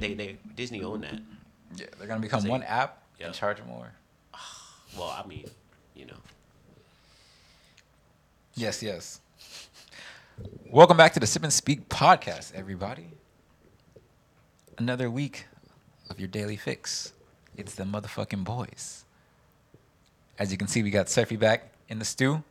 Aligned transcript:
They 0.00 0.14
they 0.14 0.36
Disney 0.54 0.82
own 0.82 1.00
that. 1.02 1.20
Yeah, 1.76 1.86
they're 1.98 2.06
gonna 2.06 2.20
become 2.20 2.42
Say- 2.42 2.48
one 2.48 2.62
app 2.62 3.02
Yeah. 3.18 3.26
and 3.26 3.34
charge 3.34 3.62
more. 3.62 3.92
Well, 4.96 5.10
I 5.10 5.26
mean, 5.26 5.44
you 5.94 6.06
know. 6.06 6.16
Yes, 8.54 8.82
yes. 8.82 9.20
Welcome 10.70 10.96
back 10.96 11.12
to 11.14 11.20
the 11.20 11.26
Sip 11.26 11.42
and 11.42 11.52
Speak 11.52 11.88
podcast, 11.90 12.54
everybody. 12.54 13.08
Another 14.78 15.10
week 15.10 15.46
of 16.08 16.18
your 16.18 16.28
daily 16.28 16.56
fix. 16.56 17.12
It's 17.58 17.74
the 17.74 17.84
motherfucking 17.84 18.44
boys. 18.44 19.04
As 20.38 20.50
you 20.52 20.56
can 20.56 20.68
see, 20.68 20.82
we 20.82 20.90
got 20.90 21.08
Surfy 21.10 21.36
back 21.36 21.72
in 21.88 21.98
the 21.98 22.04
stew, 22.04 22.42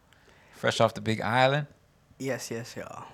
fresh 0.54 0.80
off 0.80 0.94
the 0.94 1.02
big 1.02 1.22
island. 1.22 1.66
Yes, 2.20 2.52
yes, 2.52 2.76
y'all. 2.76 3.06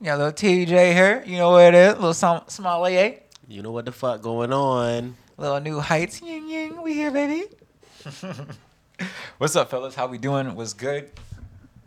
We 0.00 0.04
got 0.06 0.14
a 0.14 0.18
little 0.18 0.32
TJ 0.32 0.92
here. 0.92 1.24
You 1.26 1.38
know 1.38 1.52
where 1.52 1.68
it 1.68 1.74
is. 1.74 1.94
little 1.94 2.14
som- 2.14 2.44
sommelier. 2.48 3.18
You 3.48 3.62
know 3.62 3.72
what 3.72 3.84
the 3.84 3.92
fuck 3.92 4.22
going 4.22 4.52
on? 4.52 5.16
Little 5.36 5.60
new 5.60 5.80
heights. 5.80 6.20
Ying, 6.22 6.48
ying. 6.48 6.80
We 6.82 6.94
here, 6.94 7.10
baby. 7.10 7.44
What's 9.38 9.56
up, 9.56 9.70
fellas? 9.70 9.94
How 9.94 10.06
we 10.06 10.18
doing? 10.18 10.54
Was 10.54 10.74
good. 10.74 11.10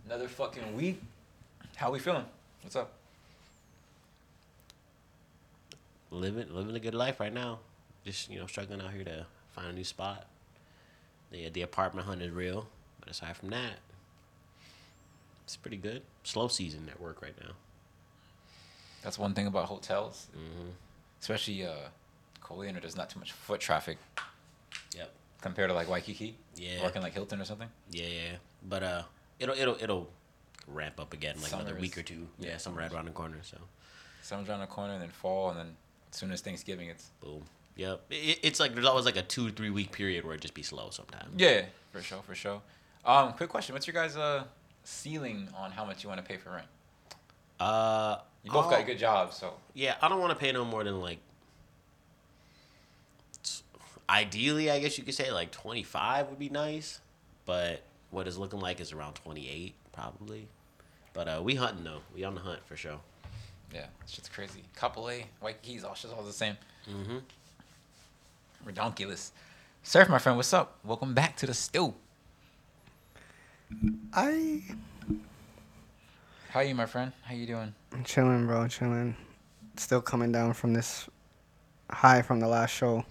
Another 0.06 0.28
fucking 0.28 0.76
week. 0.76 1.02
How 1.76 1.92
we 1.92 2.00
feeling? 2.00 2.26
What's 2.64 2.76
up? 2.76 2.92
Living 6.09 6.53
living 6.53 6.75
a 6.75 6.80
good 6.80 6.94
life 6.96 7.20
right 7.20 7.34
now. 7.34 7.59
Just 8.03 8.30
you 8.30 8.40
know, 8.40 8.46
struggling 8.48 8.81
out 8.81 8.92
here 8.92 9.06
to 9.06 9.25
find 9.52 9.70
a 9.70 9.73
new 9.73 9.84
spot. 9.86 10.25
The 11.31 11.46
uh, 11.46 11.50
the 11.53 11.62
apartment 11.62 12.08
hunt 12.08 12.22
is 12.22 12.31
real, 12.31 12.68
but 13.00 13.09
aside 13.09 13.38
from 13.38 13.50
that, 13.52 13.80
it's 15.46 15.56
pretty 15.56 15.78
good. 15.78 16.02
Slow 16.23 16.50
season 16.50 16.90
at 16.92 17.00
work 17.00 17.22
right 17.22 17.36
now. 17.42 17.52
That's 19.03 19.17
one 19.19 19.33
thing 19.33 19.47
about 19.47 19.66
hotels, 19.66 20.27
hmm 20.33 20.69
especially 21.19 21.66
uh, 21.66 21.73
Ko 22.41 22.55
Olina. 22.55 22.81
There's 22.81 22.95
not 22.97 23.09
too 23.09 23.19
much 23.19 23.31
foot 23.31 23.59
traffic 23.59 23.97
Yep. 24.95 25.11
compared 25.41 25.69
to 25.69 25.73
like 25.75 25.88
Waikiki. 25.89 26.35
Yeah. 26.55 26.81
Working 26.83 27.02
like 27.02 27.13
Hilton 27.13 27.39
or 27.41 27.45
something. 27.45 27.69
Yeah, 27.91 28.07
yeah. 28.07 28.35
But 28.67 28.83
uh, 28.83 29.03
it'll 29.39 29.55
it'll 29.55 29.77
it'll 29.81 30.09
ramp 30.67 30.99
up 30.99 31.13
again 31.13 31.35
like 31.41 31.52
another 31.53 31.75
week 31.75 31.97
or 31.97 32.03
two. 32.03 32.27
yeah, 32.39 32.49
Yeah, 32.52 32.57
summer 32.57 32.81
right 32.81 32.91
around 32.91 33.05
the 33.05 33.11
corner. 33.11 33.38
So 33.44 33.57
Summer's 34.22 34.49
around 34.49 34.59
the 34.61 34.67
corner, 34.67 34.94
and 34.94 35.02
then 35.02 35.09
fall, 35.09 35.49
and 35.52 35.59
then 35.59 35.75
as 36.11 36.17
soon 36.17 36.31
as 36.31 36.41
Thanksgiving, 36.41 36.89
it's 36.89 37.09
boom. 37.22 37.44
Yep. 37.75 38.02
It, 38.11 38.39
it's 38.44 38.59
like 38.59 38.73
there's 38.73 38.85
always 38.85 39.05
like 39.05 39.17
a 39.17 39.22
two 39.23 39.49
three 39.52 39.69
week 39.69 39.91
period 39.91 40.25
where 40.25 40.35
it 40.35 40.41
just 40.41 40.53
be 40.53 40.63
slow 40.63 40.89
sometimes. 40.91 41.29
yeah, 41.38 41.63
for 41.91 42.02
sure, 42.02 42.22
for 42.22 42.35
sure. 42.35 42.61
Um, 43.05 43.33
quick 43.33 43.49
question: 43.49 43.73
What's 43.73 43.88
your 43.88 43.94
guys' 43.94 44.16
uh 44.17 44.44
ceiling 44.83 45.47
on 45.55 45.72
how 45.72 45.85
much 45.85 46.03
you 46.03 46.09
want 46.09 46.19
to 46.23 46.27
pay 46.27 46.38
for 46.38 46.52
rent? 46.52 46.67
Uh, 47.62 48.17
You 48.44 48.52
both 48.52 48.66
oh, 48.67 48.70
got 48.72 48.86
good 48.88 48.98
jobs, 48.98 49.38
so 49.38 49.54
Yeah, 49.76 49.95
I 50.02 50.09
don't 50.09 50.20
want 50.20 50.31
to 50.31 50.36
pay 50.38 50.52
no 50.52 50.66
more 50.66 50.84
than 50.84 51.00
like. 51.00 51.20
Ideally, 54.09 54.70
I 54.72 54.80
guess 54.80 54.98
you 54.98 55.03
could 55.03 55.14
say 55.14 55.31
like 55.31 55.52
twenty 55.52 55.84
five 55.84 56.28
would 56.30 56.40
be 56.40 56.50
nice, 56.50 57.00
but 57.45 57.84
what 58.09 58.28
it's 58.28 58.36
looking 58.38 58.59
like 58.59 58.81
is 58.81 58.92
around 58.92 59.14
twenty 59.14 59.48
eight 59.48 59.76
probably. 59.94 60.48
But 61.14 61.28
uh, 61.28 61.42
we 61.44 61.56
hunting 61.56 61.84
though. 61.84 62.02
We 62.16 62.23
on 62.23 62.36
the 62.36 62.42
hunt 62.42 62.59
for 62.66 62.76
sure. 62.76 63.00
yeah, 63.73 63.86
it's 64.02 64.14
just 64.14 64.34
crazy. 64.34 64.64
Couple 64.75 65.09
A, 65.09 65.25
Waikiki's 65.41 65.84
all 65.84 65.94
shit's 65.94 66.14
all 66.14 66.24
the 66.24 66.34
same. 66.34 66.58
Mm-hmm. 66.90 67.19
Redonkulous. 68.69 69.31
Surf, 69.84 70.09
my 70.09 70.19
friend, 70.19 70.35
what's 70.38 70.53
up? 70.53 70.78
Welcome 70.84 71.14
back 71.14 71.38
to 71.38 71.46
the 71.46 71.53
stew. 71.53 71.94
I 74.14 74.62
How 76.51 76.59
you, 76.59 76.75
my 76.75 76.85
friend? 76.85 77.13
How 77.23 77.34
you 77.34 77.47
doing? 77.47 77.73
I'm 77.94 78.03
chilling, 78.03 78.45
bro, 78.45 78.67
chilling. 78.67 79.16
Still 79.78 80.01
coming 80.01 80.34
down 80.34 80.51
from 80.51 80.73
this 80.73 81.07
high 81.89 82.22
from 82.22 82.41
the 82.41 82.47
last 82.50 82.72
show. 82.72 83.06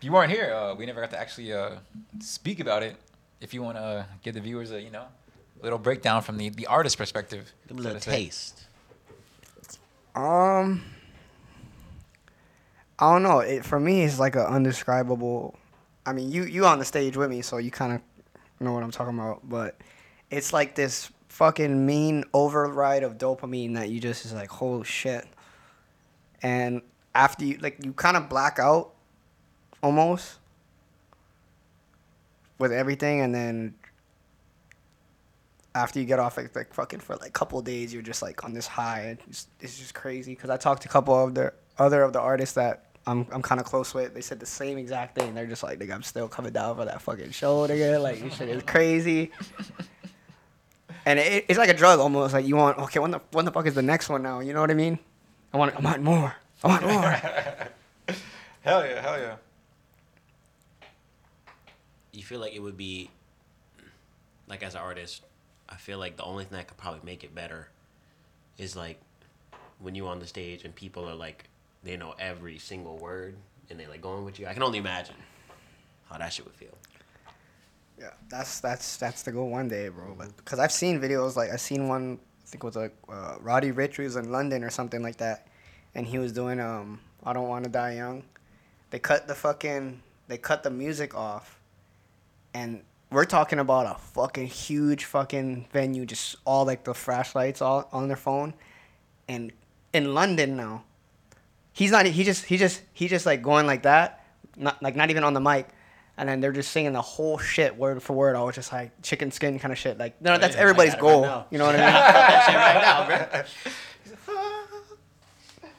You 0.00 0.10
weren't 0.10 0.32
here. 0.32 0.52
Uh, 0.52 0.74
we 0.74 0.84
never 0.84 1.00
got 1.00 1.12
to 1.12 1.20
actually 1.20 1.52
uh, 1.52 1.76
speak 2.18 2.58
about 2.58 2.82
it. 2.82 2.96
If 3.40 3.54
you 3.54 3.62
want 3.62 3.76
to 3.76 3.82
uh, 3.82 4.04
give 4.24 4.34
the 4.34 4.40
viewers 4.40 4.72
a 4.72 4.82
you 4.82 4.90
know 4.90 5.04
little 5.62 5.78
breakdown 5.78 6.22
from 6.22 6.38
the 6.38 6.48
the 6.48 6.66
artist 6.66 6.98
perspective, 6.98 7.52
Give 7.68 7.76
'em 7.76 7.78
a 7.78 7.82
so 7.82 7.88
little 7.88 8.00
taste. 8.00 8.64
Um, 10.16 10.82
I 12.98 13.12
don't 13.12 13.22
know. 13.22 13.38
It 13.38 13.64
for 13.64 13.78
me, 13.78 14.02
it's 14.02 14.18
like 14.18 14.34
an 14.34 14.42
undescribable. 14.42 15.54
I 16.04 16.14
mean, 16.14 16.32
you 16.32 16.42
you 16.42 16.66
on 16.66 16.80
the 16.80 16.84
stage 16.84 17.16
with 17.16 17.30
me, 17.30 17.42
so 17.42 17.58
you 17.58 17.70
kind 17.70 17.92
of 17.92 18.00
know 18.58 18.72
what 18.72 18.82
I'm 18.82 18.90
talking 18.90 19.16
about. 19.16 19.48
But 19.48 19.76
it's 20.30 20.52
like 20.52 20.74
this 20.74 21.12
fucking 21.34 21.84
mean 21.84 22.24
override 22.32 23.02
of 23.02 23.18
dopamine 23.18 23.74
that 23.74 23.88
you 23.88 23.98
just 23.98 24.24
is 24.24 24.32
like, 24.32 24.48
holy 24.48 24.84
shit. 24.84 25.26
And 26.42 26.80
after 27.12 27.44
you 27.44 27.58
like, 27.58 27.84
you 27.84 27.92
kind 27.92 28.16
of 28.16 28.28
black 28.28 28.60
out, 28.60 28.92
almost, 29.82 30.38
with 32.58 32.70
everything, 32.70 33.20
and 33.20 33.34
then 33.34 33.74
after 35.74 35.98
you 35.98 36.04
get 36.04 36.20
off 36.20 36.36
like, 36.36 36.54
like 36.54 36.72
fucking 36.72 37.00
for 37.00 37.16
like 37.16 37.30
a 37.30 37.32
couple 37.32 37.60
days, 37.62 37.92
you're 37.92 38.00
just 38.00 38.22
like 38.22 38.44
on 38.44 38.54
this 38.54 38.68
high. 38.68 39.18
It's, 39.28 39.48
it's 39.60 39.76
just 39.76 39.92
crazy 39.92 40.36
because 40.36 40.50
I 40.50 40.56
talked 40.56 40.82
to 40.82 40.88
a 40.88 40.92
couple 40.92 41.14
of 41.14 41.34
the 41.34 41.52
other 41.78 42.02
of 42.02 42.12
the 42.12 42.20
artists 42.20 42.54
that 42.54 42.92
I'm 43.08 43.26
I'm 43.32 43.42
kind 43.42 43.60
of 43.60 43.66
close 43.66 43.92
with. 43.92 44.14
They 44.14 44.20
said 44.20 44.38
the 44.38 44.46
same 44.46 44.78
exact 44.78 45.18
thing. 45.18 45.34
They're 45.34 45.48
just 45.48 45.64
like, 45.64 45.80
nigga, 45.80 45.94
I'm 45.94 46.04
still 46.04 46.28
coming 46.28 46.52
down 46.52 46.76
for 46.76 46.84
that 46.84 47.02
fucking 47.02 47.32
show, 47.32 47.66
nigga. 47.66 48.00
Like 48.00 48.20
this 48.20 48.36
shit 48.36 48.50
is 48.50 48.62
crazy. 48.62 49.32
And 51.06 51.18
it, 51.18 51.46
it's 51.48 51.58
like 51.58 51.68
a 51.68 51.74
drug 51.74 52.00
almost. 52.00 52.32
Like 52.34 52.46
you 52.46 52.56
want, 52.56 52.78
okay, 52.78 52.98
when 52.98 53.10
the 53.10 53.20
when 53.32 53.44
the 53.44 53.52
fuck 53.52 53.66
is 53.66 53.74
the 53.74 53.82
next 53.82 54.08
one 54.08 54.22
now? 54.22 54.40
You 54.40 54.52
know 54.52 54.60
what 54.60 54.70
I 54.70 54.74
mean? 54.74 54.98
I 55.52 55.56
want 55.58 55.74
I 55.76 55.80
want 55.80 56.02
more. 56.02 56.34
I 56.62 56.68
want 56.68 56.82
more. 56.82 57.02
hell 58.62 58.86
yeah, 58.86 59.00
hell 59.02 59.18
yeah. 59.18 59.36
You 62.12 62.22
feel 62.22 62.40
like 62.40 62.54
it 62.54 62.60
would 62.60 62.76
be, 62.76 63.10
like 64.48 64.62
as 64.62 64.74
an 64.74 64.80
artist, 64.80 65.22
I 65.68 65.76
feel 65.76 65.98
like 65.98 66.16
the 66.16 66.24
only 66.24 66.44
thing 66.44 66.56
that 66.56 66.68
could 66.68 66.76
probably 66.76 67.00
make 67.04 67.24
it 67.24 67.34
better, 67.34 67.68
is 68.56 68.76
like, 68.76 69.00
when 69.80 69.94
you're 69.94 70.08
on 70.08 70.20
the 70.20 70.26
stage 70.26 70.64
and 70.64 70.74
people 70.74 71.08
are 71.08 71.14
like, 71.14 71.48
they 71.82 71.96
know 71.96 72.14
every 72.18 72.58
single 72.58 72.96
word 72.96 73.34
and 73.68 73.78
they 73.78 73.86
like 73.86 74.00
going 74.00 74.24
with 74.24 74.38
you. 74.38 74.46
I 74.46 74.54
can 74.54 74.62
only 74.62 74.78
imagine 74.78 75.16
how 76.08 76.18
that 76.18 76.32
shit 76.32 76.46
would 76.46 76.54
feel. 76.54 76.78
Yeah, 77.98 78.10
that's 78.28 78.60
that's 78.60 78.96
that's 78.96 79.22
the 79.22 79.32
goal 79.32 79.50
one 79.50 79.68
day, 79.68 79.88
bro. 79.88 80.14
But 80.16 80.36
because 80.36 80.58
I've 80.58 80.72
seen 80.72 81.00
videos 81.00 81.36
like 81.36 81.50
I've 81.50 81.60
seen 81.60 81.88
one, 81.88 82.18
I 82.42 82.46
think 82.46 82.64
it 82.64 82.66
was 82.66 82.76
like 82.76 82.94
uh, 83.08 83.36
Roddy 83.40 83.72
Ricch 83.72 83.98
was 83.98 84.16
in 84.16 84.32
London 84.32 84.64
or 84.64 84.70
something 84.70 85.02
like 85.02 85.16
that, 85.18 85.46
and 85.94 86.06
he 86.06 86.18
was 86.18 86.32
doing 86.32 86.60
um 86.60 87.00
I 87.24 87.32
don't 87.32 87.48
want 87.48 87.64
to 87.64 87.70
die 87.70 87.94
young. 87.94 88.24
They 88.90 88.98
cut 88.98 89.28
the 89.28 89.34
fucking 89.34 90.02
they 90.28 90.38
cut 90.38 90.62
the 90.62 90.70
music 90.70 91.14
off, 91.14 91.58
and 92.52 92.82
we're 93.10 93.24
talking 93.24 93.60
about 93.60 93.86
a 93.86 93.98
fucking 93.98 94.48
huge 94.48 95.04
fucking 95.04 95.66
venue, 95.72 96.04
just 96.04 96.36
all 96.44 96.64
like 96.64 96.84
the 96.84 96.94
flashlights 96.94 97.62
all 97.62 97.88
on 97.92 98.08
their 98.08 98.16
phone, 98.16 98.54
and 99.28 99.52
in 99.92 100.12
London 100.12 100.56
now. 100.56 100.84
He's 101.72 101.90
not. 101.90 102.06
He 102.06 102.24
just. 102.24 102.44
He 102.44 102.56
just. 102.56 102.82
He 102.92 103.08
just 103.08 103.26
like 103.26 103.42
going 103.42 103.66
like 103.66 103.82
that, 103.82 104.24
not 104.56 104.82
like 104.82 104.94
not 104.94 105.10
even 105.10 105.24
on 105.24 105.34
the 105.34 105.40
mic, 105.40 105.68
and 106.16 106.28
then 106.28 106.40
they're 106.40 106.52
just 106.52 106.70
singing 106.70 106.92
the 106.92 107.02
whole 107.02 107.38
shit 107.38 107.76
word 107.76 108.02
for 108.02 108.12
word. 108.12 108.36
I 108.36 108.42
was 108.42 108.54
just 108.54 108.72
like 108.72 108.90
chicken 109.02 109.30
skin 109.30 109.58
kind 109.58 109.72
of 109.72 109.78
shit. 109.78 109.98
Like 109.98 110.20
no, 110.22 110.38
that's 110.38 110.54
yeah, 110.54 110.60
I 110.60 110.62
everybody's 110.62 110.94
got 110.94 111.02
it 111.04 111.06
right 111.06 111.22
goal. 111.22 111.46
you 111.50 111.58
know 111.58 111.66
what 111.66 111.74
I 111.76 111.78
mean? 111.84 111.92
that 111.92 112.44
shit 112.46 112.56
right 112.56 112.80
now, 112.82 114.32
bro. 114.32 114.42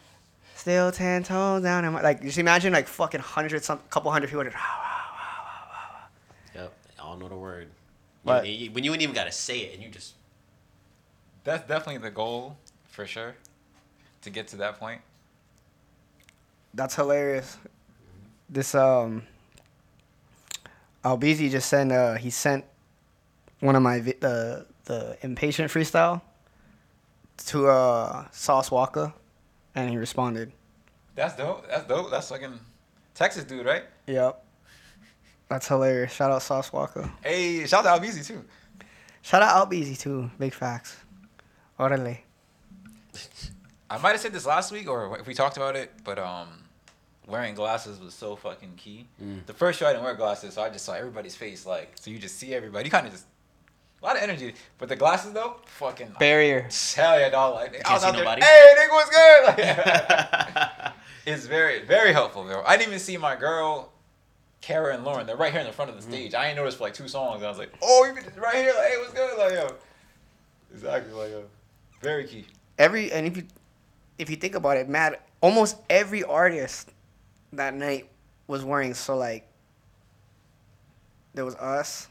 Still 0.55 0.91
ten 0.91 1.23
toes 1.23 1.61
down. 1.63 1.85
And 1.85 1.93
like 1.95 2.21
just 2.21 2.37
imagine 2.37 2.73
like 2.73 2.87
fucking 2.87 3.21
hundred 3.21 3.63
some 3.63 3.79
couple 3.89 4.11
hundred 4.11 4.29
people. 4.29 4.43
Just, 4.43 4.55
Yep, 6.55 6.73
they 6.88 7.01
all 7.03 7.17
know 7.17 7.27
the 7.29 7.35
word. 7.38 7.69
But- 8.23 8.47
You- 8.47 8.53
you- 8.53 8.71
when 8.71 8.83
you 8.83 8.91
ain't 8.93 9.01
even 9.01 9.13
gotta 9.13 9.31
say 9.31 9.59
it, 9.59 9.75
and 9.75 9.83
you 9.83 9.89
just 9.89 10.13
That's 11.43 11.67
definitely 11.67 11.97
the 11.99 12.09
goal 12.11 12.57
for 12.89 13.05
sure. 13.05 13.35
To 14.23 14.29
get 14.31 14.47
to 14.49 14.57
that 14.57 14.79
point. 14.79 15.01
That's 16.73 16.95
hilarious. 16.95 17.57
This 18.49 18.73
um 18.73 19.23
Albizi 21.05 21.49
just 21.51 21.69
sent 21.69 21.91
uh 21.91 22.15
he 22.15 22.29
sent 22.31 22.65
one 23.59 23.75
of 23.75 23.83
my 23.83 23.99
vi- 23.99 24.17
the 24.19 24.65
the 24.85 25.17
impatient 25.21 25.71
freestyle 25.71 26.21
to 27.45 27.67
uh 27.67 28.25
Sauce 28.31 28.69
Walka 28.69 29.13
and 29.75 29.89
he 29.89 29.97
responded. 29.97 30.51
That's 31.13 31.35
dope. 31.35 31.67
That's 31.69 31.85
dope. 31.87 32.09
That's 32.11 32.27
fucking 32.29 32.59
Texas 33.13 33.43
dude, 33.43 33.65
right? 33.65 33.83
Yep. 34.07 34.43
That's 35.49 35.67
hilarious. 35.67 36.11
Shout 36.11 36.31
out 36.31 36.41
Sauce 36.41 36.71
Walka. 36.71 37.09
Hey, 37.23 37.65
shout 37.67 37.85
out 37.85 38.01
Albizi 38.01 38.25
too. 38.25 38.43
Shout 39.21 39.43
out 39.43 39.69
Albizi 39.69 39.97
too. 39.97 40.29
Big 40.39 40.53
facts. 40.53 40.97
Orale. 41.79 42.19
I 43.89 43.97
might 43.99 44.11
have 44.11 44.19
said 44.21 44.33
this 44.33 44.45
last 44.45 44.71
week 44.71 44.89
or 44.89 45.19
if 45.19 45.27
we 45.27 45.33
talked 45.35 45.57
about 45.57 45.75
it, 45.75 45.91
but 46.03 46.17
um, 46.17 46.64
wearing 47.27 47.56
glasses 47.56 48.00
was 48.00 48.13
so 48.13 48.36
fucking 48.36 48.74
key. 48.77 49.07
Mm. 49.24 49.45
The 49.45 49.54
first 49.54 49.80
show 49.80 49.88
I 49.88 49.92
didn't 49.94 50.04
wear 50.04 50.13
glasses, 50.16 50.54
so 50.54 50.62
I 50.62 50.69
just 50.69 50.86
saw 50.86 50.94
everybody's 50.94 51.36
face. 51.36 51.66
Like, 51.66 51.92
so 51.95 52.12
you 52.12 52.19
just 52.19 52.38
see 52.38 52.54
everybody. 52.54 52.86
You 52.86 52.92
kind 52.92 53.06
of 53.07 53.13
just 53.13 53.25
a 54.01 54.06
lot 54.06 54.16
of 54.18 54.22
energy. 54.24 54.54
But 54.77 54.89
the 54.89 54.95
glasses 54.95 55.33
though, 55.33 55.56
fucking 55.66 56.16
Barrier. 56.19 56.69
hell 56.95 57.19
yeah, 57.19 57.30
dog. 57.30 57.56
Like 57.56 57.88
I 57.88 57.94
was 57.94 58.01
see 58.01 58.07
out 58.07 58.16
there, 58.16 58.25
hey, 58.25 58.74
nigga, 58.77 58.89
what's 58.92 59.10
good? 59.10 59.45
Like, 59.48 60.94
it's 61.25 61.45
very, 61.45 61.83
very 61.86 62.13
helpful, 62.13 62.44
bro. 62.44 62.63
I 62.66 62.77
didn't 62.77 62.89
even 62.89 63.00
see 63.00 63.18
my 63.18 63.36
girl, 63.36 63.92
Kara 64.62 64.94
and 64.94 65.04
Lauren. 65.04 65.25
They're 65.25 65.36
right 65.36 65.51
here 65.51 65.62
in 65.62 65.68
the 65.68 65.74
front 65.74 65.89
of 65.89 65.95
the 65.98 66.04
Mm-hmm. 66.04 66.12
stage. 66.12 66.33
I 66.36 66.48
ain't 66.48 66.57
noticed 66.57 66.77
for 66.77 66.83
like 66.83 66.94
two 66.94 67.07
songs. 67.07 67.42
I 67.44 67.50
was 67.50 67.57
like, 67.57 67.74
oh, 67.81 68.06
you 68.06 68.13
been 68.13 68.24
right 68.39 68.56
here, 68.56 68.74
like, 68.77 68.88
hey, 68.89 68.98
what's 69.00 69.13
good? 69.13 69.38
Like, 69.38 69.51
yo, 69.54 69.75
exactly, 70.74 71.13
like, 71.13 71.31
yo, 71.31 71.44
very 72.01 72.25
key. 72.27 72.45
Every 72.77 73.12
and 73.12 73.25
if 73.25 73.38
you 73.38 73.44
if 74.19 74.30
you 74.30 74.36
think 74.36 74.54
about 74.56 74.77
it, 74.77 74.88
Matt, 74.89 75.25
almost 75.42 75.77
every 75.89 76.24
artist 76.24 76.92
that 77.55 77.73
night 77.73 78.09
was 78.47 78.63
wearing 78.63 78.93
so 78.93 79.17
like 79.17 79.47
there 81.33 81.45
was 81.45 81.55
us. 81.55 82.07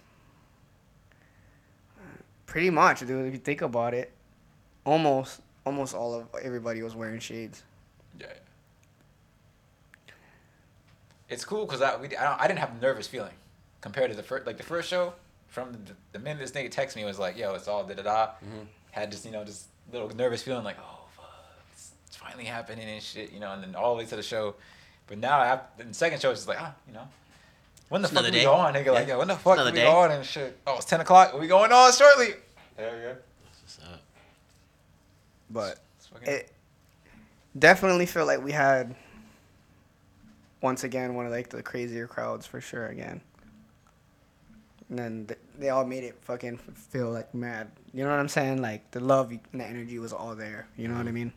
Pretty 2.47 2.71
much, 2.71 3.01
dude. 3.01 3.27
If 3.27 3.33
you 3.33 3.39
think 3.39 3.63
about 3.63 3.95
it, 3.95 4.13
almost 4.85 5.41
almost 5.65 5.95
all 5.95 6.15
of 6.15 6.27
everybody 6.43 6.83
was 6.83 6.95
wearing 6.95 7.19
shades. 7.19 7.63
Yeah. 8.21 8.27
It's 11.29 11.45
cool 11.45 11.65
because 11.65 11.81
I, 11.81 11.97
we, 11.97 12.15
I, 12.17 12.25
don't, 12.25 12.41
I 12.41 12.47
didn't 12.47 12.61
have 12.61 12.77
a 12.77 12.81
nervous 12.81 13.09
feeling 13.09 13.33
compared 13.81 14.11
to 14.11 14.17
the 14.17 14.23
first 14.23 14.47
like 14.47 14.57
the 14.57 14.63
first 14.63 14.89
show. 14.89 15.15
From 15.49 15.73
the, 15.73 15.79
the 16.13 16.19
minute 16.19 16.41
this 16.41 16.51
nigga 16.51 16.73
texted 16.73 16.97
me, 16.97 17.03
it 17.03 17.07
was 17.07 17.19
like, 17.19 17.37
"Yo, 17.39 17.55
it's 17.55 17.69
all 17.69 17.85
da 17.85 17.95
da 17.95 18.03
da." 18.03 18.27
Mm-hmm. 18.27 18.65
Had 18.91 19.11
just 19.11 19.25
you 19.25 19.31
know 19.31 19.45
just 19.45 19.67
little 19.93 20.09
nervous 20.11 20.43
feeling 20.43 20.65
like, 20.65 20.77
"Oh, 20.81 21.07
fuck, 21.17 21.25
it's, 21.73 21.93
it's 22.07 22.17
finally 22.17 22.45
happening 22.45 22.89
and 22.89 23.03
shit," 23.03 23.33
you 23.33 23.41
know. 23.41 23.53
And 23.53 23.63
then 23.63 23.75
all 23.75 23.95
the 23.95 24.03
way 24.03 24.07
to 24.07 24.17
the 24.17 24.23
show, 24.23 24.57
but 25.07 25.19
now 25.19 25.39
I 25.39 25.47
have, 25.47 25.63
in 25.79 25.89
the 25.89 25.95
second 25.95 26.21
show, 26.21 26.31
it's 26.31 26.41
just 26.41 26.49
like, 26.49 26.61
ah, 26.61 26.75
you 26.87 26.95
know, 26.95 27.07
when 27.89 28.03
the 28.03 28.07
It's 28.07 28.15
fuck 28.15 28.21
another 28.25 28.31
do 28.31 28.37
we 28.39 28.41
day. 28.41 28.45
go 28.45 28.53
on, 28.55 28.75
nigga? 28.75 28.93
Like, 28.95 29.09
Yeah. 29.09 29.17
when 29.17 29.29
the 29.29 29.35
fuck 29.37 29.57
do 29.57 29.63
another 29.63 29.71
we 29.73 29.77
day. 29.79 29.85
go 29.85 29.93
on 29.99 30.11
and 30.11 30.25
shit? 30.25 30.59
Oh, 30.67 30.77
it's 30.77 30.87
ten 30.87 31.01
o'clock. 31.01 31.39
We 31.39 31.47
going 31.47 31.71
on 31.73 31.93
shortly. 31.93 32.35
Hell 32.77 32.97
yeah. 32.97 33.13
What's 33.63 33.79
up? 33.85 34.01
But 35.51 35.79
It's 35.99 36.07
fucking- 36.09 36.29
it 36.29 36.53
definitely 37.59 38.07
feel 38.07 38.27
like 38.27 38.43
we 38.43 38.53
had 38.53 38.95
once 40.61 40.83
again 40.85 41.15
one 41.15 41.27
of 41.27 41.33
like 41.33 41.51
the 41.51 41.63
crazier 41.63 42.07
crowds 42.07 42.47
for 42.47 42.61
sure 42.61 42.87
again. 42.89 43.21
And 44.89 44.99
then 44.99 45.27
th- 45.27 45.41
they 45.59 45.69
all 45.71 45.85
made 45.85 46.05
it 46.05 46.17
fucking 46.23 46.59
feel 46.59 47.11
like 47.11 47.33
mad. 47.35 47.71
You 47.93 48.05
know 48.05 48.11
what 48.11 48.19
I'm 48.19 48.29
saying? 48.29 48.61
Like 48.63 48.91
the 48.91 49.01
love 49.01 49.31
and 49.31 49.61
the 49.61 49.65
energy 49.65 49.99
was 49.99 50.13
all 50.13 50.35
there. 50.35 50.67
You 50.77 50.89
know 50.89 50.97
what 50.97 51.07
I 51.07 51.13
mean? 51.13 51.33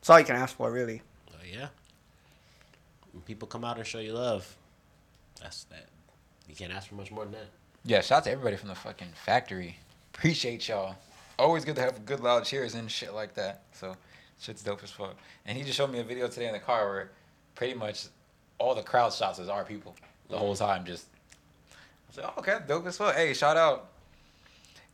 It's 0.00 0.10
all 0.10 0.18
you 0.18 0.24
can 0.26 0.36
ask 0.36 0.54
for, 0.56 0.70
really. 0.70 1.02
Oh 1.32 1.36
yeah. 1.50 1.68
When 3.12 3.22
people 3.22 3.46
come 3.48 3.64
out 3.64 3.76
and 3.78 3.86
show 3.86 3.98
you 3.98 4.12
love, 4.14 4.56
that's 5.40 5.64
that. 5.64 5.86
You 6.48 6.54
can't 6.54 6.72
ask 6.72 6.88
for 6.88 6.94
much 6.94 7.10
more 7.10 7.24
than 7.24 7.32
that. 7.32 7.46
Yeah, 7.84 8.00
shout 8.00 8.18
out 8.18 8.24
to 8.24 8.30
everybody 8.30 8.56
from 8.56 8.68
the 8.68 8.74
fucking 8.74 9.08
factory. 9.24 9.76
Appreciate 10.14 10.68
y'all. 10.68 10.96
Always 11.38 11.64
good 11.64 11.76
to 11.76 11.82
have 11.82 12.04
good 12.06 12.20
loud 12.20 12.44
cheers 12.44 12.74
and 12.74 12.90
shit 12.90 13.12
like 13.14 13.34
that. 13.34 13.62
So 13.72 13.96
shit's 14.40 14.62
dope 14.62 14.82
as 14.84 14.90
fuck. 14.90 15.16
And 15.46 15.56
he 15.58 15.64
just 15.64 15.76
showed 15.76 15.90
me 15.90 15.98
a 15.98 16.04
video 16.04 16.28
today 16.28 16.46
in 16.46 16.52
the 16.52 16.58
car 16.58 16.86
where 16.88 17.10
pretty 17.54 17.74
much 17.74 18.06
all 18.58 18.74
the 18.74 18.82
crowd 18.82 19.12
shots 19.12 19.38
is 19.38 19.48
our 19.48 19.64
people 19.64 19.96
the 20.28 20.38
whole 20.38 20.54
time. 20.54 20.84
Just 20.84 21.06
I 21.72 21.76
was 22.08 22.16
like, 22.18 22.34
oh, 22.36 22.40
okay, 22.40 22.58
dope 22.68 22.86
as 22.86 22.96
fuck. 22.96 23.14
Hey, 23.14 23.34
shout 23.34 23.56
out. 23.56 23.88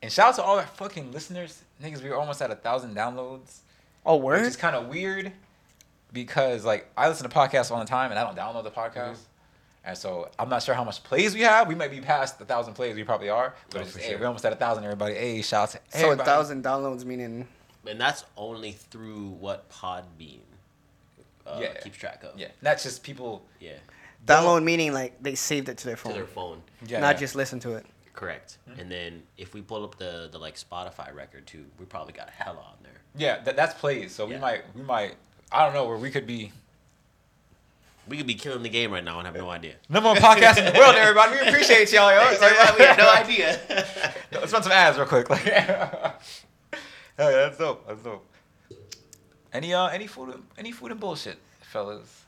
And 0.00 0.10
shout 0.12 0.28
out 0.30 0.34
to 0.36 0.42
all 0.42 0.58
our 0.58 0.66
fucking 0.66 1.12
listeners. 1.12 1.62
Niggas, 1.82 2.02
we 2.02 2.08
were 2.08 2.16
almost 2.16 2.40
at 2.40 2.50
a 2.50 2.54
thousand 2.56 2.94
downloads. 2.94 3.58
Oh, 4.06 4.16
Which 4.16 4.24
word? 4.24 4.42
is 4.46 4.56
kind 4.56 4.76
of 4.76 4.86
weird 4.86 5.32
because 6.12 6.64
like 6.64 6.90
I 6.96 7.08
listen 7.08 7.28
to 7.28 7.34
podcasts 7.34 7.70
all 7.70 7.78
the 7.78 7.84
time 7.86 8.10
and 8.10 8.18
I 8.18 8.24
don't 8.24 8.36
download 8.36 8.64
the 8.64 8.70
podcast. 8.70 9.18
And 9.84 9.96
so 9.96 10.28
I'm 10.38 10.48
not 10.48 10.62
sure 10.62 10.74
how 10.74 10.84
much 10.84 11.02
plays 11.02 11.34
we 11.34 11.40
have. 11.42 11.66
We 11.66 11.74
might 11.74 11.90
be 11.90 12.00
past 12.00 12.38
the 12.38 12.44
thousand 12.44 12.74
plays. 12.74 12.94
We 12.96 13.04
probably 13.04 13.30
are. 13.30 13.54
But 13.70 13.78
Oh, 13.78 13.82
it's, 13.82 13.92
for 13.92 13.98
hey, 14.00 14.10
sure. 14.10 14.18
we're 14.18 14.26
almost 14.26 14.44
at 14.44 14.52
a 14.52 14.56
thousand. 14.56 14.84
Everybody, 14.84 15.14
hey, 15.14 15.40
shout 15.42 15.74
out 15.74 15.80
to 15.92 15.98
So 15.98 16.10
a 16.10 16.16
thousand 16.16 16.62
downloads 16.64 17.04
meaning 17.04 17.46
And 17.88 18.00
that's 18.00 18.24
only 18.36 18.72
through 18.72 19.28
what 19.40 19.70
Podbean 19.70 20.40
uh, 21.46 21.58
Yeah. 21.62 21.74
keeps 21.80 21.96
track 21.96 22.22
of. 22.24 22.38
Yeah, 22.38 22.48
that's 22.60 22.82
just 22.82 23.02
people. 23.02 23.42
Yeah. 23.60 23.74
download 24.26 24.62
meaning 24.64 24.92
like 24.92 25.22
they 25.22 25.34
saved 25.34 25.68
it 25.70 25.78
to 25.78 25.86
their 25.86 25.96
phone. 25.96 26.12
To 26.12 26.18
their 26.18 26.26
phone. 26.26 26.62
Yeah, 26.86 27.00
not 27.00 27.14
yeah. 27.16 27.20
just 27.20 27.34
listen 27.34 27.58
to 27.60 27.74
it. 27.76 27.86
Correct. 28.12 28.58
And 28.78 28.90
then 28.90 29.22
if 29.38 29.54
we 29.54 29.62
pull 29.62 29.84
up 29.84 29.96
the 29.96 30.28
the 30.30 30.38
like 30.38 30.56
Spotify 30.56 31.14
record 31.14 31.46
too, 31.46 31.64
we 31.78 31.86
probably 31.86 32.12
got 32.12 32.28
a 32.28 32.32
hell 32.32 32.58
on 32.58 32.74
there. 32.82 33.00
Yeah, 33.16 33.40
that, 33.44 33.56
that's 33.56 33.74
plays. 33.74 34.12
So 34.14 34.26
we 34.26 34.36
might, 34.36 34.64
we 34.74 34.82
might. 34.82 35.14
I 35.50 35.64
don't 35.64 35.74
know 35.74 35.86
where 35.86 35.96
we 35.96 36.10
could 36.10 36.26
be 36.26 36.52
We 38.08 38.16
could 38.16 38.26
be 38.26 38.34
killing 38.34 38.62
the 38.62 38.68
game 38.68 38.92
right 38.92 39.04
now 39.04 39.18
and 39.18 39.26
have 39.26 39.36
no 39.36 39.48
idea. 39.50 39.74
number 39.88 40.08
one 40.10 40.18
podcast 40.18 40.58
in 40.58 40.72
the 40.72 40.78
world. 40.78 40.94
Everybody, 40.94 41.32
we 41.40 41.48
appreciate 41.48 41.92
y'all. 41.92 42.10
Yo. 42.14 42.18
Like- 42.40 42.78
we 42.78 42.84
have 42.84 42.98
no 42.98 43.10
idea. 43.12 43.60
Let's 44.32 44.52
run 44.52 44.62
some 44.62 44.72
ads 44.72 44.96
real 44.98 45.06
quick. 45.06 45.28
Like, 45.30 45.44
yeah, 45.46 46.12
that's 47.16 47.58
dope. 47.58 47.86
That's 47.86 48.02
dope. 48.02 48.24
Any 49.52 49.72
uh, 49.74 49.86
any 49.88 50.06
food, 50.06 50.40
any 50.58 50.72
food 50.72 50.90
and 50.90 51.00
bullshit, 51.00 51.38
fellas. 51.62 52.24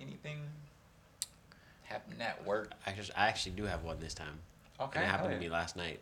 Anything 0.00 0.40
happened 1.84 2.20
at 2.22 2.44
work? 2.44 2.72
I 2.86 2.90
actually, 2.90 3.14
I 3.16 3.28
actually 3.28 3.52
do 3.52 3.64
have 3.64 3.82
one 3.84 3.98
this 4.00 4.14
time. 4.14 4.38
Okay. 4.80 5.00
And 5.00 5.08
it 5.08 5.10
happened 5.10 5.34
to 5.34 5.40
me 5.40 5.48
last 5.48 5.76
night. 5.76 6.00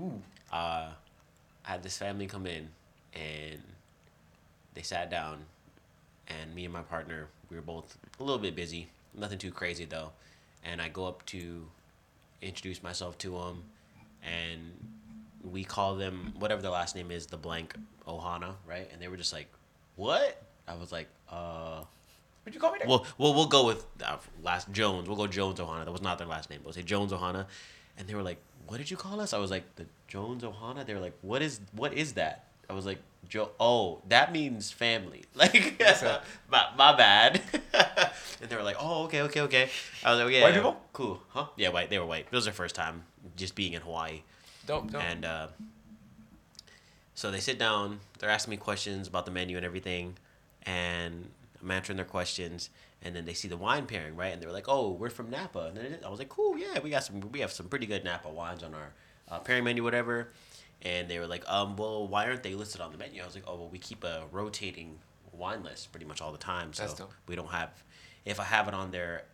Ooh. 0.00 0.20
uh, 0.52 0.88
I 1.64 1.70
had 1.70 1.82
this 1.82 1.96
family 1.98 2.26
come 2.26 2.46
in 2.46 2.68
and 3.14 3.60
they 4.74 4.82
sat 4.82 5.10
down, 5.10 5.38
and 6.28 6.54
me 6.54 6.64
and 6.64 6.72
my 6.72 6.82
partner, 6.82 7.28
we 7.50 7.56
were 7.56 7.62
both 7.62 7.96
a 8.18 8.22
little 8.22 8.38
bit 8.38 8.54
busy, 8.54 8.88
nothing 9.14 9.38
too 9.38 9.50
crazy 9.50 9.84
though. 9.84 10.10
And 10.64 10.80
I 10.82 10.88
go 10.88 11.06
up 11.06 11.24
to 11.26 11.66
introduce 12.42 12.82
myself 12.82 13.16
to 13.18 13.30
them, 13.30 13.62
and 14.22 14.72
we 15.42 15.64
call 15.64 15.94
them 15.94 16.34
whatever 16.38 16.60
their 16.62 16.70
last 16.70 16.96
name 16.96 17.10
is, 17.10 17.26
the 17.26 17.36
blank 17.36 17.74
Ohana, 18.06 18.54
right? 18.66 18.88
And 18.92 19.00
they 19.00 19.08
were 19.08 19.16
just 19.16 19.32
like, 19.32 19.48
"What?" 19.96 20.42
I 20.66 20.74
was 20.74 20.92
like, 20.92 21.08
"Uh." 21.30 21.82
Would 22.44 22.54
you 22.54 22.60
call 22.60 22.72
me? 22.72 22.78
That? 22.78 22.88
Well, 22.88 23.04
well, 23.18 23.34
we'll 23.34 23.46
go 23.46 23.66
with 23.66 23.86
uh, 24.04 24.18
last 24.42 24.70
Jones. 24.70 25.08
We'll 25.08 25.16
go 25.16 25.26
Jones 25.26 25.58
Ohana. 25.58 25.84
That 25.84 25.90
was 25.90 26.02
not 26.02 26.18
their 26.18 26.28
last 26.28 26.48
name. 26.48 26.60
We'll 26.62 26.72
say 26.72 26.82
Jones 26.82 27.12
Ohana, 27.12 27.46
and 27.98 28.06
they 28.06 28.14
were 28.14 28.22
like, 28.22 28.38
"What 28.68 28.78
did 28.78 28.90
you 28.90 28.96
call 28.96 29.20
us?" 29.20 29.32
I 29.32 29.38
was 29.38 29.50
like, 29.50 29.74
"The 29.76 29.86
Jones 30.06 30.44
Ohana." 30.44 30.86
They 30.86 30.94
were 30.94 31.00
like, 31.00 31.16
"What 31.22 31.42
is 31.42 31.60
what 31.72 31.92
is 31.92 32.12
that?" 32.14 32.44
I 32.68 32.72
was 32.72 32.86
like, 32.86 32.98
"Joe. 33.28 33.50
Oh, 33.60 34.00
that 34.08 34.32
means 34.32 34.70
family." 34.70 35.24
Like, 35.34 35.78
my, 36.50 36.66
my 36.76 36.96
bad. 36.96 37.40
and 38.40 38.48
they 38.48 38.56
were 38.56 38.62
like, 38.62 38.76
"Oh, 38.80 39.04
okay, 39.04 39.22
okay, 39.22 39.40
okay." 39.42 39.70
I 40.04 40.12
was 40.14 40.20
like, 40.24 40.32
"Yeah, 40.32 40.42
White 40.42 40.54
people? 40.54 40.80
cool, 40.92 41.22
huh?" 41.28 41.46
Yeah, 41.56 41.68
white. 41.68 41.90
They 41.90 41.98
were 41.98 42.06
white. 42.06 42.26
It 42.30 42.34
was 42.34 42.44
their 42.44 42.54
first 42.54 42.74
time 42.74 43.02
just 43.36 43.54
being 43.54 43.72
in 43.74 43.82
Hawaii. 43.82 44.22
dope, 44.66 44.90
dope. 44.90 45.02
And 45.02 45.24
uh, 45.24 45.48
so 47.14 47.30
they 47.30 47.40
sit 47.40 47.58
down. 47.58 48.00
They're 48.18 48.30
asking 48.30 48.50
me 48.52 48.56
questions 48.56 49.08
about 49.08 49.24
the 49.26 49.30
menu 49.32 49.56
and 49.56 49.64
everything, 49.66 50.16
and 50.64 51.28
I'm 51.62 51.70
answering 51.70 51.96
their 51.96 52.04
questions. 52.06 52.70
And 53.02 53.14
then 53.14 53.24
they 53.26 53.34
see 53.34 53.46
the 53.46 53.56
wine 53.58 53.86
pairing, 53.86 54.16
right? 54.16 54.32
And 54.32 54.42
they're 54.42 54.50
like, 54.52 54.68
"Oh, 54.68 54.90
we're 54.92 55.10
from 55.10 55.30
Napa." 55.30 55.66
And 55.68 55.76
then 55.76 55.98
I 56.04 56.08
was 56.08 56.18
like, 56.18 56.28
"Cool, 56.28 56.58
yeah, 56.58 56.80
we 56.82 56.90
got 56.90 57.04
some. 57.04 57.20
We 57.30 57.40
have 57.40 57.52
some 57.52 57.68
pretty 57.68 57.86
good 57.86 58.04
Napa 58.04 58.28
wines 58.28 58.62
on 58.62 58.74
our 58.74 58.92
uh, 59.28 59.38
pairing 59.40 59.64
menu, 59.64 59.82
whatever." 59.84 60.28
And 60.82 61.08
they 61.08 61.18
were 61.18 61.26
like, 61.26 61.44
"Um, 61.48 61.76
well, 61.76 62.06
why 62.06 62.26
aren't 62.26 62.42
they 62.42 62.54
listed 62.54 62.80
on 62.80 62.92
the 62.92 62.98
menu?" 62.98 63.22
I 63.22 63.24
was 63.26 63.34
like, 63.34 63.44
"Oh, 63.46 63.56
well, 63.56 63.68
we 63.68 63.78
keep 63.78 64.04
a 64.04 64.24
rotating 64.30 64.98
wine 65.32 65.62
list 65.62 65.92
pretty 65.92 66.06
much 66.06 66.20
all 66.20 66.32
the 66.32 66.38
time, 66.38 66.72
so 66.72 67.08
we 67.26 67.36
don't 67.36 67.50
have. 67.50 67.70
If 68.24 68.40
I 68.40 68.44
have 68.44 68.68
it 68.68 68.74
on 68.74 68.90
there, 68.90 69.24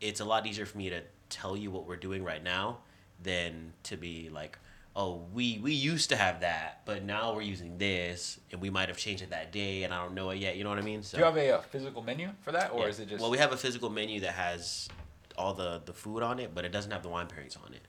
it's 0.00 0.20
a 0.20 0.24
lot 0.24 0.46
easier 0.46 0.66
for 0.66 0.78
me 0.78 0.90
to 0.90 1.02
tell 1.28 1.56
you 1.56 1.70
what 1.70 1.86
we're 1.86 1.96
doing 1.96 2.24
right 2.24 2.42
now 2.42 2.78
than 3.22 3.72
to 3.84 3.96
be 3.96 4.28
like, 4.30 4.58
oh, 4.96 5.22
we 5.32 5.58
we 5.62 5.72
used 5.72 6.08
to 6.10 6.16
have 6.16 6.40
that, 6.40 6.82
but 6.84 7.04
now 7.04 7.34
we're 7.34 7.42
using 7.42 7.78
this, 7.78 8.38
and 8.50 8.60
we 8.60 8.70
might 8.70 8.88
have 8.88 8.98
changed 8.98 9.22
it 9.22 9.30
that 9.30 9.52
day, 9.52 9.84
and 9.84 9.94
I 9.94 10.02
don't 10.02 10.14
know 10.14 10.30
it 10.30 10.36
yet. 10.38 10.56
You 10.56 10.64
know 10.64 10.70
what 10.70 10.78
I 10.78 10.82
mean? 10.82 11.02
So 11.02 11.16
Do 11.16 11.20
you 11.20 11.24
have 11.26 11.36
a 11.36 11.56
uh, 11.58 11.60
physical 11.60 12.02
menu 12.02 12.30
for 12.40 12.52
that, 12.52 12.72
or 12.72 12.82
yeah. 12.82 12.88
is 12.88 13.00
it 13.00 13.08
just? 13.08 13.20
well, 13.20 13.30
we 13.30 13.38
have 13.38 13.52
a 13.52 13.56
physical 13.56 13.90
menu 13.90 14.20
that 14.20 14.32
has 14.32 14.88
all 15.36 15.54
the 15.54 15.82
the 15.84 15.92
food 15.92 16.22
on 16.22 16.38
it, 16.38 16.54
but 16.54 16.64
it 16.64 16.72
doesn't 16.72 16.90
have 16.90 17.02
the 17.02 17.08
wine 17.08 17.26
pairings 17.26 17.56
on 17.64 17.72
it. 17.72 17.82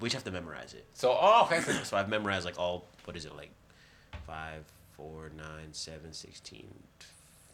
We 0.00 0.08
just 0.08 0.24
have 0.24 0.32
to 0.32 0.38
memorize 0.38 0.74
it. 0.74 0.86
so 0.94 1.16
oh, 1.20 1.44
okay. 1.44 1.60
So, 1.84 1.96
I've 1.96 2.08
memorized 2.08 2.44
like 2.44 2.58
all 2.58 2.84
what 3.04 3.16
is 3.16 3.24
it 3.24 3.34
like 3.36 3.50
five, 4.26 4.64
four, 4.96 5.30
nine, 5.36 5.68
seven, 5.72 6.12
sixteen, 6.12 6.66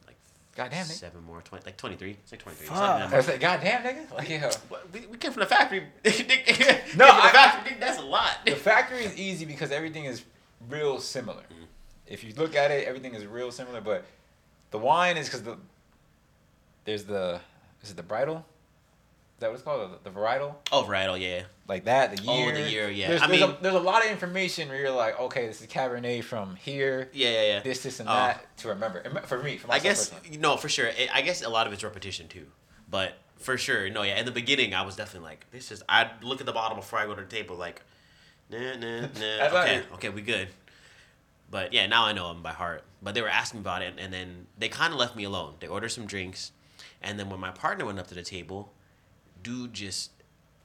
like 0.06 0.16
Goddamn, 0.56 0.86
nigga. 0.86 0.90
seven 0.92 1.22
more, 1.24 1.42
twenty, 1.42 1.64
like 1.66 1.76
twenty 1.76 1.96
three. 1.96 2.12
It's 2.12 2.32
like 2.32 2.40
twenty 2.42 2.56
three. 2.58 2.68
Fuck. 2.68 2.78
I 2.78 3.16
like, 3.20 3.40
goddamn, 3.40 3.82
nigga. 3.82 4.10
Like, 4.16 4.28
yeah. 4.28 4.50
we, 4.92 5.06
we 5.06 5.16
came 5.18 5.32
from 5.32 5.40
the 5.40 5.46
factory. 5.46 5.80
no, 6.04 6.10
No, 6.10 6.12
from 6.12 6.96
the 6.96 7.04
I- 7.04 7.30
factory. 7.32 7.76
That's 7.78 7.98
a 7.98 8.02
lot. 8.04 8.38
The 8.46 8.52
factory 8.56 9.04
is 9.04 9.16
easy 9.18 9.44
because 9.44 9.70
everything 9.70 10.04
is 10.06 10.22
real 10.68 10.98
similar. 10.98 11.42
Mm-hmm. 11.42 11.64
If 12.06 12.24
you 12.24 12.32
look 12.36 12.56
at 12.56 12.70
it, 12.70 12.86
everything 12.88 13.14
is 13.14 13.26
real 13.26 13.52
similar. 13.52 13.80
But 13.80 14.04
the 14.70 14.78
wine 14.78 15.16
is 15.16 15.26
because 15.26 15.42
the 15.42 15.56
there's 16.84 17.04
the 17.04 17.40
is 17.82 17.90
it 17.90 17.96
the 17.96 18.02
bridal? 18.02 18.44
That 19.40 19.50
was 19.50 19.62
called? 19.62 19.90
The, 20.04 20.10
the 20.10 20.16
varietal? 20.18 20.54
Oh, 20.70 20.84
varietal, 20.88 21.18
yeah. 21.20 21.42
Like 21.66 21.84
that, 21.84 22.16
the 22.16 22.22
Oh, 22.28 22.36
year. 22.38 22.52
the 22.54 22.70
year, 22.70 22.90
yeah. 22.90 23.08
There's, 23.08 23.22
I 23.22 23.26
there's, 23.26 23.40
a, 23.42 23.46
mean- 23.48 23.56
there's 23.62 23.74
a 23.74 23.80
lot 23.80 24.04
of 24.04 24.10
information 24.10 24.68
where 24.68 24.78
you're 24.78 24.90
like, 24.90 25.18
okay, 25.18 25.46
this 25.46 25.60
is 25.60 25.66
Cabernet 25.66 26.22
from 26.24 26.56
here, 26.56 27.08
Yeah, 27.12 27.30
yeah, 27.30 27.42
yeah. 27.54 27.60
this, 27.60 27.82
this, 27.82 28.00
and 28.00 28.08
Oh. 28.08 28.12
that 28.12 28.56
to 28.58 28.68
remember. 28.68 29.02
For 29.26 29.42
me, 29.42 29.56
for 29.56 29.72
I 29.72 29.78
guess 29.78 30.10
personally. 30.10 30.38
no, 30.38 30.56
for 30.56 30.68
sure. 30.68 30.86
It, 30.86 31.08
I 31.12 31.22
guess 31.22 31.42
a 31.42 31.48
lot 31.48 31.66
of 31.66 31.72
it's 31.72 31.82
repetition 31.82 32.28
too, 32.28 32.46
but 32.90 33.14
for 33.36 33.56
sure, 33.56 33.88
no, 33.90 34.02
yeah. 34.02 34.18
In 34.18 34.26
the 34.26 34.30
beginning, 34.32 34.74
I 34.74 34.82
was 34.82 34.96
definitely 34.96 35.30
like, 35.30 35.46
"This 35.50 35.72
is." 35.72 35.82
I'd 35.88 36.10
look 36.22 36.40
at 36.40 36.46
the 36.46 36.52
bottle 36.52 36.76
before 36.76 36.98
I 36.98 37.06
go 37.06 37.14
to 37.14 37.22
the 37.22 37.26
table, 37.28 37.56
like, 37.56 37.80
Nah, 38.50 38.74
nah, 38.76 39.00
nah. 39.00 39.06
Okay, 39.62 39.82
okay, 39.94 40.08
we 40.10 40.20
good. 40.22 40.48
But 41.50 41.72
yeah, 41.72 41.86
now 41.86 42.04
I 42.04 42.12
know 42.12 42.28
them 42.28 42.42
by 42.42 42.52
heart. 42.52 42.82
But 43.02 43.14
they 43.14 43.22
were 43.22 43.28
asking 43.28 43.60
about 43.60 43.80
it, 43.82 43.94
and 43.96 44.12
then 44.12 44.46
they 44.58 44.68
kind 44.68 44.92
of 44.92 44.98
left 44.98 45.16
me 45.16 45.24
alone. 45.24 45.54
They 45.60 45.66
ordered 45.68 45.88
some 45.88 46.04
drinks, 46.06 46.52
and 47.00 47.18
then 47.18 47.30
when 47.30 47.40
my 47.40 47.50
partner 47.50 47.86
went 47.86 47.98
up 47.98 48.08
to 48.08 48.14
the 48.14 48.22
table, 48.22 48.72
dude 49.42 49.72
just, 49.72 50.10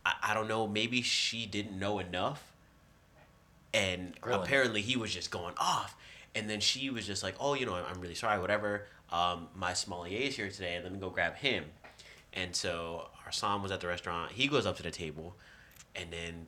I, 0.06 0.14
I 0.24 0.34
don't 0.34 0.48
know, 0.48 0.68
maybe 0.68 1.02
she 1.02 1.46
didn't 1.46 1.78
know 1.78 2.00
enough, 2.00 2.52
and 3.74 4.20
Grilling. 4.22 4.42
apparently 4.42 4.82
he 4.82 4.96
was 4.96 5.14
just 5.14 5.32
going 5.32 5.54
off. 5.58 5.96
And 6.34 6.50
then 6.50 6.60
she 6.60 6.90
was 6.90 7.08
just 7.08 7.24
like, 7.24 7.36
"Oh, 7.40 7.54
you 7.54 7.66
know, 7.66 7.76
I'm 7.76 8.02
really 8.02 8.14
sorry, 8.16 8.40
whatever. 8.42 8.88
Um, 9.10 9.48
my 9.56 9.72
sommelier 9.72 10.20
is 10.20 10.36
here 10.36 10.50
today. 10.50 10.80
Let 10.84 10.92
me 10.92 11.00
go 11.00 11.10
grab 11.10 11.36
him." 11.36 11.64
And 12.34 12.54
so 12.54 13.08
our 13.26 13.32
son 13.32 13.62
was 13.62 13.72
at 13.72 13.80
the 13.80 13.88
restaurant. 13.88 14.34
He 14.34 14.48
goes 14.48 14.66
up 14.66 14.76
to 14.78 14.84
the 14.84 14.92
table, 14.92 15.36
and 15.96 16.12
then 16.12 16.48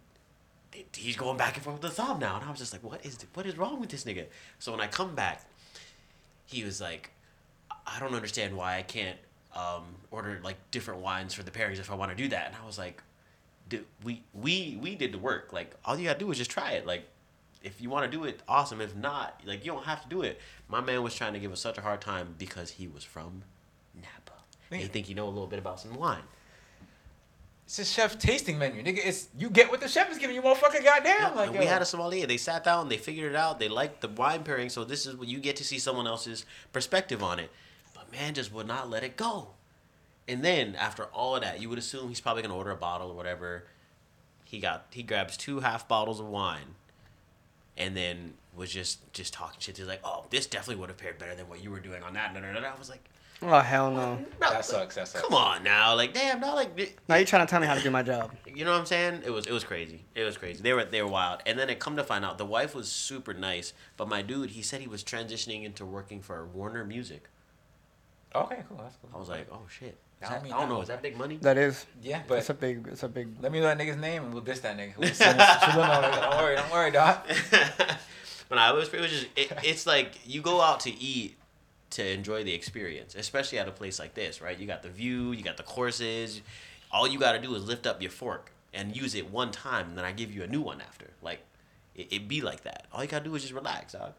he's 0.94 1.16
going 1.16 1.38
back 1.38 1.56
and 1.56 1.64
forth 1.64 1.82
with 1.82 1.84
the 1.84 1.90
thumb 1.90 2.20
now, 2.20 2.36
and 2.36 2.46
I 2.46 2.50
was 2.50 2.60
just 2.60 2.74
like, 2.74 2.84
"What 2.84 3.06
is 3.06 3.18
what 3.34 3.46
is 3.46 3.58
wrong 3.58 3.80
with 3.80 3.90
this 3.90 4.04
nigga?" 4.04 4.26
So 4.60 4.74
when 4.74 4.82
I 4.82 4.88
come 4.88 5.16
back, 5.16 5.46
he 6.46 6.66
was 6.66 6.82
like, 6.82 7.12
"I 7.86 8.00
don't 8.02 8.14
understand 8.14 8.58
why 8.58 8.78
I 8.78 8.82
can't 8.82 9.18
um, 9.58 9.84
order 10.12 10.40
like 10.44 10.58
different 10.72 11.02
wines 11.02 11.34
for 11.34 11.44
the 11.44 11.52
pairings 11.52 11.80
if 11.80 11.92
I 11.92 11.96
want 11.96 12.12
to 12.12 12.18
do 12.18 12.28
that." 12.30 12.48
And 12.48 12.56
I 12.62 12.66
was 12.66 12.78
like, 12.78 13.02
"Dude, 13.70 13.86
we 14.04 14.24
we 14.34 14.78
we 14.82 14.96
did 14.96 15.12
the 15.12 15.18
work. 15.20 15.52
Like 15.52 15.72
all 15.86 15.98
you 15.98 16.06
gotta 16.08 16.20
do 16.20 16.30
is 16.32 16.38
just 16.38 16.52
try 16.52 16.72
it. 16.74 16.86
Like 16.86 17.04
if 17.64 17.82
you 17.82 17.90
want 17.90 18.10
to 18.10 18.18
do 18.18 18.24
it, 18.26 18.42
awesome. 18.48 18.80
If 18.82 18.96
not, 18.96 19.42
like 19.46 19.66
you 19.66 19.72
don't 19.72 19.86
have 19.86 20.02
to 20.04 20.10
do 20.10 20.22
it." 20.22 20.40
My 20.70 20.82
man 20.82 21.02
was 21.04 21.16
trying 21.16 21.34
to 21.34 21.40
give 21.40 21.52
us 21.52 21.60
such 21.62 21.78
a 21.78 21.82
hard 21.82 22.02
time 22.02 22.36
because 22.38 22.72
he 22.72 22.88
was 22.88 23.04
from 23.04 23.44
Napa. 23.96 24.38
And 24.72 24.82
he 24.82 24.88
think 24.88 25.10
you 25.10 25.16
know 25.16 25.26
a 25.28 25.30
little 25.30 25.48
bit 25.48 25.60
about 25.60 25.80
some 25.80 25.96
wine. 25.96 26.24
It's 27.66 27.80
a 27.80 27.86
chef 27.86 28.18
tasting 28.18 28.58
menu, 28.58 28.82
nigga. 28.82 29.00
It's 29.04 29.28
you 29.38 29.50
get 29.50 29.70
what 29.70 29.82
the 29.82 29.90
chef 29.90 30.10
is 30.10 30.18
giving 30.18 30.36
you, 30.38 30.42
motherfucker. 30.42 30.82
Goddamn, 30.84 31.20
Yeah, 31.20 31.30
like 31.36 31.52
we 31.52 31.60
yo. 31.60 31.68
had 31.68 31.82
a 31.82 31.86
sommelier. 31.86 32.26
They 32.26 32.38
sat 32.38 32.64
down, 32.64 32.88
they 32.88 32.98
figured 32.98 33.30
it 33.34 33.36
out. 33.36 33.60
They 33.60 33.68
liked 33.68 34.00
the 34.00 34.08
wine 34.08 34.44
pairing, 34.44 34.70
so 34.70 34.86
this 34.86 35.06
is 35.06 35.18
what 35.18 35.28
you 35.28 35.40
get 35.40 35.58
to 35.58 35.66
see 35.66 35.78
someone 35.78 36.08
else's 36.08 36.46
perspective 36.72 37.22
on 37.22 37.40
it. 37.40 37.52
But 38.10 38.20
man 38.20 38.34
just 38.34 38.54
would 38.54 38.68
not 38.68 38.90
let 38.90 39.04
it 39.04 39.18
go. 39.18 39.50
And 40.28 40.44
then 40.44 40.76
after 40.76 41.06
all 41.06 41.36
of 41.36 41.42
that, 41.44 41.62
you 41.62 41.70
would 41.70 41.78
assume 41.80 42.10
he's 42.10 42.20
probably 42.22 42.42
gonna 42.42 42.56
order 42.56 42.72
a 42.72 42.76
bottle 42.76 43.10
or 43.12 43.16
whatever. 43.16 43.66
He 44.44 44.60
got 44.60 44.88
he 44.92 45.04
grabs 45.04 45.38
two 45.38 45.60
half 45.62 45.88
bottles 45.88 46.20
of 46.20 46.28
wine, 46.28 46.76
and 47.78 47.96
then 47.96 48.34
was 48.56 48.72
just 48.72 49.12
just 49.14 49.34
talking 49.34 49.60
shit. 49.60 49.78
He's 49.78 49.88
like, 49.88 50.02
"Oh, 50.04 50.26
this 50.30 50.46
definitely 50.46 50.82
would 50.82 50.90
have 50.90 50.98
paired 50.98 51.18
better 51.18 51.36
than 51.36 51.48
what 51.48 51.64
you 51.64 51.72
were 51.72 51.80
doing 51.80 52.04
on 52.04 52.14
that." 52.14 52.34
No, 52.34 52.40
no, 52.42 52.52
no, 52.52 52.60
no. 52.60 52.68
I 52.68 52.78
was 52.78 52.90
like, 52.90 53.04
Oh 53.42 53.60
hell 53.60 53.92
no! 53.92 54.20
"Bro, 54.40 54.50
That 54.50 54.66
sucks. 54.66 54.96
That 54.96 55.08
sucks. 55.08 55.24
Come 55.24 55.34
on 55.36 55.64
now, 55.64 55.96
like 55.96 56.14
damn, 56.14 56.40
not 56.40 56.56
like 56.56 56.76
Now 57.08 57.16
you're 57.16 57.26
trying 57.26 57.46
to 57.46 57.50
tell 57.50 57.60
me 57.62 57.68
how 57.68 57.76
to 57.76 57.84
do 57.84 57.92
my 57.92 58.02
job. 58.02 58.32
you 58.48 58.66
know 58.66 58.72
what 58.72 58.80
I'm 58.80 58.86
saying? 58.86 59.22
It 59.26 59.30
was 59.30 59.46
it 59.46 59.52
was 59.52 59.64
crazy. 59.64 60.06
It 60.16 60.24
was 60.24 60.38
crazy. 60.38 60.62
They 60.64 60.74
were 60.74 60.86
they 60.86 61.02
were 61.02 61.10
wild. 61.10 61.42
And 61.46 61.58
then 61.60 61.70
it 61.70 61.80
come 61.80 61.96
to 61.98 62.04
find 62.04 62.26
out 62.26 62.38
the 62.38 62.46
wife 62.46 62.74
was 62.74 62.92
super 62.92 63.34
nice, 63.34 63.74
but 63.96 64.10
my 64.10 64.22
dude, 64.24 64.52
he 64.52 64.62
said 64.64 64.82
he 64.82 64.88
was 64.88 65.04
transitioning 65.04 65.64
into 65.64 65.86
working 65.86 66.22
for 66.22 66.46
Warner 66.48 66.84
Music. 66.84 67.30
Okay, 68.46 68.64
cool. 68.70 68.78
That's 68.78 68.96
cool. 69.02 69.10
I 69.14 69.18
was 69.20 69.30
like, 69.30 69.48
oh 69.52 69.62
shit. 69.70 69.98
Is 70.22 70.30
I 70.30 70.34
that- 70.34 70.44
mean, 70.44 70.54
I 70.54 70.60
don't 70.60 70.70
that- 70.70 70.76
know. 70.76 70.82
Is 70.82 70.88
that 70.88 71.02
big 71.02 71.18
money? 71.18 71.38
That 71.42 71.58
is. 71.58 71.86
yeah, 72.02 72.22
but 72.28 72.40
It's 72.40 72.50
a 72.50 72.54
big. 72.54 72.88
It's 72.92 73.04
a 73.04 73.08
big. 73.10 73.30
let 73.42 73.52
me 73.52 73.60
know 73.60 73.66
that 73.68 73.78
nigga's 73.78 73.98
name 73.98 74.24
and 74.24 74.34
we'll 74.34 74.44
diss 74.44 74.60
that 74.62 74.78
nigga. 74.78 74.94
We'll 74.98 75.14
send 75.14 75.40
us- 75.40 75.64
she'll 75.64 75.74
know, 75.76 75.84
nigga. 75.84 76.22
Don't 76.32 76.38
worry, 76.42 76.56
don't 76.56 76.72
worry, 76.72 76.92
dog. 76.92 77.20
but 78.50 78.58
I 78.58 78.72
was 78.72 78.94
it 78.94 79.00
was 79.00 79.12
just 79.12 79.28
it, 79.36 79.52
it's 79.64 79.86
like 79.86 80.18
you 80.26 80.42
go 80.42 80.62
out 80.62 80.80
to 80.82 80.92
eat 80.94 81.38
to 81.92 82.06
enjoy 82.12 82.44
the 82.44 82.54
experience, 82.54 83.16
especially 83.16 83.60
at 83.60 83.68
a 83.68 83.72
place 83.72 83.98
like 84.00 84.14
this, 84.14 84.42
right? 84.42 84.58
You 84.58 84.68
got 84.68 84.84
the 84.84 84.90
view, 84.90 85.32
you 85.32 85.44
got 85.44 85.58
the 85.58 85.64
courses. 85.64 86.42
All 86.92 87.08
you 87.08 87.20
got 87.20 87.34
to 87.34 87.40
do 87.40 87.54
is 87.56 87.66
lift 87.66 87.86
up 87.88 88.02
your 88.02 88.12
fork 88.12 88.52
and 88.74 88.96
use 88.96 89.16
it 89.16 89.30
one 89.32 89.52
time, 89.52 89.90
and 89.90 89.98
then 89.98 90.06
I 90.06 90.12
give 90.12 90.32
you 90.32 90.44
a 90.44 90.48
new 90.48 90.62
one 90.62 90.82
after. 90.82 91.08
Like 91.22 91.40
it, 91.96 92.08
it 92.12 92.28
be 92.28 92.42
like 92.42 92.64
that. 92.64 92.86
All 92.92 93.02
you 93.04 93.10
got 93.10 93.20
to 93.24 93.30
do 93.30 93.36
is 93.36 93.42
just 93.44 93.54
relax, 93.54 93.94
dog. 93.94 94.14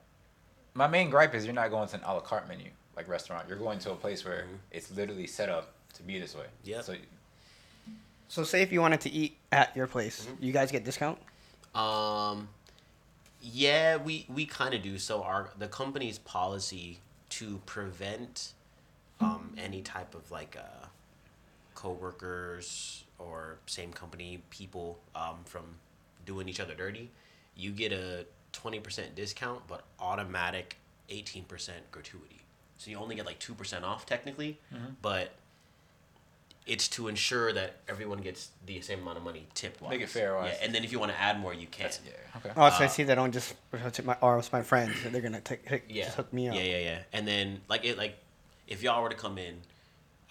My 0.75 0.87
main 0.87 1.11
gripe 1.11 1.35
is 1.35 1.45
you're 1.45 1.55
not 1.55 1.71
going 1.71 1.89
to 1.89 1.97
an 1.97 2.03
a 2.05 2.15
la 2.15 2.21
carte 2.21 2.47
menu 2.49 2.71
like 2.99 3.09
restaurant. 3.09 3.49
You're 3.49 3.59
going 3.59 3.79
to 3.81 3.93
a 3.93 3.95
place 3.95 4.25
where 4.25 4.43
Mhm. 4.43 4.59
it's 4.73 4.91
literally 4.91 5.27
set 5.29 5.49
up 5.49 5.73
to 5.95 6.03
be 6.03 6.19
this 6.19 6.35
way. 6.35 6.47
Yeah. 6.65 6.83
So 6.83 6.97
So 8.29 8.45
say 8.45 8.61
if 8.61 8.71
you 8.73 8.81
wanted 8.83 9.01
to 9.03 9.11
eat 9.11 9.39
at 9.53 9.75
your 9.75 9.87
place, 9.87 10.27
Mm-hmm. 10.27 10.45
you 10.45 10.53
guys 10.53 10.71
get 10.71 10.85
discount. 10.85 11.19
Um, 11.75 12.49
yeah, 13.41 13.97
we 13.97 14.27
we 14.29 14.45
kind 14.47 14.75
of 14.75 14.83
do. 14.83 14.99
So 14.99 15.23
our 15.23 15.51
the 15.59 15.69
company's 15.69 16.19
policy 16.19 16.99
to 17.31 17.63
prevent 17.67 18.53
um, 19.21 19.55
any 19.57 19.81
type 19.83 20.15
of 20.15 20.31
like 20.31 20.57
uh, 20.57 20.87
coworkers 21.75 23.05
or 23.19 23.59
same 23.67 23.93
company 23.93 24.43
people 24.51 24.99
um, 25.15 25.39
from 25.45 25.65
doing 26.27 26.49
each 26.49 26.61
other 26.61 26.75
dirty, 26.75 27.11
you 27.57 27.71
get 27.71 27.93
a 27.93 28.27
twenty 28.53 28.81
percent 28.81 29.15
discount, 29.15 29.63
but 29.69 29.85
automatic 30.01 30.77
eighteen 31.09 31.45
percent 31.45 31.91
gratuity. 31.93 32.41
So 32.79 32.91
you 32.91 32.97
only 32.99 33.17
get 33.17 33.27
like 33.27 33.39
two 33.39 33.55
percent 33.55 33.85
off 33.85 34.07
technically, 34.07 34.59
but 35.03 35.33
it's 36.67 36.87
to 36.89 37.09
ensure 37.09 37.53
that 37.53 37.77
everyone 37.89 38.19
gets 38.19 38.51
the 38.67 38.81
same 38.83 39.01
amount 39.01 39.17
of 39.17 39.25
money 39.25 39.47
tipped. 39.55 39.81
Make 39.83 40.03
it 40.03 40.09
fair, 40.09 40.35
wise. 40.35 40.45
Yeah, 40.45 40.51
wise. 40.53 40.59
and 40.63 40.75
then 40.75 40.85
if 40.85 40.93
you 40.93 40.99
want 41.01 41.11
to 41.13 41.19
add 41.19 41.41
more, 41.41 41.55
you 41.55 41.67
can. 41.67 41.85
that's 41.85 42.01
yeah. 42.05 42.13
Okay. 42.37 42.51
Oh, 42.57 42.69
so 42.71 42.77
I 42.83 42.85
Uh, 42.85 42.89
see 42.89 43.03
that 43.05 43.15
don't 43.15 43.33
just 43.33 43.55
tip 43.93 44.05
my 44.05 44.17
or 44.21 44.39
it's 44.39 44.53
my 44.53 44.63
friends. 44.63 44.95
They're 45.03 45.21
gonna 45.23 45.41
take, 45.41 45.67
take 45.67 45.85
yeah. 45.89 46.05
just 46.05 46.17
hook 46.17 46.33
me 46.33 46.49
up. 46.49 46.55
Yeah, 46.55 46.63
yeah, 46.63 46.79
yeah. 46.79 46.99
And 47.13 47.27
then 47.27 47.63
like 47.69 47.85
it 47.85 47.99
like 47.99 48.17
if 48.69 48.83
y'all 48.83 49.03
were 49.03 49.09
to 49.09 49.17
come 49.17 49.39
in, 49.39 49.57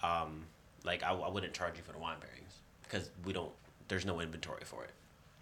um, 0.02 0.44
like 0.84 1.02
I, 1.02 1.12
I 1.12 1.28
wouldn't 1.28 1.52
charge 1.52 1.76
you 1.76 1.82
for 1.82 1.92
the 1.92 1.98
wine 1.98 2.16
pairings 2.16 2.54
because 2.84 3.10
we 3.24 3.32
don't. 3.32 3.50
There's 3.88 4.06
no 4.06 4.20
inventory 4.20 4.62
for 4.64 4.84
it. 4.84 4.90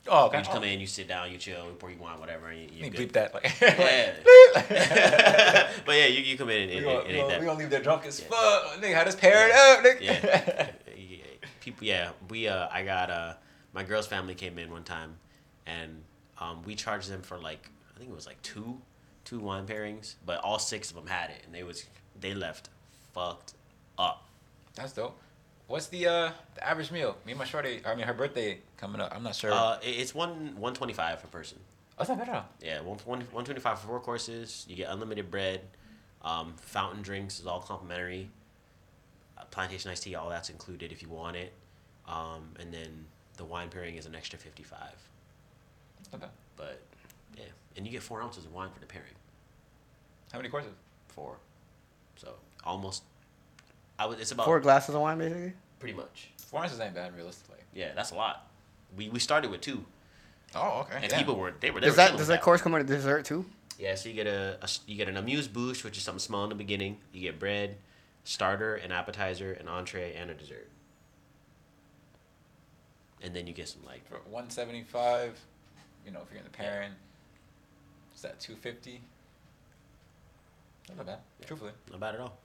Oh, 0.08 0.20
You 0.22 0.26
okay. 0.28 0.38
just 0.38 0.50
come 0.50 0.64
in, 0.64 0.78
you 0.80 0.86
sit 0.86 1.08
down, 1.08 1.30
you 1.32 1.38
chill, 1.38 1.66
we 1.66 1.72
pour 1.72 1.90
you 1.90 1.98
wine, 1.98 2.18
whatever, 2.20 2.48
and 2.48 2.60
you, 2.60 2.68
You 2.72 2.84
you're 2.84 2.92
bleep 2.92 3.12
that 3.12 3.34
like. 3.34 3.52
Yeah. 3.60 4.14
but 5.86 5.94
yeah, 5.96 6.06
you, 6.06 6.22
you 6.22 6.38
come 6.38 6.50
in 6.50 6.68
and, 6.68 6.70
We 6.70 6.76
and, 6.76 6.84
gonna, 6.84 6.98
and, 7.00 7.08
we 7.08 7.14
gonna, 7.16 7.28
that. 7.28 7.40
we 7.40 7.46
gonna 7.46 7.58
leave 7.58 7.70
there 7.70 7.82
drunk 7.82 8.06
as 8.06 8.20
Yeah. 8.20 8.26
fuck. 8.28 8.80
Nigga, 8.82 8.94
how 8.94 9.04
this 9.04 9.14
pair 9.16 9.48
Yeah. 9.48 9.74
it 9.74 9.78
up, 9.78 9.84
nigga. 9.84 10.00
yeah. 10.00 10.70
Yeah. 10.96 11.48
people 11.60 11.86
yeah 11.86 12.10
we 12.30 12.48
uh 12.48 12.68
i 12.72 12.82
got 12.84 13.10
uh 13.10 13.34
my 13.72 13.82
girl's 13.82 14.06
family 14.06 14.34
came 14.34 14.58
in 14.58 14.70
one 14.70 14.82
time 14.84 15.16
and 15.66 16.02
um 16.40 16.62
we 16.62 16.74
charged 16.74 17.10
them 17.10 17.22
for 17.22 17.38
like 17.38 17.68
i 17.94 17.98
think 17.98 18.10
it 18.10 18.14
was 18.14 18.26
like 18.26 18.40
two 18.42 18.80
two 19.24 19.38
wine 19.40 19.66
pairings 19.66 20.14
but 20.24 20.40
all 20.42 20.58
six 20.58 20.90
of 20.90 20.96
them 20.96 21.06
had 21.06 21.30
it 21.30 21.42
and 21.44 21.54
they 21.54 21.62
was 21.64 21.84
they 22.20 22.32
left 22.34 22.70
fucked 23.12 23.54
up 23.98 24.26
That's 24.74 24.92
dope. 24.92 25.18
What's 25.68 25.86
the 25.88 26.06
uh 26.06 26.30
the 26.54 26.66
average 26.66 26.90
meal? 26.92 27.16
Me 27.26 27.32
and 27.32 27.38
my 27.38 27.44
shorty, 27.44 27.80
I 27.84 27.94
mean 27.94 28.06
her 28.06 28.14
birthday 28.14 28.58
coming 28.76 29.00
up. 29.00 29.12
I'm 29.14 29.22
not 29.22 29.34
sure. 29.34 29.52
uh 29.52 29.78
it- 29.82 29.96
it's 30.00 30.14
one 30.14 30.54
125 30.56 31.22
per 31.22 31.28
person 31.28 31.58
oh, 31.98 32.02
it's 32.02 32.08
not 32.08 32.18
bad 32.18 32.28
at 32.28 32.34
all. 32.34 32.44
yeah 32.60 32.80
one, 32.80 32.98
one, 33.04 33.20
125 33.20 33.80
for 33.80 33.86
four 33.86 34.00
courses 34.00 34.64
you 34.68 34.76
get 34.76 34.90
unlimited 34.90 35.30
bread 35.30 35.60
um 36.22 36.54
fountain 36.58 37.02
drinks 37.02 37.40
is 37.40 37.46
all 37.46 37.60
complimentary 37.60 38.28
uh, 39.38 39.44
plantation 39.50 39.90
iced 39.90 40.02
tea 40.04 40.14
all 40.14 40.28
that's 40.28 40.50
included 40.50 40.92
if 40.92 41.02
you 41.02 41.08
want 41.08 41.36
it 41.36 41.52
um 42.06 42.48
and 42.60 42.72
then 42.72 43.06
the 43.38 43.44
wine 43.44 43.68
pairing 43.68 43.96
is 43.96 44.06
an 44.06 44.14
extra 44.14 44.38
55 44.38 44.78
It's 46.00 46.12
not 46.12 46.20
bad. 46.20 46.30
But 46.56 46.80
yeah, 47.36 47.44
and 47.76 47.84
you 47.86 47.92
get 47.92 48.02
four 48.02 48.22
ounces 48.22 48.44
of 48.46 48.52
wine 48.54 48.70
for 48.72 48.80
the 48.80 48.86
pairing. 48.86 49.12
How 50.32 50.38
many 50.38 50.48
courses? 50.48 50.72
Four, 51.08 51.36
so 52.16 52.34
almost. 52.64 53.02
I 53.98 54.06
would. 54.06 54.20
It's 54.20 54.32
about 54.32 54.46
Four 54.46 54.60
glasses 54.60 54.94
of 54.94 55.00
wine, 55.00 55.18
basically. 55.18 55.52
pretty 55.78 55.94
much. 55.96 56.30
Four 56.38 56.62
ounces 56.62 56.78
ain't 56.80 56.94
bad, 56.94 57.14
realistically. 57.16 57.58
Yeah, 57.74 57.92
that's 57.94 58.10
a 58.10 58.14
lot. 58.14 58.48
We 58.96 59.08
we 59.08 59.18
started 59.18 59.50
with 59.50 59.60
two, 59.60 59.84
Oh, 60.54 60.80
okay. 60.82 60.98
and 61.02 61.08
Damn. 61.10 61.18
people 61.18 61.36
weren't. 61.36 61.60
They 61.60 61.70
were. 61.70 61.80
They 61.80 61.86
Does 61.86 61.94
were 61.94 61.96
that 61.96 62.10
does 62.12 62.20
with 62.20 62.28
that 62.28 62.42
course 62.42 62.62
come 62.62 62.72
with 62.72 62.82
a 62.82 62.84
dessert 62.84 63.24
too? 63.24 63.44
Yeah, 63.78 63.94
so 63.94 64.08
you 64.08 64.14
get 64.14 64.26
a 64.26 64.58
you 64.86 64.96
get 64.96 65.08
an 65.08 65.16
amuse 65.16 65.48
bouche, 65.48 65.82
which 65.84 65.96
is 65.96 66.02
something 66.02 66.18
small 66.20 66.44
in 66.44 66.48
the 66.50 66.54
beginning. 66.54 66.98
You 67.12 67.20
get 67.20 67.38
bread, 67.38 67.76
starter, 68.24 68.76
an 68.76 68.92
appetizer, 68.92 69.52
an 69.52 69.68
entree, 69.68 70.14
and 70.14 70.30
a 70.30 70.34
dessert. 70.34 70.68
And 73.22 73.34
then 73.34 73.46
you 73.46 73.52
get 73.52 73.68
some 73.68 73.84
like 73.84 74.06
for 74.06 74.16
175 74.30 75.38
you 76.04 76.12
know 76.12 76.20
if 76.22 76.30
you're 76.30 76.38
in 76.38 76.44
the 76.44 76.50
pairing 76.50 76.92
is 78.14 78.22
that 78.22 78.38
250 78.38 79.00
not 80.96 81.06
bad 81.06 81.18
Yeah. 81.40 81.46
truthfully 81.46 81.72
not 81.90 81.98
bad 82.00 82.14
at 82.14 82.20
all. 82.20 82.38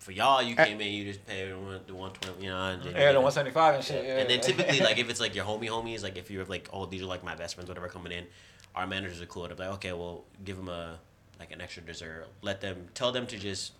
For 0.00 0.12
y'all, 0.12 0.42
you 0.42 0.54
Uh, 0.56 0.64
came 0.64 0.80
in, 0.80 0.92
you 0.92 1.04
just 1.04 1.24
pay 1.26 1.48
the 1.48 1.56
one 1.58 1.80
the 1.86 1.94
one 1.94 2.10
twenty, 2.12 2.44
you 2.44 2.50
know. 2.50 2.56
And 2.58 2.82
then 2.82 2.92
yeah 2.92 3.12
the 3.12 3.20
175 3.20 3.74
and 3.76 3.84
shit 3.84 4.02
Yeah. 4.04 4.14
yeah. 4.14 4.20
And 4.20 4.30
then 4.30 4.40
typically, 4.40 4.80
like 4.88 4.98
if 4.98 5.08
it's 5.10 5.20
like 5.20 5.34
your 5.34 5.44
homie 5.44 5.68
homies, 5.68 6.02
like 6.02 6.16
if 6.18 6.30
you're 6.30 6.44
like, 6.46 6.68
oh, 6.72 6.86
these 6.86 7.02
are 7.02 7.06
like 7.06 7.22
my 7.22 7.34
best 7.36 7.54
friends, 7.54 7.68
whatever, 7.68 7.86
coming 7.88 8.12
in, 8.12 8.26
our 8.74 8.86
managers 8.86 9.20
are 9.20 9.26
cool. 9.26 9.46
They're 9.46 9.56
like, 9.56 9.74
okay, 9.76 9.92
well, 9.92 10.24
give 10.44 10.56
them 10.56 10.68
a 10.68 10.98
like 11.38 11.52
an 11.52 11.60
extra 11.60 11.82
dessert. 11.82 12.26
Let 12.42 12.60
them 12.60 12.88
tell 12.94 13.12
them 13.12 13.26
to 13.28 13.38
just 13.38 13.72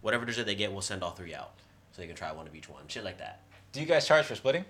whatever 0.00 0.24
dessert 0.24 0.46
they 0.46 0.54
get, 0.54 0.72
we'll 0.72 0.80
send 0.82 1.02
all 1.02 1.10
three 1.12 1.34
out 1.34 1.52
so 1.92 2.00
they 2.02 2.06
can 2.08 2.16
try 2.16 2.32
one 2.32 2.46
of 2.46 2.54
each 2.54 2.68
one, 2.68 2.82
shit 2.88 3.04
like 3.04 3.18
that. 3.18 3.40
do 3.72 3.80
you 3.80 3.86
guys 3.86 4.06
charge 4.06 4.24
for 4.26 4.34
splitting 4.34 4.64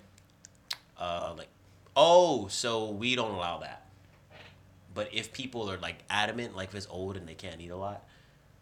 Uh, 0.98 1.34
like, 1.36 1.48
oh, 1.96 2.46
so 2.48 2.90
we 2.90 3.14
don't 3.16 3.32
allow 3.34 3.58
that. 3.58 3.86
But 4.94 5.10
if 5.12 5.32
people 5.32 5.70
are 5.70 5.76
like 5.78 5.96
adamant, 6.08 6.56
like 6.56 6.68
if 6.70 6.74
it's 6.74 6.86
old 6.90 7.16
and 7.16 7.28
they 7.28 7.34
can't 7.34 7.60
eat 7.60 7.68
a 7.70 7.76
lot, 7.76 8.02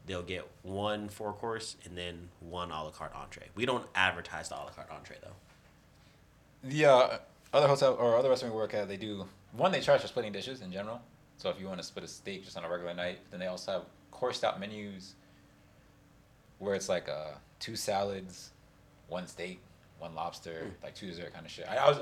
they'll 0.06 0.22
get 0.22 0.46
one 0.62 1.08
four 1.08 1.32
course 1.32 1.76
and 1.84 1.96
then 1.96 2.28
one 2.40 2.70
a 2.70 2.84
la 2.84 2.90
carte 2.90 3.14
entree. 3.14 3.48
We 3.54 3.66
don't 3.66 3.86
advertise 3.94 4.48
the 4.48 4.56
a 4.56 4.58
la 4.58 4.70
carte 4.70 4.90
entree 4.90 5.16
though. 5.22 6.68
the 6.68 6.86
uh 6.86 7.18
other 7.52 7.68
hotel 7.68 7.94
or 7.94 8.16
other 8.16 8.28
restaurant 8.28 8.52
we 8.54 8.60
work 8.60 8.74
at, 8.74 8.88
they 8.88 8.96
do 8.96 9.26
one. 9.52 9.70
They 9.70 9.80
charge 9.80 10.00
for 10.00 10.08
splitting 10.08 10.32
dishes 10.32 10.60
in 10.60 10.72
general. 10.72 11.00
So 11.36 11.48
if 11.50 11.60
you 11.60 11.66
want 11.66 11.78
to 11.78 11.84
split 11.84 12.04
a 12.04 12.08
steak 12.08 12.44
just 12.44 12.56
on 12.56 12.64
a 12.64 12.68
regular 12.68 12.94
night, 12.94 13.18
then 13.30 13.38
they 13.40 13.46
also 13.46 13.72
have 13.72 13.82
coursed 14.10 14.42
out 14.44 14.58
menus 14.58 15.14
where 16.58 16.74
it's 16.74 16.88
like 16.88 17.08
uh, 17.08 17.32
two 17.60 17.76
salads, 17.76 18.50
one 19.08 19.26
steak, 19.26 19.60
one 19.98 20.14
lobster, 20.14 20.70
like 20.82 20.94
two 20.94 21.06
dessert 21.06 21.32
kind 21.32 21.44
of 21.46 21.52
shit. 21.52 21.66
I, 21.68 21.76
I 21.76 21.88
was 21.88 21.98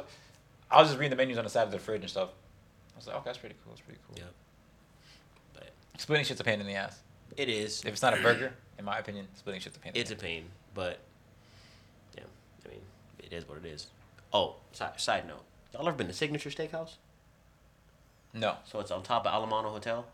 I 0.71 0.81
was 0.81 0.89
just 0.89 0.99
reading 0.99 1.11
the 1.11 1.17
menus 1.17 1.37
on 1.39 1.45
the 1.45 1.51
side 1.51 1.65
of 1.65 1.71
the 1.71 1.79
fridge 1.79 2.01
and 2.01 2.11
stuff. 2.11 2.31
I 2.95 2.97
was 2.97 3.07
like, 3.07 3.17
okay, 3.17 3.25
that's 3.27 3.39
pretty 3.39 3.57
cool. 3.63 3.73
That's 3.73 3.83
pretty 3.83 4.01
cool. 4.07 4.17
Yep. 4.19 4.33
But 5.55 5.71
Splitting 5.99 6.25
shit's 6.25 6.41
a 6.41 6.45
pain 6.45 6.61
in 6.61 6.67
the 6.67 6.75
ass. 6.75 7.01
It 7.37 7.49
is. 7.49 7.81
If 7.85 7.93
it's 7.93 8.03
not 8.03 8.19
a 8.19 8.23
burger, 8.23 8.53
in 8.79 8.85
my 8.85 8.99
opinion, 8.99 9.29
splitting 9.35 9.61
shit's 9.61 9.77
a 9.77 9.81
pain. 9.81 9.93
It's 9.95 10.11
a 10.11 10.17
pain, 10.17 10.45
but 10.75 10.99
yeah, 12.17 12.25
I 12.67 12.69
mean, 12.71 12.81
it 13.19 13.33
is 13.33 13.49
what 13.49 13.59
it 13.59 13.65
is. 13.67 13.87
Oh, 14.33 14.57
side, 14.73 14.99
side 15.01 15.27
note, 15.27 15.43
y'all 15.73 15.87
ever 15.87 15.97
been 15.97 16.07
to 16.09 16.13
Signature 16.13 16.51
Steakhouse? 16.51 16.93
No, 18.35 18.57
So 18.65 18.81
it's 18.81 18.91
on 18.91 19.03
top 19.03 19.27
of 19.27 19.35
Ala 19.35 19.47
Moana 19.47 19.69
Hotel. 19.69 20.07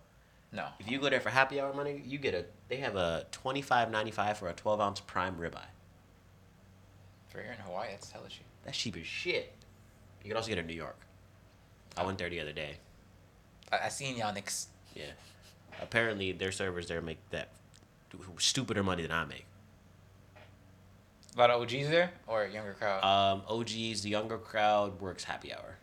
no. 0.52 0.66
If 0.80 0.90
you 0.90 0.98
go 0.98 1.08
there 1.08 1.20
for 1.20 1.30
happy 1.30 1.60
hour 1.60 1.72
money, 1.72 2.02
you 2.04 2.18
get 2.18 2.34
a. 2.34 2.44
They 2.68 2.78
have 2.78 2.96
a 2.96 3.26
twenty 3.30 3.62
five 3.62 3.90
ninety 3.92 4.10
five 4.10 4.36
for 4.38 4.48
a 4.48 4.52
twelve 4.52 4.80
ounce 4.80 4.98
prime 5.00 5.36
ribeye. 5.36 5.60
For 7.28 7.40
here 7.40 7.52
in 7.52 7.58
Hawaii, 7.60 7.88
that's 7.90 8.10
hella 8.10 8.28
cheap. 8.28 8.44
That's 8.64 8.76
cheap 8.76 8.96
as 8.96 9.06
shit. 9.06 9.52
You 10.24 10.30
can 10.30 10.36
also 10.36 10.48
get 10.48 10.58
it 10.58 10.62
in 10.62 10.66
New 10.66 10.72
York. 10.74 10.98
I 11.96 12.04
went 12.04 12.18
there 12.18 12.28
the 12.28 12.40
other 12.40 12.52
day. 12.52 12.76
I, 13.70 13.86
I 13.86 13.88
seen 13.88 14.16
y'all 14.16 14.34
niggas. 14.34 14.66
Yeah. 14.96 15.04
Apparently, 15.80 16.32
their 16.32 16.52
servers 16.52 16.88
there 16.88 17.00
make 17.00 17.18
that 17.30 17.48
stupider 18.38 18.82
money 18.82 19.02
than 19.02 19.12
I 19.12 19.24
make. 19.24 19.44
A 21.36 21.38
lot 21.38 21.50
of 21.50 21.62
OGs 21.62 21.88
there 21.88 22.12
or 22.26 22.46
younger 22.46 22.72
crowd. 22.72 23.04
Um, 23.04 23.42
OGs, 23.48 24.02
the 24.02 24.08
younger 24.08 24.38
crowd 24.38 25.00
works 25.00 25.24
happy 25.24 25.52
hour. 25.52 25.76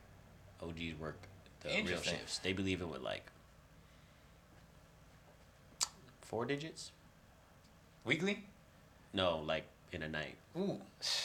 OGs 0.62 1.00
work 1.00 1.18
the 1.62 1.70
real 1.70 2.02
shifts. 2.02 2.40
They 2.40 2.54
believe 2.54 2.82
in 2.82 2.90
with 2.90 3.02
like 3.02 3.26
four 6.22 6.46
digits. 6.46 6.92
Weekly? 8.04 8.44
No, 9.14 9.40
like 9.40 9.64
in 9.92 10.04
a 10.04 10.10
night. 10.10 10.36
Ooh, 10.58 10.78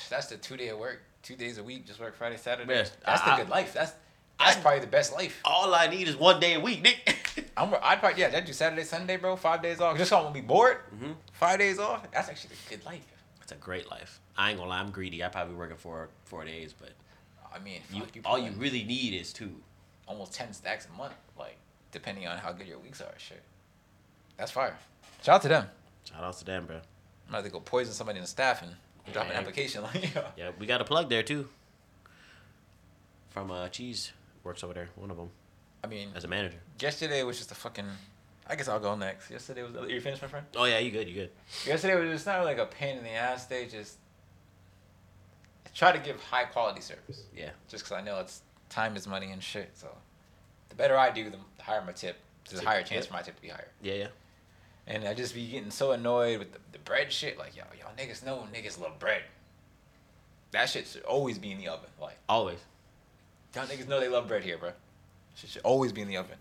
that's 0.09 0.27
the 0.27 0.37
two 0.37 0.57
day 0.57 0.69
of 0.69 0.79
work. 0.79 1.03
Two 1.23 1.37
days 1.37 1.59
a 1.59 1.63
week, 1.63 1.87
just 1.87 2.01
work 2.01 2.17
Friday, 2.17 2.37
Saturday. 2.37 2.73
That's 2.73 3.23
the 3.23 3.35
good 3.37 3.49
life. 3.49 3.75
That's 3.75 3.93
that's 4.39 4.57
I- 4.57 4.61
probably 4.61 4.81
the 4.81 4.87
best 4.87 5.13
life. 5.13 5.41
All 5.45 5.75
I 5.75 5.89
need 5.89 6.09
is 6.09 6.17
one 6.17 6.41
day 6.41 6.55
a 6.55 6.61
week, 6.61 6.83
Nick. 6.83 7.17
I'm, 7.57 7.75
I'd 7.83 8.01
probably 8.01 8.21
yeah, 8.21 8.33
I'd 8.35 8.45
do 8.45 8.53
Saturday, 8.53 8.85
Sunday, 8.85 9.17
bro. 9.17 9.37
Five 9.37 9.63
days 9.63 9.81
off. 9.81 9.97
Just 9.97 10.11
so 10.11 10.19
I 10.19 10.23
won't 10.23 10.35
be 10.35 10.41
bored. 10.41 10.79
Mhm. 10.95 11.15
Five 11.33 11.59
days 11.59 11.79
off. 11.79 12.11
That's 12.13 12.29
actually 12.29 12.55
a 12.67 12.71
good 12.71 12.85
life. 12.85 13.03
It's 13.43 13.53
a 13.53 13.57
great 13.57 13.91
life. 13.91 14.21
I 14.37 14.51
ain't 14.51 14.59
gonna 14.59 14.71
lie, 14.71 14.81
I'm 14.81 14.91
greedy. 14.91 15.23
I 15.25 15.29
probably 15.29 15.55
working 15.55 15.77
for 15.77 16.09
four 16.25 16.45
days, 16.45 16.73
but 16.73 16.91
I 17.55 17.59
mean, 17.59 17.81
you, 17.93 18.03
you 18.15 18.23
all 18.25 18.39
you 18.39 18.53
really 18.53 18.85
need 18.85 19.13
is 19.15 19.33
two. 19.33 19.53
almost 20.07 20.33
ten 20.33 20.53
stacks 20.53 20.87
a 20.93 20.97
month, 20.97 21.15
like 21.39 21.57
depending 21.93 22.27
on 22.27 22.39
how 22.39 22.53
good 22.53 22.67
your 22.67 22.79
weeks 22.79 23.01
are. 23.01 23.13
Shit, 23.19 23.43
that's 24.37 24.51
fire. 24.51 24.77
Shout 25.23 25.37
out 25.37 25.43
to 25.43 25.49
them. 25.49 25.67
Shout 26.05 26.25
out 26.25 26.37
to 26.39 26.45
them, 26.45 26.67
bro. 26.67 26.77
I'm 26.77 27.35
about 27.35 27.45
to 27.45 27.51
go 27.51 27.61
poison 27.61 27.93
somebody 27.93 28.19
in 28.19 28.23
the 28.23 28.29
staff 28.29 28.63
and 28.63 28.75
drop 29.13 29.27
an 29.27 29.33
application. 29.33 29.83
Like, 29.83 30.15
yeah. 30.15 30.23
Yeah, 30.37 30.51
we 30.59 30.67
got 30.67 30.81
a 30.81 30.85
plug 30.85 31.09
there 31.11 31.23
too. 31.23 31.49
From 33.31 33.51
uh, 33.51 33.69
Cheese 33.69 34.13
works 34.43 34.65
over 34.65 34.75
there. 34.75 34.89
One 34.97 35.11
of 35.11 35.17
them 35.17 35.31
I 35.83 35.87
mean, 35.87 36.11
as 36.15 36.25
a 36.25 36.29
manager. 36.29 36.59
yesterday 36.79 37.23
was 37.23 37.39
just 37.39 37.53
a 37.53 37.55
fucking. 37.55 37.87
I 38.47 38.57
guess 38.57 38.69
I'll 38.69 38.81
go 38.81 38.95
next. 38.97 39.31
Yesterday 39.31 39.63
was. 39.63 39.73
You 39.89 40.01
finished, 40.01 40.23
my 40.23 40.29
friend? 40.29 40.47
Oh 40.57 40.65
yeah, 40.65 40.79
you 40.79 40.91
good? 40.91 41.09
You 41.09 41.15
good? 41.15 41.31
Yesterday 41.67 41.95
was 41.95 42.11
just 42.11 42.27
not 42.27 42.45
like 42.45 42.59
a 42.59 42.67
pain 42.67 42.99
in 42.99 43.05
the 43.05 43.11
ass. 43.11 43.47
They 43.47 43.67
just 43.67 43.97
I 45.71 45.77
try 45.77 45.93
to 45.93 45.99
give 45.99 46.21
high 46.23 46.45
quality 46.45 46.81
service. 46.81 47.25
Yeah. 47.37 47.51
Just 47.69 47.85
because 47.85 47.97
I 47.97 48.03
know 48.03 48.19
it's 48.21 48.43
time 48.69 48.97
is 48.97 49.07
money 49.07 49.31
and 49.31 49.43
shit. 49.43 49.71
So 49.75 49.89
the 50.69 50.75
better 50.75 50.97
I 50.97 51.11
do, 51.11 51.31
the 51.31 51.39
higher 51.63 51.83
my 51.85 51.93
tip. 51.93 52.17
There's 52.49 52.63
a 52.63 52.67
higher 52.67 52.83
chance 52.83 53.07
for 53.07 53.13
my 53.13 53.23
tip 53.23 53.37
to 53.37 53.43
be 53.43 53.49
higher. 53.49 53.69
Yeah, 53.83 53.95
yeah. 53.95 54.07
And 54.87 55.05
I 55.05 55.15
just 55.15 55.35
be 55.35 55.47
getting 55.47 55.71
so 55.71 55.93
annoyed 55.93 56.39
with 56.41 56.53
the, 56.53 56.59
the 56.73 56.79
bread 56.79 57.13
shit. 57.13 57.39
Like, 57.39 57.57
yo, 57.57 57.63
y'all 57.79 57.93
niggas 57.97 58.25
know 58.25 58.47
niggas 58.53 58.81
love 58.81 58.99
bread. 58.99 59.23
That 60.51 60.69
shit 60.69 60.89
should 60.89 61.03
always 61.05 61.39
be 61.39 61.53
in 61.53 61.59
the 61.59 61.69
oven. 61.69 61.91
Like, 62.01 62.17
Always. 62.29 62.59
y'all 63.55 63.67
niggas 63.67 63.87
know 63.87 64.01
they 64.01 64.09
love 64.09 64.27
bread 64.27 64.43
here, 64.43 64.59
bro. 64.59 64.73
Shit 65.41 65.51
should 65.51 65.63
always 65.63 65.93
be 65.93 66.03
in 66.03 66.09
the 66.09 66.17
oven. 66.17 66.37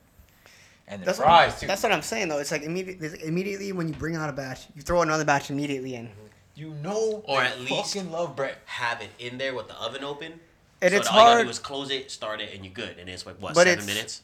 And 0.87 1.01
the 1.01 1.05
That's 1.05 1.19
fries, 1.19 1.51
what, 1.53 1.59
too. 1.61 1.67
That's 1.67 1.83
what 1.83 1.91
I'm 1.91 2.01
saying 2.01 2.29
though. 2.29 2.39
It's 2.39 2.51
like 2.51 2.63
immediately, 2.63 3.09
immediately 3.23 3.71
when 3.71 3.87
you 3.87 3.93
bring 3.93 4.15
out 4.15 4.29
a 4.29 4.33
batch, 4.33 4.67
you 4.75 4.81
throw 4.81 5.01
another 5.01 5.23
batch 5.25 5.49
immediately 5.49 5.95
in. 5.95 6.09
you 6.55 6.71
know 6.75 7.23
Or 7.27 7.41
at 7.41 7.59
least- 7.59 7.93
fucking 7.93 8.11
love 8.11 8.35
bread. 8.35 8.55
Have 8.65 9.01
it 9.01 9.09
in 9.19 9.37
there 9.37 9.53
with 9.55 9.67
the 9.67 9.75
oven 9.75 10.03
open. 10.03 10.39
And 10.81 10.91
so 10.91 10.97
it's 10.97 11.07
that 11.09 11.13
all 11.13 11.19
you 11.29 11.33
gotta 11.35 11.43
do 11.43 11.49
is 11.49 11.59
close 11.59 11.89
it, 11.91 12.09
start 12.11 12.41
it, 12.41 12.53
and 12.53 12.65
you're 12.65 12.73
good. 12.73 12.97
And 12.97 13.09
it's 13.09 13.25
like 13.25 13.35
what 13.41 13.53
But 13.53 13.65
seven 13.67 13.73
it's- 13.83 13.87
minutes. 13.87 14.21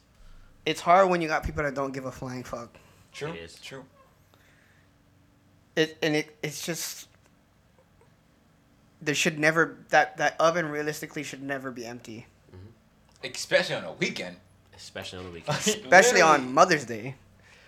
It's 0.65 0.81
hard 0.81 1.09
when 1.09 1.21
you 1.21 1.27
got 1.27 1.43
people 1.43 1.63
that 1.63 1.75
don't 1.75 1.93
give 1.93 2.05
a 2.05 2.11
flying 2.11 2.43
fuck. 2.43 2.75
True. 3.13 3.29
It 3.29 3.35
is. 3.35 3.55
True. 3.59 3.85
It 5.75 5.97
and 6.01 6.15
it 6.15 6.35
it's 6.41 6.65
just 6.65 7.07
there 9.01 9.13
should 9.13 9.37
never 9.37 9.77
that 9.89 10.17
that 10.17 10.35
oven 10.39 10.67
realistically 10.69 11.21
should 11.21 11.43
never 11.43 11.69
be 11.69 11.85
empty, 11.85 12.25
mm-hmm. 12.53 13.31
Especially 13.31 13.75
on 13.75 13.83
a 13.83 13.91
weekend. 13.93 14.37
Especially 14.75 15.19
on 15.19 15.25
the 15.25 15.31
weekend. 15.31 15.57
especially 15.57 15.89
Literally. 15.89 16.21
on 16.21 16.53
Mother's 16.53 16.85
Day. 16.85 17.15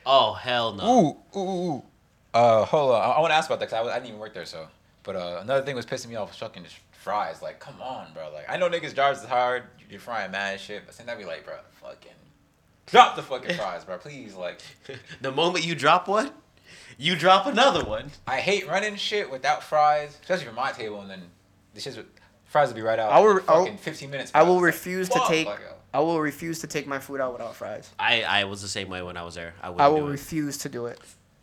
oh 0.06 0.34
hell 0.34 0.74
no. 0.74 1.17
Ooh, 1.36 1.39
ooh, 1.39 1.72
ooh. 1.74 1.84
Uh, 2.34 2.65
hold 2.65 2.91
on. 2.93 3.02
I, 3.02 3.06
I 3.13 3.20
want 3.20 3.32
to 3.32 3.36
ask 3.36 3.50
about 3.50 3.60
that 3.60 3.70
because 3.70 3.88
I, 3.88 3.91
I 3.91 3.96
didn't 3.96 4.08
even 4.10 4.20
work 4.20 4.34
there. 4.34 4.46
So, 4.46 4.67
but 5.04 5.15
uh, 5.15 5.39
another 5.41 5.65
thing 5.65 5.76
was 5.76 5.86
pissing 5.86 6.10
me 6.10 6.15
off 6.15 6.30
was 6.30 6.38
fucking 6.38 6.63
just 6.63 6.76
fries. 6.91 7.41
Like, 7.41 7.60
come 7.60 7.82
on, 7.82 8.08
bro. 8.13 8.32
Like, 8.34 8.46
I 8.50 8.58
know 8.58 8.70
niggas 8.70 8.93
jobs 8.96 9.20
is 9.22 9.26
hard. 9.26 9.63
You're 9.89 10.00
frying 10.00 10.32
mad 10.32 10.60
shit, 10.60 10.84
but 10.86 10.96
then 10.98 11.10
I'd 11.10 11.17
be 11.17 11.24
like, 11.26 11.46
bro, 11.46 11.56
fucking 11.82 12.12
drop 12.88 13.15
the 13.15 13.24
fucking 13.24 13.56
fries, 13.58 13.86
bro. 13.86 13.98
Please, 13.98 14.36
like, 14.36 14.62
the 15.22 15.32
moment 15.32 15.65
you 15.65 15.74
drop 15.76 16.08
one, 16.08 16.32
you 16.98 17.15
drop 17.15 17.46
another 17.48 17.84
one. 17.86 18.12
I 18.28 18.38
hate 18.41 18.67
running 18.67 18.98
shit 18.98 19.32
without 19.32 19.63
fries, 19.63 20.17
especially 20.22 20.46
for 20.48 20.52
my 20.54 20.74
table, 20.74 21.00
and 21.02 21.10
then 21.10 21.22
the 21.74 21.80
shit 21.82 21.96
would 21.96 22.08
fries 22.46 22.67
would 22.67 22.76
be 22.76 22.82
right 22.82 23.00
out. 23.00 23.12
I 23.12 23.20
will- 23.20 23.38
in 23.38 23.43
I 23.48 23.58
will- 23.60 23.78
15 23.78 24.10
minutes. 24.12 24.32
I 24.36 24.43
will 24.43 24.56
It's 24.58 24.62
like, 24.62 24.74
refuse 24.74 25.10
to 25.10 25.22
take. 25.28 25.48
like, 25.48 25.60
uh, 25.60 25.74
I 25.93 26.00
will 26.00 26.19
refuse 26.19 26.60
to 26.60 26.67
take 26.67 26.88
my 26.88 27.00
food 27.00 27.21
out 27.21 27.34
without 27.34 27.56
fries. 27.56 27.89
I, 27.97 28.23
I 28.23 28.43
was 28.43 28.62
the 28.62 28.67
same 28.67 28.89
way 28.89 29.02
when 29.02 29.17
I 29.17 29.23
was 29.23 29.36
there. 29.36 29.54
I, 29.62 29.69
I 29.69 29.88
will 29.88 29.97
do 29.97 30.08
it. 30.08 30.12
refuse 30.12 30.58
to 30.60 30.69
do 30.69 30.86
it. 30.86 31.00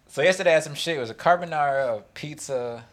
So 0.08 0.22
yesterday 0.22 0.50
I 0.50 0.54
had 0.54 0.64
some 0.64 0.74
shit. 0.74 0.96
It 0.96 1.00
was 1.00 1.10
a 1.10 1.14
carbonara, 1.14 1.98
a 1.98 2.02
pizza, 2.14 2.84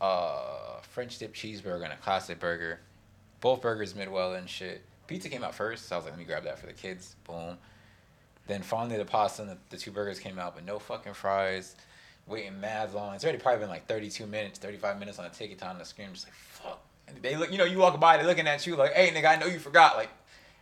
uh, 0.00 0.80
French 0.82 1.18
dip 1.18 1.34
cheeseburger, 1.34 1.84
and 1.84 1.92
a 1.92 1.96
classic 1.96 2.38
burger. 2.38 2.80
Both 3.40 3.62
burgers 3.62 3.94
Midwell 3.94 4.34
and 4.34 4.48
shit. 4.48 4.82
Pizza 5.06 5.28
came 5.28 5.42
out 5.42 5.54
first, 5.54 5.88
so 5.88 5.96
I 5.96 5.98
was 5.98 6.04
like, 6.04 6.12
let 6.12 6.18
me 6.18 6.24
grab 6.24 6.44
that 6.44 6.58
for 6.58 6.66
the 6.66 6.72
kids. 6.72 7.16
Boom. 7.24 7.56
Then 8.46 8.62
finally 8.62 8.96
the 8.96 9.04
pasta 9.04 9.42
and 9.42 9.50
the, 9.52 9.58
the 9.70 9.76
two 9.76 9.90
burgers 9.90 10.18
came 10.18 10.38
out, 10.38 10.54
but 10.54 10.64
no 10.64 10.78
fucking 10.78 11.14
fries. 11.14 11.76
Waiting 12.26 12.60
mad 12.60 12.92
long. 12.92 13.14
It's 13.14 13.24
already 13.24 13.38
probably 13.38 13.60
been 13.60 13.70
like 13.70 13.86
32 13.86 14.26
minutes, 14.26 14.58
35 14.58 14.98
minutes 14.98 15.18
on 15.18 15.24
the 15.24 15.30
ticket 15.30 15.58
time 15.58 15.70
on 15.72 15.78
the 15.78 15.84
screen. 15.84 16.08
I'm 16.08 16.14
just 16.14 16.26
like, 16.26 16.34
fuck. 16.34 16.80
And 17.06 17.16
they 17.22 17.36
look, 17.36 17.50
you 17.50 17.56
know, 17.56 17.64
you 17.64 17.78
walk 17.78 17.98
by, 17.98 18.16
they're 18.18 18.26
looking 18.26 18.46
at 18.46 18.66
you 18.66 18.76
like, 18.76 18.92
hey, 18.92 19.10
nigga, 19.10 19.26
I 19.26 19.36
know 19.36 19.46
you 19.46 19.58
forgot. 19.58 19.96
Like, 19.96 20.08
I'm 20.08 20.17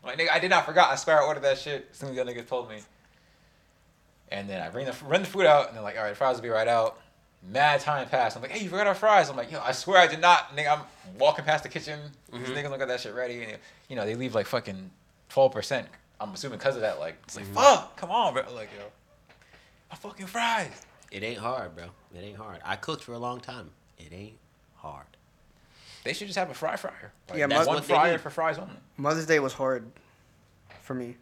like, 0.07 0.19
nigga, 0.19 0.31
I 0.33 0.39
did 0.39 0.51
not 0.51 0.65
forgot. 0.67 0.91
I 0.91 0.97
swear 0.97 1.21
I 1.21 1.25
ordered 1.27 1.43
that 1.45 1.59
shit 1.59 1.89
as 1.91 1.97
soon 1.99 2.11
as 2.11 2.17
the 2.17 2.23
niggas 2.25 2.47
told 2.49 2.69
me. 2.69 2.79
And 4.31 4.49
then 4.51 4.61
I 4.61 4.69
bring 4.69 4.87
the 4.87 4.95
run 5.05 5.23
the 5.23 5.29
food 5.29 5.47
out, 5.47 5.69
and 5.69 5.77
they're 5.77 5.83
like, 5.85 5.97
"All 5.97 6.03
right, 6.05 6.17
fries 6.17 6.37
will 6.37 6.43
be 6.43 6.49
right 6.49 6.67
out." 6.69 6.99
Mad 7.49 7.81
time 7.81 8.09
passed. 8.09 8.35
I'm 8.37 8.43
like, 8.43 8.51
"Hey, 8.51 8.65
you 8.65 8.69
forgot 8.71 8.87
our 8.89 8.95
fries." 8.95 9.29
I'm 9.29 9.37
like, 9.37 9.53
"Yo, 9.53 9.61
I 9.63 9.71
swear 9.73 9.99
I 10.01 10.09
did 10.09 10.21
not." 10.21 10.57
Nigga, 10.57 10.73
I'm 10.79 10.85
walking 11.19 11.45
past 11.45 11.63
the 11.63 11.69
kitchen. 11.69 12.01
These 12.33 12.49
Mhm. 12.49 12.55
niggas 12.57 12.71
look 12.71 12.81
at 12.81 12.89
that 12.89 13.01
shit 13.01 13.15
ready, 13.15 13.45
and 13.45 13.59
you 13.89 13.95
know 13.95 14.05
they 14.05 14.17
leave 14.17 14.35
like 14.35 14.47
fucking 14.47 14.91
twelve 15.29 15.53
percent. 15.53 15.87
I'm 16.21 16.33
assuming 16.35 16.59
because 16.59 16.75
of 16.75 16.81
that. 16.83 16.99
Like, 16.99 17.17
it's 17.25 17.37
like, 17.37 17.45
Mhm. 17.45 17.55
fuck, 17.55 17.97
come 17.97 18.11
on, 18.11 18.33
bro. 18.35 18.43
Like, 18.53 18.71
yo, 18.77 18.85
my 19.91 19.97
fucking 19.97 20.27
fries. 20.27 20.83
It 21.13 21.23
ain't 21.23 21.39
hard, 21.39 21.77
bro. 21.77 21.85
It 22.15 22.19
ain't 22.21 22.37
hard. 22.39 22.61
I 22.65 22.75
cooked 22.77 23.05
for 23.05 23.13
a 23.13 23.19
long 23.19 23.39
time. 23.41 23.71
It 23.99 24.13
ain't 24.13 24.39
hard. 24.77 25.07
They 26.07 26.13
should 26.13 26.29
just 26.29 26.39
have 26.39 26.51
a 26.51 26.55
fry 26.55 26.77
fryer. 26.77 27.13
Like, 27.29 27.39
Yeah, 27.39 27.47
that's 27.49 27.67
one 27.67 27.77
what 27.77 27.85
fryer 27.85 28.19
for 28.19 28.31
fries 28.31 28.59
only. 28.59 28.75
Mother's 28.97 29.27
Day 29.27 29.41
was 29.41 29.53
hard 29.53 29.91
for 30.83 30.95
me. 30.95 31.17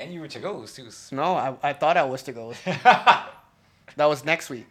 And 0.00 0.12
you 0.12 0.20
were 0.20 0.28
to 0.28 0.40
go 0.40 0.64
too. 0.66 0.88
No, 1.12 1.34
I, 1.36 1.54
I 1.62 1.72
thought 1.74 1.96
I 1.96 2.04
was 2.04 2.22
to 2.24 2.32
go. 2.32 2.54
That 3.96 4.06
was 4.06 4.24
next 4.24 4.48
week. 4.48 4.66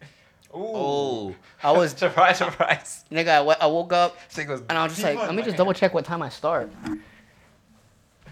Oh, 0.53 1.35
I 1.63 1.71
was 1.71 1.91
surprise, 1.97 2.39
surprise. 2.39 3.05
nigga. 3.11 3.27
I, 3.29 3.63
I 3.63 3.67
woke 3.67 3.93
up 3.93 4.19
Thing 4.29 4.47
was 4.49 4.61
and 4.67 4.77
I 4.77 4.83
was 4.83 4.93
just 4.93 5.03
like, 5.03 5.17
let 5.17 5.35
me 5.35 5.43
just 5.43 5.57
double 5.57 5.73
check 5.73 5.93
what 5.93 6.05
time 6.05 6.21
I 6.21 6.29
start. 6.29 6.71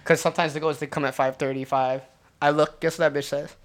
Cause 0.04 0.20
sometimes 0.20 0.54
the 0.54 0.60
goes 0.60 0.80
they 0.80 0.88
come 0.88 1.06
at 1.06 1.14
five 1.14 1.36
thirty 1.38 1.64
five. 1.64 2.02
I 2.42 2.50
look, 2.50 2.80
guess 2.80 2.98
what 2.98 3.14
that 3.14 3.20
bitch 3.20 3.26
says? 3.26 3.56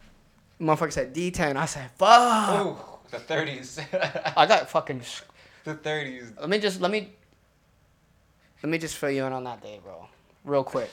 Motherfucker 0.61 0.93
said 0.93 1.13
D 1.13 1.31
ten. 1.31 1.57
I 1.57 1.65
said, 1.65 1.91
fuck. 1.97 2.67
Ooh, 2.67 2.77
the 3.11 3.19
thirties. 3.19 3.81
I 4.37 4.45
got 4.47 4.69
fucking. 4.69 5.01
Sh- 5.65 5.67
the 5.67 5.75
thirties. 5.75 6.33
Let 6.39 6.49
me 6.49 6.59
just 6.59 6.81
let 6.81 6.91
me. 6.91 7.11
Let 8.63 8.71
me 8.71 8.79
just 8.79 8.97
fill 8.97 9.11
you 9.11 9.25
in 9.25 9.33
on 9.33 9.45
that 9.45 9.63
day, 9.63 9.79
bro, 9.83 10.07
real 10.45 10.65
quick. 10.65 10.91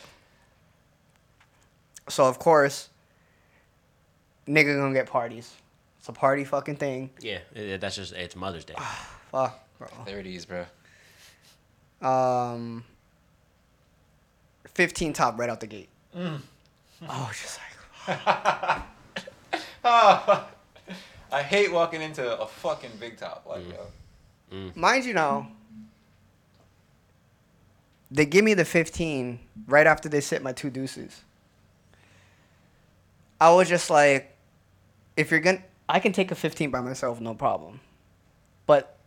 So 2.10 2.26
of 2.26 2.38
course, 2.40 2.90
nigga 4.48 4.76
gonna 4.78 4.94
get 4.94 5.08
parties. 5.10 5.54
It's 6.00 6.10
a 6.10 6.14
party 6.14 6.44
fucking 6.44 6.78
thing. 6.78 7.12
yeah. 7.20 7.40
it- 7.54 7.80
that's 7.80 7.96
just 7.96 8.14
it's 8.14 8.36
Mother's 8.36 8.66
Day. 8.66 8.74
Fuck, 9.32 9.60
bro. 9.78 9.88
Thirties, 10.06 10.46
bro. 10.46 10.66
Um, 12.02 12.84
15 14.74 15.14
top 15.14 15.38
right 15.40 15.50
out 15.50 15.60
the 15.60 15.68
gate. 15.68 15.90
Mm. 16.18 16.42
I 17.08 17.28
was 17.28 17.40
just 17.42 17.60
like, 18.08 18.18
I 19.84 21.42
hate 21.44 21.72
walking 21.72 22.02
into 22.02 22.40
a 22.40 22.48
fucking 22.48 22.92
big 23.00 23.18
top. 23.18 23.46
Like, 23.48 23.70
yo. 23.70 23.86
Mind 24.76 25.06
you 25.06 25.14
now, 25.14 25.50
they 28.10 28.26
give 28.26 28.44
me 28.44 28.54
the 28.54 28.66
15 28.66 29.40
right 29.68 29.88
after 29.88 30.10
they 30.10 30.22
sit 30.22 30.42
my 30.42 30.52
two 30.52 30.70
deuces. 30.70 31.22
I 33.40 33.52
was 33.54 33.70
just 33.70 33.90
like, 33.90 34.36
if 35.18 35.32
you're 35.32 35.40
gonna, 35.40 35.64
I 35.90 36.00
can 36.00 36.12
take 36.14 36.32
a 36.32 36.36
15 36.36 36.70
by 36.72 36.82
myself, 36.82 37.20
no 37.20 37.34
problem. 37.34 37.80
But 38.66 38.98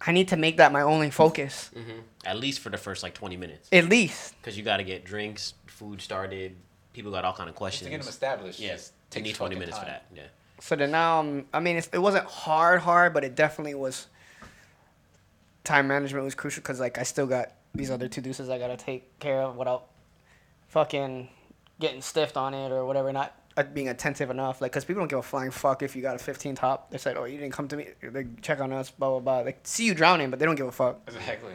I 0.00 0.12
need 0.12 0.28
to 0.28 0.36
make 0.36 0.56
that 0.56 0.72
my 0.72 0.82
only 0.82 1.10
focus, 1.10 1.70
hmm 1.74 2.00
At 2.24 2.38
least 2.38 2.60
for 2.60 2.70
the 2.70 2.78
first 2.78 3.02
like 3.02 3.14
20 3.14 3.36
minutes. 3.36 3.68
at 3.72 3.88
least. 3.88 4.34
Because 4.40 4.56
you 4.56 4.64
got 4.64 4.78
to 4.78 4.84
get 4.84 5.04
drinks, 5.04 5.54
food 5.66 6.00
started. 6.00 6.56
People 6.92 7.12
got 7.12 7.24
all 7.24 7.32
kind 7.34 7.48
of 7.48 7.54
Just 7.54 7.58
questions. 7.58 7.86
to 7.86 7.90
get 7.90 8.00
them 8.00 8.08
established. 8.08 8.58
Yes. 8.58 8.92
just 9.10 9.16
You 9.16 9.22
need 9.22 9.34
20 9.36 9.54
fucking 9.54 9.58
minutes 9.60 9.78
for 9.78 9.84
that. 9.84 10.06
Yeah. 10.14 10.22
So 10.60 10.74
then 10.74 10.90
now, 10.90 11.20
I'm, 11.20 11.46
I 11.54 11.60
mean, 11.60 11.76
it's, 11.76 11.88
it 11.92 11.98
wasn't 11.98 12.24
hard, 12.26 12.80
hard, 12.80 13.14
but 13.14 13.24
it 13.24 13.34
definitely 13.34 13.74
was. 13.74 14.06
Time 15.70 15.86
management 15.86 16.24
was 16.24 16.34
crucial 16.34 16.62
because, 16.62 16.80
like, 16.80 16.98
I 16.98 17.04
still 17.04 17.28
got 17.28 17.52
these 17.76 17.92
other 17.92 18.08
two 18.08 18.20
deuces 18.20 18.48
I 18.50 18.58
gotta 18.58 18.76
take 18.76 19.16
care 19.20 19.40
of 19.40 19.54
without 19.54 19.86
fucking 20.66 21.28
getting 21.78 22.02
stiffed 22.02 22.36
on 22.36 22.54
it 22.54 22.72
or 22.72 22.84
whatever, 22.84 23.12
not 23.12 23.32
uh, 23.56 23.62
being 23.62 23.88
attentive 23.88 24.30
enough. 24.30 24.60
Like, 24.60 24.72
because 24.72 24.84
people 24.84 25.00
don't 25.00 25.06
give 25.08 25.20
a 25.20 25.22
flying 25.22 25.52
fuck 25.52 25.84
if 25.84 25.94
you 25.94 26.02
got 26.02 26.16
a 26.16 26.18
15 26.18 26.56
top. 26.56 26.90
They 26.90 26.98
said, 26.98 27.16
oh, 27.16 27.22
you 27.24 27.38
didn't 27.38 27.52
come 27.52 27.68
to 27.68 27.76
me. 27.76 27.86
They 28.02 28.26
check 28.42 28.60
on 28.60 28.72
us, 28.72 28.90
blah, 28.90 29.10
blah, 29.10 29.20
blah. 29.20 29.42
They 29.44 29.54
see 29.62 29.86
you 29.86 29.94
drowning, 29.94 30.28
but 30.30 30.40
they 30.40 30.44
don't 30.44 30.56
give 30.56 30.66
a 30.66 30.72
fuck. 30.72 31.02
Exactly. 31.06 31.52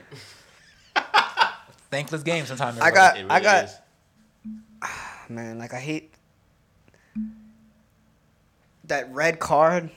Thankless 1.91 2.23
game 2.23 2.45
sometimes. 2.45 2.79
I 2.79 2.91
got- 2.91 3.17
It 3.17 3.25
I 3.29 3.41
got- 3.41 3.65
is. 3.65 3.77
Man, 5.29 5.59
like, 5.59 5.73
I 5.73 5.79
hate 5.81 6.13
that 8.85 9.13
red 9.13 9.39
card. 9.39 9.89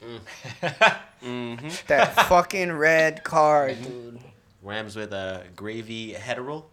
Mm-hmm. 1.24 1.68
That 1.86 2.14
fucking 2.28 2.72
red 2.72 3.24
card, 3.24 3.82
dude. 3.82 4.20
Rams 4.62 4.94
with 4.96 5.12
a 5.12 5.44
gravy 5.56 6.12
heteral. 6.14 6.64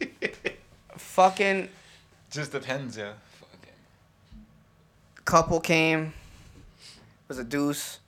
Fucking 0.96 1.68
Just 2.30 2.52
depends, 2.52 2.96
yeah. 2.96 3.12
Fucking. 3.40 3.72
couple 5.24 5.60
came. 5.60 6.12
Was 7.28 7.38
a 7.38 7.44
deuce. 7.44 7.98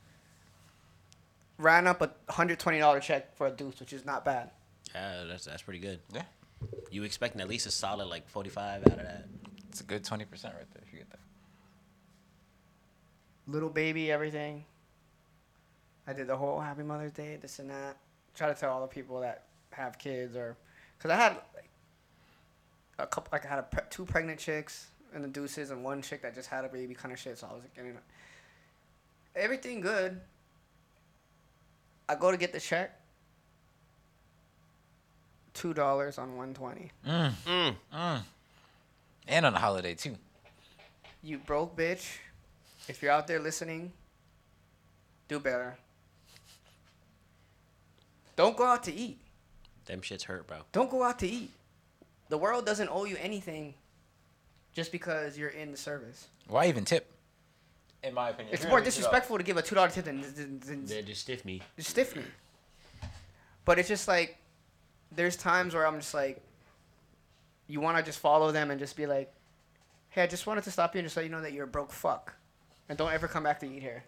Ran 1.58 1.86
up 1.86 2.02
a 2.02 2.12
hundred 2.32 2.58
twenty 2.60 2.78
dollar 2.78 3.00
check 3.00 3.36
for 3.36 3.46
a 3.46 3.50
deuce, 3.50 3.80
which 3.80 3.92
is 3.92 4.04
not 4.04 4.24
bad. 4.24 4.50
yeah, 4.94 5.24
that's 5.26 5.44
that's 5.44 5.62
pretty 5.62 5.80
good. 5.80 6.00
Yeah. 6.12 6.22
You 6.90 7.02
expecting 7.04 7.40
at 7.40 7.48
least 7.48 7.66
a 7.66 7.70
solid 7.70 8.06
like 8.06 8.28
45 8.28 8.82
out 8.82 8.92
of 8.92 8.96
that. 8.98 9.26
It's 9.68 9.80
a 9.80 9.84
good 9.84 10.02
20% 10.02 10.20
right 10.20 10.30
there 10.42 10.82
if 10.84 10.92
you 10.92 10.98
get 10.98 11.08
that. 11.10 11.20
Little 13.46 13.68
baby, 13.68 14.10
everything. 14.10 14.64
I 16.08 16.14
did 16.14 16.26
the 16.26 16.36
whole 16.36 16.58
Happy 16.58 16.82
Mother's 16.82 17.12
Day, 17.12 17.36
this 17.40 17.58
and 17.58 17.68
that. 17.68 17.96
Try 18.34 18.48
to 18.48 18.54
tell 18.58 18.72
all 18.72 18.80
the 18.80 18.86
people 18.86 19.20
that 19.20 19.44
have 19.72 19.98
kids 19.98 20.34
or, 20.34 20.56
cause 20.98 21.10
I 21.10 21.16
had 21.16 21.32
like 21.54 21.68
a 22.98 23.06
couple, 23.06 23.28
like 23.30 23.44
I 23.44 23.48
had 23.48 23.58
a 23.58 23.62
pre- 23.64 23.82
two 23.90 24.06
pregnant 24.06 24.40
chicks 24.40 24.86
and 25.14 25.22
the 25.22 25.28
deuces 25.28 25.70
and 25.70 25.84
one 25.84 26.00
chick 26.00 26.22
that 26.22 26.34
just 26.34 26.48
had 26.48 26.64
a 26.64 26.68
baby 26.68 26.94
kind 26.94 27.12
of 27.12 27.18
shit. 27.20 27.36
So 27.38 27.46
I 27.50 27.52
was 27.54 27.62
like, 27.62 27.74
getting 27.76 27.94
everything 29.36 29.80
good. 29.82 30.18
I 32.08 32.14
go 32.14 32.30
to 32.30 32.38
get 32.38 32.52
the 32.54 32.60
check. 32.60 32.98
Two 35.52 35.74
dollars 35.74 36.16
on 36.18 36.36
one 36.36 36.54
twenty. 36.54 36.90
Mm, 37.06 37.32
Mm. 37.46 37.76
mm. 37.92 38.22
And 39.26 39.44
on 39.44 39.52
a 39.54 39.58
holiday, 39.58 39.94
too. 39.94 40.16
You 41.22 41.38
broke 41.38 41.76
bitch. 41.76 42.16
If 42.88 43.02
you're 43.02 43.10
out 43.12 43.26
there 43.26 43.40
listening, 43.40 43.92
do 45.26 45.38
better. 45.40 45.76
Don't 48.38 48.56
go 48.56 48.64
out 48.64 48.84
to 48.84 48.94
eat. 48.94 49.18
Them 49.86 50.00
shits 50.00 50.22
hurt, 50.22 50.46
bro. 50.46 50.58
Don't 50.70 50.88
go 50.88 51.02
out 51.02 51.18
to 51.18 51.26
eat. 51.26 51.50
The 52.28 52.38
world 52.38 52.64
doesn't 52.64 52.88
owe 52.88 53.04
you 53.04 53.16
anything 53.20 53.74
just 54.72 54.92
because 54.92 55.36
you're 55.36 55.48
in 55.48 55.72
the 55.72 55.76
service. 55.76 56.28
Why 56.46 56.68
even 56.68 56.84
tip? 56.84 57.10
In 58.04 58.14
my 58.14 58.30
opinion. 58.30 58.54
It's 58.54 58.62
more 58.62 58.74
gonna 58.78 58.84
mix 58.84 58.96
it 58.96 59.00
up. 59.00 59.10
disrespectful 59.10 59.38
to 59.38 59.42
give 59.42 59.56
a 59.56 59.62
two 59.62 59.74
dollar 59.74 59.88
tip 59.88 60.04
than, 60.04 60.20
than, 60.20 60.60
than, 60.60 60.86
They 60.86 61.02
just 61.02 61.22
stiff 61.22 61.44
me. 61.44 61.62
just 61.76 61.90
stiff 61.90 62.14
me. 62.14 62.22
But 63.64 63.80
it's 63.80 63.88
just 63.88 64.06
like 64.06 64.38
there's 65.10 65.34
times 65.34 65.74
where 65.74 65.84
I'm 65.84 65.98
just 65.98 66.14
like 66.14 66.40
you 67.66 67.80
want 67.80 67.96
to 67.96 68.04
just 68.04 68.20
follow 68.20 68.52
them 68.52 68.70
and 68.70 68.78
just 68.78 68.96
be 68.96 69.06
like, 69.06 69.32
hey, 70.10 70.22
I 70.22 70.26
just 70.28 70.46
wanted 70.46 70.62
to 70.62 70.70
stop 70.70 70.94
you 70.94 71.00
and 71.00 71.06
just 71.06 71.16
let 71.16 71.24
you 71.24 71.30
know 71.32 71.42
that 71.42 71.52
you're 71.52 71.64
a 71.64 71.66
broke 71.66 71.90
fuck, 71.92 72.34
and 72.88 72.96
don't 72.96 73.12
ever 73.12 73.26
come 73.26 73.42
back 73.42 73.58
to 73.60 73.66
eat 73.66 73.82
here. 73.82 74.04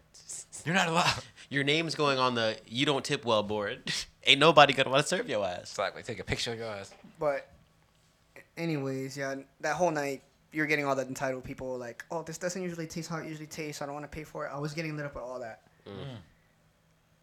You're 0.65 0.77
not 0.77 0.87
allowed. 0.87 1.25
Your 1.49 1.65
name's 1.65 1.97
going 1.97 2.21
on 2.21 2.37
the 2.37 2.57
you 2.69 2.87
don't 2.87 3.05
tip 3.05 3.25
well 3.25 3.43
board. 3.43 3.93
Ain't 4.27 4.41
nobody 4.41 4.73
gonna 4.73 4.91
want 4.91 5.03
to 5.03 5.09
serve 5.09 5.29
your 5.29 5.45
ass. 5.45 5.71
Exactly. 5.71 6.03
Take 6.03 6.19
a 6.19 6.25
picture 6.25 6.53
of 6.53 6.59
your 6.59 6.69
ass. 6.69 6.93
But, 7.19 7.49
anyways, 8.57 9.17
yeah, 9.17 9.35
that 9.61 9.77
whole 9.77 9.91
night 9.91 10.23
you're 10.53 10.67
getting 10.67 10.85
all 10.85 10.97
the 10.97 11.03
entitled 11.07 11.45
people 11.45 11.79
like, 11.79 12.05
oh, 12.11 12.23
this 12.23 12.39
doesn't 12.39 12.63
usually 12.63 12.87
taste 12.87 13.09
how 13.09 13.19
it 13.19 13.27
usually 13.27 13.47
tastes. 13.47 13.83
I 13.83 13.87
don't 13.87 13.95
want 13.95 14.05
to 14.05 14.15
pay 14.15 14.25
for 14.25 14.47
it. 14.47 14.51
I 14.53 14.59
was 14.59 14.75
getting 14.75 14.97
lit 14.97 15.07
up 15.07 15.15
with 15.15 15.25
all 15.25 15.41
that. 15.41 15.63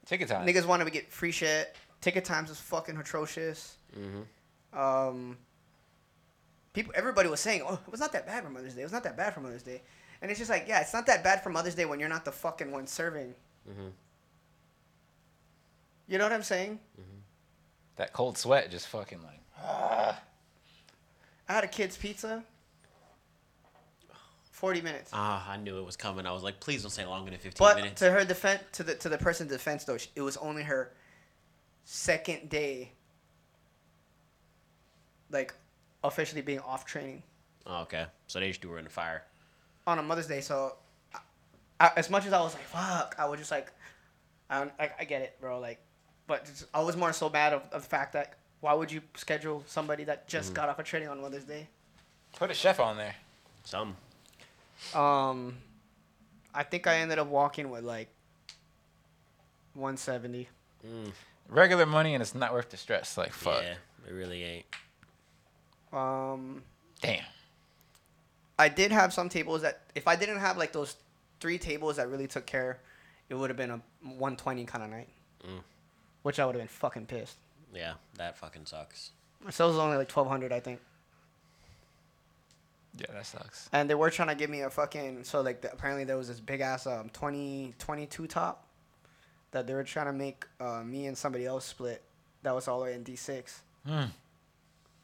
Ticket 0.06 0.30
time. 0.30 0.48
Niggas 0.48 0.66
wanted 0.66 0.86
to 0.86 0.92
get 0.92 1.12
free 1.12 1.32
shit. 1.32 1.76
Ticket 2.00 2.24
times 2.24 2.50
was 2.50 2.60
fucking 2.60 2.98
atrocious. 2.98 3.78
Mm-hmm. 3.98 4.80
Um, 4.80 5.38
people, 6.74 6.94
everybody 6.96 7.28
was 7.28 7.42
saying, 7.42 7.64
oh, 7.68 7.74
it 7.74 7.92
was 7.92 8.00
not 8.00 8.14
that 8.14 8.26
bad 8.26 8.44
for 8.44 8.50
Mother's 8.50 8.76
Day. 8.76 8.82
It 8.82 8.86
was 8.86 8.94
not 8.94 9.04
that 9.04 9.18
bad 9.18 9.34
for 9.34 9.42
Mother's 9.42 9.64
Day. 9.64 9.82
And 10.22 10.32
it's 10.32 10.40
just 10.40 10.50
like, 10.50 10.66
yeah, 10.68 10.80
it's 10.80 10.94
not 10.94 11.06
that 11.08 11.24
bad 11.24 11.44
for 11.44 11.50
Mother's 11.50 11.76
Day 11.76 11.86
when 11.86 12.00
you're 12.00 12.10
not 12.10 12.24
the 12.24 12.32
fucking 12.32 12.72
one 12.72 12.88
serving. 12.88 13.36
Mhm. 13.70 13.92
You 16.08 16.18
know 16.18 16.24
what 16.26 16.34
I'm 16.34 16.44
saying? 16.44 16.80
That 17.98 18.14
cold 18.14 18.38
sweat 18.38 18.70
just 18.72 18.88
fucking 18.88 19.22
like. 19.24 19.40
Ah. 19.62 20.22
I 21.50 21.54
had 21.54 21.64
a 21.64 21.68
kid's 21.68 21.98
pizza. 21.98 22.44
40 24.52 24.82
minutes. 24.82 25.12
Ah, 25.14 25.48
I 25.50 25.58
knew 25.58 25.78
it 25.78 25.86
was 25.86 25.96
coming. 25.96 26.26
I 26.26 26.32
was 26.32 26.42
like, 26.44 26.60
please 26.60 26.82
don't 26.82 26.90
say 26.92 27.06
longer 27.06 27.30
than 27.32 27.40
15 27.40 27.58
But 27.60 27.76
minutes. 27.78 28.00
to 28.02 28.10
her 28.12 28.24
defense, 28.26 28.64
to 28.74 28.84
the 28.84 28.96
to 28.96 29.10
the 29.10 29.18
person's 29.18 29.52
defense 29.52 29.84
though, 29.84 29.98
it 30.16 30.22
was 30.22 30.36
only 30.38 30.64
her 30.64 30.94
second 31.86 32.50
day, 32.50 32.92
like 35.30 35.54
officially 36.04 36.42
being 36.42 36.60
off 36.60 36.86
training 36.86 37.22
oh, 37.68 37.82
okay. 37.82 38.06
So 38.28 38.40
they 38.40 38.48
just 38.50 38.62
threw 38.62 38.72
her 38.72 38.78
in 38.80 38.84
the 38.86 38.90
fire. 38.90 39.24
on 39.86 40.00
a 40.00 40.04
Mother's 40.04 40.28
Day. 40.28 40.42
So, 40.42 40.76
I, 41.14 41.20
I, 41.80 41.92
as 41.98 42.10
much 42.10 42.26
as 42.26 42.34
I 42.34 42.42
was 42.42 42.54
like, 42.54 42.64
"Fuck," 42.64 43.16
I 43.20 43.26
was 43.26 43.40
just 43.40 43.52
like, 43.52 43.72
I 44.50 44.64
I, 44.80 44.90
I 45.00 45.04
get 45.06 45.22
it, 45.22 45.38
bro. 45.40 45.60
Like, 45.60 45.80
but 46.28 46.46
just, 46.46 46.66
I 46.74 46.82
was 46.82 46.96
more 46.96 47.14
so 47.14 47.30
mad 47.30 47.54
of, 47.54 47.62
of 47.72 47.84
the 47.84 47.90
fact 47.90 48.14
that 48.14 48.34
why 48.60 48.74
would 48.74 48.92
you 48.92 49.02
schedule 49.16 49.64
somebody 49.68 50.04
that 50.06 50.28
just 50.28 50.54
got 50.54 50.70
off 50.70 50.80
of 50.80 50.86
training 50.86 51.10
on 51.10 51.22
Mother's 51.22 51.44
Day? 51.44 51.68
Put 52.38 52.52
a 52.52 52.54
chef 52.54 52.80
on 52.80 52.98
there. 52.98 53.16
Some. 53.64 53.96
Um, 54.94 55.58
I 56.54 56.64
think 56.64 56.88
I 56.88 56.98
ended 56.98 57.20
up 57.20 57.28
walking 57.28 57.70
with 57.70 57.84
like 57.84 58.10
170. 59.74 60.48
Mm, 60.86 61.12
Regular 61.50 61.86
money 61.86 62.14
and 62.14 62.22
it's 62.22 62.36
not 62.36 62.54
worth 62.54 62.70
the 62.70 62.78
stress. 62.78 63.18
Like, 63.18 63.32
fuck. 63.34 63.64
Yeah, 63.64 63.76
it 64.08 64.14
really 64.14 64.44
ain't. 64.44 64.66
Um. 65.94 66.64
Damn. 67.02 67.24
I 68.60 68.70
did 68.70 68.92
have 68.92 69.14
some 69.14 69.30
tables 69.30 69.62
that 69.62 69.82
if 69.94 70.08
I 70.08 70.16
didn't 70.16 70.40
have 70.40 70.58
like 70.58 70.74
those 70.74 70.96
three 71.40 71.60
tables 71.60 71.98
that 71.98 72.10
really 72.10 72.28
took 72.28 72.46
care, 72.46 72.80
it 73.30 73.36
would 73.36 73.50
have 73.50 73.58
been 73.58 73.70
a 73.70 73.82
120 74.02 74.66
kind 74.66 74.84
of 74.84 74.90
night. 74.90 75.08
Mm. 75.46 75.62
Which 76.28 76.42
I 76.42 76.46
would 76.46 76.56
have 76.56 76.62
been 76.62 76.68
fucking 76.68 77.06
pissed. 77.06 77.38
Yeah, 77.74 77.94
that 78.18 78.36
fucking 78.36 78.66
sucks. 78.66 79.12
So 79.50 79.64
it 79.64 79.68
was 79.70 79.78
only 79.78 79.96
like 79.96 80.12
1200 80.12 80.52
I 80.52 80.60
think. 80.60 80.82
Yeah, 82.98 83.14
that 83.14 83.26
sucks. 83.26 83.70
And 83.72 83.90
they 83.90 83.96
were 83.96 84.10
trying 84.10 84.28
to 84.28 84.36
give 84.36 84.50
me 84.50 84.60
a 84.60 84.70
fucking 84.70 85.24
so 85.24 85.40
like 85.40 85.62
the, 85.62 85.72
apparently 85.72 86.04
there 86.04 86.18
was 86.18 86.28
this 86.28 86.42
big 86.42 86.60
ass 86.60 86.86
um 86.86 87.08
20 87.14 87.76
22 87.80 88.28
top 88.28 88.68
that 89.52 89.68
they 89.68 89.74
were 89.74 89.86
trying 89.86 90.08
to 90.08 90.12
make 90.12 90.46
uh, 90.60 90.84
me 90.84 91.06
and 91.06 91.18
somebody 91.18 91.46
else 91.46 91.64
split. 91.64 92.02
That 92.44 92.54
was 92.54 92.68
all 92.68 92.80
the 92.80 92.88
way 92.88 92.94
in 92.94 93.06
D6. 93.06 93.62
Hmm. 93.86 94.08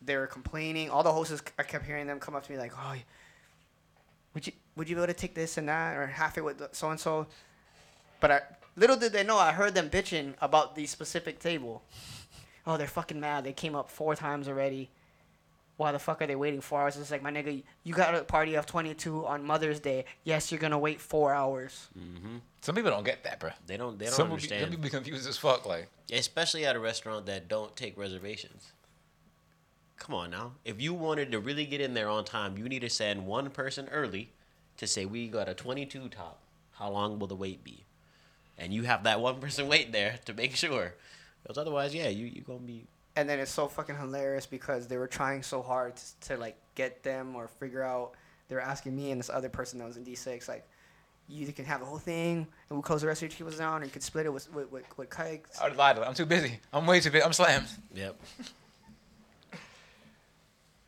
They 0.02 0.18
were 0.18 0.28
complaining. 0.28 0.90
All 0.90 1.04
the 1.04 1.14
hosts 1.14 1.42
I 1.58 1.64
kept 1.64 1.86
hearing 1.86 2.06
them 2.06 2.20
come 2.20 2.36
up 2.36 2.46
to 2.46 2.52
me 2.52 2.58
like, 2.58 2.74
"Oh, 2.78 2.96
would 4.34 4.46
you 4.46 4.52
would 4.76 4.90
you 4.90 4.98
be 4.98 5.02
able 5.02 5.14
to 5.14 5.18
take 5.18 5.36
this 5.36 5.58
and 5.58 5.70
that 5.70 5.96
or 5.96 6.06
half 6.06 6.38
it 6.38 6.44
with 6.44 6.62
so 6.74 6.90
and 6.90 7.00
so?" 7.00 7.28
But 8.20 8.32
I 8.32 8.42
little 8.76 8.96
did 8.98 9.14
they 9.14 9.24
know 9.24 9.38
I 9.38 9.52
heard 9.52 9.74
them 9.76 9.90
bitching 9.90 10.34
about 10.42 10.76
the 10.76 10.86
specific 10.86 11.40
table. 11.40 11.84
Oh, 12.66 12.78
they're 12.78 12.88
fucking 12.88 13.20
mad. 13.20 13.44
They 13.44 13.54
came 13.54 13.76
up 13.76 13.90
four 13.90 14.16
times 14.16 14.48
already. 14.48 14.90
Why 15.76 15.92
the 15.92 16.00
fuck 16.00 16.22
are 16.22 16.28
they 16.28 16.36
waiting 16.36 16.62
four 16.62 16.82
hours? 16.82 16.98
It's 16.98 17.10
like 17.12 17.24
my 17.24 17.32
nigga, 17.32 17.64
you 17.84 17.94
got 17.96 18.14
a 18.14 18.24
party 18.24 18.54
of 18.56 18.66
twenty 18.66 18.94
two 18.94 19.26
on 19.26 19.44
Mother's 19.44 19.80
Day. 19.80 20.06
Yes, 20.24 20.52
you're 20.52 20.60
gonna 20.60 20.78
wait 20.80 21.02
four 21.02 21.34
hours. 21.34 21.88
hmm 21.98 22.38
Some 22.62 22.76
people 22.76 22.92
don't 22.92 23.04
get 23.04 23.24
that, 23.24 23.40
bro. 23.40 23.50
They 23.66 23.76
don't. 23.78 23.98
They 23.98 24.06
don't 24.06 24.14
some, 24.14 24.28
People 24.28 24.36
understand. 24.36 24.62
some 24.62 24.70
people 24.70 24.84
be 24.84 24.90
confused 24.90 25.28
as 25.28 25.38
fuck. 25.38 25.66
Like, 25.66 25.90
Especially 26.12 26.66
at 26.66 26.76
a 26.76 26.80
restaurant 26.80 27.26
that 27.26 27.48
don't 27.48 27.76
take 27.76 27.98
reservations. 27.98 28.72
come 29.98 30.14
on 30.16 30.30
now. 30.32 30.52
If 30.64 30.80
you 30.82 30.94
wanted 30.94 31.32
to 31.32 31.40
really 31.40 31.66
get 31.66 31.82
in 31.82 31.94
there 31.96 32.08
on 32.10 32.24
time, 32.24 32.58
you 32.58 32.70
need 32.70 32.82
to 32.82 32.90
send 32.90 33.26
one 33.26 33.50
person 33.50 33.88
early 33.92 34.32
to 34.78 34.86
say 34.88 35.06
we 35.06 35.28
got 35.28 35.50
a 35.50 35.54
22 35.56 36.10
top. 36.10 36.40
How 36.74 36.90
long 36.92 37.20
will 37.20 37.28
the 37.28 37.36
wait 37.36 37.64
be? 37.64 37.84
And 38.58 38.74
you 38.74 38.84
have 38.84 39.04
that 39.04 39.20
one 39.20 39.40
person 39.40 39.68
wait 39.68 39.92
there 39.92 40.20
to 40.26 40.34
make 40.34 40.56
sure. 40.56 40.94
Because 41.42 41.58
otherwise, 41.58 41.94
yeah, 41.94 42.10
you 42.10 42.26
you 42.28 42.42
gonna 42.42 42.60
be. 42.60 42.86
and 43.16 43.28
then 43.30 43.40
it's 43.40 43.52
so 43.52 43.68
fucking 43.68 43.98
hilarious 43.98 44.46
because 44.46 44.88
they 44.88 44.98
were 44.98 45.08
trying 45.08 45.44
so 45.44 45.62
hard 45.62 45.96
to, 45.96 46.04
to 46.30 46.38
like 46.38 46.56
get 46.76 47.04
them 47.04 47.36
or 47.36 47.48
figure 47.48 47.84
out. 47.84 48.14
They 48.50 48.56
were 48.56 48.62
asking 48.62 48.96
me 48.96 49.12
and 49.12 49.20
this 49.20 49.30
other 49.30 49.50
person 49.50 49.80
that 49.80 49.86
was 49.86 49.98
in 49.98 50.06
D6 50.06 50.48
like, 50.48 50.68
you 51.30 51.42
either 51.44 51.52
can 51.54 51.66
have 51.66 51.80
the 51.80 51.86
whole 51.86 51.98
thing 51.98 52.38
and 52.38 52.48
we'll 52.70 52.82
close 52.82 53.02
the 53.02 53.08
rest 53.08 53.24
of 53.24 53.30
your 53.30 53.38
tables 53.38 53.58
down, 53.58 53.82
or 53.82 53.86
you 53.86 53.92
could 53.92 54.04
split 54.04 54.26
it 54.26 54.30
with 54.34 54.52
with 54.54 54.72
with, 54.72 54.86
with 54.98 55.10
kikes. 55.10 55.60
I 55.60 55.68
would 55.70 55.78
lie 55.78 55.94
to 55.94 56.00
them. 56.00 56.10
I'm 56.10 56.16
too 56.16 56.26
busy. 56.26 56.60
I'm 56.72 56.86
way 56.86 57.00
too 57.00 57.12
busy. 57.12 57.24
I'm 57.24 57.34
slammed. 57.34 57.68
Yep. 57.96 58.20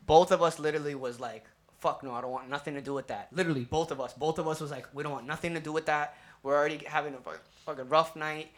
Both 0.05 0.31
of 0.31 0.41
us 0.41 0.59
literally 0.59 0.93
was 0.95 1.19
like, 1.19 1.45
fuck 1.79 2.03
no, 2.03 2.13
I 2.13 2.21
don't 2.21 2.31
want 2.31 2.49
nothing 2.49 2.75
to 2.75 2.81
do 2.81 2.93
with 2.93 3.07
that. 3.07 3.29
Literally, 3.31 3.63
both 3.65 3.91
of 3.91 3.99
us. 3.99 4.13
Both 4.13 4.37
of 4.39 4.47
us 4.47 4.61
was 4.61 4.69
like, 4.71 4.87
we 4.93 5.01
don't 5.03 5.11
want 5.11 5.25
nothing 5.25 5.53
to 5.55 5.59
do 5.59 5.71
with 5.71 5.87
that. 5.87 6.15
We're 6.45 6.55
already 6.55 6.77
having 6.85 7.15
a 7.15 7.17
fucking 7.65 7.89
rough 7.89 8.15
night, 8.15 8.51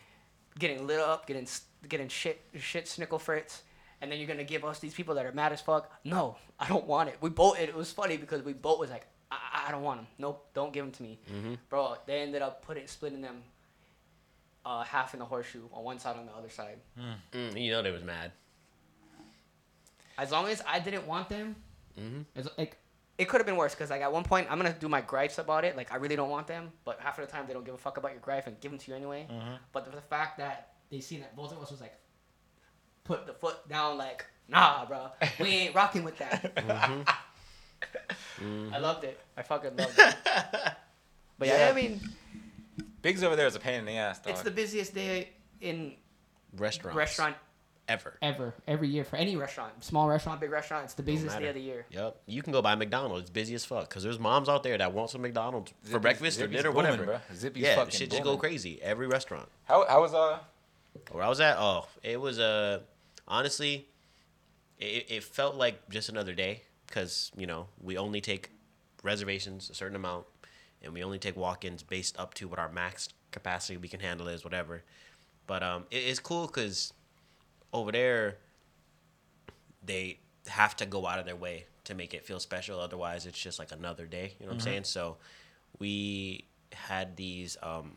getting 0.59 0.85
lit 0.85 0.99
up, 0.99 1.25
getting 1.25 1.47
getting 1.87 2.09
shit 2.09 2.41
shit 2.59 2.83
snickle 2.85 3.19
fritz. 3.21 3.63
And 4.01 4.11
then 4.11 4.19
you're 4.19 4.27
gonna 4.27 4.43
give 4.43 4.65
us 4.65 4.79
these 4.79 4.93
people 4.93 5.15
that 5.15 5.25
are 5.25 5.31
mad 5.31 5.53
as 5.53 5.61
fuck. 5.61 5.89
No, 6.03 6.35
I 6.59 6.67
don't 6.67 6.85
want 6.85 7.07
it. 7.07 7.15
We 7.21 7.29
both. 7.29 7.57
It 7.57 7.73
was 7.73 7.89
funny 7.93 8.17
because 8.17 8.43
we 8.43 8.51
both 8.51 8.77
was 8.79 8.89
like, 8.89 9.07
I, 9.31 9.37
I- 9.53 9.67
I 9.69 9.71
don't 9.71 9.83
want 9.83 9.99
them. 9.99 10.07
Nope, 10.19 10.49
don't 10.53 10.73
give 10.73 10.83
them 10.85 10.91
to 10.93 11.03
me, 11.03 11.17
bro. 11.69 11.95
They 12.05 12.19
ended 12.21 12.41
up 12.41 12.61
putting 12.65 12.87
splitting 12.87 13.21
them, 13.21 13.41
uh, 14.65 14.83
half 14.83 15.13
in 15.13 15.19
the 15.19 15.25
horseshoe 15.25 15.63
on 15.73 15.83
one 15.85 15.97
side 15.99 16.17
on 16.17 16.25
the 16.25 16.33
other 16.33 16.49
side. 16.49 16.79
Mm, 17.33 17.61
you 17.61 17.71
know 17.71 17.81
they 17.81 17.91
was 17.91 18.03
mad. 18.03 18.31
As 20.17 20.31
long 20.31 20.47
as 20.47 20.61
I 20.67 20.79
didn't 20.79 21.05
want 21.07 21.29
them, 21.29 21.55
Mhm. 21.97 22.25
it's 22.35 22.49
like 22.57 22.77
it 23.17 23.27
could 23.27 23.39
have 23.39 23.45
been 23.47 23.55
worse 23.55 23.73
because 23.73 23.89
like 23.89 24.01
at 24.01 24.11
one 24.11 24.23
point 24.23 24.47
I'm 24.49 24.57
gonna 24.57 24.75
do 24.79 24.87
my 24.87 25.01
gripes 25.01 25.37
about 25.39 25.63
it. 25.65 25.75
Like 25.75 25.91
I 25.91 25.95
really 25.97 26.15
don't 26.15 26.29
want 26.29 26.47
them, 26.47 26.71
but 26.85 26.99
half 26.99 27.17
of 27.19 27.25
the 27.25 27.31
time 27.31 27.45
they 27.47 27.53
don't 27.53 27.65
give 27.65 27.73
a 27.75 27.77
fuck 27.77 27.97
about 27.97 28.11
your 28.11 28.21
gripe 28.21 28.47
and 28.47 28.59
give 28.59 28.71
them 28.71 28.79
to 28.79 28.91
you 28.91 28.97
anyway. 28.97 29.27
Mm-hmm. 29.31 29.55
But 29.73 29.85
the, 29.85 29.91
the 29.91 30.01
fact 30.01 30.37
that 30.37 30.73
they 30.91 30.99
seen 30.99 31.21
that 31.21 31.35
both 31.35 31.51
of 31.51 31.61
us 31.61 31.71
was 31.71 31.81
like 31.81 31.95
put 33.03 33.25
the 33.25 33.33
foot 33.33 33.67
down, 33.67 33.97
like 33.97 34.25
nah, 34.47 34.85
bro, 34.85 35.07
we 35.39 35.47
ain't 35.49 35.75
rocking 35.75 36.03
with 36.03 36.17
that. 36.19 36.55
Mm-hmm. 36.55 37.01
I 38.73 38.77
loved 38.77 39.03
it. 39.03 39.19
I 39.35 39.41
fucking 39.43 39.75
loved 39.75 39.97
it. 39.97 40.15
But 41.39 41.47
yeah, 41.49 41.65
Yeah. 41.65 41.69
I 41.71 41.73
mean, 41.75 42.01
Biggs 43.03 43.23
over 43.23 43.35
there 43.35 43.45
is 43.45 43.55
a 43.55 43.59
pain 43.59 43.79
in 43.79 43.85
the 43.85 43.91
ass, 43.97 44.17
dog. 44.19 44.31
it's 44.33 44.41
the 44.41 44.49
busiest 44.49 44.95
day 44.95 45.29
in 45.61 45.93
Restaurants. 46.55 46.97
restaurant 46.97 47.35
ever. 47.87 48.17
ever, 48.21 48.53
every 48.67 48.87
year 48.87 49.03
for 49.03 49.15
any 49.15 49.35
restaurant, 49.35 49.83
small 49.83 50.07
restaurant, 50.07 50.39
big 50.41 50.51
restaurant. 50.51 50.85
It's 50.85 50.93
the 50.93 51.03
busiest 51.03 51.37
day 51.39 51.47
of 51.47 51.55
the 51.55 51.61
year. 51.61 51.85
Yep. 51.91 52.21
You 52.25 52.41
can 52.41 52.53
go 52.53 52.61
buy 52.61 52.75
McDonald's. 52.75 53.21
It's 53.21 53.29
busy 53.29 53.55
as 53.55 53.65
fuck. 53.65 53.89
Cause 53.89 54.03
there's 54.03 54.19
moms 54.19 54.49
out 54.49 54.63
there 54.63 54.77
that 54.77 54.93
want 54.93 55.09
some 55.09 55.21
McDonald's 55.21 55.71
for 55.81 55.87
Zippy's- 55.87 56.01
breakfast 56.01 56.37
or 56.37 56.41
Zippy's 56.41 56.57
dinner, 56.57 56.71
booming, 56.71 56.91
whatever. 56.91 57.05
bro. 57.05 57.19
Zippy's 57.35 57.63
yeah, 57.63 57.75
fucking 57.75 57.91
shit 57.91 58.11
just 58.11 58.23
go 58.23 58.37
crazy. 58.37 58.81
Every 58.81 59.07
restaurant. 59.07 59.47
How 59.65 59.85
how 59.87 60.01
was 60.01 60.13
uh? 60.13 60.39
Where 61.11 61.23
I 61.23 61.29
was 61.29 61.39
at, 61.39 61.57
oh, 61.59 61.87
it 62.03 62.19
was 62.19 62.39
uh, 62.39 62.79
honestly, 63.27 63.87
it, 64.79 65.05
it 65.09 65.23
felt 65.23 65.55
like 65.55 65.89
just 65.89 66.09
another 66.09 66.33
day 66.33 66.63
because 66.87 67.31
you 67.37 67.45
know 67.47 67.67
we 67.81 67.97
only 67.97 68.21
take 68.21 68.49
reservations 69.03 69.69
a 69.69 69.75
certain 69.75 69.95
amount, 69.95 70.25
and 70.81 70.93
we 70.93 71.03
only 71.03 71.19
take 71.19 71.35
walk-ins 71.37 71.83
based 71.83 72.19
up 72.19 72.33
to 72.35 72.47
what 72.47 72.59
our 72.59 72.71
max 72.71 73.09
capacity 73.31 73.77
we 73.77 73.87
can 73.87 73.99
handle 73.99 74.27
is, 74.27 74.43
whatever. 74.43 74.83
But 75.45 75.63
um, 75.63 75.85
it, 75.91 75.97
it's 75.97 76.19
cool 76.19 76.47
because 76.47 76.93
over 77.73 77.91
there, 77.91 78.37
they 79.83 80.19
have 80.47 80.75
to 80.77 80.85
go 80.85 81.05
out 81.05 81.19
of 81.19 81.25
their 81.25 81.35
way 81.35 81.65
to 81.85 81.93
make 81.93 82.13
it 82.13 82.25
feel 82.25 82.39
special. 82.39 82.79
Otherwise, 82.79 83.25
it's 83.25 83.39
just 83.39 83.59
like 83.59 83.71
another 83.71 84.05
day. 84.05 84.33
You 84.39 84.45
know 84.45 84.51
what 84.51 84.55
I'm 84.55 84.61
saying? 84.61 84.83
So 84.83 85.17
we 85.79 86.45
had 86.73 87.15
these 87.15 87.57
um, 87.63 87.93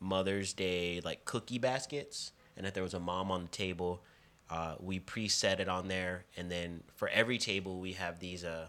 Mother's 0.00 0.52
Day 0.52 1.00
like 1.04 1.24
cookie 1.24 1.58
baskets, 1.58 2.32
and 2.56 2.66
if 2.66 2.74
there 2.74 2.82
was 2.82 2.94
a 2.94 3.00
mom 3.00 3.30
on 3.30 3.42
the 3.42 3.48
table, 3.48 4.02
uh, 4.50 4.74
we 4.78 5.00
preset 5.00 5.58
it 5.60 5.68
on 5.68 5.88
there, 5.88 6.24
and 6.36 6.50
then 6.50 6.82
for 6.94 7.08
every 7.08 7.38
table 7.38 7.80
we 7.80 7.92
have 7.92 8.20
these 8.20 8.44
uh, 8.44 8.66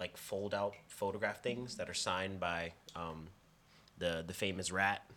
like 0.00 0.16
fold 0.16 0.54
out 0.54 0.74
photograph 0.88 1.42
things 1.42 1.76
that 1.76 1.88
are 1.88 1.94
signed 1.94 2.40
by 2.40 2.72
um, 2.96 3.28
the 3.98 4.24
the 4.26 4.34
famous 4.34 4.72
rat, 4.72 5.08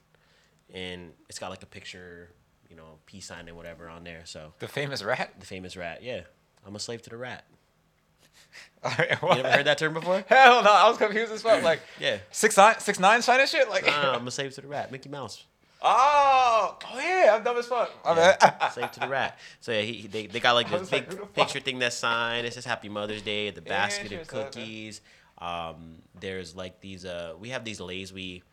and 0.74 1.12
it's 1.30 1.40
got 1.40 1.50
like 1.50 1.64
a 1.64 1.68
picture, 1.68 2.32
you 2.70 2.76
know, 2.76 3.00
peace 3.06 3.26
sign 3.28 3.48
and 3.48 3.56
whatever 3.58 3.88
on 3.90 4.04
there. 4.04 4.22
So 4.26 4.54
The 4.60 4.68
famous 4.68 5.04
rat. 5.04 5.34
the 5.40 5.46
famous 5.46 5.76
rat, 5.78 6.04
yeah, 6.04 6.22
I'm 6.66 6.76
a 6.76 6.80
slave 6.80 7.02
to 7.04 7.10
the 7.10 7.18
rat. 7.18 7.46
All 8.84 8.92
right, 9.00 9.10
You 9.22 9.44
never 9.44 9.52
heard 9.52 9.66
that 9.66 9.78
term 9.78 9.94
before? 9.94 10.24
Hell 10.30 10.62
no, 10.64 10.72
I 10.72 10.88
was 10.90 10.98
confused 10.98 11.32
as 11.32 11.42
fuck. 11.42 11.64
Like 11.64 11.80
Yeah. 12.00 12.18
six 12.32 12.56
nine 12.58 12.80
six 12.80 13.00
nine 13.00 13.22
sign 13.22 13.40
and 13.40 13.50
shit. 13.50 13.70
Like 13.70 13.86
Nah, 13.86 14.14
I'm 14.16 14.28
a 14.28 14.32
slave 14.32 14.54
to 14.56 14.62
the 14.62 14.68
rat, 14.68 14.92
Mickey 14.92 15.10
Mouse. 15.10 15.44
oh 15.82 16.78
oh 16.86 17.00
yeah, 17.00 17.36
I'm 17.36 17.44
dumb 17.44 17.58
as 17.58 17.66
fuck. 17.68 17.92
My 18.06 18.16
Yeah, 18.16 18.38
bad. 18.38 18.70
slave 18.70 18.92
to 18.92 19.00
the 19.02 19.08
rat. 19.08 19.40
So 19.62 19.72
yeah, 19.72 19.82
he, 19.82 20.08
they, 20.08 20.28
they 20.28 20.40
got 20.40 20.54
like 20.54 20.70
this 20.70 20.90
big 20.90 21.12
like, 21.12 21.34
picture 21.34 21.60
thing 21.60 21.80
that's 21.80 21.96
signed. 21.96 22.46
It 22.48 22.54
says 22.54 22.66
Happy 22.66 22.90
Mother's 22.90 23.22
Day. 23.22 23.50
The 23.52 23.62
basket 23.62 24.08
of 24.08 24.20
Interesting. 24.20 24.44
cookies. 24.44 25.02
Um, 25.40 26.02
there's 26.20 26.56
like 26.56 26.82
these. 26.82 27.06
Uh, 27.06 27.34
we 27.40 27.50
have 27.50 27.64
these 27.66 27.80
leis 27.82 28.14
we 28.14 28.44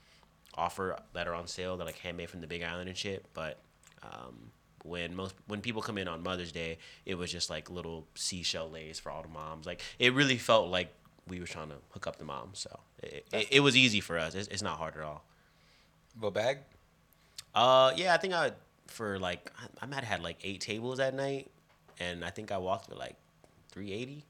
offer 0.54 0.96
that 1.14 1.26
are 1.28 1.34
on 1.34 1.46
sale. 1.46 1.76
They're 1.76 1.86
like 1.86 1.98
handmade 1.98 2.28
from 2.30 2.40
the 2.40 2.46
Big 2.46 2.62
Island 2.62 2.88
and 2.88 2.96
shit. 2.98 3.24
But 3.34 3.58
um, 4.02 4.50
when 4.84 5.14
most 5.14 5.34
when 5.46 5.60
people 5.60 5.80
come 5.82 5.98
in 5.98 6.08
on 6.08 6.22
Mother's 6.22 6.52
Day, 6.52 6.78
it 7.06 7.14
was 7.14 7.30
just 7.30 7.50
like 7.50 7.70
little 7.70 8.06
seashell 8.14 8.68
leis 8.70 8.98
for 8.98 9.10
all 9.10 9.22
the 9.22 9.28
moms. 9.28 9.66
Like 9.66 9.80
it 9.98 10.12
really 10.14 10.38
felt 10.38 10.68
like 10.68 10.92
we 11.28 11.38
were 11.40 11.46
trying 11.46 11.68
to 11.68 11.76
hook 11.90 12.06
up 12.06 12.16
the 12.16 12.24
moms. 12.24 12.58
So 12.58 12.80
it, 13.02 13.24
it, 13.32 13.48
it 13.52 13.60
was 13.60 13.76
easy 13.76 14.00
for 14.00 14.18
us. 14.18 14.34
It's, 14.34 14.48
it's 14.48 14.62
not 14.62 14.78
hard 14.78 14.96
at 14.96 15.02
all. 15.02 15.24
Little 16.16 16.30
bag. 16.32 16.58
Uh, 17.54 17.92
yeah, 17.96 18.12
I 18.14 18.16
think 18.16 18.34
I 18.34 18.52
for 18.86 19.18
like 19.18 19.50
I, 19.58 19.84
I 19.84 19.86
might 19.86 19.96
have 19.96 20.04
had 20.04 20.22
like 20.22 20.38
eight 20.42 20.60
tables 20.60 20.98
that 20.98 21.14
night, 21.14 21.50
and 22.00 22.24
I 22.24 22.30
think 22.30 22.50
I 22.50 22.58
walked 22.58 22.88
with 22.88 22.98
like 22.98 23.16
three 23.70 23.92
eighty. 23.92 24.24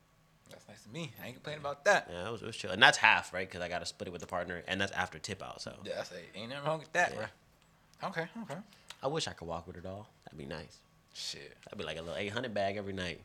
That's 0.51 0.69
nice 0.69 0.83
to 0.83 0.91
me. 0.91 1.11
I 1.23 1.27
ain't 1.29 1.37
complaining 1.37 1.61
about 1.63 1.85
that. 1.87 2.09
Yeah, 2.13 2.29
it 2.29 2.33
was, 2.33 2.43
it 2.43 2.47
was 2.47 2.57
chill, 2.57 2.71
and 2.73 2.83
that's 2.83 2.99
half 2.99 3.33
right 3.33 3.49
because 3.49 3.63
I 3.63 3.69
got 3.69 3.79
to 3.79 3.87
split 3.87 4.09
it 4.09 4.11
with 4.11 4.21
the 4.21 4.27
partner, 4.27 4.63
and 4.69 4.79
that's 4.81 4.93
after 4.93 5.19
tip 5.19 5.43
out. 5.43 5.63
So 5.63 5.73
Yeah, 5.85 6.01
I 6.01 6.05
say 6.05 6.17
ain't 6.35 6.51
nothing 6.51 6.67
wrong 6.67 6.79
with 6.81 6.93
that, 6.93 7.13
Yeah. 7.13 7.17
bro. 8.01 8.09
Okay, 8.11 8.27
okay. 8.43 8.61
I 9.03 9.09
wish 9.09 9.27
I 9.27 9.33
could 9.33 9.49
walk 9.49 9.67
with 9.67 9.77
it 9.77 9.87
all. 9.87 10.09
That'd 10.25 10.39
be 10.39 10.47
nice. 10.47 10.79
Shit. 11.15 11.57
That'd 11.65 11.79
be 11.79 11.85
like 11.85 11.99
a 11.99 12.03
little 12.03 12.17
eight 12.17 12.33
hundred 12.33 12.55
bag 12.55 12.77
every 12.77 12.93
night. 12.93 13.21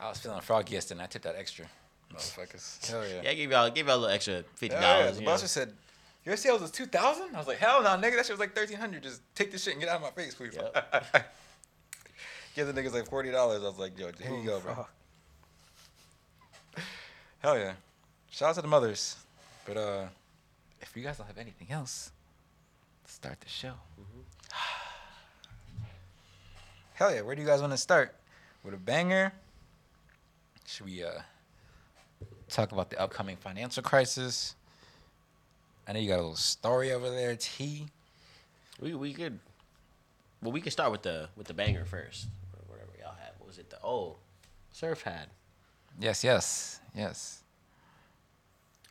I 0.00 0.08
was 0.08 0.18
feeling 0.18 0.40
froggy 0.40 0.74
yesterday 0.74 0.98
and 1.00 1.02
I 1.02 1.06
tipped 1.06 1.24
that 1.24 1.36
extra. 1.36 1.66
Motherfuckers. 2.12 2.86
Hell 2.88 3.06
yeah. 3.06 3.22
Yeah, 3.22 3.30
I 3.30 3.34
gave 3.34 3.50
y'all 3.50 3.70
give 3.70 3.86
y'all 3.86 3.96
a 3.96 3.98
little 3.98 4.14
extra 4.14 4.42
fifty 4.54 4.74
Hell 4.74 4.82
yeah. 4.82 5.02
dollars. 5.02 5.18
The 5.18 5.24
boss 5.24 5.40
just 5.42 5.54
said, 5.54 5.72
Your 6.24 6.36
sales 6.36 6.60
was 6.60 6.70
two 6.70 6.86
thousand? 6.86 7.34
I 7.34 7.38
was 7.38 7.46
like, 7.46 7.58
Hell 7.58 7.82
no, 7.82 7.90
nigga, 7.90 8.16
that 8.16 8.26
shit 8.26 8.30
was 8.30 8.40
like 8.40 8.54
thirteen 8.54 8.78
hundred. 8.78 9.02
Just 9.02 9.22
take 9.34 9.50
this 9.52 9.62
shit 9.62 9.74
and 9.74 9.80
get 9.82 9.88
out 9.90 9.96
of 9.96 10.02
my 10.02 10.10
face, 10.10 10.34
please. 10.34 10.54
Yep. 10.54 11.14
Give 12.54 12.66
the 12.66 12.72
niggas 12.80 12.92
like 12.92 13.08
forty 13.08 13.30
dollars. 13.30 13.62
I 13.62 13.66
was 13.66 13.78
like, 13.78 13.98
yo, 13.98 14.10
here 14.20 14.36
you 14.36 14.44
go, 14.44 14.60
bro. 14.60 14.74
Fuck. 14.74 14.90
Hell 17.40 17.58
yeah. 17.58 17.72
Shout 18.30 18.50
out 18.50 18.54
to 18.56 18.62
the 18.62 18.68
mothers. 18.68 19.16
But 19.66 19.76
uh 19.76 20.04
if 20.80 20.96
you 20.96 21.02
guys 21.02 21.16
don't 21.18 21.26
have 21.26 21.38
anything 21.38 21.68
else, 21.70 22.10
let's 22.20 22.21
start 23.12 23.40
the 23.40 23.48
show. 23.48 23.74
Hell 26.94 27.14
yeah, 27.14 27.20
where 27.20 27.34
do 27.34 27.42
you 27.42 27.46
guys 27.46 27.60
want 27.60 27.72
to 27.72 27.78
start? 27.78 28.14
With 28.64 28.74
a 28.74 28.78
banger? 28.78 29.32
Should 30.66 30.86
we 30.86 31.04
uh 31.04 31.20
talk 32.48 32.72
about 32.72 32.90
the 32.90 32.98
upcoming 32.98 33.36
financial 33.36 33.82
crisis? 33.82 34.54
I 35.86 35.92
know 35.92 36.00
you 36.00 36.08
got 36.08 36.14
a 36.14 36.22
little 36.22 36.36
story 36.36 36.92
over 36.92 37.10
there, 37.10 37.36
T. 37.36 37.86
We 38.80 38.94
we 38.94 39.12
could. 39.12 39.38
Well, 40.42 40.52
we 40.52 40.60
could 40.60 40.72
start 40.72 40.90
with 40.90 41.02
the 41.02 41.28
with 41.36 41.46
the 41.46 41.54
banger 41.54 41.84
first. 41.84 42.28
Or 42.54 42.74
whatever 42.74 42.92
y'all 42.98 43.14
had. 43.20 43.32
What 43.38 43.48
was 43.48 43.58
it? 43.58 43.68
The 43.68 43.78
oh, 43.84 44.16
surf 44.72 45.02
had. 45.02 45.26
Yes, 46.00 46.24
yes, 46.24 46.80
yes. 46.96 47.42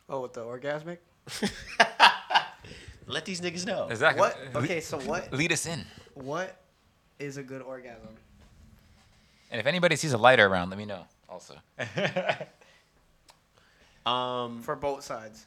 Oh, 0.08 0.20
with 0.20 0.34
the 0.34 0.42
orgasmic. 0.42 0.98
Let 3.06 3.24
these 3.24 3.40
niggas 3.40 3.66
know. 3.66 3.88
Exactly. 3.88 4.20
What? 4.20 4.38
Okay, 4.56 4.80
so 4.80 4.98
what? 5.10 5.32
Lead 5.32 5.52
us 5.52 5.66
in. 5.66 5.84
What 6.14 6.56
is 7.18 7.36
a 7.36 7.42
good 7.42 7.62
orgasm? 7.62 8.08
And 9.50 9.60
if 9.60 9.66
anybody 9.66 9.96
sees 9.96 10.12
a 10.12 10.18
lighter 10.18 10.46
around, 10.46 10.70
let 10.70 10.78
me 10.78 10.86
know 10.86 11.04
also. 11.28 11.56
Um. 14.04 14.62
For 14.62 14.74
both 14.74 15.04
sides, 15.04 15.46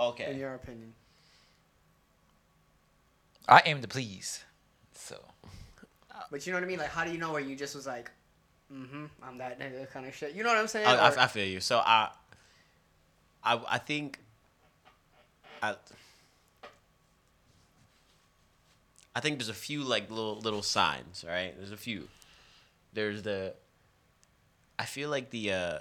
Okay. 0.00 0.32
in 0.32 0.38
your 0.38 0.54
opinion. 0.54 0.92
I 3.48 3.62
aim 3.64 3.80
to 3.82 3.86
please. 3.86 4.42
So 4.94 5.24
But 6.28 6.44
you 6.44 6.52
know 6.52 6.56
what 6.58 6.64
I 6.64 6.66
mean? 6.66 6.80
Like, 6.80 6.88
how 6.90 7.04
do 7.04 7.12
you 7.12 7.18
know 7.18 7.30
where 7.30 7.40
you 7.40 7.54
just 7.54 7.76
was 7.76 7.86
like, 7.86 8.10
mm-hmm, 8.72 9.04
I'm 9.22 9.38
that 9.38 9.60
nigga 9.60 9.88
kind 9.92 10.06
of 10.06 10.14
shit? 10.16 10.34
You 10.34 10.42
know 10.42 10.48
what 10.48 10.58
I'm 10.58 10.66
saying? 10.66 10.88
I, 10.88 10.96
Or- 10.96 11.18
I, 11.20 11.24
I 11.24 11.26
feel 11.28 11.46
you. 11.46 11.60
So 11.60 11.78
I, 11.78 12.08
I, 13.44 13.60
I 13.68 13.78
think, 13.78 14.18
I, 15.62 15.76
I 19.16 19.20
think 19.20 19.38
there's 19.38 19.48
a 19.48 19.54
few 19.54 19.82
like 19.82 20.10
little 20.10 20.38
little 20.38 20.62
signs. 20.62 21.24
Right? 21.26 21.54
There's 21.56 21.72
a 21.72 21.76
few. 21.78 22.08
There's 22.92 23.22
the. 23.22 23.54
I 24.78 24.84
feel 24.84 25.08
like 25.08 25.30
the 25.30 25.52
uh, 25.52 25.78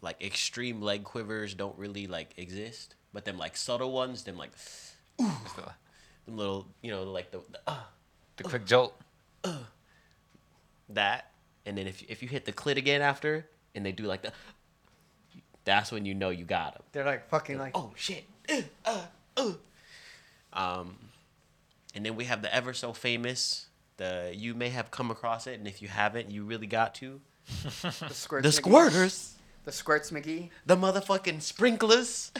like 0.00 0.22
extreme 0.22 0.80
leg 0.80 1.02
quivers 1.02 1.54
don't 1.54 1.76
really 1.76 2.06
like 2.06 2.34
exist, 2.36 2.94
but 3.12 3.24
them 3.24 3.36
like 3.36 3.56
subtle 3.56 3.90
ones, 3.90 4.22
them 4.22 4.38
like 4.38 4.52
Just 5.18 5.56
the, 5.56 5.62
them 6.26 6.36
little, 6.36 6.68
you 6.82 6.92
know, 6.92 7.02
like 7.02 7.32
the, 7.32 7.40
the 7.50 7.58
uh, 7.66 7.82
the 8.36 8.44
quick 8.44 8.64
jolt. 8.64 8.94
that, 10.88 11.32
and 11.66 11.76
then 11.76 11.88
if 11.88 12.02
if 12.08 12.22
you 12.22 12.28
hit 12.28 12.44
the 12.44 12.52
clit 12.52 12.76
again 12.76 13.02
after, 13.02 13.44
and 13.74 13.84
they 13.84 13.90
do 13.90 14.04
like 14.04 14.22
the, 14.22 14.32
that's 15.64 15.90
when 15.90 16.04
you 16.04 16.14
know 16.14 16.30
you 16.30 16.44
got 16.44 16.74
them. 16.74 16.82
They're 16.92 17.04
like 17.04 17.28
fucking 17.28 17.58
like. 17.58 17.72
Oh 17.74 17.92
shit. 17.96 18.24
Uh, 18.48 18.62
uh, 18.84 19.06
uh. 19.36 19.52
Um, 20.52 20.96
and 21.94 22.04
then 22.04 22.16
we 22.16 22.24
have 22.24 22.42
the 22.42 22.54
ever 22.54 22.72
so 22.72 22.92
famous. 22.92 23.66
The 23.98 24.32
you 24.34 24.54
may 24.54 24.70
have 24.70 24.90
come 24.90 25.10
across 25.10 25.46
it, 25.46 25.58
and 25.58 25.68
if 25.68 25.82
you 25.82 25.88
haven't, 25.88 26.30
you 26.30 26.44
really 26.44 26.66
got 26.66 26.94
to. 26.96 27.20
The 27.82 28.14
squirts. 28.14 28.56
The 28.56 28.62
squirters, 28.62 29.32
The 29.64 29.72
squirts 29.72 30.10
McGee. 30.10 30.50
the 30.64 30.76
motherfucking 30.76 31.42
sprinklers, 31.42 32.32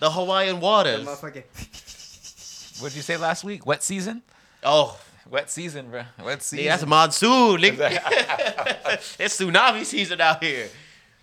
the 0.00 0.10
Hawaiian 0.10 0.60
waters. 0.60 1.04
The 1.04 1.10
motherfucking. 1.10 2.82
What 2.82 2.88
did 2.90 2.96
you 2.96 3.02
say 3.02 3.16
last 3.16 3.44
week? 3.44 3.64
Wet 3.66 3.82
season? 3.82 4.22
Oh, 4.64 4.98
Wet 5.28 5.50
season, 5.50 5.90
bro. 5.90 6.02
Wet 6.24 6.42
season. 6.42 6.64
nigga, 6.66 6.68
that's 6.70 6.86
monsoon. 6.86 7.60
It's 9.18 9.38
tsunami 9.40 9.84
season 9.84 10.20
out 10.20 10.42
here. 10.42 10.68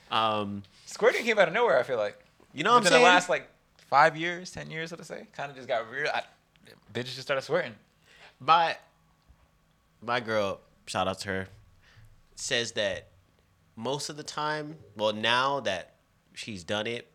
Um, 0.10 0.63
Squirting 0.86 1.24
came 1.26 1.38
out 1.38 1.48
of 1.50 1.54
nowhere. 1.54 1.78
I 1.80 1.84
feel 1.84 1.98
like. 1.98 2.18
you 2.54 2.63
know 2.63 2.72
what 2.72 2.78
I'm 2.78 2.84
Within 2.84 2.94
saying? 2.94 3.04
the 3.04 3.10
last 3.10 3.30
like 3.30 3.50
five 3.90 4.16
years, 4.16 4.52
ten 4.52 4.70
years, 4.72 4.92
let's 4.92 5.08
say, 5.08 5.28
kind 5.34 5.50
of 5.50 5.56
just 5.58 5.68
got 5.68 5.90
real. 5.92 6.08
I, 6.13 6.22
bitches 6.94 7.16
just 7.16 7.24
started 7.24 7.42
sweating. 7.42 7.76
my 8.40 8.78
my 10.02 10.20
girl, 10.20 10.60
shout 10.86 11.08
out 11.08 11.20
to 11.20 11.30
her, 11.30 11.48
says 12.36 12.74
that 12.74 13.08
most 13.76 14.10
of 14.10 14.18
the 14.18 14.24
time, 14.24 14.76
well, 14.96 15.14
now 15.14 15.60
that 15.62 15.96
she's 16.34 16.64
done 16.64 16.88
it 16.88 17.08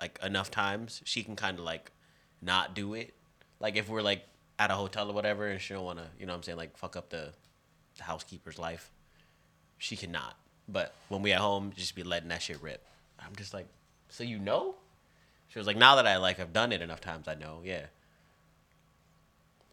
like 0.00 0.18
enough 0.22 0.50
times, 0.50 1.02
she 1.04 1.22
can 1.22 1.36
kind 1.36 1.58
of 1.58 1.64
like 1.64 1.90
not 2.42 2.74
do 2.74 2.94
it. 2.94 3.14
Like 3.60 3.76
if 3.76 3.88
we're 3.88 4.02
like 4.02 4.24
at 4.58 4.70
a 4.70 4.74
hotel 4.74 5.10
or 5.10 5.14
whatever, 5.14 5.48
and 5.48 5.60
she 5.60 5.74
don't 5.74 5.84
want 5.84 5.98
to, 5.98 6.06
you 6.18 6.26
know, 6.26 6.32
what 6.32 6.38
I'm 6.38 6.42
saying 6.42 6.58
like 6.58 6.76
fuck 6.76 6.96
up 6.96 7.10
the, 7.10 7.32
the 7.96 8.02
housekeeper's 8.02 8.58
life, 8.58 8.90
she 9.78 9.96
cannot. 9.96 10.36
But 10.68 10.94
when 11.08 11.22
we 11.22 11.32
at 11.32 11.40
home, 11.40 11.72
just 11.76 11.94
be 11.94 12.02
letting 12.02 12.28
that 12.30 12.42
shit 12.42 12.62
rip. 12.62 12.82
I'm 13.18 13.34
just 13.36 13.52
like, 13.52 13.66
so 14.08 14.24
you 14.24 14.38
know? 14.38 14.74
She 15.48 15.58
was 15.58 15.66
like, 15.66 15.76
now 15.76 15.96
that 15.96 16.06
I 16.06 16.16
like 16.16 16.38
have 16.38 16.52
done 16.52 16.72
it 16.72 16.82
enough 16.82 17.00
times, 17.00 17.28
I 17.28 17.34
know. 17.34 17.60
Yeah. 17.64 17.86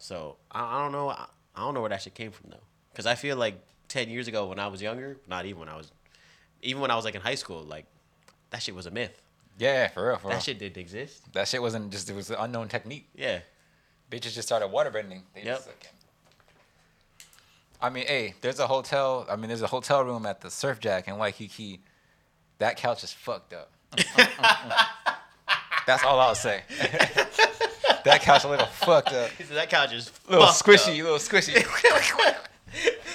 So 0.02 0.34
I, 0.50 0.78
I 0.78 0.82
don't 0.82 0.90
know. 0.90 1.10
I, 1.10 1.26
I 1.54 1.60
don't 1.60 1.74
know 1.74 1.80
where 1.80 1.90
that 1.90 2.02
shit 2.02 2.14
came 2.14 2.32
from 2.32 2.50
though, 2.50 2.64
because 2.90 3.06
I 3.06 3.14
feel 3.14 3.36
like 3.36 3.54
ten 3.86 4.08
years 4.10 4.26
ago 4.26 4.46
when 4.46 4.58
I 4.58 4.66
was 4.66 4.82
younger, 4.82 5.16
not 5.28 5.46
even 5.46 5.60
when 5.60 5.68
I 5.68 5.76
was, 5.76 5.92
even 6.60 6.82
when 6.82 6.90
I 6.90 6.96
was 6.96 7.04
like 7.04 7.14
in 7.14 7.20
high 7.20 7.36
school, 7.36 7.62
like 7.62 7.86
that 8.50 8.60
shit 8.62 8.74
was 8.74 8.86
a 8.86 8.90
myth. 8.90 9.22
Yeah, 9.58 9.86
for 9.88 10.08
real, 10.08 10.16
for 10.16 10.26
real. 10.28 10.36
That 10.36 10.42
shit 10.42 10.58
didn't 10.58 10.78
exist. 10.78 11.32
That 11.34 11.46
shit 11.46 11.62
wasn't 11.62 11.92
just. 11.92 12.10
It 12.10 12.16
was 12.16 12.30
an 12.30 12.36
unknown 12.40 12.66
technique. 12.68 13.08
Yeah. 13.14 13.40
Bitches 14.10 14.34
just 14.34 14.48
started 14.48 14.68
waterbending. 14.72 15.22
They 15.34 15.44
Yep. 15.44 15.56
just, 15.56 15.66
like, 15.68 15.86
I 17.80 17.88
mean, 17.88 18.06
hey, 18.06 18.34
there's 18.40 18.58
a 18.58 18.66
hotel. 18.66 19.24
I 19.30 19.36
mean, 19.36 19.48
there's 19.48 19.62
a 19.62 19.68
hotel 19.68 20.02
room 20.04 20.26
at 20.26 20.40
the 20.40 20.50
Surf 20.50 20.80
Jack 20.80 21.06
in 21.06 21.16
Waikiki. 21.16 21.80
That 22.58 22.76
couch 22.76 23.04
is 23.04 23.12
fucked 23.12 23.52
up. 23.54 23.70
That's 25.86 26.02
all 26.04 26.18
I'll 26.18 26.34
say. 26.34 26.62
that 28.04 28.20
couch 28.22 28.44
a 28.44 28.48
little 28.48 28.66
fucked 28.86 29.12
up. 29.12 29.30
He 29.30 29.44
said 29.44 29.56
that 29.56 29.70
couch 29.70 29.92
is 29.92 30.10
A 30.28 30.32
little 30.32 30.46
squishy, 30.48 30.98
up." 31.00 31.00
a 31.00 31.02
little 31.02 31.18
squishy. 31.18 32.38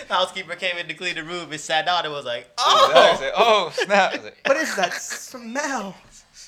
Housekeeper 0.09 0.55
came 0.55 0.77
in 0.77 0.87
to 0.87 0.93
clean 0.93 1.15
the 1.15 1.23
room 1.23 1.51
and 1.51 1.59
sat 1.59 1.85
down 1.85 2.05
and 2.05 2.13
was 2.13 2.23
like, 2.25 2.47
I 2.57 2.91
"Oh, 3.13 3.17
said, 3.19 3.31
oh 3.35 3.69
snap! 3.73 4.13
I 4.13 4.15
was 4.17 4.25
like, 4.25 4.37
What 4.47 4.57
is 4.57 4.75
that 4.75 4.93
smell? 4.93 5.95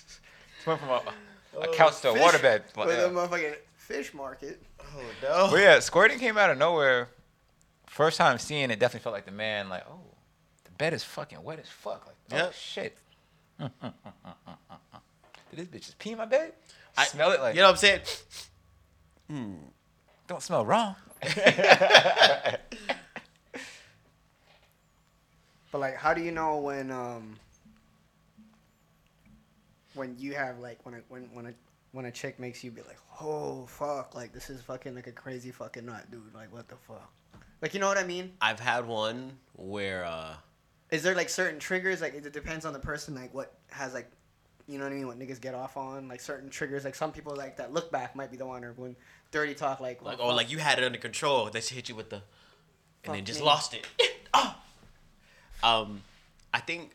went 0.65 0.80
from 0.80 0.89
a, 0.89 0.93
a 0.93 1.02
oh, 1.67 1.73
couch 1.73 1.99
to 2.02 2.12
a 2.12 2.13
Fish- 2.13 2.21
waterbed. 2.21 2.62
For 2.73 2.88
Yeah. 2.89 3.08
the 3.08 3.10
motherfucking 3.10 3.56
fish 3.78 4.13
market. 4.13 4.62
oh 4.80 5.02
no." 5.23 5.47
But 5.52 5.60
yeah, 5.62 5.80
squirting 5.80 6.19
came 6.19 6.38
out 6.38 6.49
of 6.52 6.58
nowhere. 6.58 7.10
First 7.88 8.17
time 8.17 8.38
seeing 8.38 8.69
it, 8.71 8.80
definitely 8.80 9.04
felt 9.04 9.13
like 9.13 9.25
the 9.25 9.32
man. 9.32 9.67
Like, 9.67 9.84
oh, 9.89 9.99
the 10.63 10.71
bed 10.71 10.93
is 10.93 11.04
fucking 11.04 11.43
wet 11.43 11.60
as 11.60 11.67
fuck. 11.67 12.06
Like, 12.08 12.15
oh 12.32 12.36
Yep. 12.45 12.54
shit. 12.54 12.97
Did 13.60 13.71
this 15.52 15.67
bitch 15.67 15.86
just 15.86 15.99
pee 15.99 16.12
in 16.12 16.17
my 16.17 16.25
bed? 16.25 16.54
I- 16.99 17.05
smell 17.05 17.31
it 17.31 17.39
like 17.41 17.55
You 17.55 17.62
know 17.62 17.67
what 17.67 17.71
I'm 17.71 17.77
saying? 17.77 18.01
don't 20.27 20.41
smell 20.41 20.65
wrong. 20.65 20.95
But 25.71 25.81
like, 25.81 25.95
how 25.97 26.13
do 26.13 26.21
you 26.21 26.31
know 26.31 26.57
when 26.57 26.91
um 26.91 27.38
when 29.93 30.15
you 30.17 30.33
have 30.33 30.59
like 30.59 30.79
when 30.83 30.95
a 30.95 31.01
when 31.09 31.29
when 31.33 31.45
a 31.47 31.53
when 31.91 32.05
a 32.05 32.12
chick 32.12 32.39
makes 32.39 32.63
you 32.63 32.71
be 32.71 32.81
like, 32.81 32.97
oh 33.21 33.65
fuck, 33.67 34.15
like 34.15 34.33
this 34.33 34.49
is 34.49 34.62
fucking 34.62 34.95
like 34.95 35.07
a 35.07 35.12
crazy 35.12 35.51
fucking 35.51 35.85
nut, 35.85 36.09
dude. 36.12 36.33
Like 36.33 36.51
what 36.51 36.67
the 36.67 36.75
fuck? 36.88 37.12
Like 37.62 37.73
you 37.73 37.79
know 37.79 37.88
what 37.88 37.97
I 37.97 38.03
mean? 38.03 38.33
I've 38.41 38.59
had 38.59 38.88
one 38.88 39.38
where 39.55 40.05
uh 40.05 40.33
Is 40.91 41.03
there 41.03 41.15
like 41.15 41.29
certain 41.29 41.59
triggers? 41.59 42.01
Like 42.01 42.15
it 42.15 42.31
depends 42.33 42.65
on 42.65 42.73
the 42.73 42.79
person. 42.79 43.13
Like 43.13 43.33
what 43.33 43.53
has 43.69 43.93
like, 43.93 44.09
you 44.69 44.77
know 44.77 44.84
what 44.86 44.93
I 44.93 44.95
mean? 44.95 45.08
What 45.08 45.17
niggas 45.19 45.41
get 45.41 45.55
off 45.55 45.75
on? 45.77 46.08
Like 46.08 46.21
certain 46.21 46.49
triggers. 46.49 46.86
Like 46.86 46.95
some 46.95 47.12
people 47.12 47.36
like 47.36 47.58
that 47.58 47.73
look 47.73 47.91
back 47.91 48.15
might 48.15 48.29
be 48.29 48.38
the 48.38 48.45
one 48.45 48.63
or 48.63 48.73
when 48.73 48.95
dirty 49.32 49.55
talk 49.55 49.79
like 49.79 50.01
like 50.03 50.19
oh, 50.21 50.34
like 50.36 50.51
you 50.51 50.60
had 50.60 50.77
it 50.77 50.84
under 50.86 50.99
control. 50.99 51.49
They 51.49 51.60
hit 51.60 51.89
you 51.89 51.95
with 51.95 52.10
the 52.12 52.21
and 53.03 53.13
then 53.15 53.21
Fuck 53.21 53.25
just 53.25 53.39
me. 53.39 53.45
lost 53.45 53.73
it. 53.73 53.88
oh. 54.34 54.55
Um 55.62 56.01
I 56.53 56.60
think 56.62 56.91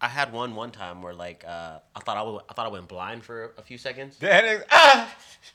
I 0.00 0.08
had 0.08 0.32
one 0.32 0.56
one 0.56 0.72
time 0.72 1.02
where 1.02 1.14
like 1.14 1.44
uh 1.46 1.78
I 1.94 2.00
thought 2.00 2.16
I 2.16 2.22
would, 2.22 2.42
I 2.50 2.54
thought 2.54 2.66
I 2.66 2.70
went 2.70 2.88
blind 2.88 3.22
for 3.22 3.52
a 3.56 3.62
few 3.62 3.78
seconds. 3.78 4.16
Then 4.18 4.44
it- 4.44 4.66
ah, 4.72 5.14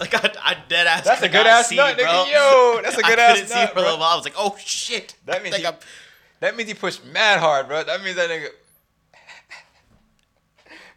like 0.00 0.14
I, 0.14 0.30
I 0.40 0.56
dead 0.68 0.86
ass. 0.86 1.04
That's 1.04 1.22
a 1.22 1.28
good 1.28 1.46
ass 1.46 1.68
see, 1.68 1.76
nut, 1.76 1.96
bro. 1.96 2.06
nigga. 2.06 2.30
Yo, 2.32 2.80
that's 2.84 2.96
a 2.98 3.00
I 3.04 3.08
good 3.08 3.18
ass 3.18 3.18
nut. 3.18 3.28
I 3.28 3.34
couldn't 3.34 3.48
see 3.48 3.54
nut, 3.54 3.72
for 3.72 3.78
a 3.80 3.82
little 3.82 3.98
while. 3.98 4.10
I 4.12 4.14
was 4.16 4.24
like, 4.24 4.34
oh 4.38 4.56
shit. 4.60 5.16
That 5.26 5.42
means 5.42 5.54
like 5.54 5.62
he- 5.62 5.66
I'm, 5.66 5.74
that 6.40 6.56
means 6.56 6.68
he 6.68 6.74
pushed 6.74 7.04
mad 7.06 7.40
hard, 7.40 7.66
bro. 7.66 7.82
That 7.82 8.02
means 8.04 8.14
that 8.16 8.30
nigga. 8.30 8.48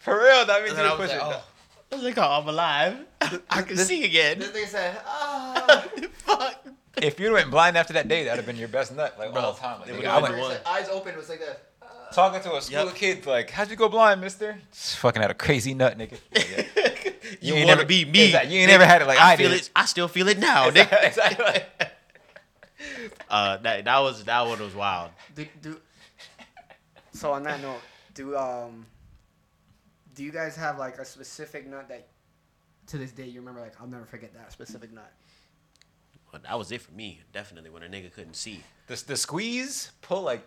For 0.01 0.15
real, 0.17 0.45
that 0.45 0.61
means 0.63 0.71
and 0.77 0.79
he 0.81 0.85
I 0.85 0.89
was 0.91 0.99
was 0.99 1.09
pushing. 1.11 1.25
like, 1.27 1.35
oh. 1.37 1.43
I 1.91 1.95
was 1.95 2.03
like, 2.05 2.17
oh, 2.17 2.21
I'm 2.41 2.47
alive. 2.47 2.97
I 3.49 3.61
can 3.61 3.75
This- 3.75 3.87
see 3.87 4.03
again. 4.05 4.39
This 4.39 4.49
nigga 4.51 4.67
said, 4.67 4.97
ah. 5.05 5.87
Fuck. 6.25 6.65
If 6.97 7.19
you 7.19 7.31
went 7.33 7.49
blind 7.51 7.77
after 7.77 7.93
that 7.93 8.07
day, 8.07 8.23
that'd 8.25 8.37
have 8.37 8.45
been 8.45 8.57
your 8.57 8.67
best 8.67 8.95
nut, 8.95 9.15
like 9.17 9.31
Bro, 9.33 9.41
all 9.41 9.53
the 9.53 9.59
time. 9.59 9.79
Like, 9.81 9.89
it 9.89 9.95
nigga, 9.95 10.07
I 10.07 10.21
went 10.21 10.37
one. 10.37 10.57
eyes 10.65 10.89
open 10.89 11.13
It 11.13 11.17
was 11.17 11.29
like 11.29 11.39
this. 11.39 11.55
talking 12.13 12.41
to 12.41 12.55
a 12.55 12.61
school 12.61 12.79
Yep. 12.79 12.87
of 12.87 12.95
kids, 12.95 13.25
like, 13.27 13.49
how'd 13.49 13.69
you 13.69 13.75
go 13.75 13.89
blind, 13.89 14.21
mister? 14.21 14.57
Just 14.71 14.97
fucking 14.97 15.21
had 15.21 15.31
a 15.31 15.35
crazy 15.35 15.73
nut, 15.73 15.97
nigga. 15.97 16.17
Like, 16.35 17.39
yeah. 17.39 17.47
you 17.49 17.53
ain't 17.55 17.67
want 17.67 17.79
never- 17.79 17.81
to 17.83 17.87
be 17.87 18.03
me? 18.05 18.25
Exactly. 18.25 18.53
You 18.55 18.59
ain't 18.61 18.69
never 18.69 18.85
had 18.85 19.01
it 19.01 19.07
like 19.07 19.19
I 19.19 19.37
feel 19.37 19.49
did. 19.51 19.61
it. 19.61 19.69
I 19.75 19.85
still 19.85 20.07
feel 20.09 20.27
it 20.27 20.37
now, 20.37 20.67
Exactly, 20.67 20.97
nigga. 20.97 21.07
exactly. 21.07 21.61
Uh, 23.29 23.57
that 23.57 23.85
that 23.85 23.99
was 23.99 24.23
that 24.25 24.45
one 24.45 24.59
was 24.59 24.75
wild. 24.75 25.11
Do, 25.35 25.45
do 25.61 25.79
so 27.13 27.31
on 27.31 27.43
that 27.43 27.61
note, 27.61 27.79
do 28.13 28.35
um 28.37 28.85
do 30.15 30.23
you 30.23 30.31
guys 30.31 30.55
have 30.55 30.77
like 30.77 30.97
a 30.97 31.05
specific 31.05 31.67
nut 31.67 31.87
that 31.89 32.07
to 32.87 32.97
this 32.97 33.11
day 33.11 33.25
you 33.25 33.39
remember 33.39 33.61
like 33.61 33.73
I'll 33.79 33.87
never 33.87 34.05
forget 34.05 34.33
that 34.33 34.51
specific 34.51 34.91
nut? 34.93 35.11
But 36.31 36.43
that 36.43 36.57
was 36.57 36.71
it 36.71 36.81
for 36.81 36.93
me. 36.93 37.19
Definitely 37.33 37.69
when 37.69 37.83
a 37.83 37.87
nigga 37.87 38.13
couldn't 38.13 38.35
see. 38.35 38.61
The, 38.87 39.01
the 39.05 39.17
squeeze, 39.17 39.91
pull 40.01 40.21
like, 40.21 40.41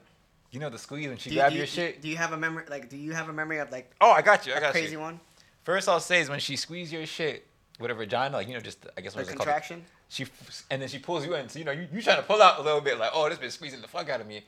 you 0.50 0.58
know 0.60 0.70
the 0.70 0.78
squeeze 0.78 1.08
when 1.08 1.18
she 1.18 1.30
Do 1.30 1.34
you, 1.36 1.40
grab 1.42 1.50
do 1.52 1.56
your 1.56 1.64
you, 1.64 1.70
shit. 1.70 2.00
Do 2.00 2.08
you 2.08 2.16
have 2.16 2.32
a 2.32 2.36
memory 2.36 2.64
like 2.70 2.88
do 2.88 2.96
you 2.96 3.12
have 3.12 3.28
a 3.28 3.32
memory 3.32 3.58
of 3.58 3.70
like 3.70 3.90
Oh, 4.00 4.10
I 4.10 4.22
got 4.22 4.46
you. 4.46 4.52
I 4.54 4.56
a 4.56 4.60
got 4.60 4.72
crazy 4.72 4.92
you. 4.92 5.00
one? 5.00 5.20
First, 5.62 5.88
I'll 5.88 6.00
say 6.00 6.20
is 6.20 6.28
when 6.30 6.40
she 6.40 6.56
squeeze 6.56 6.92
your 6.92 7.04
shit 7.06 7.46
with 7.80 7.90
her 7.90 7.94
vagina, 7.96 8.36
like 8.36 8.48
you 8.48 8.54
know, 8.54 8.60
just 8.60 8.86
I 8.96 9.00
guess 9.00 9.14
Like 9.14 9.22
what's 9.26 9.30
it 9.34 9.36
called? 9.36 9.46
contraction? 9.46 9.84
She 10.08 10.26
and 10.70 10.80
then 10.80 10.88
she 10.88 10.98
pulls 10.98 11.24
you 11.26 11.34
in. 11.34 11.48
So 11.48 11.58
you 11.58 11.64
know, 11.64 11.72
you, 11.72 11.88
you 11.92 12.00
trying 12.02 12.18
to 12.18 12.22
pull 12.22 12.40
out 12.40 12.58
a 12.60 12.62
little 12.62 12.80
bit, 12.80 12.98
like, 12.98 13.10
oh, 13.14 13.28
this 13.28 13.38
bitch 13.38 13.52
squeezing 13.52 13.80
the 13.80 13.88
fuck 13.88 14.08
out 14.10 14.20
of 14.20 14.26
me, 14.28 14.44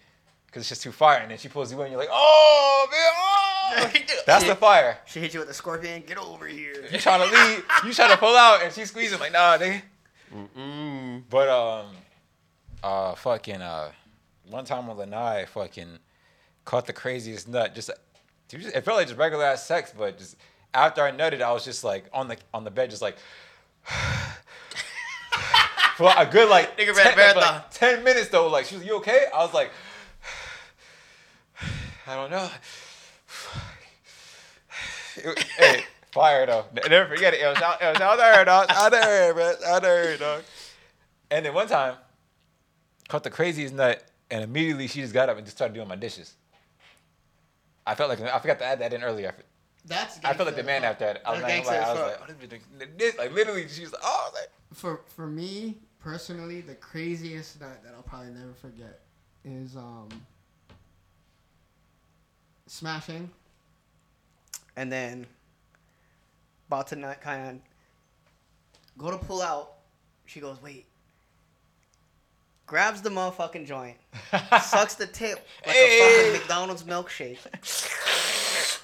because 0.46 0.60
it's 0.62 0.68
just 0.68 0.82
too 0.82 0.92
fire. 0.92 1.18
And 1.18 1.30
then 1.30 1.38
she 1.38 1.48
pulls 1.48 1.72
you 1.72 1.82
in. 1.82 1.90
You're 1.90 1.98
like, 1.98 2.10
oh, 2.12 2.86
man, 2.90 3.00
oh. 3.16 3.45
That's 4.26 4.44
the 4.44 4.56
fire. 4.56 4.98
She 5.06 5.20
hit 5.20 5.34
you 5.34 5.40
with 5.40 5.48
a 5.50 5.54
scorpion, 5.54 6.02
get 6.06 6.18
over 6.18 6.46
here. 6.46 6.84
You 6.92 6.98
trying 6.98 7.28
to 7.28 7.34
leave? 7.34 7.64
You 7.84 7.92
trying 7.92 8.10
to 8.10 8.16
pull 8.16 8.36
out, 8.36 8.62
and 8.62 8.72
she's 8.72 8.90
squeezing 8.90 9.18
like, 9.18 9.32
nah, 9.32 9.56
nigga. 9.58 9.82
Mm. 10.56 11.22
But 11.28 11.48
um, 11.48 11.86
uh, 12.82 13.14
fucking 13.14 13.60
uh, 13.60 13.90
one 14.48 14.64
time 14.64 14.86
when 14.86 14.96
Lanai 14.96 15.46
fucking 15.46 15.98
caught 16.64 16.86
the 16.86 16.92
craziest 16.92 17.48
nut. 17.48 17.74
Just, 17.74 17.90
it 17.90 17.98
it 18.52 18.84
felt 18.84 18.98
like 18.98 19.06
just 19.08 19.18
regular 19.18 19.44
ass 19.44 19.66
sex, 19.66 19.92
but 19.96 20.18
just 20.18 20.36
after 20.74 21.02
I 21.02 21.10
nutted, 21.12 21.40
I 21.42 21.52
was 21.52 21.64
just 21.64 21.84
like 21.84 22.04
on 22.12 22.28
the 22.28 22.36
on 22.52 22.64
the 22.64 22.70
bed, 22.70 22.90
just 22.90 23.02
like. 23.02 23.16
For 25.96 26.12
a 26.14 26.26
good 26.26 26.50
like, 26.50 26.76
Nigga 26.76 26.94
10, 26.94 26.96
ran 26.96 27.10
for, 27.12 27.16
marathon. 27.16 27.54
like 27.54 27.70
10 27.70 28.04
minutes 28.04 28.28
though, 28.28 28.48
like 28.48 28.66
she 28.66 28.74
was, 28.76 28.84
you 28.84 28.96
okay? 28.96 29.24
I 29.34 29.38
was 29.38 29.54
like, 29.54 29.70
I 32.06 32.14
don't 32.14 32.30
know. 32.30 32.50
It- 35.16 35.42
hey, 35.58 35.84
fire 36.12 36.46
though. 36.46 36.64
Never 36.88 37.08
forget 37.14 37.34
it. 37.34 37.40
It 37.40 37.46
was 37.46 37.60
out, 37.62 37.82
it 37.82 37.86
was 37.92 38.00
out 38.00 38.16
there, 38.16 38.44
dog. 38.44 38.66
Out 38.70 38.92
there, 38.92 39.34
bro. 39.34 39.54
Out 39.66 39.82
there, 39.82 40.16
dog. 40.16 40.42
And 41.30 41.44
then 41.44 41.54
one 41.54 41.68
time, 41.68 41.96
caught 43.08 43.24
the 43.24 43.30
craziest 43.30 43.74
nut 43.74 44.02
and 44.30 44.42
immediately 44.42 44.86
she 44.88 45.00
just 45.00 45.14
got 45.14 45.28
up 45.28 45.36
and 45.36 45.46
just 45.46 45.56
started 45.56 45.74
doing 45.74 45.88
my 45.88 45.96
dishes. 45.96 46.34
I 47.86 47.94
felt 47.94 48.08
like 48.08 48.20
I 48.20 48.38
forgot 48.38 48.58
to 48.58 48.64
add 48.64 48.80
that 48.80 48.92
in 48.92 49.02
earlier. 49.02 49.34
That's. 49.84 50.18
I 50.24 50.34
felt 50.34 50.48
like 50.48 50.56
the 50.56 50.64
man 50.64 50.82
after 50.82 51.04
that. 51.04 51.22
I 51.24 51.30
was, 51.30 51.40
That's 51.42 51.66
like, 51.68 51.80
I 51.80 51.92
was 51.92 52.00
like, 52.00 52.20
oh, 52.28 52.32
this 52.48 52.88
this. 52.96 53.18
Like 53.18 53.32
literally, 53.32 53.68
she 53.68 53.82
was 53.82 53.92
like, 53.92 54.02
oh, 54.04 54.24
I 54.26 54.28
was 54.30 54.40
like, 54.40 54.50
For 54.74 55.00
for 55.14 55.26
me 55.28 55.76
personally, 56.00 56.60
the 56.60 56.74
craziest 56.74 57.60
nut 57.60 57.80
that 57.84 57.94
I'll 57.94 58.02
probably 58.02 58.32
never 58.32 58.52
forget 58.54 59.00
is 59.44 59.76
um 59.76 60.08
smashing. 62.66 63.30
And 64.76 64.90
then 64.92 65.26
about 66.68 66.86
to 66.88 66.96
not 66.96 67.20
kind 67.20 67.48
of 67.48 68.98
go 68.98 69.10
to 69.10 69.18
pull 69.18 69.42
out. 69.42 69.72
She 70.26 70.40
goes, 70.40 70.60
wait. 70.62 70.86
Grabs 72.66 73.00
the 73.00 73.10
motherfucking 73.10 73.64
joint, 73.64 73.96
sucks 74.60 74.94
the 74.96 75.06
tip 75.06 75.46
like 75.64 75.76
Hey. 75.76 76.00
a 76.00 76.16
fucking 76.24 76.40
McDonald's 76.40 76.82
milkshake, 76.82 77.38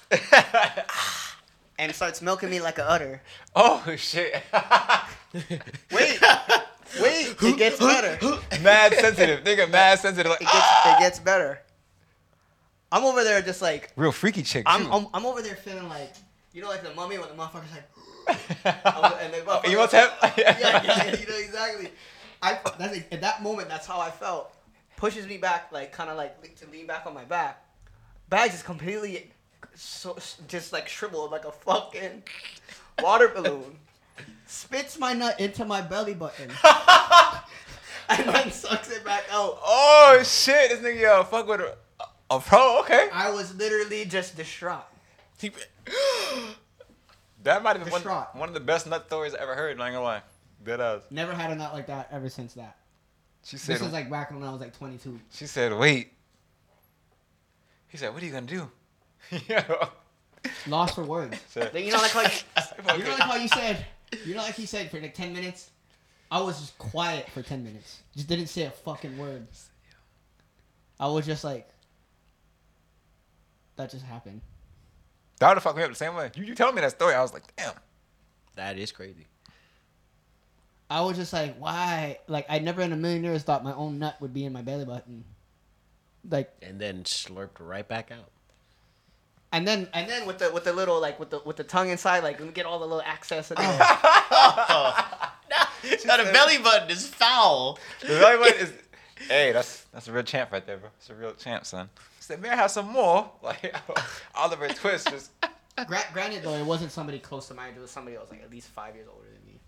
and 1.79 1.93
starts 1.93 2.21
milking 2.21 2.49
me 2.49 2.61
like 2.61 2.77
a 2.77 2.89
udder. 2.89 3.21
oh 3.57 3.83
shit, 3.97 4.35
Wait, 5.33 5.51
wait, 5.91 7.35
it 7.41 7.57
gets 7.57 7.77
better. 7.77 8.17
mad 8.61 8.93
sensitive, 8.93 9.43
nigga, 9.43 9.69
mad 9.69 9.99
sensitive. 9.99 10.29
Like, 10.29 10.41
It 10.41 10.45
gets 10.47 10.85
it 10.85 10.99
gets 10.99 11.19
better. 11.19 11.59
I'm 12.93 13.03
over 13.05 13.23
there 13.23 13.41
just 13.41 13.61
like 13.61 13.91
real 13.95 14.11
freaky 14.11 14.43
chick. 14.43 14.63
I'm. 14.67 14.91
I'm 14.93 15.07
I'm 15.13 15.25
over 15.25 15.41
there 15.41 15.55
feeling 15.55 15.89
like 15.89 16.13
you 16.53 16.61
know 16.61 16.69
like 16.69 16.83
the 16.83 16.93
mummy 16.93 17.17
when 17.17 17.27
the 17.27 17.33
motherfucker's 17.35 17.71
like 17.71 17.89
and 18.65 19.33
the 19.33 19.43
Oh, 19.45 19.59
motherfucker- 19.61 19.69
you 19.69 19.77
must 19.77 19.93
have. 19.93 20.13
yeah, 20.37 20.57
yeah, 20.59 20.83
yeah, 20.85 21.15
you 21.19 21.27
know 21.27 21.35
exactly. 21.37 21.89
I 22.41 22.59
that's 22.77 22.99
at 23.11 23.21
that 23.21 23.41
moment. 23.41 23.67
That's 23.69 23.87
how 23.87 23.99
I 23.99 24.11
felt. 24.11 24.53
Pushes 24.95 25.27
me 25.27 25.37
back, 25.37 25.71
like 25.71 25.91
kind 25.91 26.09
of 26.09 26.17
like 26.17 26.55
to 26.57 26.67
lean 26.69 26.85
back 26.87 27.05
on 27.07 27.13
my 27.13 27.23
back. 27.25 27.65
Bag 28.29 28.53
is 28.53 28.61
completely, 28.63 29.31
so 29.75 30.15
just 30.47 30.71
like 30.71 30.87
shriveled 30.87 31.31
like 31.31 31.45
a 31.45 31.51
fucking 31.51 32.23
water 33.01 33.27
balloon. 33.29 33.77
Spits 34.45 34.99
my 34.99 35.13
nut 35.13 35.39
into 35.39 35.65
my 35.65 35.81
belly 35.81 36.13
button. 36.13 36.51
and 38.09 38.29
then 38.29 38.51
sucks 38.51 38.91
it 38.91 39.03
back 39.03 39.23
out. 39.31 39.57
Oh 39.65 40.21
shit, 40.23 40.69
this 40.69 40.79
nigga 40.79 41.01
yo 41.01 41.23
fuck 41.23 41.47
with 41.47 41.61
a, 41.61 41.75
a 42.29 42.39
pro. 42.39 42.59
Oh, 42.59 42.81
okay, 42.83 43.09
I 43.11 43.31
was 43.31 43.55
literally 43.55 44.05
just 44.05 44.35
distraught. 44.37 44.85
that 47.43 47.63
might 47.63 47.75
have 47.77 47.83
been 47.83 47.91
one, 47.91 48.25
one 48.33 48.47
of 48.49 48.53
the 48.53 48.61
best 48.61 48.87
nut 48.87 49.05
stories 49.07 49.35
I 49.35 49.41
ever 49.41 49.55
heard. 49.55 49.77
Not 49.77 49.87
gonna 49.91 50.01
lie, 50.01 50.21
dead 50.63 50.79
ass. 50.81 51.01
Never 51.09 51.33
had 51.33 51.51
a 51.51 51.55
nut 51.55 51.73
like 51.73 51.87
that 51.87 52.07
ever 52.11 52.29
since 52.29 52.53
that. 52.53 52.77
She 53.43 53.57
said, 53.57 53.75
This 53.75 53.81
is 53.81 53.93
like 53.93 54.09
back 54.09 54.31
when 54.31 54.43
I 54.43 54.51
was 54.51 54.61
like 54.61 54.75
22. 54.77 55.19
she 55.31 55.45
said, 55.45 55.77
wait. 55.77 56.13
He 57.87 57.97
said, 57.97 58.13
what 58.13 58.23
are 58.23 58.25
you 58.25 58.31
gonna 58.31 58.47
do? 58.47 58.71
Yo, 59.47 59.89
Lost 60.67 60.95
for 60.95 61.03
words. 61.03 61.37
said, 61.49 61.71
you 61.75 61.91
know 61.91 61.97
like 61.97 62.11
how 62.11 62.21
you, 62.95 62.99
You 62.99 63.03
know 63.03 63.09
like 63.11 63.19
how 63.19 63.35
you 63.35 63.47
said, 63.49 63.85
you 64.25 64.33
know 64.33 64.41
like 64.41 64.55
he 64.55 64.65
said 64.65 64.89
for 64.89 64.99
like 64.99 65.13
10 65.13 65.33
minutes? 65.33 65.69
I 66.31 66.41
was 66.41 66.59
just 66.59 66.77
quiet 66.77 67.29
for 67.29 67.43
10 67.43 67.63
minutes. 67.63 68.01
Just 68.15 68.27
didn't 68.27 68.47
say 68.47 68.63
a 68.63 68.71
fucking 68.71 69.17
word. 69.17 69.45
I 70.99 71.07
was 71.07 71.25
just 71.25 71.43
like, 71.43 71.69
that 73.75 73.89
just 73.91 74.05
happened. 74.05 74.41
that 75.39 75.47
would 75.49 75.55
have 75.55 75.63
fucked 75.63 75.77
me 75.77 75.83
up 75.83 75.89
the 75.89 75.95
same 75.95 76.15
way. 76.15 76.31
You, 76.35 76.43
you 76.43 76.55
telling 76.55 76.75
me 76.75 76.81
that 76.81 76.91
story, 76.91 77.13
I 77.15 77.21
was 77.21 77.33
like, 77.33 77.43
damn. 77.55 77.73
That 78.55 78.77
is 78.77 78.91
crazy. 78.91 79.25
I 80.89 81.01
was 81.01 81.17
just 81.17 81.33
like, 81.33 81.55
why? 81.57 82.19
Like, 82.27 82.45
I 82.49 82.59
never 82.59 82.81
in 82.83 82.91
a 82.93 82.95
million 82.95 83.23
years 83.23 83.41
thought 83.43 83.63
my 83.63 83.73
own 83.73 83.97
nut 83.97 84.15
would 84.21 84.33
be 84.33 84.45
in 84.45 84.53
my 84.53 84.61
belly 84.61 84.85
button. 84.85 85.23
Like, 86.29 86.51
And 86.61 86.79
then 86.79 87.03
slurped 87.03 87.59
right 87.59 87.87
back 87.87 88.11
out. 88.11 88.29
and 89.51 89.67
then, 89.67 89.87
and 89.93 90.07
then 90.09 90.25
with 90.27 90.37
the 90.37 90.51
with 90.51 90.63
the 90.65 90.73
little 90.73 90.99
like 91.01 91.19
with 91.19 91.29
the 91.31 91.39
with 91.45 91.57
the 91.57 91.63
tongue 91.63 91.89
inside 91.89 92.23
like 92.23 92.39
let 92.39 92.47
me 92.47 92.53
get 92.53 92.65
all 92.65 92.79
the 92.79 92.85
little 92.85 93.01
access 93.05 93.51
in 93.51 93.55
there. 93.57 93.77
Oh. 93.81 95.09
Now 96.05 96.15
the 96.17 96.31
belly 96.31 96.57
button 96.59 96.89
is 96.89 97.05
foul. 97.07 97.77
The 98.01 98.07
belly 98.07 98.37
button 98.37 98.61
is, 98.61 98.73
hey, 99.27 99.51
that's 99.51 99.81
that's 99.91 100.07
a 100.07 100.11
real 100.13 100.23
champ 100.23 100.51
right 100.53 100.65
there, 100.65 100.77
bro. 100.77 100.89
It's 100.97 101.09
a 101.09 101.13
real 101.15 101.33
champ, 101.33 101.65
son. 101.65 101.89
Said, 102.23 102.41
may 102.41 102.49
I 102.49 102.55
have 102.55 102.71
some 102.71 102.87
more? 102.89 103.29
Like 103.43 103.75
Oliver 104.35 104.67
Twist 104.69 105.09
just 105.09 105.31
gra- 105.87 105.99
granted 106.13 106.43
though, 106.43 106.51
though 106.51 106.57
it 106.57 106.65
wasn't 106.65 106.91
somebody 106.91 107.19
close 107.19 107.47
to 107.49 107.53
mine, 107.53 107.73
it 107.75 107.81
was 107.81 107.91
somebody 107.91 108.15
that 108.15 108.21
was 108.21 108.31
like 108.31 108.41
at 108.43 108.49
least 108.51 108.69
five 108.69 108.95
years 108.95 109.07
older 109.13 109.27
than 109.27 109.45
me. 109.45 109.59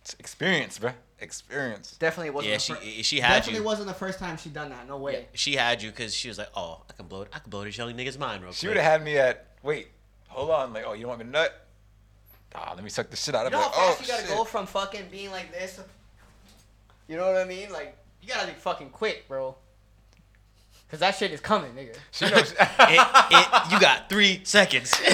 it's 0.00 0.14
experience, 0.18 0.78
bro. 0.80 0.90
Experience. 1.20 1.96
Definitely 2.00 2.30
wasn't. 2.30 2.50
Yeah, 2.50 2.56
the 2.56 2.60
she 2.60 2.72
fir- 2.96 3.02
she 3.04 3.20
had 3.20 3.34
definitely 3.36 3.60
you. 3.60 3.64
wasn't 3.64 3.86
the 3.86 3.94
first 3.94 4.18
time 4.18 4.36
she 4.36 4.48
done 4.48 4.70
that. 4.70 4.88
No 4.88 4.96
way. 4.96 5.12
Yeah, 5.12 5.18
she 5.34 5.54
had 5.54 5.80
you 5.80 5.90
because 5.90 6.12
she 6.12 6.26
was 6.26 6.38
like, 6.38 6.48
"Oh, 6.56 6.82
I 6.90 6.92
can 6.94 7.06
blow 7.06 7.22
it. 7.22 7.28
I 7.32 7.38
can 7.38 7.48
blow 7.50 7.62
this 7.62 7.78
young 7.78 7.92
nigga's 7.94 8.18
mind 8.18 8.42
real 8.42 8.52
She 8.52 8.66
would 8.66 8.76
have 8.76 8.84
had 8.84 9.04
me 9.04 9.16
at 9.18 9.46
wait, 9.62 9.86
hold 10.26 10.50
on, 10.50 10.72
like, 10.72 10.82
oh, 10.84 10.94
you 10.94 11.02
don't 11.02 11.10
want 11.10 11.20
me 11.20 11.26
to 11.26 11.30
nut? 11.30 11.66
Ah, 12.56 12.72
let 12.74 12.82
me 12.82 12.90
suck 12.90 13.08
the 13.08 13.16
shit 13.16 13.34
out 13.36 13.46
of 13.46 13.52
You 13.52 13.58
of 13.58 13.62
know 13.64 13.68
it. 13.68 13.74
how 13.74 13.86
fast 13.94 14.00
Oh 14.00 14.02
you 14.02 14.08
gotta 14.08 14.26
shit. 14.26 14.36
go 14.36 14.42
from 14.44 14.66
fucking 14.66 15.04
being 15.12 15.30
like 15.30 15.52
this? 15.52 15.80
You 17.06 17.16
know 17.16 17.30
what 17.32 17.40
I 17.40 17.44
mean? 17.44 17.70
Like 17.70 17.96
you 18.20 18.28
gotta 18.28 18.48
be 18.48 18.54
fucking 18.54 18.90
quick, 18.90 19.28
bro. 19.28 19.54
Cause 20.92 21.00
that 21.00 21.16
shit 21.16 21.32
is 21.32 21.40
coming, 21.40 21.72
nigga. 21.72 21.96
She 22.10 22.26
knows. 22.26 22.52
it, 22.52 22.56
it, 22.60 23.72
you 23.72 23.80
got 23.80 24.10
three 24.10 24.42
seconds. 24.44 24.94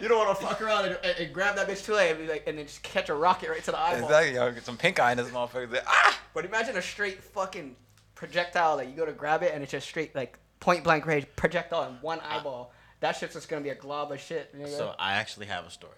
You 0.00 0.08
don't 0.08 0.24
want 0.26 0.38
to 0.38 0.44
fuck 0.46 0.60
around 0.60 0.84
and, 0.86 0.98
and, 1.04 1.18
and 1.18 1.34
grab 1.34 1.56
that 1.56 1.68
bitch 1.68 1.84
too 1.84 1.94
late 1.94 2.10
and 2.10 2.18
be 2.20 2.26
like, 2.26 2.44
and 2.46 2.58
then 2.58 2.66
just 2.66 2.82
catch 2.82 3.08
a 3.08 3.14
rocket 3.14 3.50
right 3.50 3.62
to 3.64 3.70
the 3.72 3.78
eyeball. 3.78 4.04
exactly, 4.04 4.34
yo, 4.34 4.50
get 4.52 4.64
some 4.64 4.76
pink 4.76 4.98
eye 5.00 5.12
in 5.12 5.18
this 5.18 5.28
motherfucker. 5.28 5.70
Like, 5.72 5.84
ah, 5.86 6.20
But 6.34 6.44
imagine 6.44 6.76
a 6.76 6.82
straight 6.82 7.22
fucking 7.22 7.76
projectile 8.16 8.76
that 8.78 8.88
you 8.88 8.94
go 8.94 9.06
to 9.06 9.12
grab 9.12 9.42
it 9.44 9.52
and 9.54 9.62
it's 9.62 9.72
just 9.72 9.88
straight 9.88 10.14
like 10.14 10.38
point 10.60 10.82
blank 10.84 11.06
range 11.06 11.26
projectile 11.36 11.84
in 11.88 11.94
one 12.00 12.20
eyeball. 12.20 12.72
That 13.00 13.16
shit's 13.16 13.34
just 13.34 13.48
gonna 13.48 13.62
be 13.62 13.70
a 13.70 13.74
glob 13.76 14.12
of 14.12 14.20
shit, 14.20 14.56
nigga. 14.56 14.68
so 14.76 14.94
I 14.98 15.14
actually 15.14 15.46
have 15.46 15.66
a 15.66 15.70
story, 15.70 15.92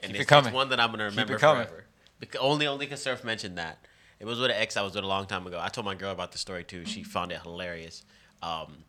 and 0.00 0.12
Keep 0.12 0.20
it's, 0.20 0.24
it 0.24 0.28
coming. 0.28 0.48
it's 0.48 0.54
one 0.54 0.68
that 0.70 0.80
I'm 0.80 0.90
gonna 0.90 1.04
Keep 1.04 1.12
remember 1.12 1.34
it 1.36 1.40
coming. 1.40 1.64
forever. 1.66 1.84
Because 2.20 2.40
only 2.40 2.66
only 2.66 2.86
because 2.86 3.02
Surf 3.02 3.24
mentioned 3.24 3.56
that. 3.58 3.78
It 4.22 4.24
was 4.24 4.38
with 4.38 4.52
an 4.52 4.56
ex 4.56 4.76
I 4.76 4.82
was 4.82 4.94
with 4.94 5.02
a 5.02 5.06
long 5.08 5.26
time 5.26 5.48
ago. 5.48 5.58
I 5.60 5.68
told 5.68 5.84
my 5.84 5.96
girl 5.96 6.12
about 6.12 6.30
the 6.30 6.38
story 6.38 6.62
too. 6.62 6.84
She 6.84 7.02
found 7.02 7.32
it 7.32 7.42
hilarious. 7.42 8.04
Um, 8.40 8.84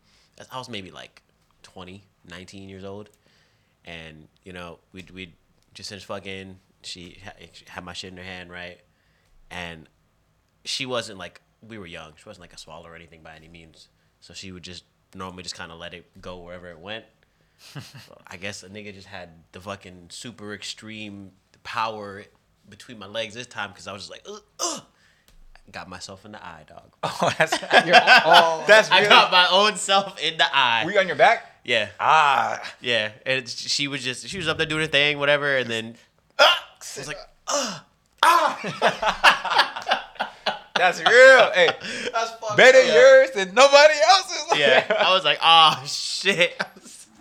I 0.51 0.59
was 0.59 0.69
maybe 0.69 0.91
like 0.91 1.23
20, 1.63 2.03
19 2.29 2.69
years 2.69 2.83
old, 2.83 3.09
and 3.83 4.27
you 4.43 4.53
know 4.53 4.77
we'd 4.91 5.09
we'd 5.09 5.33
just 5.73 5.89
finished 5.89 6.05
fucking. 6.05 6.59
She 6.83 7.17
had 7.67 7.83
my 7.83 7.93
shit 7.93 8.11
in 8.11 8.17
her 8.17 8.23
hand, 8.23 8.51
right, 8.51 8.79
and 9.49 9.89
she 10.65 10.85
wasn't 10.85 11.17
like 11.17 11.41
we 11.67 11.79
were 11.79 11.87
young. 11.87 12.11
She 12.15 12.29
wasn't 12.29 12.41
like 12.41 12.53
a 12.53 12.59
swallow 12.59 12.87
or 12.87 12.95
anything 12.95 13.23
by 13.23 13.35
any 13.35 13.47
means. 13.47 13.87
So 14.21 14.35
she 14.35 14.51
would 14.51 14.63
just 14.63 14.83
normally 15.15 15.41
just 15.41 15.55
kind 15.55 15.71
of 15.71 15.79
let 15.79 15.95
it 15.95 16.21
go 16.21 16.37
wherever 16.37 16.69
it 16.69 16.77
went. 16.77 17.05
I 18.27 18.37
guess 18.37 18.61
a 18.61 18.69
nigga 18.69 18.93
just 18.93 19.07
had 19.07 19.29
the 19.51 19.61
fucking 19.61 20.09
super 20.09 20.53
extreme 20.53 21.31
power 21.63 22.25
between 22.69 22.99
my 22.99 23.07
legs 23.07 23.33
this 23.33 23.47
time 23.47 23.71
because 23.71 23.87
I 23.87 23.93
was 23.93 24.03
just 24.03 24.11
like, 24.11 24.21
ugh, 24.29 24.43
ugh. 24.59 24.83
Got 25.71 25.87
myself 25.89 26.25
in 26.25 26.33
the 26.33 26.45
eye, 26.45 26.63
dog. 26.67 26.91
oh, 27.03 27.33
that's 27.37 27.59
You're 27.85 27.95
all, 28.25 28.63
that's 28.67 28.91
I 28.91 29.07
got 29.07 29.31
my 29.31 29.47
own 29.49 29.75
self 29.75 30.19
in 30.21 30.37
the 30.37 30.45
eye. 30.53 30.83
Were 30.85 30.91
you 30.91 30.99
on 30.99 31.07
your 31.07 31.15
back? 31.15 31.61
yeah, 31.63 31.89
Ah, 31.99 32.61
yeah. 32.81 33.11
And 33.25 33.39
it's, 33.39 33.51
she 33.57 33.87
was 33.87 34.03
just 34.03 34.27
she 34.27 34.37
was 34.37 34.47
up 34.47 34.57
there 34.57 34.65
doing 34.67 34.81
her 34.81 34.87
thing, 34.87 35.17
whatever, 35.19 35.55
and 35.57 35.69
then 35.69 35.95
I 36.37 36.55
was 36.97 37.07
like, 37.07 37.17
ah, 37.47 37.85
ah. 38.23 38.59
that's 40.75 40.99
real. 40.99 41.51
Hey, 41.53 41.69
that's 42.11 42.31
fucked 42.31 42.57
better 42.57 42.79
up. 42.79 42.85
yours 42.93 43.31
than 43.31 43.53
nobody 43.55 43.93
else's. 44.09 44.59
yeah. 44.59 44.85
I 44.99 45.13
was 45.13 45.23
like, 45.23 45.39
oh 45.41 45.81
shit, 45.85 46.61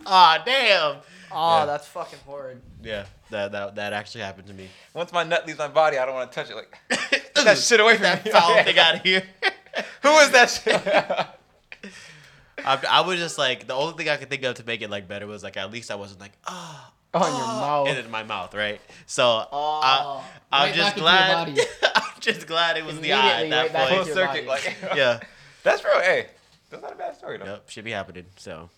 oh 0.07 0.37
damn. 0.45 0.97
Oh, 1.35 1.61
Yeah. 1.61 1.65
that's 1.67 1.87
fucking 1.87 2.19
horrid. 2.27 2.61
Yeah, 2.83 3.07
that 3.31 3.53
that 3.53 3.77
that 3.77 3.93
actually 3.93 4.23
happened 4.23 4.49
to 4.49 4.55
me. 4.55 4.69
Once 4.95 5.13
my 5.13 5.23
nut 5.25 5.47
leaves 5.47 5.59
my 5.59 5.69
body, 5.69 5.97
I 5.99 6.05
don't 6.05 6.15
want 6.15 6.31
to 6.33 6.35
touch 6.43 6.51
it. 6.51 6.57
Like 6.57 7.32
get 7.45 7.57
that 7.57 7.59
shit 7.59 7.81
away 7.81 7.95
from 7.95 8.03
that 8.05 8.25
me. 8.25 8.31
foul 8.31 8.63
thing 8.65 8.79
out 8.79 8.97
of 8.97 9.03
here. 9.03 9.23
Who 10.03 10.11
is 10.19 10.31
that 10.33 10.51
shit? 10.51 10.83
I, 12.65 12.79
I 12.89 13.01
was 13.01 13.19
just 13.19 13.39
like 13.39 13.67
the 13.67 13.75
only 13.75 13.95
thing 13.97 14.09
I 14.09 14.17
could 14.17 14.31
think 14.31 14.43
of 14.45 14.57
to 14.57 14.65
make 14.65 14.83
it 14.83 14.91
like 14.91 15.09
better 15.09 15.27
was 15.27 15.43
like 15.43 15.57
at 15.57 15.71
least 15.73 15.91
I 15.91 15.97
wasn't 15.97 16.21
like 16.21 16.33
ah 16.47 16.93
On 17.15 17.23
your 17.23 17.47
mouth. 17.47 17.89
and 17.89 17.99
in 17.99 18.11
my 18.11 18.23
mouth 18.23 18.55
right. 18.55 18.81
So 19.07 19.25
Oh. 19.51 19.81
I, 19.83 20.23
I'm 20.53 20.67
Right 20.69 20.75
just 20.75 20.97
back 20.97 21.49
into 21.49 21.61
your 21.61 21.67
glad. 21.81 21.93
I'm 21.97 22.21
just 22.21 22.47
glad 22.47 22.77
it 22.77 22.85
was 22.85 23.01
the 23.01 23.13
eye 23.15 23.43
at 23.45 23.51
that 23.51 23.63
right 23.65 23.73
back 23.73 23.89
Full 23.89 23.99
point. 24.05 24.15
circuit. 24.15 24.47
Like 24.47 24.77
Yeah. 24.95 25.21
that's 25.65 25.85
real. 25.85 26.01
Hey, 26.01 26.29
that's 26.71 26.83
not 26.83 26.93
a 26.93 26.97
bad 26.97 27.17
story 27.17 27.39
though. 27.39 27.47
Yep. 27.47 27.71
Should 27.71 27.85
be 27.85 27.91
happening. 27.93 28.27
So 28.37 28.71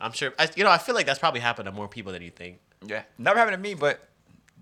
I'm 0.00 0.12
sure. 0.12 0.32
I, 0.38 0.48
you 0.56 0.64
know, 0.64 0.70
I 0.70 0.78
feel 0.78 0.94
like 0.94 1.06
that's 1.06 1.18
probably 1.18 1.40
happened 1.40 1.66
to 1.66 1.72
more 1.72 1.88
people 1.88 2.12
than 2.12 2.22
you 2.22 2.30
think. 2.30 2.58
Yeah, 2.84 3.02
never 3.18 3.38
happened 3.38 3.56
to 3.56 3.60
me, 3.62 3.74
but 3.74 4.00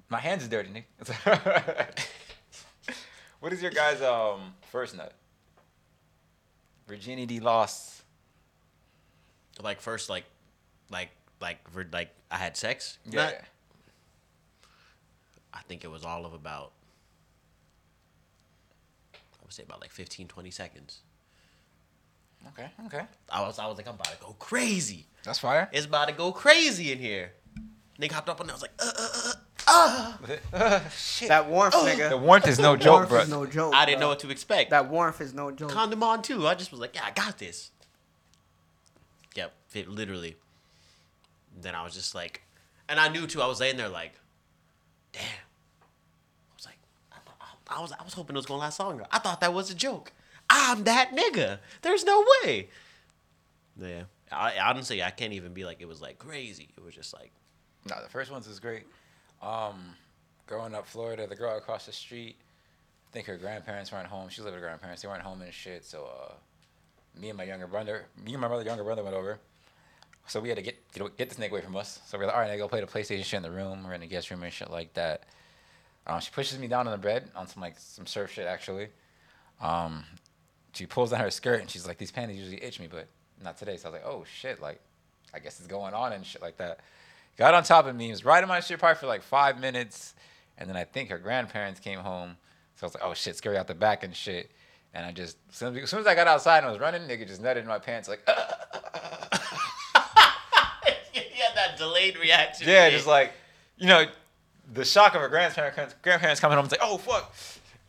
my 0.08 0.18
hands 0.20 0.42
is 0.42 0.48
dirty, 0.48 0.70
nigga. 0.70 1.88
What 3.40 3.52
is 3.52 3.62
your 3.62 3.70
guys' 3.70 4.02
um 4.02 4.54
first 4.70 4.96
nut? 4.96 5.12
Virginity 6.86 7.40
lost. 7.40 8.02
Like 9.60 9.80
first, 9.80 10.08
like, 10.08 10.24
like, 10.90 11.10
like, 11.40 11.58
like 11.92 12.10
I 12.30 12.36
had 12.36 12.56
sex. 12.56 12.98
Yeah. 13.04 13.24
Not- 13.24 13.34
I 15.52 15.60
think 15.62 15.82
it 15.84 15.88
was 15.88 16.04
all 16.04 16.24
of 16.24 16.32
about. 16.34 16.72
I 19.14 19.18
would 19.44 19.52
say 19.52 19.64
about 19.64 19.80
like 19.80 19.90
15, 19.90 20.28
20 20.28 20.50
seconds. 20.50 21.00
Okay, 22.48 22.68
okay. 22.86 23.02
I 23.30 23.40
was 23.42 23.58
I 23.58 23.66
was 23.66 23.76
like, 23.76 23.88
I'm 23.88 23.94
about 23.94 24.12
to 24.12 24.18
go 24.24 24.36
crazy. 24.38 25.06
That's 25.24 25.38
fire. 25.40 25.68
It's 25.72 25.86
about 25.86 26.08
to 26.08 26.14
go 26.14 26.30
crazy 26.32 26.92
in 26.92 26.98
here. 26.98 27.32
Nigga 28.00 28.12
hopped 28.12 28.28
up 28.28 28.40
and 28.40 28.48
I 28.48 28.52
was 28.54 28.62
like, 28.62 28.70
uh, 28.78 28.92
uh, 28.96 29.08
uh, 29.26 29.32
Shit. 30.90 31.28
That 31.28 31.48
warmth, 31.48 31.74
oh. 31.76 31.84
nigga. 31.84 32.10
the 32.10 32.16
warmth 32.16 32.46
is 32.48 32.58
no 32.58 32.76
joke, 32.76 32.92
warmth 32.92 33.08
bro. 33.08 33.20
is 33.20 33.28
no 33.28 33.46
joke. 33.46 33.74
I 33.74 33.84
didn't 33.84 34.00
know 34.00 34.08
what 34.08 34.20
to 34.20 34.30
expect. 34.30 34.70
That 34.70 34.88
warmth 34.88 35.20
is 35.20 35.34
no 35.34 35.50
joke. 35.50 35.70
condom 35.70 36.02
on 36.02 36.22
too. 36.22 36.46
I 36.46 36.54
just 36.54 36.70
was 36.70 36.80
like, 36.80 36.94
yeah, 36.94 37.04
I 37.04 37.10
got 37.10 37.38
this. 37.38 37.70
Yep, 39.34 39.52
fit 39.68 39.88
literally. 39.88 40.36
Then 41.60 41.74
I 41.74 41.84
was 41.84 41.94
just 41.94 42.14
like, 42.14 42.42
and 42.88 42.98
I 42.98 43.08
knew 43.08 43.26
too. 43.26 43.42
I 43.42 43.46
was 43.46 43.60
laying 43.60 43.76
there 43.76 43.88
like, 43.88 44.12
damn. 45.12 45.22
I 45.22 46.54
was 46.56 46.66
like, 46.66 46.78
I, 47.12 47.16
thought- 47.24 47.78
I 47.78 47.82
was 47.82 47.92
I 47.92 48.04
was 48.04 48.14
hoping 48.14 48.36
it 48.36 48.38
was 48.38 48.46
gonna 48.46 48.60
last 48.60 48.80
longer. 48.80 49.06
I 49.10 49.18
thought 49.18 49.40
that 49.40 49.52
was 49.52 49.70
a 49.70 49.74
joke. 49.74 50.12
I'm 50.50 50.84
that 50.84 51.10
nigga. 51.14 51.58
There's 51.82 52.04
no 52.04 52.24
way. 52.44 52.68
Yeah, 53.80 54.04
I, 54.32 54.58
honestly, 54.58 55.02
I 55.02 55.10
can't 55.10 55.32
even 55.32 55.52
be 55.52 55.64
like 55.64 55.80
it 55.80 55.88
was 55.88 56.00
like 56.00 56.18
crazy. 56.18 56.68
It 56.76 56.84
was 56.84 56.94
just 56.94 57.12
like, 57.12 57.32
No, 57.88 57.96
the 58.02 58.08
first 58.08 58.30
one's 58.30 58.46
is 58.46 58.58
great. 58.60 58.86
Um, 59.42 59.94
growing 60.46 60.74
up 60.74 60.86
Florida, 60.86 61.26
the 61.26 61.36
girl 61.36 61.56
across 61.56 61.86
the 61.86 61.92
street, 61.92 62.36
I 63.08 63.12
think 63.12 63.26
her 63.26 63.36
grandparents 63.36 63.92
weren't 63.92 64.06
home. 64.06 64.28
She 64.28 64.42
lived 64.42 64.54
with 64.54 64.62
her 64.62 64.66
grandparents. 64.68 65.02
They 65.02 65.08
weren't 65.08 65.22
home 65.22 65.42
and 65.42 65.52
shit. 65.52 65.84
So, 65.84 66.04
uh, 66.04 66.32
me 67.18 67.28
and 67.30 67.38
my 67.38 67.44
younger 67.44 67.66
brother, 67.66 68.06
me 68.24 68.32
and 68.32 68.40
my 68.40 68.48
brother, 68.48 68.64
younger 68.64 68.84
brother 68.84 69.02
went 69.02 69.16
over. 69.16 69.38
So 70.26 70.40
we 70.40 70.48
had 70.48 70.58
to 70.58 70.62
get 70.62 70.76
get, 70.92 71.16
get 71.16 71.30
this 71.30 71.38
nigga 71.38 71.52
away 71.52 71.62
from 71.62 71.76
us. 71.76 72.00
So 72.06 72.18
we're 72.18 72.26
like, 72.26 72.34
all 72.34 72.40
right, 72.40 72.50
I 72.50 72.58
go 72.58 72.68
play 72.68 72.80
the 72.80 72.86
PlayStation 72.86 73.24
shit 73.24 73.38
in 73.38 73.42
the 73.42 73.50
room. 73.50 73.84
We're 73.84 73.94
in 73.94 74.02
the 74.02 74.06
guest 74.06 74.30
room 74.30 74.42
and 74.42 74.52
shit 74.52 74.70
like 74.70 74.92
that. 74.94 75.24
Um, 76.06 76.20
she 76.20 76.30
pushes 76.30 76.58
me 76.58 76.68
down 76.68 76.86
on 76.86 76.92
the 76.92 76.98
bed 76.98 77.30
on 77.34 77.46
some 77.46 77.62
like 77.62 77.78
some 77.78 78.06
surf 78.06 78.32
shit 78.32 78.46
actually. 78.46 78.88
Um, 79.60 80.04
she 80.74 80.86
pulls 80.86 81.10
down 81.10 81.20
her 81.20 81.30
skirt 81.30 81.60
and 81.60 81.70
she's 81.70 81.86
like, 81.86 81.98
these 81.98 82.10
panties 82.10 82.38
usually 82.38 82.62
itch 82.62 82.78
me, 82.78 82.88
but 82.90 83.08
not 83.42 83.56
today. 83.56 83.76
So 83.76 83.88
I 83.88 83.92
was 83.92 84.00
like, 84.00 84.06
oh 84.06 84.24
shit, 84.24 84.60
like 84.60 84.80
I 85.32 85.38
guess 85.38 85.58
it's 85.58 85.66
going 85.66 85.94
on 85.94 86.12
and 86.12 86.24
shit 86.24 86.42
like 86.42 86.58
that. 86.58 86.80
Got 87.38 87.54
on 87.54 87.62
top 87.62 87.86
of 87.86 87.94
me, 87.94 88.10
was 88.10 88.24
riding 88.24 88.48
my 88.48 88.58
shit 88.60 88.80
probably 88.80 88.96
for 88.96 89.06
like 89.06 89.22
five 89.22 89.60
minutes, 89.60 90.14
and 90.58 90.68
then 90.68 90.76
I 90.76 90.82
think 90.84 91.08
her 91.10 91.18
grandparents 91.18 91.78
came 91.78 92.00
home. 92.00 92.36
So 92.74 92.84
I 92.84 92.86
was 92.86 92.94
like, 92.94 93.04
oh 93.04 93.14
shit, 93.14 93.36
scary 93.36 93.56
out 93.56 93.68
the 93.68 93.74
back 93.74 94.02
and 94.02 94.14
shit. 94.14 94.50
And 94.92 95.06
I 95.06 95.12
just, 95.12 95.36
as 95.48 95.56
soon 95.56 95.76
as, 95.76 95.82
as 95.84 95.90
soon 95.90 96.00
as 96.00 96.06
I 96.06 96.14
got 96.16 96.26
outside 96.26 96.58
and 96.58 96.66
I 96.66 96.70
was 96.70 96.80
running, 96.80 97.02
nigga 97.02 97.28
just 97.28 97.40
nutted 97.40 97.58
in 97.58 97.66
my 97.66 97.78
pants 97.78 98.08
like, 98.08 98.20
you 98.26 98.34
had 101.22 101.54
that 101.54 101.76
delayed 101.76 102.18
reaction. 102.18 102.68
yeah, 102.68 102.90
just 102.90 103.06
like, 103.06 103.32
you 103.76 103.86
know, 103.86 104.06
the 104.72 104.84
shock 104.84 105.14
of 105.14 105.20
her 105.20 105.28
grandparents, 105.28 105.94
grandparents 106.02 106.40
coming 106.40 106.56
home. 106.56 106.64
It's 106.64 106.72
like, 106.72 106.80
oh 106.82 106.98
fuck, 106.98 107.32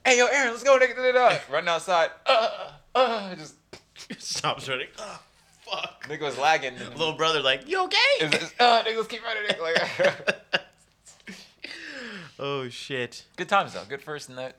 hey 0.05 0.17
yo, 0.17 0.27
Aaron, 0.27 0.51
let's 0.51 0.63
go, 0.63 0.77
nigga, 0.77 1.41
running 1.51 1.69
outside, 1.69 2.11
uh, 2.25 2.71
uh, 2.93 3.35
just 3.35 3.55
stops 4.17 4.69
running. 4.69 4.87
Oh, 4.99 5.19
fuck. 5.71 6.03
nigga 6.07 6.21
was 6.21 6.37
lagging. 6.37 6.75
Little 6.77 7.13
brother, 7.13 7.41
like, 7.41 7.67
you 7.67 7.83
okay? 7.85 7.97
It 8.21 8.31
was 8.41 8.53
uh, 8.59 8.83
nigga, 8.83 8.95
let's 8.97 9.07
keep 9.07 9.23
running. 9.23 9.43
Nigga. 9.43 9.61
Like, 9.61 10.61
oh 12.39 12.69
shit. 12.69 13.25
good 13.35 13.49
times 13.49 13.73
though, 13.73 13.83
good 13.87 14.01
first 14.01 14.29
nut. 14.29 14.55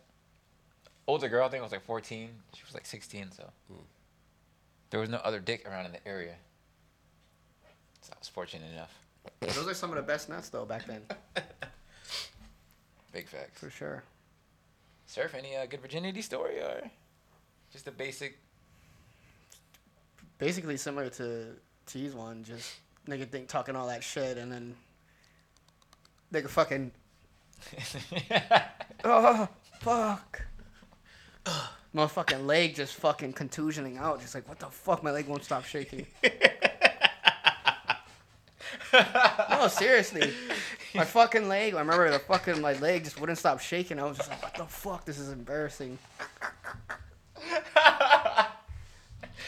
Older 1.06 1.28
girl, 1.28 1.46
I 1.46 1.48
think 1.48 1.62
was 1.62 1.72
like 1.72 1.84
14. 1.84 2.30
She 2.54 2.62
was 2.64 2.74
like 2.74 2.86
16, 2.86 3.32
so 3.32 3.50
there 4.90 5.00
was 5.00 5.08
no 5.08 5.18
other 5.18 5.40
dick 5.40 5.66
around 5.68 5.86
in 5.86 5.92
the 5.92 6.06
area. 6.06 6.34
So 8.02 8.12
I 8.14 8.18
was 8.18 8.28
fortunate 8.28 8.72
enough. 8.72 8.96
Those 9.40 9.68
are 9.68 9.74
some 9.74 9.90
of 9.90 9.96
the 9.96 10.02
best 10.02 10.28
nuts 10.28 10.48
though 10.48 10.64
back 10.64 10.86
then, 10.86 11.02
Big 13.12 13.28
facts. 13.28 13.58
for 13.58 13.70
sure. 13.70 14.04
Surf, 15.06 15.34
any 15.34 15.56
uh, 15.56 15.66
good 15.66 15.80
virginity 15.80 16.22
story 16.22 16.60
or 16.60 16.88
just 17.72 17.88
a 17.88 17.90
basic? 17.90 18.38
Basically 20.40 20.76
similar 20.76 21.10
to 21.10 21.48
T's 21.86 22.14
one, 22.14 22.42
just 22.42 22.74
nigga 23.06 23.28
think 23.28 23.48
talking 23.48 23.76
all 23.76 23.86
that 23.86 24.02
shit 24.02 24.36
and 24.38 24.50
then 24.50 24.74
nigga 26.32 26.48
fucking 26.48 26.90
oh 29.04 29.48
fuck. 29.80 30.42
Motherfucking 31.94 32.46
leg 32.46 32.74
just 32.74 32.94
fucking 32.94 33.32
contusioning 33.32 33.98
out, 33.98 34.20
just 34.20 34.34
like 34.34 34.48
what 34.48 34.58
the 34.58 34.66
fuck, 34.66 35.02
my 35.02 35.10
leg 35.10 35.26
won't 35.26 35.44
stop 35.44 35.64
shaking. 35.64 36.06
no, 39.50 39.66
seriously, 39.68 40.32
my 40.94 41.04
fucking 41.04 41.48
leg. 41.48 41.74
I 41.74 41.80
remember 41.80 42.10
the 42.10 42.20
fucking 42.20 42.60
my 42.60 42.74
leg 42.74 43.04
just 43.04 43.20
wouldn't 43.20 43.38
stop 43.38 43.60
shaking. 43.60 43.98
I 43.98 44.04
was 44.04 44.18
just 44.18 44.30
like, 44.30 44.42
what 44.42 44.54
the 44.54 44.64
fuck, 44.64 45.04
this 45.04 45.18
is 45.18 45.30
embarrassing. 45.32 45.98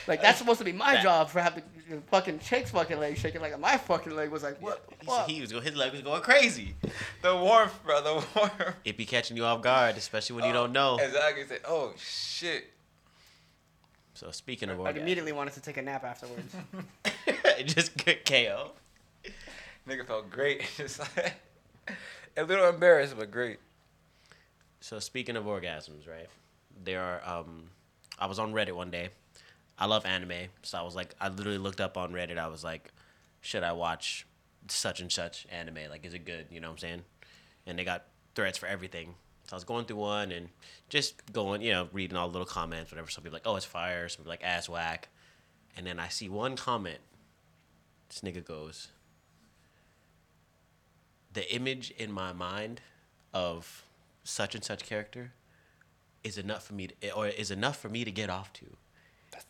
Like 0.09 0.20
that's 0.22 0.38
supposed 0.38 0.59
to 0.59 0.64
be 0.64 0.72
my 0.72 0.94
That- 0.94 1.03
job 1.03 1.30
for 1.30 1.40
having 1.40 1.62
the 1.88 2.00
fucking 2.11 2.38
chick's 2.40 2.70
fucking 2.70 2.98
leg 2.98 3.16
shaking. 3.18 3.40
Like 3.40 3.59
my 3.61 3.76
fucking 3.76 4.14
leg 4.14 4.30
was 4.30 4.42
like, 4.42 4.61
what 4.62 4.86
the 4.88 4.94
He, 5.00 5.07
fuck? 5.07 5.28
he 5.28 5.40
was 5.40 5.53
going, 5.53 5.64
his 5.64 5.76
leg 5.76 5.92
was 5.92 6.00
going 6.03 6.22
crazy. 6.22 6.74
the 7.22 7.36
warmth, 7.36 7.78
bro. 7.84 8.03
The 8.03 8.12
warmth. 8.34 8.53
It 8.84 8.96
be 8.96 9.05
catching 9.05 9.36
you 9.36 9.44
off 9.44 9.62
guard, 9.62 9.96
especially 9.96 10.36
when 10.36 10.44
you 10.46 10.53
don't 10.53 10.72
know. 10.72 10.98
Exactly. 10.98 11.44
Say, 11.46 11.59
oh 11.66 11.92
shit. 11.98 12.64
So 14.14 14.30
speaking 14.30 14.68
of 14.70 14.78
I 14.78 14.82
orgasm, 14.82 15.03
immediately 15.03 15.32
wanted 15.32 15.55
to 15.55 15.61
take 15.61 15.76
a 15.78 15.82
nap 15.82 16.05
afterwards. 16.05 16.55
just 17.66 17.96
good 18.05 18.24
KO. 18.24 18.70
Nigga 19.88 20.07
felt 20.07 20.30
great. 20.30 20.62
Just 20.76 21.00
like 21.00 21.34
a 22.36 22.44
little 22.44 22.68
embarrassed, 22.68 23.16
but 23.18 23.30
great. 23.32 23.59
So 24.80 25.00
speaking 25.00 25.36
of 25.36 25.44
orgasms, 25.44 26.07
right? 26.09 26.28
There 26.84 27.03
are 27.03 27.20
um 27.40 27.64
I 28.18 28.26
was 28.26 28.38
on 28.38 28.53
Reddit 28.53 28.72
one 28.76 28.90
day. 28.92 29.09
I 29.83 29.87
love 29.87 30.07
anime, 30.07 30.49
so 30.62 30.78
I 30.78 30.83
was 30.83 30.95
like 30.95 31.12
I 31.20 31.28
literally 31.28 31.59
looked 31.59 31.80
up 31.80 31.99
on 31.99 32.12
Reddit. 32.12 32.39
I 32.39 32.47
was 32.47 32.62
like, 32.62 32.93
should 33.41 33.64
I 33.64 33.72
watch 33.72 34.24
such 34.68 35.01
and 35.01 35.11
such 35.11 35.45
anime? 35.51 35.91
Like 35.91 36.07
is 36.07 36.14
it 36.14 36.24
good, 36.24 36.47
you 36.53 36.61
know 36.61 36.68
what 36.68 36.74
I'm 36.74 36.78
saying? 36.78 37.03
And 37.66 37.76
they 37.76 37.83
got 37.83 38.05
threads 38.37 38.57
for 38.57 38.66
everything. 38.66 39.16
So 39.49 39.55
I 39.55 39.57
was 39.57 39.64
going 39.64 39.87
through 39.87 39.97
one 39.97 40.30
and 40.30 40.51
just 40.89 41.33
going, 41.33 41.62
you 41.62 41.72
know, 41.72 41.89
reading 41.93 42.16
all 42.16 42.28
the 42.28 42.33
little 42.33 42.47
comments, 42.47 42.93
whatever. 42.93 43.11
Some 43.11 43.24
people 43.24 43.35
like, 43.35 43.43
oh, 43.45 43.57
it's 43.57 43.66
fire. 43.66 44.09
Some 44.09 44.18
people 44.18 44.30
like 44.30 44.45
ass 44.45 44.68
whack. 44.68 45.09
And 45.76 45.85
then 45.85 45.99
I 45.99 46.07
see 46.07 46.28
one 46.28 46.55
comment. 46.55 47.01
This 48.09 48.20
nigga 48.20 48.45
goes, 48.45 48.87
the 51.33 51.53
image 51.53 51.91
in 51.99 52.12
my 52.12 52.33
mind 52.33 52.83
of 53.35 53.83
such 54.22 54.55
and 54.55 54.62
such 54.62 54.87
character 54.87 55.33
is 56.22 56.39
enough 56.39 56.64
for 56.64 56.74
me 56.74 56.87
to, 56.87 57.11
or 57.14 57.26
is 57.26 57.51
enough 57.51 57.80
for 57.80 57.89
me 57.89 58.05
to 58.05 58.12
get 58.12 58.30
off 58.30 58.53
to. 58.53 58.76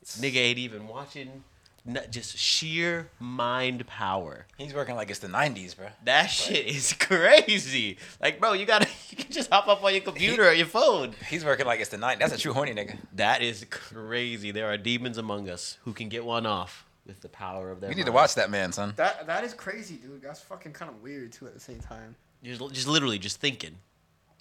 Nigga 0.04 0.36
ain't 0.36 0.58
even 0.58 0.88
watching. 0.88 1.44
n- 1.86 2.00
Just 2.10 2.36
sheer 2.38 3.08
mind 3.18 3.86
power. 3.86 4.46
He's 4.58 4.74
working 4.74 4.94
like 4.96 5.10
it's 5.10 5.18
the 5.20 5.28
'90s, 5.28 5.76
bro. 5.76 5.86
That 6.04 6.26
shit 6.26 6.66
is 6.66 6.92
crazy. 6.98 7.98
Like, 8.20 8.40
bro, 8.40 8.52
you 8.52 8.66
gotta 8.66 8.88
you 9.10 9.16
can 9.16 9.30
just 9.32 9.50
hop 9.50 9.68
up 9.68 9.82
on 9.82 9.92
your 9.92 10.02
computer 10.02 10.48
or 10.48 10.52
your 10.52 10.66
phone. 10.66 11.14
He's 11.28 11.44
working 11.44 11.66
like 11.66 11.80
it's 11.80 11.90
the 11.90 11.96
'90s. 11.98 12.18
That's 12.18 12.34
a 12.34 12.38
true 12.38 12.52
horny 12.52 12.72
nigga. 12.74 12.96
That 13.14 13.42
is 13.42 13.64
crazy. 13.70 14.50
There 14.50 14.70
are 14.70 14.76
demons 14.76 15.18
among 15.18 15.48
us 15.48 15.78
who 15.84 15.92
can 15.92 16.08
get 16.08 16.24
one 16.24 16.46
off 16.46 16.84
with 17.06 17.20
the 17.20 17.28
power 17.28 17.70
of 17.70 17.80
their. 17.80 17.90
You 17.90 17.96
need 17.96 18.06
to 18.06 18.12
watch 18.12 18.34
that 18.36 18.50
man, 18.50 18.72
son. 18.72 18.94
that 18.96 19.26
that 19.26 19.42
is 19.44 19.54
crazy, 19.54 19.96
dude. 19.96 20.22
That's 20.22 20.40
fucking 20.40 20.72
kind 20.72 20.90
of 20.90 21.02
weird 21.02 21.32
too 21.32 21.46
at 21.46 21.54
the 21.54 21.60
same 21.60 21.80
time. 21.80 22.14
Just, 22.44 22.60
just 22.72 22.86
literally 22.88 23.18
just 23.18 23.40
thinking. 23.40 23.76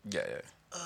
Yeah, 0.10 0.22
yeah. 0.28 0.42
Uh, 0.74 0.78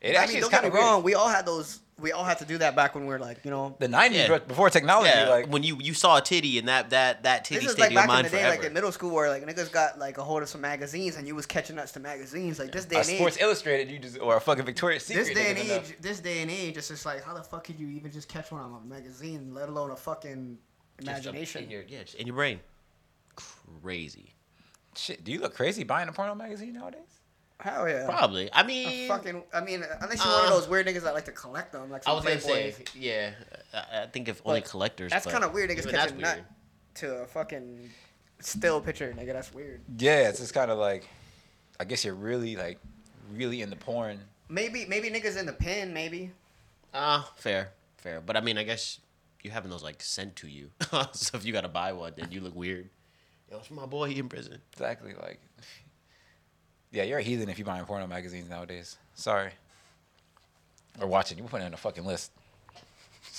it 0.00 0.16
I 0.16 0.20
actually 0.22 0.36
mean, 0.36 0.44
is 0.44 0.48
don't 0.48 0.50
get 0.50 0.60
kind 0.62 0.62
me 0.74 0.78
of 0.78 0.84
wrong. 0.84 0.92
wrong. 0.96 1.02
We 1.02 1.14
all 1.14 1.28
had 1.28 1.44
those. 1.46 1.80
We 2.00 2.12
all 2.12 2.24
had 2.24 2.38
to 2.38 2.44
do 2.44 2.58
that 2.58 2.74
back 2.74 2.94
when 2.94 3.04
we 3.04 3.10
were 3.10 3.18
like, 3.18 3.44
you 3.44 3.50
know. 3.50 3.76
The 3.78 3.88
'90s, 3.88 4.28
Yeah. 4.28 4.38
before 4.38 4.70
technology, 4.70 5.10
Yeah, 5.14 5.28
like 5.28 5.46
when 5.48 5.62
you 5.62 5.78
you 5.80 5.92
saw 5.94 6.16
a 6.18 6.20
titty 6.22 6.58
and 6.58 6.68
that 6.68 6.90
that 6.90 7.22
that 7.24 7.44
titty 7.44 7.60
This 7.60 7.66
is 7.66 7.72
stayed 7.72 7.82
like 7.82 7.90
in 7.90 7.94
your 7.94 8.02
back 8.02 8.08
in 8.08 8.14
mind 8.14 8.26
the 8.26 8.30
day, 8.30 8.36
forever. 8.38 8.56
like 8.56 8.64
in 8.66 8.72
middle 8.72 8.92
school, 8.92 9.10
where 9.14 9.28
like 9.28 9.44
niggas 9.46 9.70
got 9.70 9.98
like 9.98 10.18
a 10.18 10.22
hold 10.24 10.42
of 10.42 10.48
some 10.48 10.60
magazines 10.60 11.16
and 11.16 11.26
you 11.28 11.34
was 11.34 11.46
catching 11.46 11.78
us 11.78 11.92
to 11.92 12.00
magazines. 12.00 12.58
Like 12.58 12.72
this 12.72 12.84
day 12.86 12.96
a 12.96 12.98
and 13.00 13.06
Sports 13.08 13.36
age, 13.36 13.42
Illustrated, 13.42 13.90
you 13.90 13.98
just 13.98 14.18
or 14.18 14.36
a 14.36 14.40
fucking 14.40 14.64
Victoria's 14.64 15.04
Secret. 15.04 15.24
this 15.26 15.34
day 15.34 15.50
and 15.50 15.58
niggas 15.58 15.64
enough. 15.70 15.90
age, 15.90 15.96
this 16.00 16.20
day 16.20 16.42
and 16.42 16.50
age, 16.50 16.76
it's 16.76 16.88
just 16.88 17.04
like 17.06 17.22
how 17.22 17.34
the 17.34 17.42
fuck 17.42 17.64
could 17.64 17.78
you 17.78 17.88
even 17.88 18.10
just 18.10 18.28
catch 18.28 18.50
one 18.50 18.60
on 18.62 18.80
a 18.82 18.86
magazine, 18.86 19.52
let 19.54 19.68
alone 19.68 19.90
a 19.90 19.96
fucking 19.96 20.58
Just 21.00 21.08
imagination? 21.26 21.64
in 21.64 21.70
your 21.70 21.82
yeah, 21.86 22.02
just 22.02 22.14
in 22.16 22.26
your 22.26 22.36
brain. 22.36 22.60
Crazy. 23.82 24.34
Shit, 24.96 25.22
do 25.24 25.32
you 25.32 25.40
look 25.40 25.54
crazy 25.54 25.84
buying 25.84 26.08
a 26.08 26.12
porno 26.12 26.34
magazine 26.34 26.72
nowadays? 26.74 27.19
Hell 27.60 27.88
yeah. 27.88 28.06
Probably. 28.06 28.48
I 28.52 28.62
mean, 28.62 29.06
fucking, 29.08 29.42
I 29.52 29.60
mean, 29.60 29.84
unless 30.00 30.24
you're 30.24 30.32
one 30.34 30.44
of 30.46 30.50
Uh, 30.52 30.54
those 30.54 30.68
weird 30.68 30.86
niggas 30.86 31.02
that 31.02 31.14
like 31.14 31.26
to 31.26 31.32
collect 31.32 31.72
them, 31.72 31.90
like 31.90 32.06
I 32.08 32.12
was 32.12 32.24
gonna 32.24 32.36
Playboys. 32.36 32.74
say, 32.74 32.84
yeah. 32.94 33.30
I, 33.74 34.02
I 34.02 34.06
think 34.06 34.28
if 34.28 34.40
only 34.44 34.60
But 34.60 34.70
collectors. 34.70 35.10
That's 35.12 35.26
kind 35.26 35.44
of 35.44 35.52
weird, 35.52 35.70
niggas 35.70 35.78
even 35.80 35.92
that's 35.92 36.04
catching 36.12 36.20
nut 36.20 36.36
weird. 36.36 36.46
to 36.94 37.14
a 37.22 37.26
fucking 37.26 37.90
still 38.40 38.80
picture, 38.80 39.14
nigga. 39.16 39.32
That's 39.34 39.52
weird. 39.52 39.82
Yeah, 39.98 40.28
it's 40.28 40.40
just 40.40 40.54
kind 40.54 40.70
of 40.70 40.78
like, 40.78 41.06
I 41.78 41.84
guess 41.84 42.04
you're 42.04 42.14
really 42.14 42.56
like, 42.56 42.78
really 43.34 43.60
in 43.62 43.68
the 43.70 43.76
porn. 43.76 44.20
Maybe, 44.48 44.86
maybe 44.86 45.10
niggas 45.10 45.38
in 45.38 45.46
the 45.46 45.52
pen, 45.52 45.92
maybe. 45.92 46.30
Ah, 46.94 47.30
fair, 47.36 47.70
fair. 47.98 48.20
But 48.20 48.36
I 48.36 48.40
mean, 48.40 48.56
I 48.58 48.62
guess 48.64 48.98
you 49.42 49.50
having 49.50 49.70
those 49.70 49.82
like 49.82 50.02
sent 50.02 50.34
to 50.36 50.48
you. 50.48 50.70
so 51.12 51.36
if 51.36 51.44
you 51.44 51.52
gotta 51.52 51.68
buy 51.68 51.92
one, 51.92 52.14
then 52.16 52.32
you 52.32 52.40
look 52.40 52.56
weird. 52.56 52.88
Yo, 53.50 53.58
it's 53.58 53.70
my 53.70 53.84
boy. 53.86 54.08
He 54.08 54.18
in 54.18 54.28
prison. 54.28 54.60
Exactly, 54.72 55.12
like, 55.20 55.40
yeah, 56.92 57.04
you're 57.04 57.18
a 57.18 57.22
heathen 57.22 57.48
if 57.48 57.58
you're 57.58 57.66
buying 57.66 57.84
porno 57.84 58.06
magazines 58.06 58.48
nowadays. 58.48 58.96
Sorry. 59.14 59.50
Or 61.00 61.06
watching, 61.06 61.38
you 61.38 61.44
put 61.44 61.60
it 61.60 61.64
on 61.64 61.74
a 61.74 61.76
fucking 61.76 62.04
list. 62.04 62.32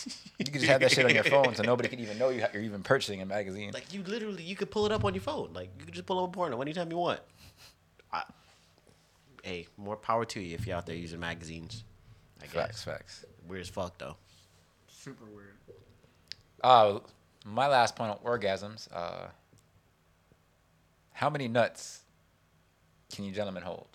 You 0.38 0.46
could 0.46 0.54
just 0.56 0.66
have 0.66 0.82
that 0.82 0.90
shit 0.90 1.06
on 1.06 1.14
your 1.14 1.24
phone, 1.24 1.54
so 1.54 1.62
nobody 1.62 1.88
could 1.88 2.00
even 2.00 2.18
know 2.18 2.30
you, 2.30 2.44
you're 2.52 2.64
even 2.64 2.82
purchasing 2.82 3.22
a 3.22 3.26
magazine. 3.28 3.70
Like 3.76 3.94
you 3.94 4.02
literally, 4.02 4.42
you 4.42 4.56
could 4.56 4.72
pull 4.72 4.88
it 4.88 4.92
up 4.92 5.06
on 5.06 5.14
your 5.14 5.22
phone. 5.22 5.52
Like 5.54 5.70
you 5.78 5.86
could 5.86 5.94
just 5.94 6.08
pull 6.08 6.24
up 6.24 6.32
a 6.32 6.34
porno 6.34 6.60
anytime 6.60 6.90
you 6.90 6.98
want. 6.98 7.20
I, 8.12 8.24
hey, 9.44 9.68
more 9.78 9.96
power 9.96 10.26
to 10.26 10.40
you 10.40 10.56
if 10.56 10.66
you're 10.66 10.76
out 10.76 10.88
there 10.88 10.96
using 10.96 11.20
magazines. 11.20 11.84
I 12.42 12.46
guess. 12.46 12.54
facts, 12.54 12.84
facts. 12.84 13.26
Weird 13.48 13.62
as 13.62 13.70
fuck 13.70 13.96
though. 14.00 14.16
Super 14.88 15.26
weird. 15.26 15.54
Uh, 16.64 17.00
my 17.46 17.68
last 17.68 17.96
point 17.96 18.10
on 18.12 18.18
orgasms. 18.20 18.88
Uh, 18.92 19.28
how 21.14 21.30
many 21.30 21.48
nuts 21.48 22.01
can 23.12 23.24
you 23.26 23.32
gentlemen 23.32 23.64
hold? 23.64 23.88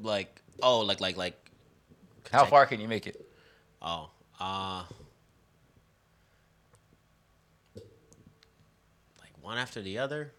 Like 0.00 0.40
oh, 0.62 0.80
like 0.80 1.00
like 1.00 1.16
like. 1.16 1.50
How 2.32 2.40
check- 2.42 2.50
far 2.50 2.66
can 2.66 2.80
you 2.80 2.88
make 2.88 3.06
it? 3.06 3.24
Oh, 3.80 4.10
uh, 4.40 4.82
like 9.20 9.32
one 9.40 9.58
after 9.58 9.80
the 9.80 9.98
other. 9.98 10.32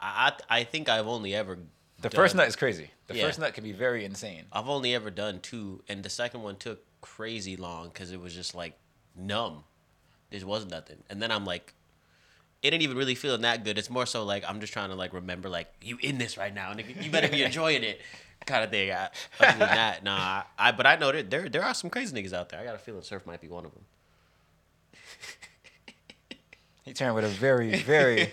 I 0.00 0.32
I, 0.50 0.58
I 0.60 0.64
think 0.64 0.88
I've 0.88 1.06
only 1.06 1.34
ever 1.34 1.58
The 2.00 2.08
done- 2.08 2.16
first 2.16 2.34
nut 2.34 2.48
is 2.48 2.56
crazy. 2.56 2.90
The 3.06 3.16
Yeah. 3.16 3.26
first 3.26 3.38
nut 3.38 3.52
can 3.54 3.64
be 3.64 3.72
very 3.72 4.04
insane. 4.04 4.44
I've 4.52 4.68
only 4.68 4.94
ever 4.94 5.10
done 5.10 5.40
two, 5.40 5.82
and 5.88 6.02
the 6.02 6.08
second 6.10 6.42
one 6.42 6.56
took 6.56 6.82
crazy 7.00 7.56
long 7.56 7.88
because 7.88 8.12
it 8.12 8.20
was 8.20 8.34
just 8.34 8.54
like 8.54 8.78
numb. 9.16 9.64
There 10.30 10.44
wasn't 10.46 10.72
nothing, 10.72 11.02
and 11.10 11.22
then 11.22 11.30
I'm 11.30 11.44
like, 11.44 11.74
it 12.64 12.72
ain't 12.72 12.82
even 12.82 12.96
really 12.96 13.14
feeling 13.14 13.42
that 13.42 13.62
good. 13.62 13.76
It's 13.76 13.90
more 13.90 14.06
so 14.06 14.24
like 14.24 14.42
I'm 14.48 14.58
just 14.58 14.72
trying 14.72 14.88
to 14.88 14.94
like 14.94 15.12
remember 15.12 15.50
like 15.50 15.68
you 15.82 15.98
in 16.00 16.16
this 16.16 16.38
right 16.38 16.52
now, 16.52 16.70
and 16.70 16.82
You 17.00 17.10
better 17.10 17.28
be 17.28 17.42
enjoying 17.44 17.84
it, 17.84 18.00
kind 18.46 18.64
of 18.64 18.70
thing. 18.70 18.90
I, 18.90 19.10
other 19.38 19.58
than 19.58 19.58
that, 19.58 20.02
nah. 20.02 20.16
I, 20.16 20.44
I 20.58 20.72
but 20.72 20.86
I 20.86 20.96
know 20.96 21.12
that 21.12 21.30
there 21.30 21.50
there 21.50 21.62
are 21.62 21.74
some 21.74 21.90
crazy 21.90 22.16
niggas 22.16 22.32
out 22.32 22.48
there. 22.48 22.58
I 22.58 22.64
got 22.64 22.74
a 22.74 22.78
feeling 22.78 23.02
Surf 23.02 23.26
might 23.26 23.42
be 23.42 23.48
one 23.48 23.66
of 23.66 23.72
them. 23.74 23.84
He 26.84 26.92
turned 26.92 27.14
with 27.14 27.24
a 27.24 27.28
very, 27.28 27.76
very, 27.76 28.30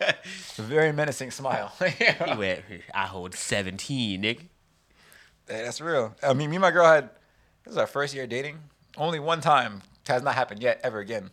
very 0.56 0.92
menacing 0.92 1.30
smile. 1.30 1.72
He 1.78 2.34
went, 2.34 2.60
I 2.92 3.06
hold 3.06 3.34
seventeen, 3.34 4.22
nigga. 4.22 4.40
Hey, 5.48 5.62
that's 5.62 5.80
real. 5.82 6.14
I 6.22 6.32
mean, 6.32 6.50
me 6.50 6.56
and 6.56 6.62
my 6.62 6.70
girl 6.70 6.86
had 6.86 7.10
this 7.64 7.72
is 7.72 7.78
our 7.78 7.86
first 7.86 8.14
year 8.14 8.26
dating. 8.26 8.58
Only 8.96 9.18
one 9.18 9.42
time 9.42 9.82
has 10.08 10.22
not 10.22 10.34
happened 10.34 10.62
yet, 10.62 10.80
ever 10.82 10.98
again. 10.98 11.30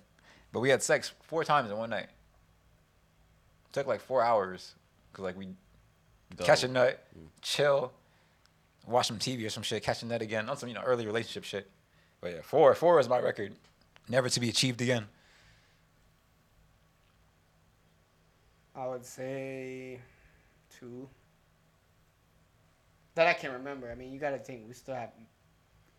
But 0.52 0.60
we 0.60 0.70
had 0.70 0.84
sex 0.84 1.14
four 1.24 1.44
times 1.44 1.72
in 1.72 1.78
one 1.78 1.90
night. 1.90 2.08
Took 3.74 3.88
like 3.88 4.00
four 4.00 4.24
hours 4.24 4.76
because 5.12 5.26
like 5.26 5.38
we 5.38 5.50
Go. 6.36 6.46
catch 6.46 6.64
a 6.64 6.68
nut, 6.68 7.04
mm. 7.18 7.28
chill, 7.42 7.92
watch 8.88 9.08
some 9.08 9.20
TV 9.20 9.46
or 9.46 9.50
some 9.50 9.64
shit, 9.64 9.84
catch 9.84 10.02
a 10.04 10.06
nut 10.06 10.22
again 10.22 10.48
on 10.50 10.56
some 10.56 10.70
you 10.70 10.76
know 10.76 10.84
early 10.84 11.06
relationship 11.06 11.44
shit. 11.44 11.70
But 12.22 12.32
yeah, 12.32 12.42
four 12.42 12.74
four 12.76 13.00
is 13.00 13.10
my 13.10 13.20
record, 13.20 13.54
never 14.08 14.30
to 14.30 14.40
be 14.40 14.48
achieved 14.50 14.82
again. 14.82 15.08
I 18.76 18.88
would 18.88 19.06
say 19.06 20.00
two. 20.80 21.10
That 23.16 23.28
I 23.28 23.34
can't 23.34 23.54
remember. 23.54 23.92
I 23.92 23.96
mean, 23.96 24.12
you 24.12 24.20
gotta 24.20 24.40
think 24.40 24.64
we 24.68 24.74
still 24.74 24.96
have, 24.96 25.12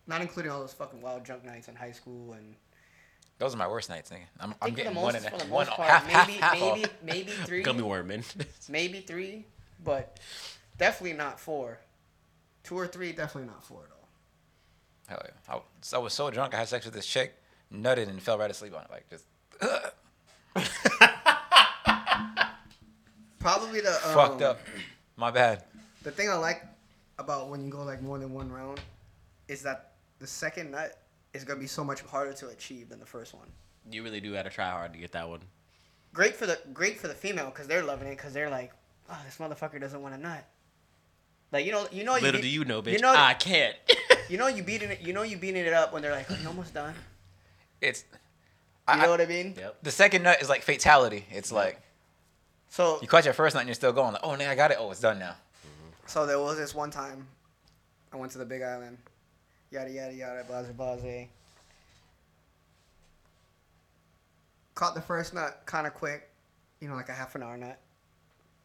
not 0.08 0.20
including 0.20 0.50
all 0.50 0.60
those 0.60 0.72
fucking 0.72 1.00
wild 1.00 1.22
drunk 1.22 1.44
nights 1.44 1.68
in 1.68 1.74
high 1.74 1.92
school 1.92 2.32
and. 2.32 2.54
Those 3.44 3.54
are 3.54 3.58
my 3.58 3.68
worst 3.68 3.90
nights, 3.90 4.08
nigga. 4.08 4.20
I'm, 4.40 4.54
I 4.62 4.68
I'm 4.68 4.70
think 4.70 4.70
for 4.70 4.70
the 4.70 4.76
getting 4.84 4.94
most, 4.94 5.04
one 5.04 5.16
and 5.16 5.24
for 5.26 5.30
the 5.36 5.36
a, 5.36 5.48
most 5.48 5.50
one 5.50 5.66
part, 5.66 5.90
half, 5.90 6.06
half, 6.06 6.26
maybe 6.26 6.38
half 6.40 6.52
maybe 6.54 6.84
off. 6.86 6.90
maybe 7.02 7.30
three, 7.44 7.62
Gummy 7.62 7.82
worming. 7.82 8.24
maybe 8.70 9.00
three, 9.00 9.44
but 9.84 10.18
definitely 10.78 11.12
not 11.18 11.38
four. 11.38 11.78
Two 12.62 12.78
or 12.78 12.86
three, 12.86 13.12
definitely 13.12 13.50
not 13.50 13.62
four 13.62 13.80
at 13.84 13.90
all. 13.90 14.08
Hell 15.08 15.20
yeah. 15.26 15.30
I, 15.46 15.56
was- 15.56 15.92
I 15.92 15.98
was 15.98 16.14
so 16.14 16.30
drunk, 16.30 16.54
I 16.54 16.56
had 16.56 16.68
sex 16.68 16.86
with 16.86 16.94
this 16.94 17.04
chick, 17.04 17.34
nutted 17.70 18.08
and 18.08 18.22
fell 18.22 18.38
right 18.38 18.50
asleep 18.50 18.72
on 18.74 18.80
it. 18.84 18.90
Like 18.90 19.10
just 19.10 19.24
Probably 23.40 23.82
the 23.82 23.90
um, 24.08 24.14
fucked 24.14 24.40
up. 24.40 24.58
My 25.18 25.30
bad. 25.30 25.64
The 26.02 26.10
thing 26.10 26.30
I 26.30 26.34
like 26.36 26.62
about 27.18 27.50
when 27.50 27.62
you 27.62 27.70
go 27.70 27.82
like 27.84 28.00
more 28.00 28.18
than 28.18 28.32
one 28.32 28.50
round 28.50 28.80
is 29.48 29.60
that 29.64 29.92
the 30.18 30.26
second 30.26 30.70
nut 30.70 30.98
is 31.34 31.44
gonna 31.44 31.60
be 31.60 31.66
so 31.66 31.84
much 31.84 32.00
harder 32.02 32.32
to 32.32 32.48
achieve 32.48 32.88
than 32.88 33.00
the 33.00 33.06
first 33.06 33.34
one. 33.34 33.48
you 33.90 34.02
really 34.02 34.20
do 34.20 34.32
gotta 34.32 34.50
try 34.50 34.70
hard 34.70 34.92
to 34.94 34.98
get 34.98 35.12
that 35.12 35.28
one. 35.28 35.40
Great 36.14 36.34
for 36.34 36.46
the 36.46 36.58
great 36.72 36.98
for 36.98 37.08
the 37.08 37.14
female 37.14 37.46
because 37.46 37.66
they're 37.66 37.82
loving 37.82 38.08
it 38.08 38.16
because 38.16 38.32
they're 38.32 38.50
like, 38.50 38.72
oh, 39.10 39.18
this 39.24 39.36
motherfucker 39.38 39.80
doesn't 39.80 40.00
want 40.00 40.14
a 40.14 40.18
nut. 40.18 40.44
Like 41.52 41.66
you 41.66 41.72
know, 41.72 41.86
you 41.92 42.04
know, 42.04 42.16
you 42.16 42.22
Little 42.22 42.40
do 42.40 42.48
you 42.48 42.64
know, 42.64 42.82
bitch. 42.82 42.92
You 42.92 42.98
know, 43.00 43.12
I 43.14 43.34
can't. 43.34 43.76
you 44.28 44.38
know, 44.38 44.46
you 44.46 44.62
beating 44.62 44.90
it. 44.90 45.00
You 45.02 45.12
know, 45.12 45.22
you 45.22 45.36
beating 45.36 45.64
it 45.64 45.72
up 45.72 45.92
when 45.92 46.02
they're 46.02 46.12
like, 46.12 46.30
oh, 46.30 46.36
you 46.40 46.48
almost 46.48 46.72
done. 46.74 46.94
It's 47.80 48.04
You 48.88 48.94
I, 48.94 49.02
know 49.04 49.10
what 49.10 49.20
I 49.20 49.26
mean? 49.26 49.54
yep. 49.58 49.76
the 49.82 49.90
second 49.90 50.22
nut 50.22 50.40
is 50.40 50.48
like 50.48 50.62
fatality. 50.62 51.26
It's 51.30 51.52
like 51.52 51.80
So, 52.68 52.98
you 53.02 53.08
caught 53.08 53.24
your 53.24 53.34
first 53.34 53.54
nut 53.54 53.60
and 53.62 53.68
you're 53.68 53.74
still 53.74 53.92
going. 53.92 54.12
Like, 54.12 54.22
oh, 54.24 54.30
nigga, 54.30 54.48
I 54.48 54.54
got 54.54 54.70
it. 54.70 54.78
Oh, 54.80 54.90
it's 54.90 55.00
done 55.00 55.18
now. 55.18 55.34
so 56.06 56.26
there 56.26 56.38
was 56.40 56.56
this 56.56 56.74
one 56.74 56.90
time, 56.90 57.26
I 58.12 58.16
went 58.16 58.32
to 58.32 58.38
the 58.38 58.44
Big 58.44 58.62
Island, 58.62 58.98
yada 59.74 59.90
yada 59.90 60.14
yada, 60.14 60.44
blah 60.44 60.62
blah 60.62 60.96
blah. 60.96 61.24
Caught 64.74 64.94
the 64.94 65.00
first 65.00 65.34
nut 65.34 65.62
kind 65.66 65.86
of 65.86 65.94
quick, 65.94 66.30
you 66.80 66.88
know, 66.88 66.94
like 66.94 67.08
a 67.08 67.12
half 67.12 67.34
an 67.34 67.42
hour 67.42 67.56
nut. 67.56 67.78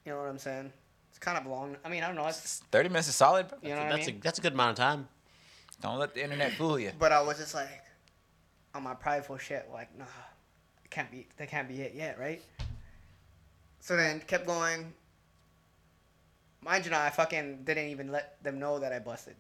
You 0.06 0.14
know 0.14 0.20
what 0.20 0.30
I'm 0.30 0.38
saying? 0.38 0.72
It's 1.10 1.20
kind 1.20 1.38
of 1.38 1.46
long. 1.46 1.76
I 1.84 1.90
mean, 1.90 2.04
I 2.04 2.08
don't 2.08 2.16
know. 2.16 2.28
It's, 2.28 2.62
Thirty 2.72 2.90
minutes 2.90 3.08
is 3.08 3.16
solid. 3.16 3.48
Bro. 3.48 3.60
you 3.64 3.70
know 3.70 3.82
what 3.82 3.90
that's 3.90 4.08
I 4.08 4.12
mean? 4.12 4.20
a 4.20 4.24
that's 4.24 4.40
a 4.40 4.42
good 4.42 4.54
amount 4.54 4.72
of 4.72 4.76
time. 4.78 5.08
Don't 5.82 5.98
let 5.98 6.14
the 6.14 6.24
internet 6.24 6.54
fool 6.54 6.80
you. 6.80 6.92
But 7.00 7.12
I 7.12 7.22
was 7.22 7.38
just 7.38 7.56
like, 7.56 7.84
on 8.76 8.84
my 8.84 8.94
prideful 8.94 9.38
shit, 9.38 9.70
like, 9.72 9.98
nah, 9.98 10.06
it 10.84 10.92
can't 10.92 11.10
be, 11.10 11.26
that 11.38 11.50
can't 11.50 11.70
be 11.70 11.82
it 11.82 11.94
yet, 11.96 12.20
right? 12.20 12.42
So 13.80 13.96
then 13.96 14.20
kept 14.28 14.46
going. 14.46 14.94
Mind 16.62 16.84
you, 16.84 16.92
now 16.92 17.02
I 17.02 17.10
fucking 17.10 17.64
didn't 17.64 17.88
even 17.88 18.12
let 18.12 18.44
them 18.44 18.60
know 18.60 18.80
that 18.80 18.92
I 18.92 19.00
busted. 19.00 19.36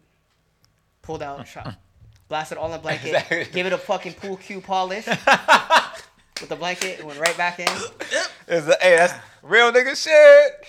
Pulled 1.01 1.23
out, 1.23 1.47
shot, 1.47 1.75
blasted 2.29 2.57
all 2.57 2.67
in 2.67 2.71
the 2.73 2.77
blanket, 2.77 3.07
Exactly. 3.07 3.45
give 3.51 3.65
it 3.65 3.73
a 3.73 3.77
fucking 3.77 4.13
pool 4.13 4.37
cue 4.37 4.61
polish 4.61 5.07
with 5.07 6.49
the 6.49 6.55
blanket, 6.55 6.99
it 6.99 7.05
went 7.05 7.19
right 7.19 7.35
back 7.37 7.59
in, 7.59 7.67
It's 8.47 8.65
the, 8.65 8.77
hey, 8.81 8.95
that's 8.97 9.13
real 9.43 9.71
nigga 9.71 9.95
shit. 9.95 10.65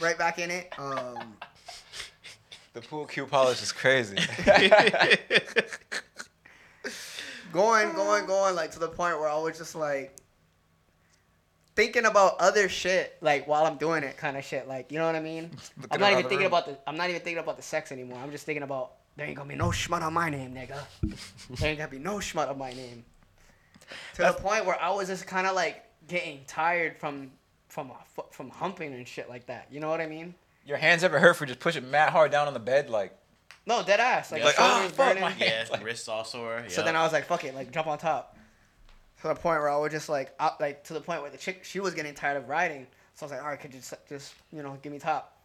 right 0.00 0.16
back 0.18 0.38
in 0.38 0.50
it. 0.50 0.72
Um, 0.78 1.34
The 2.72 2.80
pool 2.80 3.06
cue 3.06 3.26
polish 3.26 3.62
is 3.62 3.72
crazy. 3.72 4.16
going, 7.52 7.92
going, 7.94 8.26
going, 8.26 8.54
like 8.54 8.70
to 8.72 8.78
the 8.78 8.88
point 8.88 9.18
where 9.18 9.28
I 9.28 9.36
was 9.38 9.58
just 9.58 9.74
like 9.74 10.16
thinking 11.76 12.04
about 12.04 12.36
other 12.40 12.68
shit, 12.68 13.16
like 13.20 13.46
while 13.48 13.64
I'm 13.66 13.76
doing 13.76 14.02
it, 14.04 14.16
kind 14.16 14.36
of 14.36 14.44
shit. 14.44 14.68
Like, 14.68 14.92
you 14.92 14.98
know 14.98 15.06
what 15.06 15.16
I 15.16 15.20
mean? 15.20 15.50
I'm 15.90 16.00
not 16.00 16.12
even 16.12 16.22
thinking 16.24 16.38
room. 16.38 16.46
about 16.46 16.66
the. 16.66 16.78
I'm 16.86 16.96
not 16.96 17.08
even 17.10 17.20
thinking 17.22 17.42
about 17.42 17.56
the 17.56 17.62
sex 17.62 17.90
anymore. 17.92 18.18
I'm 18.22 18.30
just 18.30 18.46
thinking 18.46 18.62
about 18.62 18.92
there 19.20 19.28
ain't 19.28 19.36
gonna 19.36 19.50
be 19.50 19.54
no 19.54 19.66
schmut 19.68 20.00
on 20.00 20.14
my 20.14 20.30
name, 20.30 20.54
nigga. 20.54 20.78
there 21.58 21.68
ain't 21.68 21.76
gonna 21.78 21.90
be 21.90 21.98
no 21.98 22.14
schmut 22.16 22.48
on 22.48 22.56
my 22.56 22.72
name. 22.72 23.04
To 24.14 24.22
the 24.22 24.32
point 24.32 24.64
where 24.64 24.80
I 24.80 24.88
was 24.92 25.08
just 25.08 25.26
kind 25.26 25.46
of 25.46 25.54
like 25.54 25.84
getting 26.08 26.40
tired 26.46 26.96
from 26.96 27.30
from 27.68 27.92
from 28.30 28.48
humping 28.48 28.94
and 28.94 29.06
shit 29.06 29.28
like 29.28 29.44
that. 29.48 29.66
You 29.70 29.78
know 29.78 29.90
what 29.90 30.00
I 30.00 30.06
mean? 30.06 30.34
Your 30.64 30.78
hands 30.78 31.04
ever 31.04 31.18
hurt 31.18 31.36
for 31.36 31.44
just 31.44 31.60
pushing 31.60 31.90
mad 31.90 32.08
hard 32.12 32.30
down 32.30 32.46
on 32.48 32.54
the 32.54 32.60
bed? 32.60 32.88
Like, 32.88 33.14
No, 33.66 33.82
dead 33.82 34.00
ass. 34.00 34.32
Like, 34.32 34.38
Yeah. 34.38 34.44
my 34.44 34.48
Like, 34.52 34.56
shoulders 34.56 34.92
ah, 34.92 34.96
fuck 34.96 35.06
burning. 35.08 35.22
my 35.22 35.34
Yeah, 35.36 35.64
Like- 35.70 35.84
wrists 35.84 36.08
all 36.08 36.24
sore. 36.24 36.64
So 36.68 36.82
then 36.82 36.96
I 36.96 37.02
was 37.02 37.12
like, 37.12 37.26
fuck 37.26 37.44
it, 37.44 37.54
like 37.54 37.70
jump 37.72 37.88
on 37.88 37.98
top. 37.98 38.38
To 39.20 39.28
the 39.28 39.34
point 39.34 39.60
where 39.60 39.68
I 39.68 39.76
was 39.76 39.92
just 39.92 40.08
like, 40.08 40.34
out, 40.40 40.58
like 40.62 40.82
to 40.84 40.94
the 40.94 41.00
point 41.02 41.20
where 41.20 41.30
the 41.30 41.36
chick, 41.36 41.62
she 41.64 41.78
was 41.78 41.92
getting 41.92 42.14
tired 42.14 42.38
of 42.38 42.48
riding. 42.48 42.86
So 43.16 43.24
I 43.24 43.26
was 43.26 43.32
like, 43.32 43.42
all 43.42 43.48
right, 43.48 43.60
could 43.60 43.74
you 43.74 43.80
just, 43.80 43.92
just 44.08 44.32
you 44.50 44.62
know, 44.62 44.78
give 44.80 44.90
me 44.92 44.98
top. 44.98 45.36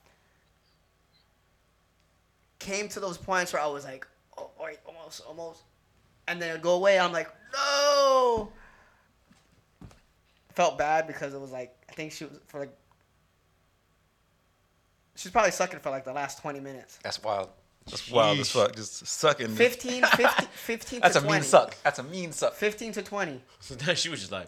Came 2.60 2.88
to 2.90 3.00
those 3.00 3.18
points 3.18 3.54
where 3.54 3.62
I 3.62 3.68
was 3.68 3.84
like, 3.84 4.08
oh, 4.38 4.50
all 4.58 4.66
right, 4.66 4.80
almost, 4.86 5.22
almost, 5.28 5.64
and 6.28 6.42
then 6.42 6.50
it'd 6.50 6.62
go 6.62 6.76
away. 6.76 7.00
I'm 7.00 7.12
like, 7.12 7.30
no. 7.54 8.52
Felt 10.54 10.78
bad 10.78 11.06
because 11.06 11.34
it 11.34 11.42
was 11.42 11.52
like, 11.52 11.76
I 11.90 11.94
think 11.94 12.12
she 12.14 12.26
was 12.26 12.40
for 12.48 12.60
like, 12.62 12.76
she's 15.16 15.32
probably 15.32 15.52
sucking 15.52 15.80
for 15.80 15.90
like 15.90 16.06
the 16.06 16.14
last 16.14 16.42
20 16.42 16.60
minutes. 16.62 16.98
that's 17.04 17.22
wild. 17.22 17.50
That's 17.88 18.10
wild 18.10 18.40
as 18.40 18.50
fuck. 18.50 18.76
Just 18.76 19.06
sucking. 19.06 19.50
15, 19.50 20.04
15, 20.16 20.48
15 20.54 21.00
That's 21.02 21.14
to 21.14 21.20
a 21.20 21.22
20. 21.22 21.34
mean 21.34 21.44
suck. 21.44 21.76
That's 21.84 22.00
a 22.00 22.04
mean 22.04 22.32
suck. 22.32 22.54
15 22.56 22.94
to 22.94 23.04
20. 23.04 23.42
So 23.60 23.76
then 23.76 23.96
she 23.96 24.10
was 24.10 24.22
just 24.22 24.32
like, 24.32 24.48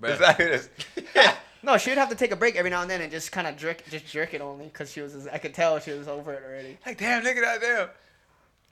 bruh. 0.00 0.12
Exactly. 0.12 0.44
it 0.46 0.52
is. 0.52 0.70
No, 1.66 1.76
she 1.78 1.90
would 1.90 1.98
have 1.98 2.10
to 2.10 2.14
take 2.14 2.30
a 2.30 2.36
break 2.36 2.54
every 2.54 2.70
now 2.70 2.82
and 2.82 2.88
then 2.88 3.00
and 3.00 3.10
just 3.10 3.32
kind 3.32 3.44
of 3.44 3.56
jerk, 3.56 3.82
just 3.90 4.06
jerk 4.06 4.32
it 4.34 4.40
only, 4.40 4.68
cause 4.68 4.92
she 4.92 5.00
was. 5.00 5.26
I 5.26 5.38
could 5.38 5.52
tell 5.52 5.80
she 5.80 5.90
was 5.90 6.06
over 6.06 6.32
it 6.32 6.44
already. 6.46 6.78
like, 6.86 6.96
damn, 6.96 7.24
nigga, 7.24 7.40
that 7.40 7.60
damn. 7.60 7.88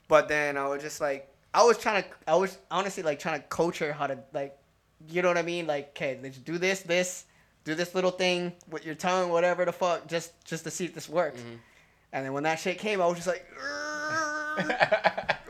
But 0.07 0.29
then 0.29 0.55
I 0.55 0.65
was 0.69 0.81
just 0.81 1.01
like, 1.01 1.29
I 1.53 1.61
was 1.63 1.77
trying 1.77 2.03
to, 2.03 2.09
I 2.25 2.35
was 2.35 2.57
honestly 2.71 3.03
like 3.03 3.19
trying 3.19 3.41
to 3.41 3.47
coach 3.49 3.79
her 3.79 3.91
how 3.91 4.07
to 4.07 4.17
like, 4.31 4.57
you 5.09 5.21
know 5.21 5.27
what 5.27 5.37
I 5.37 5.41
mean? 5.41 5.67
Like, 5.67 5.89
okay, 5.89 6.17
let's 6.23 6.37
do 6.37 6.57
this, 6.57 6.83
this, 6.83 7.25
do 7.65 7.75
this 7.75 7.93
little 7.95 8.11
thing 8.11 8.53
with 8.69 8.85
your 8.85 8.95
tongue, 8.95 9.29
whatever 9.29 9.65
the 9.65 9.73
fuck, 9.73 10.07
just 10.07 10.31
just 10.45 10.63
to 10.63 10.71
see 10.71 10.85
if 10.85 10.93
this 10.93 11.09
works. 11.09 11.41
And 12.13 12.25
then 12.25 12.31
when 12.31 12.43
that 12.43 12.59
shit 12.59 12.77
came, 12.77 13.01
I 13.01 13.07
was 13.07 13.17
just 13.17 13.27
like! 13.27 13.45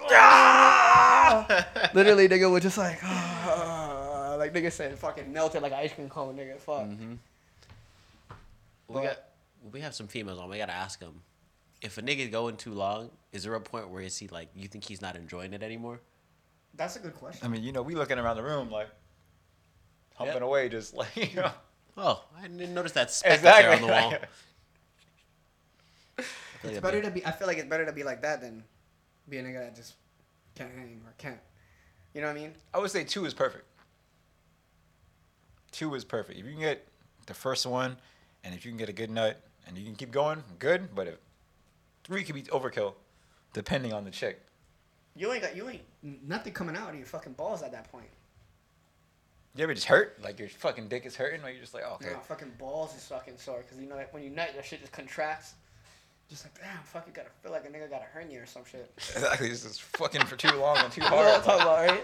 Literally, 1.93 2.27
nigga 2.27 2.49
was 2.49 2.63
just 2.63 2.79
like, 2.79 2.97
ah, 3.03 4.35
like 4.39 4.51
nigga 4.51 4.71
said, 4.71 4.97
fucking 4.97 5.31
melted 5.31 5.61
like 5.61 5.73
an 5.73 5.77
ice 5.77 5.93
cream 5.93 6.09
cone, 6.09 6.35
nigga. 6.35 6.57
Fuck. 6.57 6.87
We 8.87 9.01
got 9.01 9.17
we 9.71 9.81
have 9.81 9.95
some 9.95 10.07
females 10.07 10.39
on. 10.39 10.49
We 10.49 10.57
gotta 10.57 10.73
ask 10.73 10.99
them 10.99 11.21
if 11.81 11.97
a 11.97 12.01
nigga 12.01 12.31
going 12.31 12.57
too 12.57 12.73
long. 12.73 13.09
Is 13.31 13.43
there 13.43 13.55
a 13.55 13.61
point 13.61 13.89
where 13.89 14.01
is 14.01 14.17
he 14.17 14.27
like 14.27 14.49
you 14.55 14.67
think 14.67 14.83
he's 14.85 15.01
not 15.01 15.15
enjoying 15.15 15.53
it 15.53 15.63
anymore? 15.63 16.01
That's 16.75 16.95
a 16.95 16.99
good 16.99 17.15
question. 17.15 17.45
I 17.45 17.49
mean, 17.49 17.63
you 17.63 17.71
know, 17.71 17.81
we 17.81 17.95
looking 17.95 18.19
around 18.19 18.35
the 18.37 18.43
room 18.43 18.69
like 18.69 18.89
humping 20.15 20.35
Yep. 20.35 20.43
away, 20.43 20.69
just 20.69 20.93
like 20.97 21.15
you 21.15 21.41
know. 21.41 21.51
Oh, 21.97 22.23
I 22.37 22.47
didn't 22.47 22.73
notice 22.73 22.91
that 22.93 23.11
speck 23.11 23.41
there 23.41 23.71
on 23.71 23.81
the 23.81 23.87
wall. 23.87 24.13
It's 26.63 26.79
better 26.79 27.01
to 27.01 27.11
be. 27.11 27.23
I 27.25 27.31
feel 27.31 27.47
like 27.47 27.57
it's 27.57 27.69
better 27.69 27.85
to 27.85 27.91
be 27.91 28.03
like 28.03 28.23
that 28.23 28.41
than 28.41 28.63
be 29.29 29.37
a 29.37 29.43
nigga 29.43 29.59
that 29.59 29.75
just 29.75 29.93
can't 30.55 30.71
hang 30.73 31.01
or 31.05 31.13
can't. 31.19 31.39
You 32.13 32.21
know 32.21 32.27
what 32.27 32.37
I 32.37 32.39
mean? 32.39 32.53
I 32.73 32.79
would 32.79 32.89
say 32.89 33.03
two 33.03 33.25
is 33.25 33.33
perfect. 33.35 33.65
Two 35.71 35.93
is 35.93 36.03
perfect. 36.03 36.39
If 36.39 36.45
you 36.45 36.53
can 36.53 36.61
get 36.61 36.87
the 37.27 37.33
first 37.33 37.65
one, 37.67 37.97
and 38.45 38.53
if 38.53 38.63
you 38.63 38.71
can 38.71 38.77
get 38.77 38.87
a 38.87 38.93
good 38.93 39.09
nut, 39.09 39.41
and 39.67 39.77
you 39.77 39.83
can 39.83 39.95
keep 39.95 40.11
going, 40.11 40.43
good. 40.59 40.93
But 40.95 41.07
if 41.07 41.15
three 42.03 42.23
could 42.23 42.35
be 42.35 42.43
overkill, 42.43 42.93
depending 43.51 43.91
on 43.91 44.05
the 44.05 44.11
chick. 44.11 44.41
You 45.15 45.31
ain't 45.33 45.41
got. 45.41 45.55
You 45.55 45.67
ain't 45.67 45.81
nothing 46.25 46.53
coming 46.53 46.75
out 46.75 46.89
of 46.89 46.95
your 46.95 47.07
fucking 47.07 47.33
balls 47.33 47.63
at 47.63 47.71
that 47.71 47.91
point. 47.91 48.07
You 49.55 49.63
ever 49.63 49.73
just 49.73 49.87
hurt? 49.87 50.21
Like 50.21 50.39
your 50.39 50.49
fucking 50.49 50.89
dick 50.89 51.05
is 51.05 51.15
hurting, 51.15 51.41
or 51.43 51.49
you're 51.49 51.61
just 51.61 51.73
like, 51.73 51.83
oh, 51.87 51.95
okay. 51.95 52.11
No, 52.11 52.19
fucking 52.19 52.51
balls 52.59 52.95
is 52.95 53.05
fucking 53.07 53.37
sore 53.37 53.61
because 53.61 53.79
you 53.79 53.87
know 53.87 53.95
that 53.95 54.13
when 54.13 54.23
you 54.23 54.29
nut, 54.29 54.51
your 54.53 54.63
shit 54.63 54.81
just 54.81 54.91
contracts. 54.91 55.55
Just 56.29 56.43
like 56.45 56.59
damn, 56.59 56.83
fuck, 56.83 57.05
you 57.07 57.13
gotta 57.13 57.29
feel 57.43 57.51
like 57.51 57.65
a 57.65 57.69
nigga 57.69 57.89
got 57.89 58.01
a 58.01 58.05
hernia 58.05 58.41
or 58.41 58.45
some 58.45 58.63
shit. 58.65 58.91
Exactly. 58.97 59.49
This 59.49 59.63
is 59.65 59.77
fucking 59.79 60.25
for 60.25 60.35
too 60.35 60.55
long 60.57 60.77
and 60.77 60.91
too 60.91 61.01
hard. 61.05 61.17
You 61.17 61.23
know 61.23 61.31
what 61.41 61.41
I'm 61.41 61.43
talking 61.43 61.61
about, 61.61 61.87
right? 61.87 62.03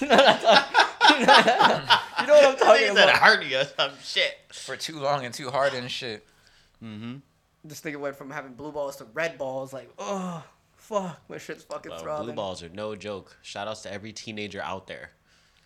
You 0.00 0.06
know 0.06 0.14
what 0.16 1.28
I'm 1.28 1.36
talking, 1.38 2.20
you 2.20 2.26
know 2.26 2.34
what 2.34 2.44
I'm 2.44 2.56
talking 2.56 2.82
Nigga 2.88 2.94
said 2.94 3.08
a 3.08 3.10
about? 3.10 3.22
hernia, 3.22 3.68
some 3.76 3.90
shit. 4.02 4.34
for 4.52 4.76
too 4.76 4.98
long 4.98 5.24
and 5.24 5.34
too 5.34 5.50
hard 5.50 5.74
and 5.74 5.90
shit. 5.90 6.26
Mm-hmm. 6.82 7.16
This 7.64 7.80
nigga 7.82 7.96
went 7.96 8.16
from 8.16 8.30
having 8.30 8.52
blue 8.54 8.70
balls 8.72 8.96
to 8.96 9.04
red 9.14 9.36
balls. 9.38 9.72
Like, 9.72 9.90
oh, 9.98 10.44
fuck, 10.76 11.20
my 11.28 11.38
shit's 11.38 11.64
fucking 11.64 11.90
Well, 11.90 12.00
throbbing. 12.00 12.26
blue 12.26 12.34
balls 12.34 12.62
are 12.62 12.68
no 12.68 12.94
joke. 12.96 13.36
Shout 13.42 13.66
outs 13.68 13.82
to 13.82 13.92
every 13.92 14.12
teenager 14.12 14.62
out 14.62 14.86
there. 14.86 15.10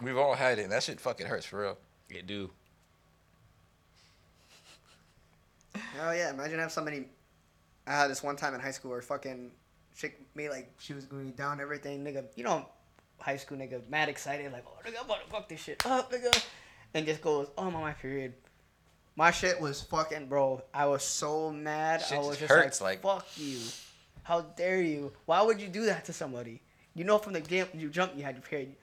We've 0.01 0.17
all 0.19 0.35
had 0.35 0.59
it. 0.59 0.63
and 0.63 0.73
That 0.73 0.83
shit 0.83 1.01
fucking 1.01 1.27
hurts 1.27 1.47
for 1.47 1.61
real. 1.63 1.79
It 2.11 2.27
do. 2.27 2.51
Oh 6.01 6.13
yeah! 6.13 6.31
Imagine 6.31 6.59
have 6.59 6.73
somebody. 6.73 7.07
I 7.87 7.93
had 7.93 8.11
this 8.11 8.23
one 8.23 8.37
time 8.37 8.55
in 8.55 8.61
high 8.61 8.71
school 8.71 8.91
where 8.91 9.03
fucking 9.03 9.51
chick 9.97 10.21
me 10.35 10.49
like 10.49 10.73
she 10.79 10.93
was 10.95 11.05
going 11.05 11.33
down 11.33 11.61
everything, 11.61 12.05
nigga. 12.05 12.25
You 12.37 12.45
know, 12.45 12.67
high 13.19 13.37
school 13.37 13.59
nigga, 13.59 13.89
mad 13.89 14.09
excited, 14.09 14.53
like, 14.53 14.65
oh 14.67 14.79
nigga, 14.89 14.99
I'm 15.01 15.05
about 15.07 15.25
to 15.25 15.31
fuck 15.31 15.49
this 15.49 15.61
shit 15.61 15.85
up, 15.87 16.13
nigga, 16.13 16.45
and 16.95 17.07
just 17.07 17.21
goes, 17.21 17.49
oh 17.59 17.67
I'm 17.67 17.75
on 17.75 17.83
my 17.83 17.93
period. 17.93 18.35
My 19.15 19.31
shit 19.31 19.61
was 19.61 19.83
fucking, 19.83 20.27
bro. 20.29 20.63
I 20.73 20.87
was 20.87 21.03
so 21.05 21.51
mad. 21.51 22.01
Shit 22.03 22.17
I 22.17 22.21
was 22.21 22.29
just 22.29 22.41
just 22.41 22.53
hurts, 22.53 22.81
like, 22.81 23.05
like- 23.05 23.21
fuck 23.23 23.27
you. 23.37 23.59
How 24.25 24.41
dare 24.41 24.81
you? 24.81 25.13
Why 25.27 25.43
would 25.43 25.61
you 25.61 25.67
do 25.69 25.87
that 25.87 26.05
to 26.05 26.13
somebody? 26.13 26.63
You 26.95 27.05
know, 27.05 27.19
from 27.19 27.33
the 27.33 27.41
game 27.41 27.67
you 27.75 27.89
jumped, 27.91 28.17
you 28.17 28.23
had 28.23 28.37
your 28.37 28.43
period, 28.43 28.77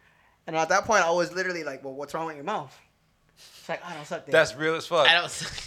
and 0.46 0.56
at 0.56 0.70
that 0.70 0.86
point, 0.86 1.04
I 1.04 1.12
was 1.12 1.32
literally 1.32 1.64
like, 1.64 1.84
well, 1.84 1.94
what's 1.94 2.14
wrong 2.14 2.26
with 2.28 2.36
your 2.36 2.44
mouth? 2.46 2.76
It's 3.38 3.70
like 3.70 3.86
I 3.86 3.94
don't 3.94 4.06
suck 4.06 4.26
dick. 4.26 4.34
That's 4.34 4.56
real 4.56 4.76
as 4.76 4.86
fuck. 4.88 5.08
I 5.08 5.14
don't. 5.14 5.66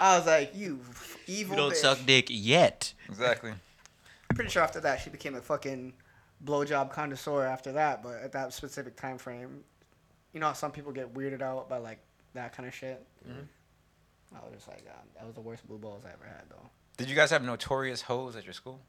I 0.00 0.16
was 0.18 0.26
like, 0.26 0.54
you 0.54 0.80
you 1.26 1.34
evil. 1.40 1.56
You 1.56 1.62
don't 1.62 1.72
bitch. 1.72 1.76
suck 1.76 1.98
dick 2.06 2.26
yet. 2.28 2.92
Exactly. 3.08 3.50
I'm 3.52 4.36
pretty 4.36 4.50
sure 4.50 4.62
after 4.62 4.80
that 4.80 5.00
she 5.00 5.10
became 5.10 5.34
a 5.34 5.40
fucking 5.40 5.92
blowjob 6.44 6.90
connoisseur 6.92 7.44
after 7.44 7.72
that, 7.72 8.02
but 8.02 8.20
at 8.22 8.32
that 8.32 8.52
specific 8.52 8.96
time 8.96 9.18
frame, 9.18 9.62
you 10.32 10.40
know 10.40 10.46
how 10.48 10.52
some 10.52 10.72
people 10.72 10.92
get 10.92 11.14
weirded 11.14 11.40
out 11.42 11.68
by 11.68 11.78
like 11.78 11.98
that 12.34 12.54
kind 12.56 12.68
of 12.68 12.74
shit. 12.74 13.06
Mhm. 13.28 13.46
I 14.34 14.44
was 14.44 14.52
just 14.54 14.66
like, 14.68 14.84
um, 14.88 15.06
that 15.16 15.24
was 15.24 15.34
the 15.34 15.40
worst 15.40 15.66
blue 15.68 15.78
balls 15.78 16.04
I 16.04 16.08
ever 16.12 16.24
had, 16.24 16.42
though. 16.50 16.68
Did 16.96 17.08
you 17.08 17.14
guys 17.14 17.30
have 17.30 17.44
notorious 17.44 18.02
hoes 18.02 18.34
at 18.34 18.44
your 18.44 18.52
school? 18.52 18.80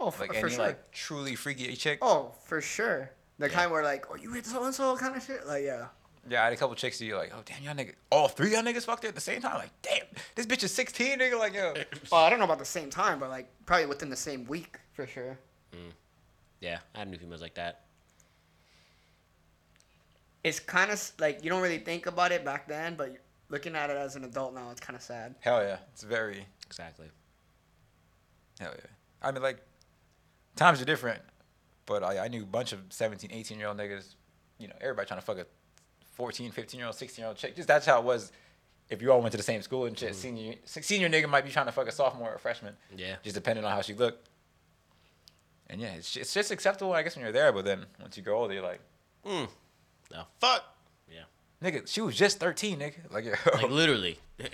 Oh, 0.00 0.10
for, 0.10 0.22
Like 0.22 0.32
for 0.32 0.46
any 0.46 0.54
sure. 0.56 0.66
like 0.66 0.90
truly 0.92 1.34
freaky 1.36 1.74
chick? 1.76 1.98
oh, 2.02 2.32
for 2.46 2.60
sure. 2.62 3.10
The 3.38 3.48
Yeah. 3.48 3.52
kind 3.54 3.70
where 3.70 3.82
like, 3.84 4.06
oh, 4.10 4.14
you 4.16 4.32
hit 4.32 4.46
so 4.46 4.64
and 4.64 4.74
so 4.74 4.96
kind 4.96 5.14
of 5.14 5.22
shit. 5.22 5.46
Like, 5.46 5.64
yeah. 5.64 5.88
Yeah, 6.28 6.40
I 6.40 6.44
had 6.44 6.52
a 6.52 6.56
couple 6.56 6.74
chicks 6.74 6.98
that 6.98 7.04
you 7.04 7.16
like, 7.16 7.32
oh 7.34 7.42
damn, 7.44 7.62
y'all 7.62 7.74
nigga, 7.74 7.94
all 8.10 8.28
three 8.28 8.52
y'all 8.52 8.62
niggas 8.62 8.84
fucked 8.84 9.02
her 9.02 9.08
at 9.10 9.14
the 9.14 9.20
same 9.20 9.40
time. 9.42 9.58
Like, 9.58 9.70
damn, 9.82 10.06
this 10.34 10.46
bitch 10.46 10.62
is 10.64 10.72
16, 10.72 11.18
nigga. 11.18 11.38
Like, 11.38 11.54
yo, 11.54 11.74
Well, 12.12 12.22
I 12.24 12.30
don't 12.30 12.38
know 12.38 12.46
about 12.46 12.58
the 12.58 12.64
same 12.64 12.88
time, 12.90 13.18
but 13.18 13.28
like 13.30 13.48
probably 13.66 13.86
within 13.86 14.08
the 14.10 14.16
same 14.16 14.46
week 14.46 14.78
for 14.94 15.06
sure. 15.06 15.38
Mm. 15.72 15.90
Yeah, 16.60 16.78
I 16.94 16.98
had 17.00 17.08
a 17.08 17.10
new 17.10 17.18
females 17.18 17.42
like 17.42 17.54
that. 17.54 17.80
It's 20.42 20.60
kind 20.60 20.90
of 20.90 21.12
like 21.18 21.42
you 21.42 21.50
don't 21.50 21.62
really 21.62 21.78
think 21.78 22.06
about 22.06 22.32
it 22.32 22.44
back 22.44 22.68
then, 22.68 22.94
but 22.96 23.16
looking 23.48 23.74
at 23.76 23.90
it 23.90 23.96
as 23.96 24.16
an 24.16 24.24
adult 24.24 24.54
now, 24.54 24.70
it's 24.70 24.80
kind 24.80 24.96
of 24.96 25.02
sad. 25.02 25.34
hell 25.40 25.62
yeah, 25.62 25.78
it's 25.92 26.02
very 26.02 26.46
Exactly. 26.66 27.06
hell 28.58 28.72
yeah. 28.74 28.86
I 29.22 29.30
mean, 29.32 29.42
like, 29.42 29.58
times 30.56 30.82
are 30.82 30.84
different, 30.84 31.22
but 31.86 32.02
I, 32.02 32.24
I 32.24 32.28
knew 32.28 32.42
a 32.42 32.46
bunch 32.46 32.72
of 32.72 32.80
17, 32.90 33.30
18 33.32 33.58
year 33.58 33.68
old 33.68 33.78
niggas. 33.78 34.14
You 34.58 34.68
know, 34.68 34.74
everybody 34.80 35.06
trying 35.08 35.20
to 35.20 35.24
fuck 35.26 35.38
a 35.38 35.46
14, 36.14 36.50
15 36.50 36.78
year 36.78 36.86
old, 36.86 36.96
16 36.96 37.22
year 37.22 37.28
old 37.28 37.36
chick. 37.36 37.54
Just 37.56 37.68
that's 37.68 37.86
how 37.86 37.98
it 37.98 38.04
was. 38.04 38.32
If 38.90 39.00
you 39.00 39.10
all 39.12 39.20
went 39.20 39.32
to 39.32 39.38
the 39.38 39.42
same 39.42 39.62
school 39.62 39.86
and 39.86 39.98
shit, 39.98 40.14
senior 40.14 40.54
senior 40.66 41.08
nigga 41.08 41.28
might 41.28 41.44
be 41.44 41.50
trying 41.50 41.66
to 41.66 41.72
fuck 41.72 41.88
a 41.88 41.92
sophomore 41.92 42.30
or 42.32 42.34
a 42.34 42.38
freshman. 42.38 42.74
Yeah. 42.96 43.16
just 43.22 43.34
depending 43.34 43.64
on 43.64 43.70
how 43.72 43.80
she 43.80 43.94
looked. 43.94 44.28
And 45.70 45.80
yeah, 45.80 45.94
it's 45.94 46.08
just, 46.12 46.16
it's 46.22 46.34
just 46.34 46.50
acceptable, 46.50 46.92
I 46.92 47.02
guess, 47.02 47.16
when 47.16 47.22
you're 47.22 47.32
there. 47.32 47.50
But 47.52 47.64
then 47.64 47.86
once 48.00 48.16
you 48.16 48.22
grow 48.22 48.38
older, 48.40 48.54
you're 48.54 48.62
like, 48.62 48.80
Mm. 49.24 49.48
The 50.10 50.26
fuck. 50.38 50.62
Yeah. 51.10 51.22
nigga, 51.62 51.88
she 51.88 52.02
was 52.02 52.14
just 52.14 52.38
13, 52.38 52.78
nigga. 52.78 52.94
Like, 53.10 53.24
Like 53.54 53.70
literally. 53.70 54.18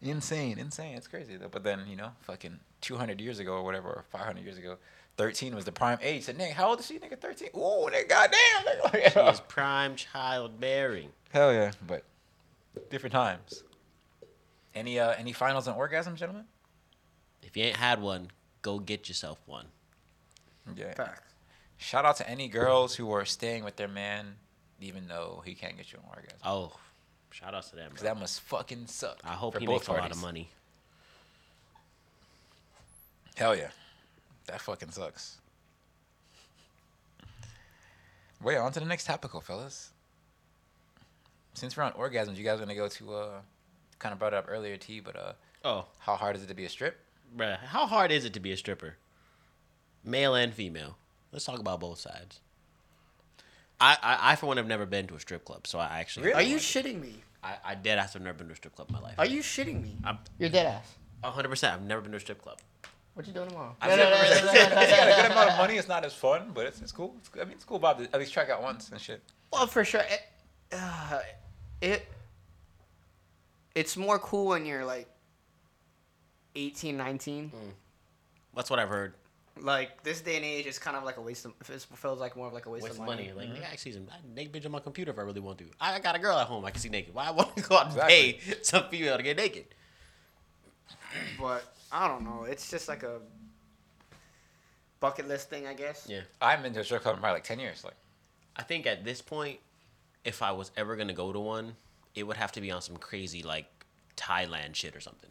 insane, 0.00 0.58
insane. 0.58 0.96
It's 0.96 1.08
crazy 1.08 1.36
though. 1.36 1.48
But 1.48 1.64
then 1.64 1.80
you 1.88 1.96
know, 1.96 2.12
fucking 2.22 2.58
200 2.82 3.20
years 3.20 3.38
ago 3.40 3.54
or 3.54 3.62
whatever, 3.64 3.88
or 3.88 4.04
500 4.10 4.44
years 4.44 4.58
ago, 4.58 4.76
13 5.18 5.54
was 5.54 5.64
the 5.64 5.72
prime 5.72 5.98
age. 6.00 6.24
So 6.24 6.32
nigga, 6.32 6.52
how 6.52 6.68
old 6.70 6.80
is 6.80 6.86
she, 6.86 6.98
nigga? 6.98 7.18
13. 7.20 7.48
Ooh, 7.56 7.58
nigga, 7.90 8.08
goddamn, 8.08 8.38
nigga. 8.64 8.84
Like, 8.84 9.12
she 9.12 9.20
is 9.20 9.40
prime 9.40 9.96
childbearing. 9.96 11.10
Hell 11.30 11.52
yeah, 11.52 11.72
but 11.86 12.04
different 12.88 13.12
times. 13.12 13.64
Any 14.74 14.98
uh 14.98 15.12
any 15.18 15.32
finals 15.32 15.66
and 15.66 15.76
orgasm, 15.76 16.14
gentlemen? 16.16 16.44
If 17.42 17.56
you 17.56 17.64
ain't 17.64 17.76
had 17.76 18.00
one, 18.00 18.30
go 18.62 18.78
get 18.78 19.08
yourself 19.08 19.38
one. 19.44 19.66
Yeah. 20.76 20.94
Facts. 20.94 21.34
Shout 21.78 22.04
out 22.04 22.16
to 22.16 22.28
any 22.28 22.48
girls 22.48 22.94
who 22.94 23.10
are 23.12 23.24
staying 23.24 23.64
with 23.64 23.76
their 23.76 23.88
man, 23.88 24.36
even 24.80 25.08
though 25.08 25.42
he 25.44 25.54
can't 25.54 25.76
get 25.76 25.92
you 25.92 25.98
an 25.98 26.04
orgasm. 26.08 26.38
Oh, 26.44 26.72
shout 27.30 27.54
out 27.54 27.64
to 27.64 27.76
them. 27.76 27.88
Because 27.90 28.04
that 28.04 28.18
must 28.18 28.40
fucking 28.42 28.86
suck. 28.86 29.18
I 29.24 29.32
hope 29.32 29.58
he 29.58 29.66
both 29.66 29.88
makes 29.88 29.88
a 29.88 29.92
lot 29.92 30.10
of 30.10 30.20
money. 30.20 30.50
Hell 33.36 33.56
yeah. 33.56 33.68
That 34.48 34.60
fucking 34.60 34.90
sucks. 34.90 35.38
Wait, 38.42 38.56
on 38.56 38.72
to 38.72 38.80
the 38.80 38.86
next 38.86 39.04
topical, 39.04 39.40
fellas. 39.40 39.90
Since 41.54 41.76
we're 41.76 41.82
on 41.82 41.92
orgasms, 41.92 42.36
you 42.36 42.44
guys 42.44 42.58
are 42.58 42.62
gonna 42.62 42.74
go 42.74 42.88
to, 42.88 43.14
uh, 43.14 43.40
kind 43.98 44.12
of 44.12 44.18
brought 44.18 44.32
it 44.32 44.36
up 44.36 44.46
earlier, 44.48 44.76
T, 44.76 45.00
but 45.00 45.16
uh, 45.16 45.32
Oh, 45.64 45.86
how 45.98 46.14
hard 46.14 46.36
is 46.36 46.42
it 46.42 46.46
to 46.48 46.54
be 46.54 46.64
a 46.64 46.68
strip? 46.68 46.98
bruh, 47.36 47.58
how 47.58 47.86
hard 47.86 48.10
is 48.10 48.24
it 48.24 48.32
to 48.34 48.40
be 48.40 48.52
a 48.52 48.56
stripper? 48.56 48.96
Male 50.04 50.34
and 50.36 50.54
female. 50.54 50.96
Let's 51.32 51.44
talk 51.44 51.58
about 51.58 51.80
both 51.80 51.98
sides. 51.98 52.40
I, 53.80 53.96
I, 54.02 54.32
I 54.32 54.36
for 54.36 54.46
one, 54.46 54.56
have 54.56 54.66
never 54.66 54.86
been 54.86 55.06
to 55.08 55.14
a 55.14 55.20
strip 55.20 55.44
club, 55.44 55.66
so 55.66 55.78
I 55.78 55.98
actually. 56.00 56.26
Really? 56.26 56.36
Are 56.44 56.48
you 56.48 56.56
shitting 56.56 57.00
me? 57.00 57.22
I, 57.42 57.56
I 57.64 57.74
dead 57.74 57.98
ass 57.98 58.14
have 58.14 58.22
never 58.22 58.38
been 58.38 58.46
to 58.48 58.52
a 58.54 58.56
strip 58.56 58.74
club 58.74 58.88
in 58.88 58.94
my 58.94 59.00
life. 59.00 59.14
Are 59.18 59.26
you 59.26 59.42
shitting 59.42 59.82
me? 59.82 59.96
I'm 60.04 60.18
You're 60.38 60.48
dead 60.48 60.66
ass. 60.66 60.94
100. 61.20 61.48
percent 61.48 61.74
I've 61.74 61.82
never 61.82 62.00
been 62.00 62.12
to 62.12 62.16
a 62.16 62.20
strip 62.20 62.40
club. 62.40 62.58
What 63.18 63.26
you 63.26 63.32
doing 63.32 63.48
tomorrow? 63.48 63.74
I've 63.80 63.98
never 63.98 64.12
it's 64.14 64.40
got 64.42 65.08
a 65.08 65.22
good 65.22 65.32
amount 65.32 65.50
of 65.50 65.58
money. 65.64 65.74
It's 65.76 65.88
not 65.88 66.04
as 66.04 66.14
fun, 66.14 66.52
but 66.54 66.66
it's, 66.66 66.80
it's 66.80 66.92
cool. 66.92 67.16
It's, 67.18 67.28
I 67.34 67.42
mean, 67.42 67.54
it's 67.54 67.64
cool 67.64 67.78
about 67.78 68.00
at 68.00 68.16
least 68.16 68.32
track 68.32 68.48
out 68.48 68.62
once 68.62 68.90
and 68.90 69.00
shit. 69.00 69.20
Well, 69.52 69.66
for 69.66 69.84
sure. 69.84 70.02
It, 70.02 70.20
uh, 70.70 71.18
it 71.80 72.06
it's 73.74 73.96
more 73.96 74.20
cool 74.20 74.46
when 74.46 74.64
you're 74.64 74.84
like 74.84 75.08
18, 76.54 76.96
19. 76.96 77.50
That's 78.54 78.70
what 78.70 78.78
I've 78.78 78.88
heard. 78.88 79.14
Like 79.60 80.04
this 80.04 80.20
day 80.20 80.36
and 80.36 80.44
age, 80.44 80.66
it's 80.66 80.78
kind 80.78 80.96
of 80.96 81.02
like 81.02 81.16
a 81.16 81.20
waste 81.20 81.44
of. 81.44 81.54
It 81.68 81.86
feels 81.96 82.20
like 82.20 82.36
more 82.36 82.46
of 82.46 82.52
like 82.52 82.66
a 82.66 82.70
waste, 82.70 82.84
Waste 82.84 82.94
of 82.94 83.00
of 83.00 83.06
money. 83.06 83.32
money. 83.34 83.48
Like, 83.48 83.60
nigga, 83.62 83.72
I 83.72 83.74
see 83.74 83.90
some 83.90 84.06
naked 84.32 84.52
bitch 84.52 84.64
on 84.64 84.70
my 84.70 84.78
computer 84.78 85.10
if 85.10 85.18
I 85.18 85.22
really 85.22 85.40
want 85.40 85.58
to. 85.58 85.64
I 85.80 85.98
got 85.98 86.14
a 86.14 86.20
girl 86.20 86.38
at 86.38 86.46
home. 86.46 86.64
I 86.64 86.70
can 86.70 86.78
see 86.80 86.88
naked. 86.88 87.12
Why 87.14 87.26
I 87.26 87.30
want 87.32 87.56
to 87.56 87.62
go 87.64 87.74
out 87.78 87.86
and 87.86 87.94
Exactly. 87.94 88.38
pay 88.40 88.54
some 88.62 88.84
female 88.88 89.16
to 89.16 89.24
get 89.24 89.36
naked? 89.36 89.64
But 91.40 91.64
I 91.92 92.06
don't 92.08 92.24
know. 92.24 92.44
It's 92.44 92.70
just 92.70 92.88
like 92.88 93.02
a 93.02 93.20
bucket 95.00 95.28
list 95.28 95.48
thing, 95.50 95.66
I 95.66 95.74
guess. 95.74 96.06
Yeah. 96.08 96.20
I 96.40 96.50
haven't 96.50 96.64
been 96.64 96.72
to 96.74 96.80
a 96.80 96.84
strip 96.84 97.02
club 97.02 97.14
in 97.16 97.20
probably 97.20 97.36
like 97.36 97.44
10 97.44 97.58
years. 97.60 97.84
Like, 97.84 97.94
I 98.56 98.62
think 98.62 98.86
at 98.86 99.04
this 99.04 99.22
point, 99.22 99.60
if 100.24 100.42
I 100.42 100.52
was 100.52 100.70
ever 100.76 100.96
gonna 100.96 101.12
go 101.14 101.32
to 101.32 101.40
one, 101.40 101.76
it 102.14 102.24
would 102.24 102.36
have 102.36 102.52
to 102.52 102.60
be 102.60 102.70
on 102.70 102.82
some 102.82 102.96
crazy 102.96 103.42
like 103.42 103.66
Thailand 104.16 104.74
shit 104.74 104.96
or 104.96 105.00
something. 105.00 105.30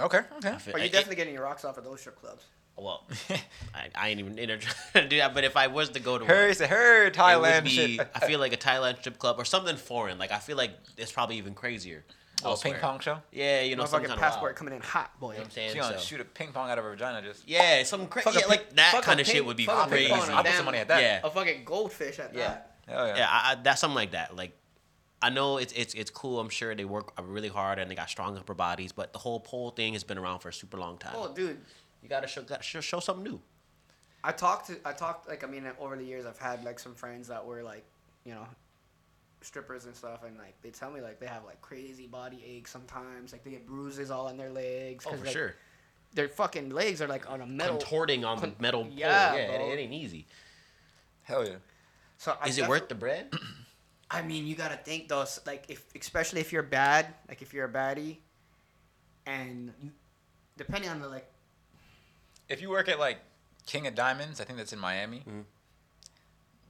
okay, 0.00 0.20
okay. 0.38 0.50
I 0.50 0.58
feel- 0.58 0.74
Are 0.74 0.78
you 0.78 0.86
it- 0.86 0.92
definitely 0.92 1.16
getting 1.16 1.34
your 1.34 1.42
rocks 1.44 1.64
off 1.64 1.76
at 1.78 1.84
those 1.84 2.00
strip 2.00 2.16
clubs? 2.20 2.44
Well, 2.76 3.04
I, 3.74 3.88
I 3.94 4.08
ain't 4.10 4.20
even 4.20 4.38
in 4.38 4.48
trying 4.60 5.04
to 5.04 5.08
do 5.08 5.16
that. 5.18 5.34
But 5.34 5.42
if 5.44 5.56
I 5.56 5.66
was 5.66 5.90
to 5.90 6.00
go 6.00 6.16
to 6.16 6.24
Her, 6.24 6.42
one, 6.42 6.50
it's 6.50 6.60
a 6.60 6.68
her 6.68 7.02
it 7.02 7.04
would 7.06 7.14
Thailand 7.14 7.64
be, 7.64 7.70
shit. 7.70 8.08
I 8.14 8.20
feel 8.26 8.38
like 8.44 8.52
a 8.52 8.56
Thailand 8.56 9.00
strip 9.00 9.18
club 9.18 9.36
or 9.38 9.44
something 9.44 9.76
foreign. 9.76 10.16
Like 10.16 10.30
I 10.32 10.38
feel 10.38 10.56
like 10.56 10.70
it's 10.96 11.10
probably 11.12 11.36
even 11.38 11.54
crazier. 11.54 12.04
Oh, 12.44 12.50
elsewhere. 12.50 12.74
ping 12.74 12.80
pong 12.80 13.00
show. 13.00 13.18
Yeah, 13.32 13.62
you 13.62 13.74
know, 13.76 13.84
some 13.84 14.00
Motherfucking 14.02 14.06
kind 14.08 14.20
passport 14.20 14.52
of 14.52 14.56
coming 14.58 14.74
in 14.74 14.80
hot, 14.80 15.18
boy. 15.18 15.32
You 15.32 15.38
know 15.38 15.40
what 15.40 15.44
I'm 15.46 15.50
saying? 15.52 15.72
She 15.72 15.78
gonna 15.78 15.98
So- 15.98 16.04
shoot 16.04 16.20
a 16.20 16.24
ping 16.24 16.52
pong 16.52 16.70
out 16.70 16.78
of 16.78 16.84
her 16.84 16.90
vagina 16.90 17.20
just. 17.22 17.48
Yeah, 17.48 17.82
some 17.82 18.06
crazy. 18.06 18.30
Fuck 18.30 18.40
Yeah, 18.40 18.46
like 18.46 18.70
that 18.74 19.02
kind 19.02 19.18
of 19.20 19.26
ping- 19.26 19.34
shit 19.36 19.44
would 19.46 19.56
be 19.56 19.66
fuck 19.66 19.78
a 19.86 19.90
ping 19.90 19.90
crazy. 19.90 20.10
pong 20.10 20.20
on 20.20 20.30
a 20.30 20.32
I'll 20.34 20.44
put 20.44 20.52
some 20.54 20.64
money 20.66 20.78
at 20.78 20.88
that. 20.88 21.02
Yeah. 21.02 21.20
A 21.24 21.30
fucking 21.30 21.64
goldfish 21.64 22.18
at 22.18 22.34
Yeah. 22.34 22.46
that. 22.48 22.76
Hell 22.86 23.06
yeah. 23.08 23.16
Yeah, 23.16 23.28
I, 23.30 23.52
I, 23.52 23.54
that's 23.56 23.80
something 23.80 23.94
like 23.96 24.12
that. 24.12 24.34
Like, 24.36 24.52
I 25.20 25.30
know 25.30 25.56
it's 25.58 25.72
it's 25.72 25.94
it's 25.94 26.10
cool. 26.10 26.38
I'm 26.38 26.48
sure 26.48 26.74
they 26.74 26.84
work 26.84 27.12
really 27.20 27.48
hard 27.48 27.78
and 27.80 27.90
they 27.90 27.94
got 27.96 28.08
strong 28.08 28.38
upper 28.38 28.54
bodies, 28.54 28.92
but 28.92 29.12
the 29.12 29.18
whole 29.18 29.40
pole 29.40 29.70
thing 29.72 29.94
has 29.94 30.04
been 30.04 30.16
around 30.18 30.38
for 30.38 30.48
a 30.48 30.52
super 30.52 30.76
long 30.78 30.96
time. 30.98 31.14
Oh, 31.16 31.32
dude. 31.34 31.58
You 32.02 32.08
gotta 32.08 32.28
show 32.28 32.42
gotta 32.42 32.62
show, 32.62 32.80
show 32.80 33.00
something 33.00 33.24
new. 33.24 33.40
I 34.22 34.30
talked 34.32 34.68
to 34.68 34.76
I 34.84 34.92
talked 34.92 35.28
like 35.28 35.42
I 35.42 35.48
mean 35.48 35.64
over 35.80 35.96
the 35.96 36.04
years 36.04 36.24
I've 36.24 36.38
had 36.38 36.64
like 36.64 36.78
some 36.78 36.94
friends 36.94 37.26
that 37.28 37.44
were 37.44 37.62
like 37.64 37.84
you 38.24 38.32
know 38.34 38.46
strippers 39.40 39.84
and 39.84 39.94
stuff 39.94 40.24
and 40.24 40.36
like 40.36 40.60
they 40.62 40.70
tell 40.70 40.90
me 40.90 41.00
like 41.00 41.20
they 41.20 41.26
have 41.26 41.44
like 41.44 41.60
crazy 41.60 42.06
body 42.06 42.42
aches 42.44 42.70
sometimes 42.72 43.30
like 43.32 43.44
they 43.44 43.50
get 43.52 43.66
bruises 43.66 44.10
all 44.10 44.26
on 44.26 44.36
their 44.36 44.50
legs 44.50 45.04
Oh, 45.06 45.10
'cause, 45.10 45.18
for 45.20 45.24
like, 45.26 45.32
sure. 45.32 45.54
their 46.14 46.28
fucking 46.28 46.70
legs 46.70 47.00
are 47.00 47.06
like 47.06 47.30
on 47.30 47.40
a 47.40 47.46
metal 47.46 47.76
Contorting 47.78 48.24
on 48.24 48.40
con- 48.40 48.54
the 48.56 48.62
metal 48.62 48.82
pole. 48.84 48.92
Yeah, 48.94 49.34
Yeah, 49.34 49.40
it, 49.42 49.60
it 49.78 49.80
ain't 49.80 49.92
easy. 49.92 50.26
Hell 51.22 51.46
yeah. 51.46 51.56
so 52.16 52.36
I 52.40 52.48
Is 52.48 52.58
it 52.58 52.68
worth 52.68 52.88
the 52.88 52.94
bread? 52.96 53.32
I 54.10 54.22
mean 54.22 54.46
you 54.46 54.54
gotta 54.56 54.76
think 54.76 55.08
though 55.08 55.24
like 55.46 55.66
if 55.68 55.84
especially 55.94 56.40
if 56.40 56.52
you're 56.52 56.62
bad 56.62 57.14
like 57.28 57.40
if 57.42 57.52
you're 57.54 57.66
a 57.66 57.72
baddie 57.72 58.16
and 59.26 59.72
you 59.82 59.90
depending 60.56 60.90
on 60.90 61.00
the 61.00 61.08
like 61.08 61.30
If 62.48 62.60
you 62.62 62.70
work 62.70 62.88
at 62.88 62.98
like 62.98 63.18
King 63.66 63.86
of 63.86 63.94
Diamonds, 63.94 64.40
I 64.40 64.44
think 64.44 64.56
that's 64.58 64.72
in 64.72 64.78
Miami. 64.78 65.22
Mhm. 65.28 65.44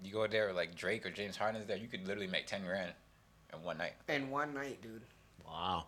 You 0.02 0.12
go 0.12 0.26
there 0.26 0.46
with 0.46 0.56
like 0.56 0.74
Drake 0.74 1.04
or 1.04 1.10
James 1.10 1.36
Harden's 1.36 1.66
there, 1.66 1.76
you 1.76 1.88
could 1.88 2.06
literally 2.06 2.28
make 2.28 2.46
ten 2.46 2.64
grand 2.64 2.92
in 3.52 3.62
one 3.62 3.78
night. 3.78 3.94
in 4.08 4.30
one 4.30 4.54
night 4.54 4.80
dude 4.82 5.02
wow. 5.48 5.84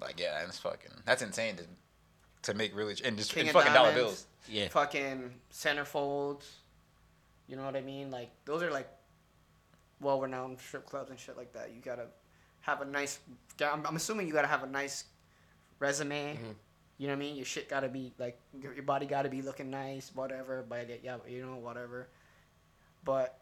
Like 0.00 0.18
yeah, 0.18 0.42
that's 0.44 0.58
fucking 0.58 0.90
that's 1.04 1.22
insane 1.22 1.56
to 1.56 1.64
to 2.42 2.54
make 2.54 2.74
really 2.74 2.96
and 3.04 3.16
just 3.16 3.32
King 3.32 3.44
in 3.44 3.48
of 3.48 3.54
fucking 3.54 3.72
dollar 3.72 3.92
bills. 3.92 4.26
Yeah. 4.48 4.68
fucking 4.68 5.32
centerfolds. 5.52 6.46
You 7.46 7.56
know 7.56 7.64
what 7.64 7.76
I 7.76 7.80
mean? 7.82 8.10
Like 8.10 8.30
those 8.44 8.62
are 8.62 8.70
like 8.70 8.88
well-renowned 10.00 10.58
strip 10.58 10.86
clubs 10.86 11.10
and 11.10 11.18
shit 11.18 11.36
like 11.36 11.52
that. 11.52 11.70
You 11.74 11.80
gotta 11.80 12.06
have 12.62 12.80
a 12.80 12.84
nice. 12.84 13.20
I'm, 13.60 13.86
I'm 13.86 13.96
assuming 13.96 14.26
you 14.26 14.32
gotta 14.32 14.48
have 14.48 14.64
a 14.64 14.68
nice 14.68 15.04
resume. 15.78 16.34
Mhm. 16.34 16.54
You 16.98 17.06
know 17.08 17.14
what 17.14 17.16
I 17.16 17.20
mean? 17.20 17.36
Your 17.36 17.44
shit 17.44 17.68
gotta 17.68 17.88
be 17.88 18.12
like 18.18 18.40
your, 18.60 18.72
your 18.74 18.82
body 18.82 19.06
gotta 19.06 19.28
be 19.28 19.42
looking 19.42 19.70
nice, 19.70 20.10
whatever. 20.14 20.64
But 20.68 21.00
yeah, 21.02 21.16
you 21.28 21.46
know 21.46 21.56
whatever. 21.56 22.08
But 23.04 23.38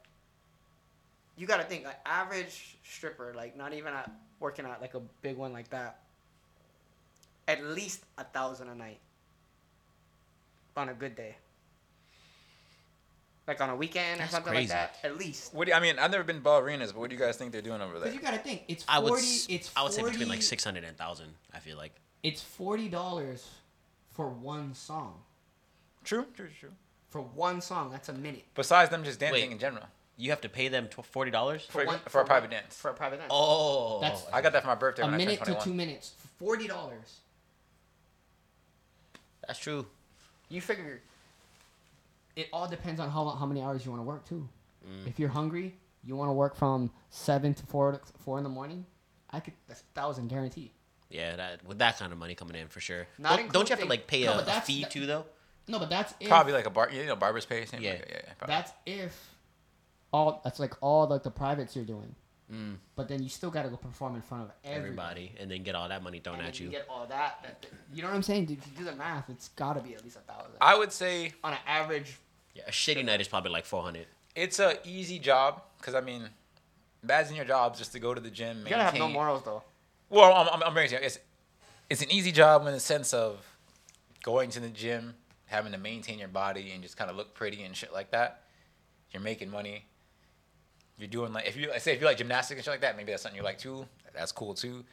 you 1.41 1.47
gotta 1.47 1.65
think 1.65 1.87
like 1.87 1.99
average 2.05 2.77
stripper, 2.85 3.33
like 3.35 3.57
not 3.57 3.73
even 3.73 3.95
at 3.95 4.11
working 4.41 4.67
at 4.67 4.79
like 4.83 4.93
a 4.93 5.01
big 5.23 5.39
one 5.39 5.55
like 5.55 5.71
that. 5.71 6.01
At 7.49 7.65
least 7.65 8.05
a 8.19 8.25
thousand 8.25 8.69
a 8.69 8.75
night 8.75 9.01
on 10.77 10.91
a 10.91 10.95
good 10.95 11.17
day. 11.17 11.37
Like 13.49 13.59
on 13.63 13.71
a 13.71 13.75
weekend 13.75 14.21
That's 14.21 14.33
or 14.33 14.37
something 14.37 14.53
crazy. 14.53 14.69
like 14.75 14.93
that. 14.93 14.97
At 15.03 15.17
least. 15.17 15.55
What 15.55 15.65
do 15.65 15.71
you, 15.71 15.77
I 15.77 15.81
mean? 15.81 15.99
I've 15.99 16.11
never 16.11 16.23
been 16.23 16.37
to 16.37 16.43
ballerinas, 16.43 16.89
but 16.89 16.99
what 16.99 17.09
do 17.09 17.17
you 17.17 17.21
guys 17.21 17.39
think 17.39 17.53
they're 17.53 17.63
doing 17.63 17.81
over 17.81 17.95
there? 17.95 18.13
Because 18.13 18.15
you 18.15 18.21
gotta 18.21 18.39
think, 18.39 18.65
it's 18.69 18.85
I 18.87 18.99
would 18.99 19.09
forty. 19.09 19.55
it's 19.55 19.73
I 19.75 19.83
would 19.83 19.93
say 19.93 20.03
between 20.03 20.29
like 20.29 20.43
six 20.43 20.63
hundred 20.63 20.85
and 20.85 20.97
thousand. 20.97 21.29
I 21.55 21.59
feel 21.59 21.79
like. 21.79 21.93
It's 22.23 22.43
forty 22.43 22.91
dollars 22.91 23.49
for 24.11 24.29
one 24.29 24.75
song. 24.75 25.15
True, 26.05 26.27
true, 26.37 26.49
true. 26.61 26.73
For 27.09 27.23
one 27.23 27.63
song, 27.63 27.91
that's 27.91 28.11
a 28.11 28.13
minute. 28.13 28.45
Besides 28.55 28.91
them 28.91 29.05
just 29.05 29.19
dancing 29.19 29.41
Wait. 29.41 29.53
in 29.53 29.59
general. 29.59 29.87
You 30.21 30.31
have 30.31 30.43
to 30.43 30.49
pay 30.51 30.69
them 30.69 30.89
forty 31.03 31.31
dollars. 31.31 31.65
For- 31.71 31.85
one, 31.87 31.99
for 32.09 32.21
a 32.21 32.25
private 32.27 32.51
one- 32.51 32.61
dance. 32.61 32.77
For 32.77 32.91
a 32.91 32.95
private 32.95 33.17
dance. 33.19 33.31
Oh, 33.33 34.01
That's- 34.03 34.27
I 34.33 34.43
got 34.43 34.53
that 34.53 34.63
for 34.63 34.69
my 34.69 34.75
birthday 34.75 35.03
A 35.03 35.07
when 35.07 35.15
I 35.15 35.17
minute 35.17 35.43
turned 35.43 35.59
to 35.59 35.65
two 35.65 35.73
minutes 35.75 36.13
forty 36.39 36.69
dollars. 36.69 37.21
that's 39.47 39.59
true. 39.59 39.87
You 40.49 40.61
figure 40.61 41.01
It 42.37 42.49
all 42.53 42.69
depends 42.69 43.01
on 43.01 43.11
how 43.11 43.29
how 43.31 43.47
many 43.47 43.63
hours 43.63 43.85
you 43.85 43.91
want 43.91 44.01
to 44.01 44.07
work 44.07 44.27
too. 44.29 44.49
Mm. 44.87 45.07
If 45.09 45.19
you're 45.19 45.29
hungry, 45.31 45.75
you 46.05 46.17
want 46.17 46.29
to 46.29 46.33
work 46.33 46.55
from 46.55 46.91
seven 47.11 47.55
to 47.55 47.67
four 47.67 47.93
to 47.93 48.01
four 48.25 48.39
in 48.39 48.45
the 48.45 48.51
morning. 48.51 48.85
I 49.31 49.41
could 49.41 49.55
that's 49.69 49.81
a 49.81 49.85
thousand 49.95 50.29
guarantee. 50.29 50.73
Yeah, 51.09 51.37
that 51.37 51.65
with 51.65 51.79
that 51.79 51.99
kind 51.99 52.13
of 52.13 52.19
money 52.19 52.35
coming 52.35 52.57
in 52.57 52.69
for 52.69 52.81
sure. 52.81 53.07
Not 53.19 53.39
Don't, 53.39 53.53
don't 53.53 53.69
you 53.69 53.75
have 53.75 53.83
to 53.83 53.89
like 53.89 54.07
pay 54.07 54.25
No, 54.25 54.35
a, 54.35 54.45
a 54.47 54.61
fee 54.61 54.83
that- 54.83 54.91
too 54.91 55.07
though? 55.07 55.25
No, 55.67 55.79
but 55.79 55.89
that's 55.91 56.13
if, 56.21 56.29
Probably 56.29 56.53
like 56.53 56.67
a 56.67 56.71
bar, 56.71 56.91
you 56.91 57.05
know, 57.07 57.15
barber's 57.17 57.47
pay. 57.47 57.65
Same 57.65 57.81
Yeah. 57.81 57.93
Like, 57.93 58.07
yeah, 58.11 58.17
yeah. 58.27 58.33
probably. 58.39 58.55
that's 58.57 58.73
if 58.87 59.30
all 60.13 60.41
that's 60.45 60.59
like 60.59 60.75
all 60.81 61.07
like 61.09 61.23
the 61.23 61.31
privates 61.31 61.75
you're 61.77 61.85
doing. 61.85 62.15
Mm, 62.53 62.79
But 62.97 63.07
then 63.07 63.23
you 63.23 63.29
still 63.29 63.51
got 63.51 63.63
to 63.63 63.69
go 63.69 63.77
perform 63.77 64.17
in 64.17 64.23
front 64.23 64.43
of 64.43 64.51
everybody. 64.65 64.83
everybody, 64.89 65.35
and 65.39 65.49
then 65.49 65.63
get 65.63 65.77
all 65.77 65.89
that 65.89 66.03
money 66.03 66.19
thrown 66.19 66.39
and 66.39 66.49
at 66.49 66.55
then 66.55 66.65
you. 66.65 66.71
get 66.71 66.85
all 66.91 67.07
that. 67.07 67.39
that 67.45 67.65
You 67.95 68.03
know 68.03 68.09
what 68.09 68.17
I'm 68.17 68.23
saying? 68.25 68.47
Dude, 68.47 68.59
if 68.59 68.67
you 68.67 68.73
do 68.79 68.85
the 68.85 68.97
math, 68.97 69.31
it's 69.31 69.51
got 69.51 69.75
to 69.75 69.81
be 69.81 69.95
at 69.95 70.03
least 70.03 70.17
a 70.17 70.21
thousand. 70.33 70.51
I 70.61 70.77
would 70.77 70.91
say 70.93 71.33
on 71.45 71.53
an 71.53 71.61
average, 71.65 72.19
Yeah, 72.57 72.65
a 72.67 72.73
shitty 72.73 73.05
night 73.05 73.21
is 73.21 73.29
probably 73.29 73.53
like 73.53 73.67
four 73.67 73.83
hundred. 73.85 74.07
it's 74.35 74.59
a 74.59 74.79
easy 74.85 75.21
job 75.21 75.63
because 75.79 75.95
I 75.95 76.01
mean, 76.01 76.29
bad's 77.05 77.31
in 77.31 77.37
your 77.37 77.45
job 77.45 77.77
just 77.77 77.93
to 77.93 78.01
go 78.01 78.15
to 78.15 78.21
the 78.21 78.31
gym. 78.31 78.65
you 78.65 78.71
gotta 78.71 78.83
have 78.83 78.95
no 78.99 79.09
morals 79.09 79.43
though. 79.45 79.63
Well, 80.09 80.33
I'm, 80.35 80.49
I'm, 80.53 80.63
I'm 80.65 80.75
very 80.75 80.89
serious. 80.89 81.17
It's, 81.17 81.25
it's 81.89 82.03
an 82.03 82.11
easy 82.11 82.33
job 82.33 82.67
in 82.67 82.73
the 82.73 82.81
sense 82.81 83.15
of 83.15 83.47
going 84.25 84.51
to 84.51 84.59
the 84.61 84.69
gym, 84.71 85.15
having 85.47 85.71
to 85.71 85.79
maintain 85.79 86.19
your 86.19 86.27
body 86.29 86.73
and 86.73 86.83
just 86.83 86.97
kind 86.97 87.09
of 87.11 87.17
look 87.17 87.33
pretty 87.33 87.63
and 87.63 87.77
shit 87.77 87.93
like 87.93 88.11
that. 88.11 88.43
You're 89.13 89.23
making 89.23 89.51
money. 89.53 89.85
You're 91.01 91.09
doing 91.09 91.33
like 91.33 91.49
if 91.49 91.57
you 91.57 91.73
I 91.73 91.79
say 91.79 91.95
if 91.95 92.01
you 92.01 92.07
like 92.07 92.19
gymnastics 92.19 92.59
and 92.59 92.65
shit 92.65 92.73
like 92.73 92.83
that, 92.83 92.97
maybe 92.97 93.11
that's 93.11 93.23
something 93.23 93.39
you 93.39 93.45
like 93.45 93.59
too. 93.59 93.87
That's 94.15 94.33
cool 94.33 94.55
too. 94.55 94.85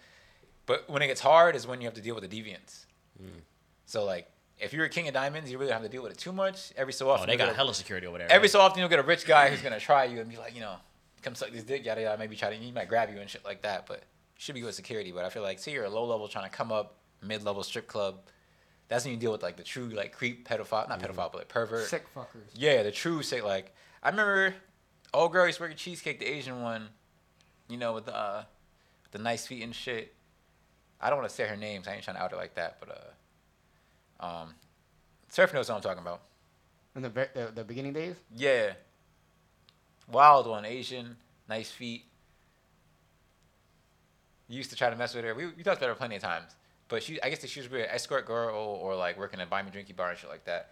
But 0.66 0.90
when 0.90 1.02
it 1.02 1.08
gets 1.08 1.22
hard 1.22 1.56
is 1.56 1.68
when 1.68 1.82
you 1.82 1.88
have 1.88 1.94
to 1.96 2.02
deal 2.02 2.16
with 2.16 2.30
the 2.30 2.42
deviants. 2.42 2.86
Mm. 3.22 3.42
So 3.86 4.06
like 4.06 4.30
if 4.60 4.74
you're 4.74 4.86
a 4.86 4.90
king 4.90 5.08
of 5.08 5.14
diamonds, 5.14 5.52
you 5.52 5.58
really 5.58 5.70
don't 5.70 5.82
have 5.82 5.90
to 5.90 5.96
deal 5.96 6.04
with 6.04 6.14
it 6.14 6.18
too 6.18 6.32
much. 6.32 6.72
Every 6.76 6.94
so 6.94 7.08
oh, 7.08 7.12
often, 7.12 7.24
Oh, 7.24 7.26
they 7.28 7.34
you'll 7.34 7.38
got 7.40 7.46
get 7.46 7.54
a- 7.54 7.58
hella 7.58 7.74
security 7.74 8.08
over 8.08 8.18
there. 8.18 8.32
Every 8.32 8.46
right? 8.46 8.52
so 8.52 8.60
often 8.60 8.80
you'll 8.80 8.90
get 8.90 9.00
a 9.00 9.04
rich 9.04 9.26
guy 9.26 9.50
who's 9.50 9.62
gonna 9.62 9.80
try 9.80 10.06
you 10.06 10.20
and 10.20 10.30
be 10.30 10.38
like, 10.38 10.56
you 10.56 10.62
know, 10.62 10.76
come 11.22 11.36
suck 11.36 11.52
this 11.52 11.64
dick, 11.64 11.86
yada 11.86 12.02
yada. 12.02 12.18
Maybe 12.18 12.36
try 12.36 12.50
to 12.50 12.56
he 12.56 12.72
might 12.72 12.88
grab 12.88 13.10
you 13.14 13.20
and 13.20 13.30
shit 13.30 13.44
like 13.44 13.62
that. 13.64 13.86
But 13.88 14.04
should 14.38 14.56
be 14.56 14.62
good 14.62 14.74
security. 14.74 15.12
But 15.12 15.26
I 15.26 15.30
feel 15.30 15.44
like, 15.44 15.60
say 15.60 15.74
you're 15.74 15.86
a 15.86 15.90
low 15.90 16.06
level 16.06 16.28
trying 16.28 16.50
to 16.50 16.56
come 16.56 16.72
up, 16.72 16.96
mid 17.22 17.44
level 17.44 17.64
strip 17.64 17.88
club. 17.88 18.20
That's 18.88 19.04
when 19.04 19.14
you 19.14 19.20
deal 19.20 19.32
with 19.32 19.44
like 19.44 19.58
the 19.58 19.64
true 19.64 19.90
like 19.90 20.14
creep 20.14 20.48
pedophile, 20.48 20.88
not 20.88 21.00
mm. 21.00 21.08
pedophile, 21.08 21.32
but 21.32 21.36
like 21.36 21.50
pervert. 21.50 21.88
Sick 21.88 22.06
fuckers. 22.16 22.48
Yeah, 22.54 22.84
the 22.84 22.92
true 22.92 23.22
sick. 23.22 23.44
Like 23.44 23.76
I 24.02 24.10
remember, 24.10 24.54
old 25.18 25.32
girl 25.32 25.46
used 25.46 25.58
to 25.58 25.64
work 25.64 25.72
at 25.72 25.78
Cheesecake, 25.78 26.20
the 26.20 26.26
Asian 26.26 26.62
one. 26.62 26.90
You 27.68 27.78
know, 27.78 27.94
with 27.94 28.06
the 28.06 28.16
uh, 28.16 28.44
the 29.12 29.20
nice 29.20 29.46
feet 29.46 29.64
and 29.64 29.76
shit. 29.76 30.14
I 31.02 31.10
don't 31.10 31.20
want 31.20 31.30
to 31.30 31.36
say 31.36 31.46
her 31.48 31.56
names. 31.56 31.88
I 31.88 31.94
ain't 31.94 32.04
trying 32.04 32.16
to 32.16 32.24
out 32.24 32.32
her 32.32 32.38
like 32.38 32.56
that, 32.56 32.78
but 32.80 33.16
uh, 34.20 34.26
um, 34.26 34.56
Surf 35.30 35.54
knows 35.54 35.70
what 35.70 35.76
I'm 35.76 35.82
talking 35.82 36.02
about. 36.02 36.22
In 36.96 37.02
the, 37.04 37.10
the 37.10 37.52
the 37.54 37.64
beginning 37.64 37.94
days. 37.94 38.16
Yeah. 38.36 38.74
Wild 40.10 40.48
one, 40.48 40.66
Asian, 40.66 41.18
nice 41.50 41.70
feet. 41.70 42.06
Used 44.48 44.70
to 44.70 44.78
try 44.78 44.90
to 44.90 44.96
mess 44.96 45.14
with 45.14 45.26
her. 45.26 45.36
We, 45.36 45.48
we 45.48 45.64
talked 45.64 45.78
about 45.78 45.90
her 45.90 45.96
plenty 45.96 46.16
of 46.16 46.22
times. 46.22 46.56
But 46.88 47.04
she, 47.04 47.22
I 47.22 47.30
guess 47.30 47.40
that 47.40 47.50
she 47.50 47.60
was 47.60 47.68
an 47.68 47.82
escort 47.90 48.26
girl 48.26 48.56
or, 48.56 48.94
or 48.94 48.96
like 48.96 49.20
working 49.20 49.42
at 49.42 49.50
buy 49.50 49.62
me 49.62 49.72
drinky 49.72 49.94
bar 49.94 50.10
and 50.12 50.18
shit 50.18 50.30
like 50.30 50.46
that. 50.46 50.72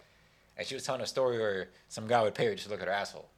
And 0.56 0.66
she 0.66 0.74
was 0.74 0.82
telling 0.82 1.02
a 1.02 1.06
story 1.06 1.38
where 1.38 1.68
some 1.88 2.06
guy 2.06 2.22
would 2.22 2.34
pay 2.34 2.46
her 2.46 2.54
just 2.54 2.64
to 2.64 2.70
look 2.70 2.80
at 2.80 2.88
her 2.88 2.94
asshole. 2.94 3.28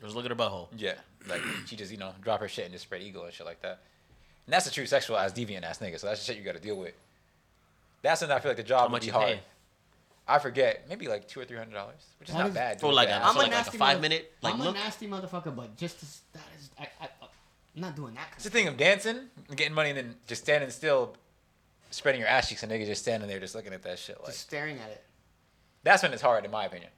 Just 0.00 0.16
look 0.16 0.24
at 0.24 0.30
her 0.30 0.36
butthole. 0.36 0.68
Yeah. 0.76 0.94
Like 1.28 1.42
she 1.66 1.76
just, 1.76 1.90
you 1.92 1.98
know, 1.98 2.12
drop 2.22 2.40
her 2.40 2.48
shit 2.48 2.64
and 2.64 2.72
just 2.72 2.84
spread 2.84 3.02
ego 3.02 3.24
and 3.24 3.32
shit 3.32 3.46
like 3.46 3.60
that. 3.62 3.80
And 4.46 4.52
that's 4.54 4.66
a 4.66 4.72
true 4.72 4.86
sexual 4.86 5.16
ass 5.18 5.32
deviant 5.32 5.62
ass 5.64 5.78
nigga. 5.78 5.98
So 6.00 6.06
that's 6.06 6.20
the 6.24 6.32
shit 6.32 6.38
you 6.38 6.44
got 6.44 6.54
to 6.56 6.60
deal 6.60 6.76
with. 6.76 6.94
That's 8.02 8.22
when 8.22 8.30
I 8.32 8.38
feel 8.38 8.50
like 8.50 8.56
the 8.56 8.62
job 8.62 8.78
How 8.80 8.84
would 8.86 8.92
much 8.92 9.02
be 9.02 9.06
you 9.08 9.12
hard. 9.12 9.28
pay? 9.34 9.40
I 10.26 10.38
forget, 10.38 10.86
maybe 10.88 11.08
like 11.08 11.26
two 11.28 11.40
or 11.40 11.44
three 11.44 11.56
hundred 11.58 11.74
dollars, 11.74 12.06
which 12.20 12.28
is 12.28 12.34
That 12.34 12.40
not 12.40 12.48
is- 12.48 12.54
bad. 12.54 12.80
For 12.80 12.86
dude. 12.86 12.94
like 12.94 13.08
a, 13.08 13.10
Yeah. 13.10 13.26
I'm 13.28 13.32
for 13.34 13.40
a 13.40 13.42
like 13.42 13.48
a 13.52 13.54
nasty 13.56 13.78
five 13.78 13.96
mother- 13.96 14.00
minute 14.00 14.32
like 14.42 14.54
I'm 14.54 14.60
look. 14.60 14.76
a 14.76 14.78
nasty 14.78 15.06
motherfucker, 15.08 15.54
but 15.54 15.76
just 15.76 15.98
to, 16.00 16.06
that 16.34 16.42
is 16.58 16.70
I, 16.78 16.82
I 17.00 17.08
I'm 17.74 17.80
not 17.82 17.96
doing 17.96 18.14
that. 18.14 18.28
It's 18.36 18.44
Kind 18.44 18.52
the 18.52 18.58
thing 18.58 18.68
of 18.68 18.76
dancing 18.76 19.18
and 19.48 19.56
getting 19.56 19.74
money 19.74 19.90
and 19.90 19.98
then 19.98 20.14
just 20.26 20.42
standing 20.42 20.70
still, 20.70 21.16
spreading 21.90 22.20
your 22.20 22.28
ass 22.28 22.48
cheeks 22.48 22.62
and 22.62 22.70
niggas 22.72 22.86
just 22.86 23.02
standing 23.02 23.28
there 23.28 23.38
just 23.40 23.54
looking 23.54 23.72
at 23.72 23.82
that 23.82 23.98
shit. 23.98 24.18
Like 24.18 24.28
Just 24.32 24.40
staring 24.40 24.78
at 24.78 24.88
it. 24.90 25.04
that's 25.82 26.02
when 26.02 26.12
it's 26.12 26.22
hard, 26.22 26.44
in 26.44 26.50
my 26.50 26.64
opinion. 26.64 26.90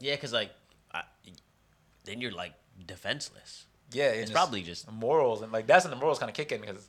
Yeah, 0.00 0.14
because 0.14 0.32
like, 0.32 0.50
I, 0.92 1.02
then 2.04 2.20
you're 2.20 2.32
like 2.32 2.54
defenseless. 2.86 3.66
Yeah, 3.92 4.04
It's 4.04 4.30
probably 4.30 4.62
just 4.62 4.90
morals 4.90 5.42
and 5.42 5.52
like 5.52 5.66
that's 5.66 5.84
when 5.84 5.90
the 5.90 5.96
morals 5.96 6.18
kind 6.18 6.30
of 6.30 6.34
kick 6.34 6.50
in 6.50 6.60
because 6.62 6.88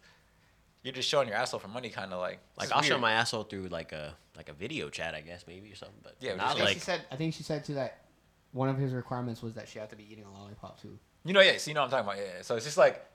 you're 0.83 0.93
just 0.93 1.09
showing 1.09 1.27
your 1.27 1.37
asshole 1.37 1.59
for 1.59 1.67
money, 1.67 1.89
kind 1.89 2.13
of 2.13 2.19
like 2.19 2.39
like 2.57 2.71
I'll 2.71 2.81
show 2.81 2.97
my 2.97 3.13
asshole 3.13 3.43
through 3.43 3.67
like 3.67 3.91
a 3.91 4.15
like 4.37 4.49
a 4.49 4.53
video 4.53 4.89
chat, 4.89 5.13
I 5.13 5.21
guess 5.21 5.45
maybe 5.47 5.71
or 5.71 5.75
something. 5.75 5.97
But 6.03 6.15
Yeah, 6.19 6.31
yeah, 6.31 6.35
not 6.37 6.45
just 6.45 6.51
I 6.51 6.55
think 6.55 6.65
like 6.67 6.73
she 6.75 6.79
said. 6.79 7.01
I 7.11 7.15
think 7.15 7.33
she 7.33 7.43
said 7.43 7.65
too 7.65 7.73
that 7.75 8.05
one 8.51 8.69
of 8.69 8.77
his 8.77 8.93
requirements 8.93 9.41
was 9.41 9.53
that 9.55 9.67
she 9.67 9.79
had 9.79 9.89
to 9.89 9.95
be 9.95 10.05
eating 10.09 10.25
a 10.25 10.31
lollipop 10.31 10.81
too. 10.81 10.97
You 11.25 11.33
know, 11.33 11.41
yeah. 11.41 11.57
So 11.57 11.71
you 11.71 11.75
know 11.75 11.81
what 11.81 11.93
I'm 11.93 12.05
talking 12.05 12.21
about. 12.21 12.35
Yeah. 12.35 12.41
So 12.41 12.55
it's 12.55 12.65
just 12.65 12.77
like 12.77 13.05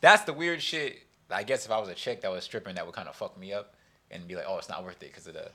that's 0.00 0.24
the 0.24 0.32
weird 0.32 0.60
shit. 0.62 0.98
I 1.30 1.42
guess 1.42 1.64
if 1.64 1.70
I 1.70 1.78
was 1.78 1.88
a 1.88 1.94
chick 1.94 2.20
that 2.22 2.30
was 2.30 2.44
stripping, 2.44 2.74
that 2.74 2.84
would 2.84 2.94
kind 2.94 3.08
of 3.08 3.16
fuck 3.16 3.38
me 3.38 3.52
up 3.52 3.74
and 4.10 4.26
be 4.28 4.36
like, 4.36 4.44
oh, 4.46 4.58
it's 4.58 4.68
not 4.68 4.84
worth 4.84 5.02
it 5.02 5.10
because 5.10 5.26
of 5.26 5.34
the 5.34 5.50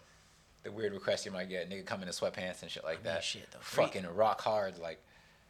the 0.63 0.71
weird 0.71 0.93
requests 0.93 1.25
you 1.25 1.31
might 1.31 1.47
get, 1.49 1.69
nigga 1.69 1.85
coming 1.85 2.07
in 2.07 2.13
sweatpants 2.13 2.61
and 2.63 2.69
shit 2.69 2.83
like 2.83 3.03
mean, 3.03 3.13
that. 3.13 3.23
shit, 3.23 3.49
though, 3.51 3.59
free- 3.61 3.85
Fucking 3.85 4.05
rock 4.15 4.41
hard, 4.41 4.77
like. 4.79 5.01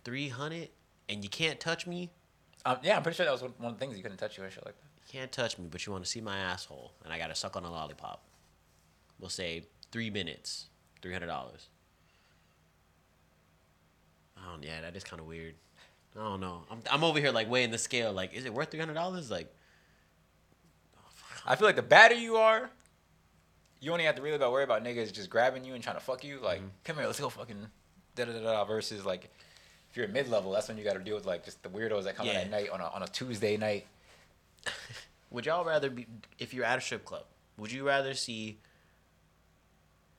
Three 0.10 0.30
hundred, 0.30 0.70
and 1.08 1.24
you 1.24 1.30
can't 1.30 1.60
touch 1.60 1.86
me. 1.86 2.10
Um, 2.66 2.78
yeah, 2.82 2.98
I'm 2.98 3.04
pretty 3.04 3.16
sure 3.16 3.28
that 3.28 3.32
was 3.32 3.44
one 3.44 3.54
of 3.60 3.74
the 3.74 3.80
things 3.80 3.96
you 3.96 4.02
couldn't 4.02 4.18
touch 4.18 4.40
you 4.40 4.44
and 4.44 4.52
shit 4.52 4.66
like 4.66 4.74
that. 4.76 4.88
You 5.06 5.20
can't 5.20 5.32
touch 5.32 5.60
me, 5.60 5.68
but 5.70 5.86
you 5.86 5.92
want 5.92 6.04
to 6.04 6.10
see 6.10 6.20
my 6.20 6.36
asshole, 6.36 6.94
and 7.04 7.14
I 7.14 7.20
gotta 7.20 7.36
suck 7.36 7.56
on 7.56 7.64
a 7.64 7.70
lollipop. 7.70 8.24
We'll 9.20 9.30
say 9.30 9.66
three 9.92 10.10
minutes, 10.10 10.66
three 11.04 11.14
hundred 11.14 11.28
dollars. 11.28 11.70
Oh 14.36 14.58
yeah, 14.64 14.82
that 14.82 14.96
is 14.96 15.04
kind 15.04 15.20
of 15.20 15.28
weird. 15.28 15.54
I 16.20 16.24
don't 16.24 16.40
know. 16.40 16.64
I'm 16.72 16.80
I'm 16.90 17.04
over 17.04 17.20
here 17.20 17.30
like 17.32 17.48
weighing 17.48 17.70
the 17.70 17.78
scale. 17.78 18.12
Like, 18.12 18.34
is 18.34 18.46
it 18.46 18.54
worth 18.54 18.72
three 18.72 18.80
hundred 18.80 18.96
dollars? 18.96 19.30
Like, 19.30 19.54
I 21.46 21.56
feel 21.56 21.68
like 21.68 21.76
the 21.76 21.84
badder 21.84 22.16
you 22.16 22.38
are, 22.38 22.72
you 23.80 23.92
only 23.92 24.06
have 24.06 24.16
to 24.16 24.24
really 24.24 24.38
about 24.38 24.54
worry 24.54 24.64
about 24.64 24.84
niggas 24.84 25.14
just 25.14 25.30
grabbing 25.30 25.66
you 25.66 25.76
and 25.76 25.84
trying 25.84 25.98
to 25.98 26.02
fuck 26.02 26.24
you. 26.24 26.40
Like, 26.40 26.62
come 26.84 26.96
here, 26.96 27.06
let's 27.06 27.20
go 27.20 27.30
fucking 27.30 27.68
da 28.16 28.26
da 28.26 28.34
da 28.34 28.42
da. 28.42 28.66
Versus 28.66 29.06
like, 29.06 29.30
if 29.90 29.98
you're 29.98 30.06
a 30.06 30.10
mid 30.10 30.30
level, 30.30 30.52
that's 30.52 30.68
when 30.68 30.78
you 30.78 30.84
got 30.84 30.94
to 30.94 31.00
deal 31.00 31.16
with 31.16 31.26
like 31.26 31.44
just 31.44 31.64
the 31.64 31.70
weirdos 31.70 32.04
that 32.04 32.16
come 32.16 32.28
in 32.28 32.36
at 32.36 32.50
night 32.50 32.70
on 32.70 32.80
a 32.80 32.86
on 32.86 33.04
a 33.04 33.08
Tuesday 33.08 33.58
night. 33.58 33.88
would 35.32 35.46
y'all 35.46 35.66
rather 35.66 35.90
be 35.90 36.06
if 36.38 36.54
you're 36.54 36.66
at 36.66 36.78
a 36.78 36.82
strip 36.82 37.06
club? 37.06 37.24
Would 37.58 37.72
you 37.72 37.88
rather 37.88 38.14
see 38.14 38.60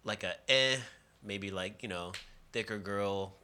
like 0.04 0.24
a 0.24 0.34
eh, 0.50 0.76
maybe 1.22 1.50
like 1.50 1.82
you 1.82 1.88
know 1.88 2.12
thicker 2.52 2.78
girl, 2.78 3.34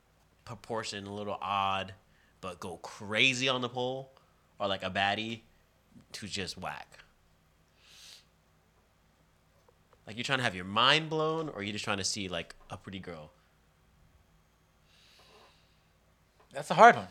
proportion 0.44 1.06
a 1.06 1.14
little 1.14 1.38
odd, 1.40 1.94
but 2.40 2.58
go 2.58 2.78
crazy 2.78 3.48
on 3.48 3.60
the 3.60 3.68
pole, 3.68 4.10
or 4.58 4.66
like 4.66 4.82
a 4.82 4.90
baddie 4.90 5.42
to 6.12 6.26
just 6.26 6.58
whack? 6.58 6.98
Like 10.08 10.16
you're 10.16 10.24
trying 10.24 10.38
to 10.38 10.44
have 10.44 10.56
your 10.56 10.64
mind 10.64 11.08
blown, 11.08 11.50
or 11.50 11.62
you're 11.62 11.72
just 11.72 11.84
trying 11.84 11.98
to 11.98 12.04
see 12.04 12.28
like 12.28 12.56
a 12.68 12.76
pretty 12.76 12.98
girl? 12.98 13.30
That's 16.52 16.70
a 16.70 16.74
hard 16.74 16.96
one. 16.96 17.08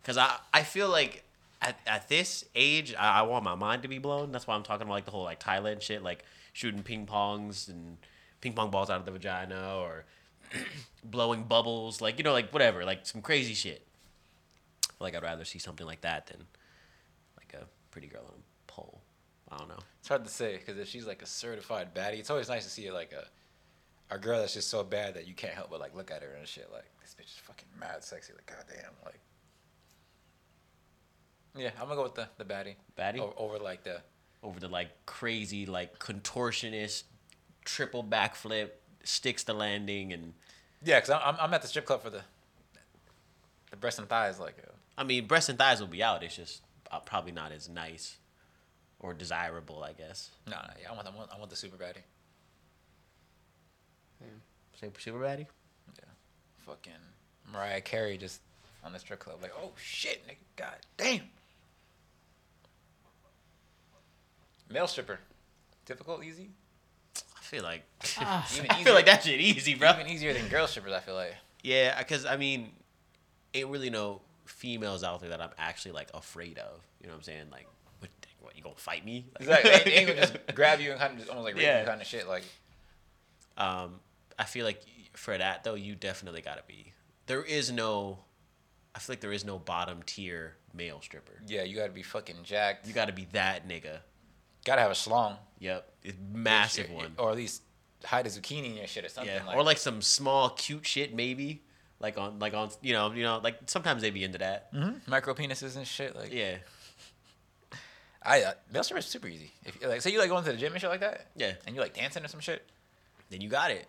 Because 0.00 0.18
I, 0.18 0.36
I 0.52 0.62
feel 0.62 0.88
like 0.88 1.24
at, 1.62 1.78
at 1.86 2.08
this 2.08 2.44
age, 2.54 2.94
I, 2.98 3.20
I 3.20 3.22
want 3.22 3.44
my 3.44 3.54
mind 3.54 3.82
to 3.82 3.88
be 3.88 3.98
blown. 3.98 4.32
That's 4.32 4.46
why 4.46 4.54
I'm 4.54 4.62
talking 4.62 4.82
about 4.82 4.94
like 4.94 5.04
the 5.06 5.10
whole 5.10 5.24
like 5.24 5.40
Thailand 5.40 5.80
shit, 5.80 6.02
like 6.02 6.24
shooting 6.52 6.82
ping 6.82 7.06
pongs 7.06 7.68
and 7.68 7.96
ping 8.40 8.52
pong 8.52 8.70
balls 8.70 8.90
out 8.90 9.00
of 9.00 9.06
the 9.06 9.12
vagina 9.12 9.76
or 9.78 10.04
blowing 11.04 11.44
bubbles, 11.44 12.00
like 12.00 12.18
you 12.18 12.24
know, 12.24 12.32
like 12.32 12.52
whatever, 12.52 12.84
like 12.84 13.06
some 13.06 13.22
crazy 13.22 13.54
shit. 13.54 13.86
Like 15.00 15.14
I'd 15.14 15.22
rather 15.22 15.44
see 15.44 15.58
something 15.58 15.86
like 15.86 16.02
that 16.02 16.26
than 16.26 16.44
like 17.38 17.60
a 17.60 17.66
pretty 17.90 18.08
girl 18.08 18.24
on 18.26 18.34
a 18.34 18.72
pole. 18.72 19.00
I 19.50 19.58
don't 19.58 19.68
know. 19.68 19.80
It's 20.00 20.08
hard 20.08 20.24
to 20.24 20.30
say 20.30 20.58
because 20.58 20.78
if 20.78 20.88
she's 20.88 21.06
like 21.06 21.22
a 21.22 21.26
certified 21.26 21.94
baddie, 21.94 22.18
it's 22.18 22.30
always 22.30 22.48
nice 22.48 22.64
to 22.64 22.70
see 22.70 22.90
like 22.90 23.12
a 23.12 23.24
a 24.14 24.18
girl 24.18 24.38
that's 24.40 24.54
just 24.54 24.68
so 24.70 24.82
bad 24.84 25.14
that 25.14 25.26
you 25.26 25.34
can't 25.34 25.54
help 25.54 25.70
but 25.70 25.80
like 25.80 25.94
look 25.94 26.10
at 26.10 26.22
her 26.22 26.34
and 26.38 26.46
shit. 26.46 26.68
Like 26.72 26.84
this 27.02 27.14
bitch 27.18 27.26
is 27.26 27.40
fucking 27.42 27.68
mad 27.78 28.02
sexy. 28.04 28.32
Like 28.32 28.46
goddamn. 28.46 28.90
Like 29.04 29.20
yeah, 31.56 31.70
I'm 31.80 31.84
gonna 31.88 31.96
go 31.96 32.02
with 32.04 32.14
the 32.14 32.28
the 32.38 32.44
baddie. 32.44 32.74
Baddie? 32.98 33.20
O- 33.20 33.34
over 33.36 33.58
like 33.58 33.84
the 33.84 34.00
Over 34.42 34.58
the 34.60 34.68
like 34.68 35.06
crazy, 35.06 35.66
like 35.66 35.98
contortionist, 35.98 37.04
triple 37.64 38.02
backflip, 38.04 38.70
sticks 39.04 39.44
the 39.44 39.54
landing, 39.54 40.12
and 40.12 40.34
yeah, 40.82 41.00
because 41.00 41.10
I'm 41.24 41.36
I'm 41.40 41.54
at 41.54 41.62
the 41.62 41.68
strip 41.68 41.86
club 41.86 42.02
for 42.02 42.10
the 42.10 42.22
the 43.70 43.76
breast 43.76 43.98
and 43.98 44.08
thighs. 44.08 44.38
Like 44.40 44.56
uh, 44.66 44.70
I 44.98 45.04
mean, 45.04 45.26
breasts 45.26 45.48
and 45.48 45.58
thighs 45.58 45.80
will 45.80 45.88
be 45.88 46.02
out. 46.02 46.22
It's 46.22 46.36
just 46.36 46.62
uh, 46.90 47.00
probably 47.00 47.32
not 47.32 47.52
as 47.52 47.68
nice 47.68 48.18
or 49.00 49.14
desirable, 49.14 49.82
I 49.84 49.92
guess. 49.92 50.30
no, 50.46 50.52
no, 50.56 50.70
yeah, 50.80 50.90
I 50.90 50.94
want 50.94 51.06
I 51.06 51.10
want 51.10 51.30
I 51.34 51.38
want 51.38 51.50
the 51.50 51.56
super 51.56 51.76
baddie. 51.76 52.02
Super, 54.80 55.00
super 55.00 55.18
baddie. 55.18 55.46
Yeah, 55.96 56.04
fucking 56.66 56.92
Mariah 57.52 57.80
Carey 57.80 58.16
just 58.18 58.40
on 58.84 58.92
the 58.92 58.98
strip 58.98 59.20
club. 59.20 59.38
Like 59.42 59.52
oh 59.60 59.72
shit, 59.76 60.26
nigga, 60.26 60.36
god 60.56 60.76
damn. 60.96 61.22
Male 64.70 64.86
stripper, 64.86 65.18
difficult, 65.86 66.24
easy. 66.24 66.50
I 67.16 67.40
feel 67.42 67.62
like 67.62 67.82
Ah. 68.18 68.48
Even 68.56 68.70
I 68.70 68.74
easier- 68.74 68.84
feel 68.84 68.94
like 68.94 69.06
that 69.06 69.22
shit 69.22 69.40
easy, 69.40 69.74
bro. 69.74 69.90
Even 69.92 70.08
easier 70.08 70.32
than 70.32 70.48
girl 70.48 70.66
strippers, 70.66 70.92
I 70.92 71.00
feel 71.00 71.14
like. 71.14 71.34
Yeah, 71.62 71.96
because 71.98 72.24
I 72.26 72.36
mean, 72.36 72.70
ain't 73.52 73.68
really 73.68 73.90
no 73.90 74.20
females 74.46 75.04
out 75.04 75.20
there 75.20 75.30
that 75.30 75.40
I'm 75.40 75.50
actually 75.58 75.92
like 75.92 76.08
afraid 76.14 76.58
of. 76.58 76.80
You 77.00 77.06
know 77.06 77.12
what 77.12 77.18
I'm 77.18 77.22
saying? 77.22 77.46
Like, 77.52 77.66
what, 78.00 78.10
what 78.40 78.56
you 78.56 78.62
gonna 78.62 78.74
fight 78.76 79.04
me? 79.04 79.26
Like, 79.40 79.40
Exactly. 79.64 79.70
They, 79.70 79.84
they 79.84 79.96
ain't 79.96 80.08
gonna 80.08 80.20
just 80.20 80.34
grab 80.54 80.80
you 80.80 80.90
and 80.90 81.00
kind 81.00 81.12
of 81.12 81.18
just 81.18 81.30
almost 81.30 81.44
like 81.44 81.54
rape 81.54 81.64
Yeah. 81.64 81.80
you 81.80 81.86
kind 81.86 82.00
of 82.00 82.06
shit. 82.06 82.26
Like, 82.28 82.42
Um, 83.56 84.00
I 84.38 84.44
feel 84.44 84.64
like 84.64 84.82
for 85.14 85.36
that 85.36 85.64
though, 85.64 85.74
you 85.74 85.94
definitely 85.94 86.40
gotta 86.42 86.62
be. 86.66 86.92
There 87.26 87.42
is 87.42 87.70
no. 87.72 88.18
I 88.94 88.98
feel 89.00 89.12
like 89.14 89.20
there 89.20 89.32
is 89.32 89.44
no 89.44 89.58
bottom 89.58 90.02
tier 90.06 90.56
male 90.72 91.00
stripper. 91.00 91.40
yeah, 91.46 91.62
you 91.64 91.76
gotta 91.76 91.92
be 91.92 92.02
fucking 92.02 92.36
jacked. 92.44 92.84
You 92.86 92.90
You 92.90 92.94
gotta 92.94 93.12
be 93.12 93.26
that 93.32 93.66
nigga. 93.68 93.98
gotta 94.64 94.80
have 94.82 94.90
a 94.90 94.94
schlong. 94.94 95.36
Yep, 95.58 95.88
it's 96.02 96.18
massive 96.32 96.86
Shit, 96.86 96.94
one. 96.94 97.14
Or 97.18 97.30
at 97.30 97.36
least 97.36 97.62
hide 98.04 98.26
a 98.26 98.30
zucchini 98.30 98.66
in 98.66 98.74
your 98.76 98.86
shit 98.86 99.04
or 99.04 99.08
something. 99.08 99.34
Yeah, 99.34 99.44
like, 99.46 99.56
or 99.56 99.62
like 99.62 99.78
some 99.78 100.02
small 100.02 100.50
cute 100.50 100.86
shit 100.86 101.14
maybe, 101.14 101.62
like 102.00 102.18
on 102.18 102.38
like 102.38 102.54
on 102.54 102.70
you 102.82 102.92
know 102.92 103.12
you 103.12 103.22
know 103.22 103.40
like 103.42 103.58
sometimes 103.66 104.02
they 104.02 104.10
be 104.10 104.22
into 104.24 104.38
that. 104.38 104.72
Mhm. 104.74 105.06
micro 105.06 105.32
penises 105.34 105.76
and 105.76 105.86
shit. 105.86 106.14
Like, 106.14 106.32
Yeah, 106.32 106.56
I 108.22 108.42
uh, 108.42 108.52
male 108.72 108.82
stripper 108.84 108.98
is 109.00 109.06
super 109.06 109.28
easy. 109.28 109.52
If 109.64 109.80
you 109.80 109.88
like, 109.88 110.00
say 110.00 110.10
you 110.10 110.18
like 110.18 110.28
going 110.30 110.44
to 110.44 110.52
the 110.52 110.56
gym 110.58 110.72
and 110.72 110.80
shit 110.80 110.90
like 110.90 111.00
that. 111.00 111.26
Yeah. 111.36 111.52
And 111.66 111.74
you 111.74 111.80
like 111.82 111.94
dancing 111.94 112.24
or 112.24 112.28
some 112.28 112.40
shit. 112.40 112.64
then 113.30 113.40
you 113.40 113.48
got 113.48 113.70
it. 113.70 113.86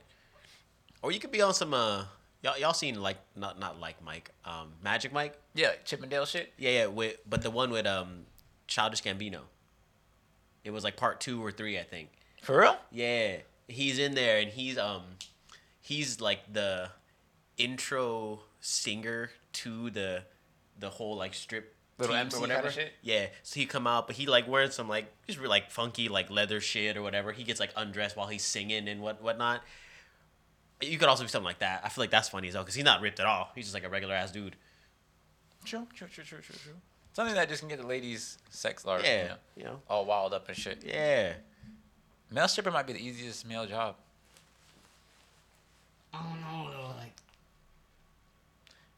Or 1.06 1.12
you 1.12 1.20
could 1.20 1.30
be 1.32 1.42
on 1.44 1.54
some 1.54 1.72
uh 1.72 2.06
y'all 2.42 2.58
y'all 2.58 2.74
seen 2.74 3.00
like 3.00 3.18
not 3.36 3.60
not 3.60 3.80
like 3.80 4.04
Mike 4.04 4.32
um 4.44 4.74
Magic 4.84 5.14
Mike 5.14 5.38
Yeah, 5.54 5.74
Chippendale 5.84 6.26
shit. 6.26 6.52
yeah 6.58 6.72
yeah 6.72 6.86
with 6.88 7.18
but 7.30 7.44
the 7.44 7.52
one 7.52 7.70
with 7.70 7.86
um 7.86 8.26
Childish 8.66 9.04
Gambino. 9.04 9.42
It 10.64 10.72
was 10.72 10.84
like 10.84 10.98
part 10.98 11.22
two 11.22 11.44
or 11.46 11.52
three 11.52 11.78
I 11.78 11.84
think. 11.84 12.10
For 12.42 12.60
real? 12.60 12.76
Yeah, 12.92 13.38
he's 13.68 14.00
in 14.00 14.16
there 14.16 14.40
and 14.40 14.50
he's 14.50 14.80
um 14.80 15.04
he's 15.80 16.20
like 16.20 16.52
the 16.52 16.90
intro 17.58 18.40
singer 18.60 19.30
to 19.54 19.92
the 19.92 20.24
the 20.80 20.90
whole 20.90 21.16
like 21.18 21.36
strip 21.36 21.74
Little 22.00 22.16
MC 22.16 22.36
or 22.38 22.42
whatever. 22.42 22.72
shit? 22.72 22.92
Yeah, 23.04 23.28
so 23.44 23.60
he 23.60 23.66
come 23.68 23.86
out, 23.88 24.08
but 24.08 24.16
he 24.18 24.26
like 24.26 24.48
wearing 24.48 24.72
some 24.72 24.90
like 24.90 25.06
just 25.28 25.40
like 25.40 25.70
funky 25.72 26.10
like 26.10 26.30
leather 26.32 26.60
shit 26.60 26.98
or 26.98 27.02
whatever. 27.04 27.32
He 27.32 27.44
gets 27.44 27.60
like 27.60 27.72
undressed 27.78 28.18
while 28.18 28.28
he's 28.28 28.44
singing 28.44 28.88
and 28.90 29.02
what 29.02 29.22
whatnot. 29.22 29.62
You 30.82 30.98
could 30.98 31.08
also 31.08 31.24
do 31.24 31.28
something 31.30 31.46
like 31.46 31.60
that. 31.60 31.82
I 31.84 31.90
feel 31.90 32.02
like 32.04 32.12
that's 32.12 32.30
funny 32.30 32.48
as 32.50 32.54
well 32.54 32.64
because 32.64 32.76
he's 32.76 32.84
not 32.84 33.02
ripped 33.02 33.20
at 33.20 33.26
all. 33.26 33.50
He's 33.56 33.66
just 33.66 33.74
like 33.74 33.84
a 33.86 33.90
regular 33.90 34.14
ass 34.16 34.32
dude. 34.32 34.56
True, 35.64 35.88
true, 35.96 36.08
true, 36.08 36.24
true, 36.24 36.40
true, 36.40 36.56
true. 36.64 36.74
Something 37.14 37.36
that 37.36 37.48
just 37.48 37.62
can 37.62 37.70
get 37.70 37.80
the 37.80 37.88
ladies 37.88 38.38
sex 38.50 38.84
or 38.86 39.00
Yeah, 39.00 39.22
you 39.24 39.28
know, 39.30 39.36
you 39.58 39.64
know. 39.64 39.82
all 39.90 40.06
wild 40.06 40.34
up 40.34 40.48
and 40.50 40.58
shit. 40.58 40.84
Yeah. 40.86 41.34
Male 42.30 42.48
stripper 42.50 42.72
might 42.72 42.86
be 42.86 42.94
the 42.94 43.00
easiest 43.06 43.48
male 43.48 43.66
job. 43.66 43.96
I 46.14 46.18
don't 46.22 46.42
know 46.42 46.72
though. 46.72 46.88
Like, 46.98 47.14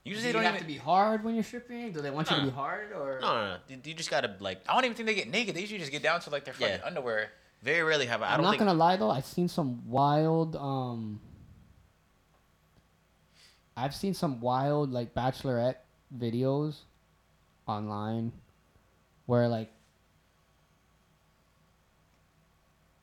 You 0.03 0.11
do 0.11 0.15
usually 0.15 0.27
you 0.27 0.33
don't 0.33 0.43
have 0.43 0.55
even. 0.55 0.67
to 0.67 0.73
be 0.73 0.77
hard 0.79 1.23
when 1.23 1.35
you're 1.35 1.43
stripping? 1.43 1.91
Do 1.91 2.01
they 2.01 2.09
want 2.11 2.29
you 2.31 2.37
to 2.37 2.43
be 2.43 2.49
hard 2.49 2.91
or? 2.91 3.19
No, 3.21 3.27
no, 3.35 3.47
no. 3.53 3.57
You- 3.69 3.81
You 3.83 3.93
just 3.93 4.09
gotta 4.09 4.35
like. 4.39 4.61
I 4.67 4.73
don't 4.73 4.85
even 4.85 4.95
think 4.97 5.07
they 5.07 5.15
get 5.15 5.29
naked. 5.29 5.55
They 5.55 5.61
usually 5.61 5.79
just 5.79 5.91
get 5.91 6.01
down 6.03 6.19
to 6.21 6.29
like 6.29 6.43
their 6.45 6.53
fucking 6.53 6.79
Yeah. 6.79 6.85
underwear. 6.85 7.31
Very 7.61 7.81
rarely 7.83 8.05
have 8.07 8.21
I. 8.21 8.27
I 8.27 8.31
I'm 8.31 8.37
don't 8.37 8.43
not 8.45 8.51
think. 8.51 8.59
gonna 8.61 8.73
lie 8.73 8.97
though. 8.97 9.09
I've 9.11 9.25
seen 9.25 9.47
some 9.47 9.87
wild. 9.89 10.55
um 10.55 11.19
I've 13.77 13.93
seen 13.93 14.15
some 14.15 14.41
wild 14.41 14.91
like 14.91 15.13
bachelorette 15.13 15.75
videos 16.17 16.77
online 17.67 18.31
where 19.27 19.47
like, 19.47 19.71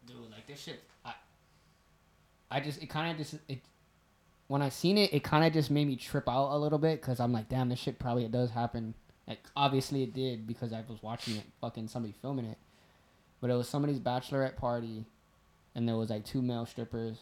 dude, 0.05 0.16
like 0.33 0.49
this 0.49 0.61
shit. 0.61 0.83
I, 1.05 1.14
I 2.51 2.59
just 2.59 2.83
it 2.83 2.91
kind 2.91 3.12
of 3.12 3.16
just 3.18 3.41
it. 3.49 3.61
When 4.49 4.62
I 4.62 4.68
seen 4.68 4.99
it, 4.99 5.14
it 5.14 5.22
kind 5.22 5.45
of 5.45 5.53
just 5.53 5.70
made 5.70 5.87
me 5.87 5.95
trip 5.95 6.29
out 6.29 6.55
a 6.55 6.59
little 6.59 6.79
bit 6.79 7.01
because 7.01 7.20
I'm 7.20 7.33
like, 7.33 7.49
damn, 7.49 7.68
this 7.68 7.79
shit 7.79 8.01
probably 8.01 8.25
it 8.25 8.33
does 8.33 8.51
happen. 8.51 8.95
Like 9.29 9.39
obviously 9.57 10.03
it 10.03 10.12
did 10.12 10.45
because 10.45 10.72
I 10.72 10.83
was 10.89 11.03
watching 11.03 11.37
it, 11.37 11.45
fucking 11.61 11.87
somebody 11.87 12.14
filming 12.20 12.47
it. 12.47 12.59
But 13.41 13.51
it 13.51 13.55
was 13.55 13.68
somebody's 13.68 14.01
bachelorette 14.01 14.57
party, 14.57 15.05
and 15.77 15.89
there 15.89 15.97
was 15.97 16.11
like 16.11 16.25
two 16.25 16.43
male 16.43 16.66
strippers, 16.66 17.18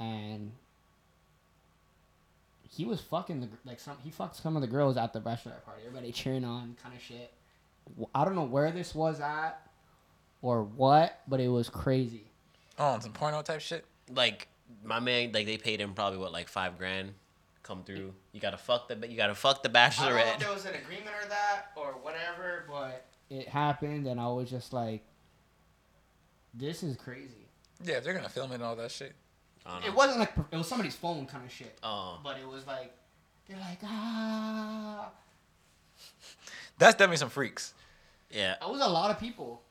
and 0.00 0.50
he 2.72 2.84
was 2.84 3.00
fucking 3.00 3.40
the 3.40 3.46
gr- 3.48 3.56
like 3.64 3.80
some 3.80 3.96
he 4.02 4.10
fucked 4.10 4.36
some 4.36 4.56
of 4.56 4.62
the 4.62 4.68
girls 4.68 4.96
at 4.96 5.12
the 5.12 5.20
bachelorette 5.20 5.64
party. 5.64 5.82
Everybody 5.86 6.12
cheering 6.12 6.44
on, 6.44 6.76
kind 6.82 6.94
of 6.94 7.02
shit. 7.02 7.32
I 8.14 8.24
don't 8.24 8.36
know 8.36 8.44
where 8.44 8.70
this 8.70 8.94
was 8.94 9.20
at, 9.20 9.60
or 10.42 10.62
what, 10.62 11.20
but 11.26 11.40
it 11.40 11.48
was 11.48 11.68
crazy. 11.68 12.24
Oh, 12.78 12.94
and 12.94 13.02
some 13.02 13.12
porno 13.12 13.42
type 13.42 13.60
shit. 13.60 13.84
like 14.14 14.46
my 14.84 15.00
man, 15.00 15.32
like 15.32 15.46
they 15.46 15.56
paid 15.58 15.80
him 15.80 15.94
probably 15.94 16.18
what 16.18 16.32
like 16.32 16.48
five 16.48 16.78
grand. 16.78 17.14
Come 17.62 17.82
through. 17.84 18.14
You 18.32 18.40
gotta 18.40 18.56
fuck 18.56 18.88
the. 18.88 19.06
You 19.08 19.16
gotta 19.16 19.34
fuck 19.34 19.62
the 19.62 19.68
bachelorette. 19.68 20.00
I 20.02 20.08
don't 20.08 20.14
know 20.16 20.32
if 20.32 20.38
there 20.40 20.52
was 20.54 20.64
an 20.66 20.74
agreement 20.74 21.10
or 21.22 21.28
that 21.28 21.66
or 21.76 21.92
whatever, 22.02 22.64
but 22.68 23.04
it 23.28 23.48
happened, 23.48 24.06
and 24.06 24.18
I 24.18 24.28
was 24.28 24.48
just 24.48 24.72
like, 24.72 25.02
"This 26.54 26.82
is 26.82 26.96
crazy." 26.96 27.46
Yeah, 27.84 27.96
if 27.96 28.04
they're 28.04 28.14
gonna 28.14 28.28
film 28.28 28.50
it 28.52 28.56
and 28.56 28.62
all 28.64 28.76
that 28.76 28.90
shit. 28.90 29.14
I 29.66 29.74
don't 29.74 29.84
It 29.84 29.88
know. 29.88 29.94
wasn't 29.94 30.18
like 30.20 30.32
it 30.50 30.56
was 30.56 30.68
somebody's 30.68 30.96
phone 30.96 31.26
kind 31.26 31.44
of 31.44 31.52
shit. 31.52 31.78
Oh. 31.82 32.18
But 32.24 32.38
it 32.38 32.48
was 32.48 32.66
like 32.66 32.92
they're 33.48 33.58
like 33.58 33.78
ah. 33.84 35.10
That's 36.78 36.94
definitely 36.94 37.18
some 37.18 37.28
freaks. 37.30 37.74
Yeah. 38.30 38.54
It 38.62 38.68
was 38.68 38.80
a 38.80 38.88
lot 38.88 39.10
of 39.10 39.18
people. 39.20 39.62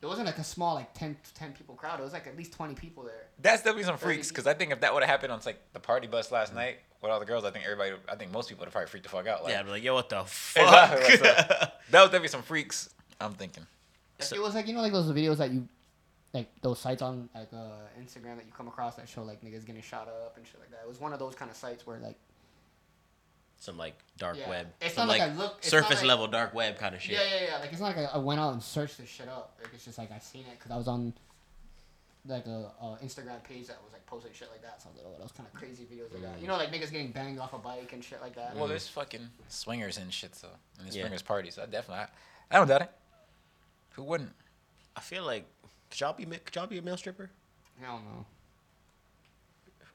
It 0.00 0.06
wasn't 0.06 0.26
like 0.26 0.38
a 0.38 0.44
small 0.44 0.74
like 0.74 0.92
10, 0.94 1.16
10 1.34 1.52
people 1.52 1.76
crowd. 1.76 2.00
It 2.00 2.02
was 2.02 2.12
like 2.12 2.26
at 2.26 2.36
least 2.36 2.52
twenty 2.52 2.74
people 2.74 3.04
there. 3.04 3.26
That's 3.40 3.58
definitely 3.62 3.84
some 3.84 3.98
freaks. 3.98 4.28
Because 4.30 4.48
I 4.48 4.54
think 4.54 4.72
if 4.72 4.80
that 4.80 4.92
would 4.92 5.02
have 5.04 5.10
happened 5.10 5.32
on 5.32 5.40
like 5.46 5.60
the 5.72 5.78
party 5.78 6.08
bus 6.08 6.32
last 6.32 6.52
night 6.54 6.78
with 7.00 7.12
all 7.12 7.20
the 7.20 7.26
girls, 7.26 7.44
I 7.44 7.50
think 7.52 7.64
everybody, 7.64 7.92
I 8.08 8.16
think 8.16 8.32
most 8.32 8.48
people 8.48 8.62
would 8.62 8.66
have 8.66 8.72
probably 8.72 8.88
freaked 8.88 9.04
the 9.04 9.10
fuck 9.10 9.28
out. 9.28 9.44
Like, 9.44 9.52
Yeah, 9.52 9.60
I'd 9.60 9.66
be 9.66 9.70
like, 9.70 9.84
yo, 9.84 9.94
what 9.94 10.08
the 10.08 10.24
fuck? 10.24 10.64
Exactly, 10.64 11.28
what's 11.28 11.38
up? 11.62 11.82
that 11.90 12.00
was 12.00 12.10
definitely 12.10 12.28
some 12.28 12.42
freaks. 12.42 12.90
I'm 13.20 13.34
thinking. 13.34 13.64
Like, 14.18 14.26
So- 14.28 14.34
it 14.36 14.42
was 14.42 14.56
like 14.56 14.66
you 14.66 14.74
know 14.74 14.80
like 14.80 14.92
those 14.92 15.06
videos 15.12 15.36
that 15.36 15.52
you, 15.52 15.68
like 16.34 16.48
those 16.62 16.78
sites 16.78 17.02
on 17.02 17.28
like 17.34 17.48
uh, 17.52 17.70
Instagram 18.00 18.36
that 18.36 18.46
you 18.46 18.52
come 18.56 18.68
across 18.68 18.96
that 18.96 19.08
show 19.08 19.22
like 19.22 19.42
niggas 19.42 19.66
getting 19.66 19.82
shot 19.82 20.08
up 20.08 20.36
and 20.36 20.46
shit 20.46 20.58
like 20.60 20.70
that. 20.70 20.80
It 20.84 20.88
was 20.88 21.00
one 21.00 21.12
of 21.12 21.18
those 21.18 21.34
kind 21.34 21.50
of 21.50 21.56
sites 21.56 21.86
where 21.86 21.98
like 21.98 22.16
Some 23.60 23.76
like 23.76 23.94
dark 24.18 24.36
Yeah. 24.38 24.48
web. 24.48 24.66
It's 24.80 24.94
some 24.94 25.06
not 25.06 25.12
like 25.12 25.20
like 25.20 25.30
I 25.30 25.34
look- 25.34 25.56
it's 25.58 25.72
not 25.72 25.82
surface 25.82 25.98
like- 26.00 26.08
level 26.08 26.26
dark 26.28 26.54
web 26.54 26.78
kind 26.78 26.94
of 26.94 27.02
shit. 27.02 27.12
yeah 27.12 27.20
yeah 27.22 27.46
yeah 27.50 27.58
like 27.58 27.70
it's 27.72 27.80
not 27.80 27.94
like 27.96 28.08
I, 28.08 28.14
I 28.14 28.18
went 28.18 28.40
out 28.40 28.52
and 28.54 28.62
searched 28.62 28.98
this 28.98 29.08
shit 29.08 29.28
up. 29.28 29.56
Like 29.62 29.72
it's 29.74 29.84
just 29.84 29.98
like 29.98 30.10
I 30.10 30.18
seen 30.18 30.42
it 30.42 30.58
because 30.58 30.70
I 30.70 30.76
was 30.76 30.88
on 30.88 31.12
like 32.26 32.46
a, 32.46 32.70
a 32.80 32.98
Instagram 33.04 33.42
page 33.42 33.66
that 33.66 33.82
was 33.82 33.92
like 33.92 34.06
posting 34.06 34.32
shit 34.32 34.48
like 34.50 34.62
that. 34.62 34.80
So 34.80 34.88
I 34.88 34.92
was 34.92 35.02
like, 35.04 35.12
oh, 35.16 35.20
those 35.20 35.32
kind 35.32 35.46
of 35.52 35.54
crazy 35.58 35.84
videos 35.84 36.12
like 36.12 36.22
that. 36.22 36.40
You 36.40 36.46
know, 36.46 36.56
like 36.56 36.70
niggas 36.72 36.90
getting 36.92 37.10
banged 37.12 37.38
off 37.40 37.52
a 37.52 37.58
bike 37.58 37.92
and 37.92 38.02
shit 38.02 38.20
like 38.22 38.36
that. 38.36 38.54
Well, 38.56 38.68
there's 38.68 38.88
fucking 38.88 39.28
swingers 39.48 39.98
and 39.98 40.12
shit, 40.12 40.34
so 40.36 40.48
and 40.78 40.86
there's 40.86 40.96
Yeah. 40.96 41.02
swingers 41.02 41.22
parties. 41.22 41.58
I 41.58 41.66
definitely, 41.66 42.04
I, 42.04 42.08
I 42.52 42.56
don't 42.58 42.68
doubt 42.68 42.82
it. 42.82 42.90
Who 43.94 44.04
wouldn't? 44.04 44.32
I 44.96 45.00
feel 45.00 45.24
like 45.24 45.46
could 45.92 46.00
y'all 46.00 46.12
be 46.14 46.24
ma- 46.26 46.36
could 46.44 46.56
y'all 46.56 46.66
be 46.66 46.78
a 46.78 46.82
male 46.82 46.96
stripper? 46.96 47.30
Hell 47.80 48.00
no. 48.04 48.26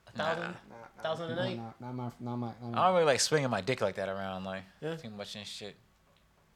A 0.08 0.12
thousand, 0.18 0.42
Nah, 0.44 0.48
nah, 0.48 1.04
thousand 1.04 1.32
a 1.32 1.36
no, 1.36 1.42
night. 1.44 1.58
Not, 1.58 1.82
not 1.82 1.94
my, 1.96 2.04
not 2.20 2.36
my, 2.38 2.48
not 2.48 2.56
I 2.64 2.70
my. 2.70 2.86
don't 2.86 2.94
really 2.94 3.06
like 3.06 3.20
swinging 3.20 3.50
my 3.50 3.62
dick 3.62 3.82
like 3.82 3.96
that 3.96 4.08
around, 4.10 4.46
like 4.46 4.64
Yeah. 4.82 4.96
too 4.96 5.10
much 5.10 5.36
and 5.36 5.46
shit. 5.46 5.76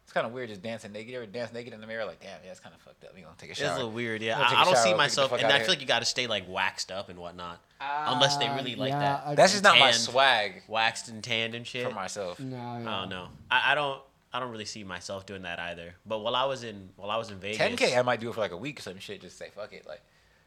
It's 0.03 0.13
kind 0.13 0.25
of 0.27 0.33
weird 0.33 0.49
just 0.49 0.61
dancing 0.61 0.91
naked. 0.91 1.09
You 1.11 1.17
ever 1.17 1.25
dance 1.25 1.53
naked 1.53 1.73
in 1.73 1.79
the 1.81 1.87
mirror? 1.87 2.05
Like, 2.05 2.19
damn, 2.19 2.37
yeah, 2.43 2.51
it's 2.51 2.59
kind 2.59 2.75
of 2.75 2.81
fucked 2.81 3.03
up. 3.05 3.11
You 3.17 3.23
gonna 3.23 3.35
take 3.37 3.49
a 3.49 3.51
It's 3.51 3.59
shower? 3.61 3.71
a 3.71 3.75
little 3.75 3.91
weird. 3.91 4.21
Yeah, 4.21 4.37
I'm 4.39 4.45
take 4.49 4.57
I, 4.57 4.59
I 4.59 4.61
a 4.61 4.65
don't 4.65 4.73
shower, 4.73 4.83
see 4.83 4.89
get 4.89 4.93
the 4.93 4.97
myself, 4.97 5.29
fuck 5.31 5.39
and 5.39 5.45
outta 5.45 5.53
I 5.53 5.57
here. 5.57 5.65
feel 5.65 5.71
like 5.73 5.81
you 5.81 5.87
got 5.87 5.99
to 5.99 6.05
stay 6.05 6.27
like 6.27 6.49
waxed 6.49 6.91
up 6.91 7.09
and 7.09 7.17
whatnot, 7.19 7.61
Unless 7.79 8.37
they 8.37 8.47
uh, 8.47 8.55
really 8.55 8.75
like 8.75 8.91
that. 8.91 9.23
I- 9.25 9.35
That's 9.35 9.51
just 9.53 9.63
not 9.63 9.75
my 9.79 9.91
Tanned. 9.91 9.95
swag 9.95 10.63
waxed 10.67 11.07
and 11.09 11.23
tanned 11.23 11.55
and 11.55 11.65
shit. 11.65 11.87
for 11.87 11.93
myself. 11.93 12.39
No, 12.39 12.57
I 12.57 12.83
don't 12.83 13.09
know. 13.09 13.27
I, 13.49 13.71
I 13.71 13.75
don't. 13.75 14.01
I 14.33 14.39
don't 14.39 14.51
really 14.51 14.65
see 14.65 14.83
myself 14.83 15.25
doing 15.25 15.41
that 15.41 15.59
either. 15.59 15.95
But 16.05 16.19
while 16.19 16.35
I 16.35 16.45
was 16.45 16.63
in 16.63 16.89
while 16.95 17.11
I 17.11 17.17
was 17.17 17.31
in 17.31 17.37
Vegas, 17.37 17.59
10k, 17.59 17.97
I 17.97 18.01
might 18.01 18.19
do 18.19 18.29
it 18.29 18.33
for 18.33 18.41
like 18.41 18.51
a 18.51 18.57
week 18.57 18.79
or 18.79 18.81
some 18.83 18.99
shit. 18.99 19.21
Just 19.21 19.37
say 19.37 19.49
fuck 19.53 19.73
it, 19.73 19.85
like 19.87 20.01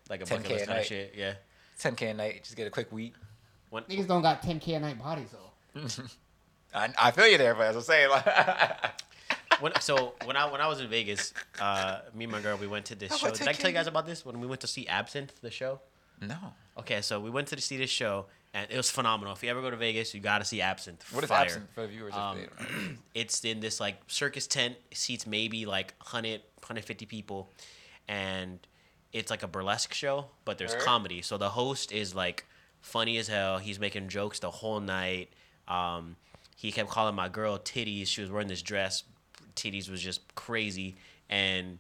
like 0.09 0.23
a 0.23 0.25
10K 0.25 0.31
bucket 0.31 0.51
list 0.51 0.67
kind 0.67 0.71
of 0.71 0.77
night. 0.77 0.87
shit. 0.87 1.15
Yeah. 1.17 1.35
10k 1.81 2.11
a 2.11 2.15
night. 2.15 2.45
Just 2.45 2.57
get 2.57 2.67
a 2.67 2.71
quick 2.71 2.91
week. 2.93 3.15
When, 3.71 3.83
Niggas 3.85 4.07
don't 4.07 4.23
got 4.23 4.43
10k 4.43 4.77
a 4.77 4.81
night 4.81 4.99
bodies 4.99 5.29
though. 5.33 5.81
I, 6.75 6.93
I 7.01 7.11
feel 7.11 7.29
you 7.29 7.39
there, 7.39 7.55
but 7.55 7.67
as 7.67 7.77
I'm 7.77 7.83
saying, 7.83 8.11
like, 8.11 8.27
when, 9.61 9.73
so 9.81 10.15
when 10.25 10.37
I 10.37 10.51
when 10.51 10.61
I 10.61 10.67
was 10.67 10.81
in 10.81 10.89
Vegas, 10.89 11.33
uh, 11.61 12.01
me 12.15 12.25
and 12.25 12.33
my 12.33 12.41
girl 12.41 12.57
we 12.57 12.67
went 12.67 12.87
to 12.87 12.95
this 12.95 13.11
How 13.11 13.17
show. 13.17 13.31
Did 13.31 13.49
I 13.49 13.53
tell 13.53 13.71
you 13.71 13.77
guys 13.77 13.87
about 13.87 14.07
this 14.07 14.25
when 14.25 14.41
we 14.41 14.47
went 14.47 14.61
to 14.63 14.67
see 14.67 14.87
Absinthe, 14.89 15.41
the 15.41 15.51
show? 15.51 15.81
No. 16.29 16.55
Okay, 16.79 17.01
so 17.03 17.21
we 17.21 17.31
went 17.31 17.49
to 17.49 17.61
see 17.61 17.77
this 17.77 17.91
show 17.91 18.27
and 18.53 18.71
it 18.71 18.77
was 18.77 18.91
phenomenal. 18.91 19.33
If 19.35 19.43
you 19.43 19.51
ever 19.51 19.61
go 19.61 19.71
to 19.71 19.77
Vegas, 19.77 20.15
you 20.15 20.21
got 20.21 20.39
to 20.39 20.45
see 20.45 20.61
Absinthe. 20.61 21.05
What 21.13 21.25
is 21.25 21.31
Fire. 21.31 21.45
Absinthe 21.45 21.71
for 21.75 21.83
the 21.83 21.89
viewers? 21.89 22.13
if 22.13 22.19
Um, 22.19 22.39
they 22.39 22.47
don't 22.47 22.89
know? 22.91 22.97
it's 23.15 23.45
in 23.45 23.61
this 23.61 23.81
like 23.81 23.97
circus 24.07 24.47
tent 24.47 24.77
seats 24.93 25.27
maybe 25.27 25.67
like 25.67 25.95
100 25.99 26.41
150 26.61 27.05
people 27.07 27.51
and 28.09 28.59
it's 29.13 29.31
like 29.31 29.43
a 29.43 29.47
burlesque 29.47 29.93
show 29.93 30.27
but 30.47 30.57
there's 30.59 30.73
Alright. 30.73 30.87
comedy 30.87 31.23
so 31.23 31.37
the 31.37 31.51
host 31.51 31.93
is 31.93 32.15
like 32.15 32.45
funny 32.81 33.19
as 33.19 33.29
hell 33.29 33.59
he's 33.59 33.79
making 33.79 34.09
jokes 34.09 34.39
the 34.39 34.51
whole 34.51 34.81
night 34.81 35.29
um, 35.69 36.17
he 36.57 36.73
kept 36.73 36.89
calling 36.89 37.15
my 37.15 37.29
girl 37.29 37.59
titties 37.59 38.07
she 38.07 38.23
was 38.23 38.31
wearing 38.31 38.49
this 38.49 38.63
dress 38.63 39.05
titties 39.57 39.91
was 39.91 40.01
just 40.01 40.35
crazy 40.35 40.97
and 41.29 41.79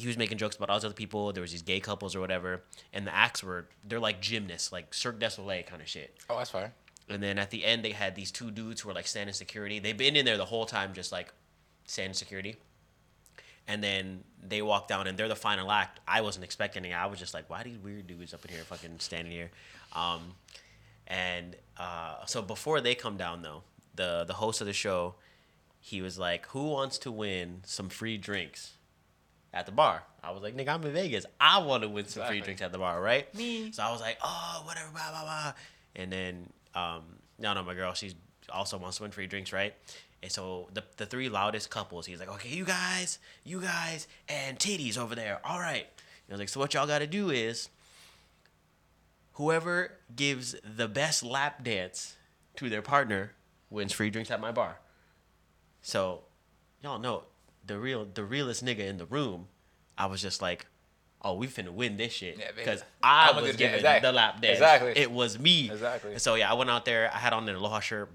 he 0.00 0.06
was 0.08 0.16
making 0.16 0.38
jokes 0.38 0.56
about 0.56 0.68
all 0.70 0.78
these 0.78 0.84
other 0.84 0.94
people 0.94 1.32
there 1.32 1.42
was 1.42 1.52
these 1.52 1.62
gay 1.62 1.80
couples 1.80 2.14
or 2.16 2.20
whatever 2.20 2.62
and 2.92 3.06
the 3.06 3.14
acts 3.14 3.42
were 3.42 3.66
they're 3.86 4.00
like 4.00 4.20
gymnasts 4.20 4.72
like 4.72 4.92
cirque 4.92 5.18
du 5.20 5.28
soleil 5.30 5.62
kind 5.62 5.80
of 5.82 5.88
shit 5.88 6.16
Oh, 6.28 6.36
that's 6.38 6.50
fire. 6.50 6.72
and 7.08 7.22
then 7.22 7.38
at 7.38 7.50
the 7.50 7.64
end, 7.64 7.84
they 7.84 7.92
had 7.92 8.14
these 8.14 8.30
two 8.30 8.50
dudes 8.50 8.80
who 8.80 8.88
were 8.88 8.94
like 8.94 9.06
standing 9.06 9.34
security. 9.34 9.78
They've 9.80 9.96
been 9.96 10.14
in 10.16 10.24
there 10.24 10.36
the 10.36 10.44
whole 10.44 10.64
time, 10.66 10.92
just 10.94 11.10
like 11.12 11.32
standing 11.86 12.14
security. 12.14 12.54
And 13.66 13.82
then 13.84 14.24
they 14.42 14.62
walk 14.62 14.88
down, 14.88 15.06
and 15.06 15.16
they're 15.18 15.28
the 15.28 15.36
final 15.48 15.70
act. 15.70 16.00
I 16.06 16.20
wasn't 16.22 16.44
expecting 16.44 16.84
it. 16.84 16.92
I 16.92 17.06
was 17.06 17.18
just 17.18 17.34
like, 17.34 17.48
"Why 17.50 17.62
these 17.62 17.78
weird 17.78 18.06
dudes 18.06 18.32
up 18.34 18.44
in 18.44 18.50
here, 18.54 18.62
fucking 18.64 18.98
standing 19.00 19.32
here?" 19.32 19.50
Um, 19.94 20.34
and 21.06 21.56
uh, 21.78 22.24
so 22.26 22.42
before 22.42 22.80
they 22.80 22.94
come 22.94 23.16
down, 23.16 23.42
though, 23.42 23.62
the 23.94 24.24
the 24.24 24.34
host 24.34 24.60
of 24.60 24.66
the 24.66 24.72
show, 24.72 25.14
he 25.80 26.02
was 26.02 26.18
like, 26.18 26.46
"Who 26.48 26.68
wants 26.70 26.96
to 26.98 27.12
win 27.12 27.62
some 27.64 27.88
free 27.88 28.16
drinks?" 28.18 28.72
At 29.52 29.66
the 29.66 29.72
bar, 29.72 30.04
I 30.22 30.30
was 30.30 30.42
like, 30.42 30.54
"Nigga, 30.56 30.68
I'm 30.68 30.84
in 30.84 30.92
Vegas. 30.92 31.26
I 31.40 31.58
want 31.58 31.82
to 31.82 31.88
win 31.88 32.06
some 32.06 32.24
free 32.26 32.40
drinks 32.40 32.62
at 32.62 32.70
the 32.70 32.78
bar, 32.78 33.00
right?" 33.00 33.32
Me. 33.34 33.72
So 33.72 33.82
I 33.82 33.90
was 33.90 34.00
like, 34.00 34.16
"Oh, 34.22 34.62
whatever, 34.64 34.90
blah 34.92 35.10
blah 35.10 35.22
blah." 35.22 35.52
And 35.96 36.12
then, 36.12 36.52
um, 36.74 37.02
no, 37.38 37.52
no, 37.54 37.64
my 37.64 37.74
girl, 37.74 37.92
she's 37.94 38.14
also 38.48 38.78
wants 38.78 38.98
to 38.98 39.02
win 39.02 39.12
free 39.12 39.26
drinks, 39.26 39.52
right? 39.52 39.74
And 40.22 40.30
so 40.30 40.68
the 40.72 40.84
the 40.98 41.06
three 41.06 41.28
loudest 41.28 41.68
couples, 41.68 42.06
he's 42.06 42.20
like, 42.20 42.28
"Okay, 42.28 42.48
you 42.50 42.64
guys, 42.64 43.18
you 43.42 43.60
guys, 43.60 44.06
and 44.28 44.56
titties 44.58 44.96
over 44.96 45.16
there. 45.16 45.40
All 45.44 45.58
right." 45.58 45.86
And 45.86 46.30
I 46.30 46.32
was 46.34 46.38
like, 46.40 46.48
"So 46.48 46.60
what 46.60 46.74
y'all 46.74 46.86
got 46.86 47.00
to 47.00 47.06
do 47.06 47.30
is." 47.30 47.68
Whoever 49.34 49.92
gives 50.14 50.54
the 50.62 50.86
best 50.86 51.22
lap 51.22 51.64
dance 51.64 52.16
to 52.56 52.68
their 52.68 52.82
partner 52.82 53.32
wins 53.70 53.92
free 53.92 54.10
drinks 54.10 54.30
at 54.30 54.38
my 54.38 54.52
bar. 54.52 54.80
So, 55.80 56.24
y'all 56.82 56.98
know 56.98 57.24
the 57.70 57.78
real 57.78 58.04
the 58.12 58.24
realest 58.24 58.64
nigga 58.64 58.80
in 58.80 58.98
the 58.98 59.06
room. 59.06 59.46
I 59.96 60.06
was 60.06 60.20
just 60.20 60.42
like, 60.42 60.66
"Oh, 61.22 61.34
we 61.34 61.46
finna 61.46 61.70
win 61.70 61.96
this 61.96 62.12
shit," 62.12 62.36
Yeah, 62.38 62.50
because 62.56 62.82
I 63.02 63.30
I'ma 63.30 63.42
was 63.42 63.56
giving 63.56 63.76
exactly. 63.76 64.08
the 64.08 64.12
lap 64.12 64.40
dance. 64.40 64.54
Exactly. 64.54 64.92
it 64.96 65.10
was 65.10 65.38
me. 65.38 65.70
Exactly. 65.70 66.18
So 66.18 66.34
yeah, 66.34 66.50
I 66.50 66.54
went 66.54 66.68
out 66.68 66.84
there. 66.84 67.10
I 67.14 67.18
had 67.18 67.32
on 67.32 67.48
an 67.48 67.54
aloha 67.54 67.80
shirt, 67.80 68.10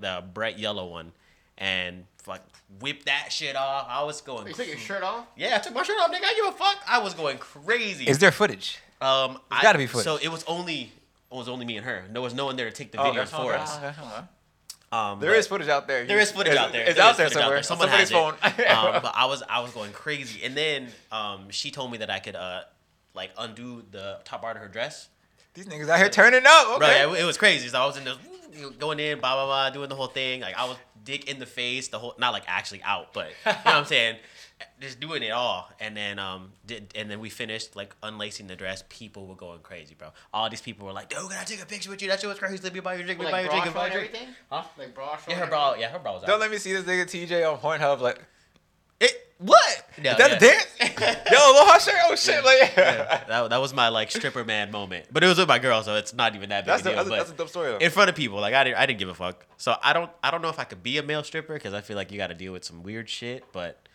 the 0.00 0.24
bright 0.32 0.58
yellow 0.58 0.86
one, 0.88 1.12
and 1.58 2.04
like 2.26 2.40
whipped 2.80 3.04
that 3.06 3.30
shit 3.30 3.56
off. 3.56 3.86
I 3.90 4.02
was 4.04 4.20
going. 4.22 4.46
You 4.46 4.54
took 4.54 4.66
your 4.66 4.78
shirt 4.78 5.02
off? 5.02 5.26
Yeah, 5.36 5.56
I 5.56 5.58
took 5.58 5.74
my 5.74 5.82
shirt 5.82 5.98
off, 6.00 6.10
nigga. 6.10 6.24
I 6.24 6.34
give 6.34 6.54
a 6.54 6.56
fuck. 6.56 6.76
I 6.88 6.98
was 7.00 7.12
going 7.14 7.36
crazy. 7.38 8.06
Is 8.06 8.18
there 8.18 8.32
footage? 8.32 8.78
Um, 9.00 9.38
I, 9.50 9.60
gotta 9.62 9.78
be 9.78 9.86
footage. 9.86 10.04
So 10.04 10.16
it 10.16 10.28
was 10.28 10.44
only 10.44 10.92
it 11.30 11.34
was 11.34 11.48
only 11.48 11.66
me 11.66 11.76
and 11.76 11.84
her. 11.84 12.04
There 12.10 12.22
was 12.22 12.32
no 12.32 12.46
one 12.46 12.56
there 12.56 12.70
to 12.70 12.74
take 12.74 12.90
the 12.92 13.00
Oh, 13.00 13.04
video 13.04 13.22
okay. 13.22 13.30
for 13.36 13.54
us. 13.54 13.76
okay, 13.76 13.88
okay. 13.88 14.24
Um, 14.90 15.20
There 15.20 15.34
is 15.34 15.46
footage 15.46 15.68
out 15.68 15.86
there. 15.86 16.06
there 16.06 16.18
is 16.18 16.32
footage 16.32 16.52
It's- 16.52 16.64
out 16.66 16.72
there. 16.72 16.84
It's 16.86 16.94
There 16.96 17.04
out 17.04 17.16
there 17.16 17.26
footage 17.28 17.36
out 17.36 17.40
somewhere. 17.42 17.56
there. 17.56 17.62
Someone 17.62 17.88
somebody's 17.88 18.10
has 18.10 18.64
phone. 18.64 18.94
um, 18.96 19.02
but 19.02 19.12
I 19.14 19.26
was 19.26 19.42
I 19.48 19.60
was 19.60 19.70
going 19.72 19.92
crazy, 19.92 20.42
and 20.44 20.56
then 20.56 20.88
um, 21.12 21.50
she 21.50 21.70
told 21.70 21.92
me 21.92 21.98
that 21.98 22.10
I 22.10 22.18
could 22.20 22.36
uh 22.36 22.62
like 23.14 23.30
undo 23.36 23.82
the 23.90 24.18
top 24.24 24.40
part 24.42 24.56
of 24.56 24.62
her 24.62 24.68
dress. 24.68 25.08
These 25.54 25.66
niggas 25.66 25.88
out 25.88 25.98
here 25.98 26.08
turning 26.08 26.42
up. 26.46 26.76
Okay. 26.76 26.86
yeah, 26.86 27.12
it, 27.12 27.20
it 27.20 27.24
was 27.24 27.36
crazy. 27.36 27.68
So 27.68 27.80
I 27.82 27.86
was 27.86 27.96
in 27.98 28.04
this 28.04 28.16
going 28.78 28.98
in, 29.00 29.18
blah 29.20 29.34
blah 29.34 29.46
blah, 29.46 29.70
doing 29.70 29.88
the 29.88 29.94
whole 29.96 30.06
thing. 30.06 30.40
Like 30.40 30.56
I 30.56 30.64
was 30.64 30.76
dick 31.04 31.28
in 31.30 31.38
the 31.38 31.46
face, 31.46 31.88
the 31.88 31.98
whole 31.98 32.14
not 32.18 32.32
like 32.32 32.44
actually 32.46 32.82
out, 32.82 33.12
but 33.12 33.28
you 33.44 33.52
know 33.52 33.58
what 33.64 33.74
I'm 33.74 33.84
saying. 33.84 34.16
Just 34.80 34.98
doing 35.00 35.22
it 35.22 35.30
all, 35.30 35.70
and 35.78 35.96
then 35.96 36.18
um, 36.18 36.52
did 36.66 36.92
and 36.96 37.10
then 37.10 37.20
we 37.20 37.30
finished 37.30 37.76
like 37.76 37.94
unlacing 38.02 38.46
the 38.48 38.56
dress. 38.56 38.82
People 38.88 39.26
were 39.26 39.34
going 39.36 39.60
crazy, 39.60 39.94
bro. 39.94 40.08
All 40.32 40.50
these 40.50 40.60
people 40.60 40.86
were 40.86 40.92
like, 40.92 41.08
"Dude, 41.08 41.18
can 41.18 41.38
I 41.38 41.44
take 41.44 41.62
a 41.62 41.66
picture 41.66 41.90
with 41.90 42.02
you? 42.02 42.08
That 42.08 42.20
shit 42.20 42.28
was 42.28 42.38
crazy. 42.38 42.58
Let 42.62 42.72
me 42.74 42.80
buy 42.80 42.94
your 42.94 43.04
drink. 43.04 43.20
Let 43.20 43.26
me 43.26 43.32
buy 43.32 43.40
your 43.42 43.50
drink. 43.50 43.74
Buy 43.74 43.82
your 43.86 43.90
drink." 43.98 44.14
everything? 44.14 44.34
Huh? 44.50 44.64
Like 44.76 44.94
bra 44.94 45.16
showing 45.16 45.36
Yeah, 45.36 45.44
her 45.44 45.50
bra. 45.50 45.74
Yeah, 45.74 45.88
her 45.90 45.98
bra 45.98 46.14
was 46.14 46.22
out. 46.24 46.26
Don't 46.26 46.40
let 46.40 46.50
me 46.50 46.58
see 46.58 46.72
this 46.72 46.84
nigga 46.84 47.04
TJ 47.04 47.52
on 47.52 47.58
Pornhub. 47.58 48.00
Like, 48.00 48.24
It, 49.00 49.12
what? 49.38 49.88
Yeah, 50.02 50.12
Is 50.12 50.18
that 50.18 50.32
a 50.32 50.38
dance? 50.38 50.66
Yo, 51.30 51.38
aloha 51.38 51.78
shirt. 51.78 51.94
Oh 52.04 52.16
shit! 52.16 52.44
Like, 52.44 52.72
yeah, 52.76 53.24
that, 53.28 53.50
that 53.50 53.60
was 53.60 53.72
my 53.72 53.88
like 53.88 54.10
stripper 54.10 54.44
man 54.44 54.72
moment. 54.72 55.06
But 55.12 55.22
it 55.22 55.28
was 55.28 55.38
with 55.38 55.48
my 55.48 55.60
girl, 55.60 55.82
so 55.84 55.94
it's 55.94 56.12
not 56.12 56.34
even 56.34 56.48
that 56.48 56.64
big 56.64 56.68
that's, 56.68 56.86
a 56.86 56.90
a, 56.90 56.94
deal. 56.94 57.04
that's, 57.04 57.08
a, 57.08 57.18
that's 57.18 57.30
a 57.30 57.34
dope 57.34 57.48
story. 57.48 57.70
Though. 57.70 57.78
in 57.78 57.90
front 57.90 58.10
of 58.10 58.16
people, 58.16 58.40
like 58.40 58.54
I 58.54 58.64
didn't, 58.64 58.78
I 58.78 58.86
didn't 58.86 58.98
give 58.98 59.08
a 59.08 59.14
fuck. 59.14 59.46
So 59.56 59.76
I 59.82 59.92
don't, 59.92 60.10
I 60.22 60.30
don't 60.32 60.42
know 60.42 60.48
if 60.48 60.58
I 60.58 60.64
could 60.64 60.82
be 60.82 60.98
a 60.98 61.02
male 61.02 61.22
stripper 61.22 61.54
because 61.54 61.74
I 61.74 61.80
feel 61.80 61.96
like 61.96 62.10
you 62.10 62.18
got 62.18 62.28
to 62.28 62.34
deal 62.34 62.52
with 62.52 62.64
some 62.64 62.82
weird 62.82 63.08
shit. 63.08 63.44
But 63.52 63.87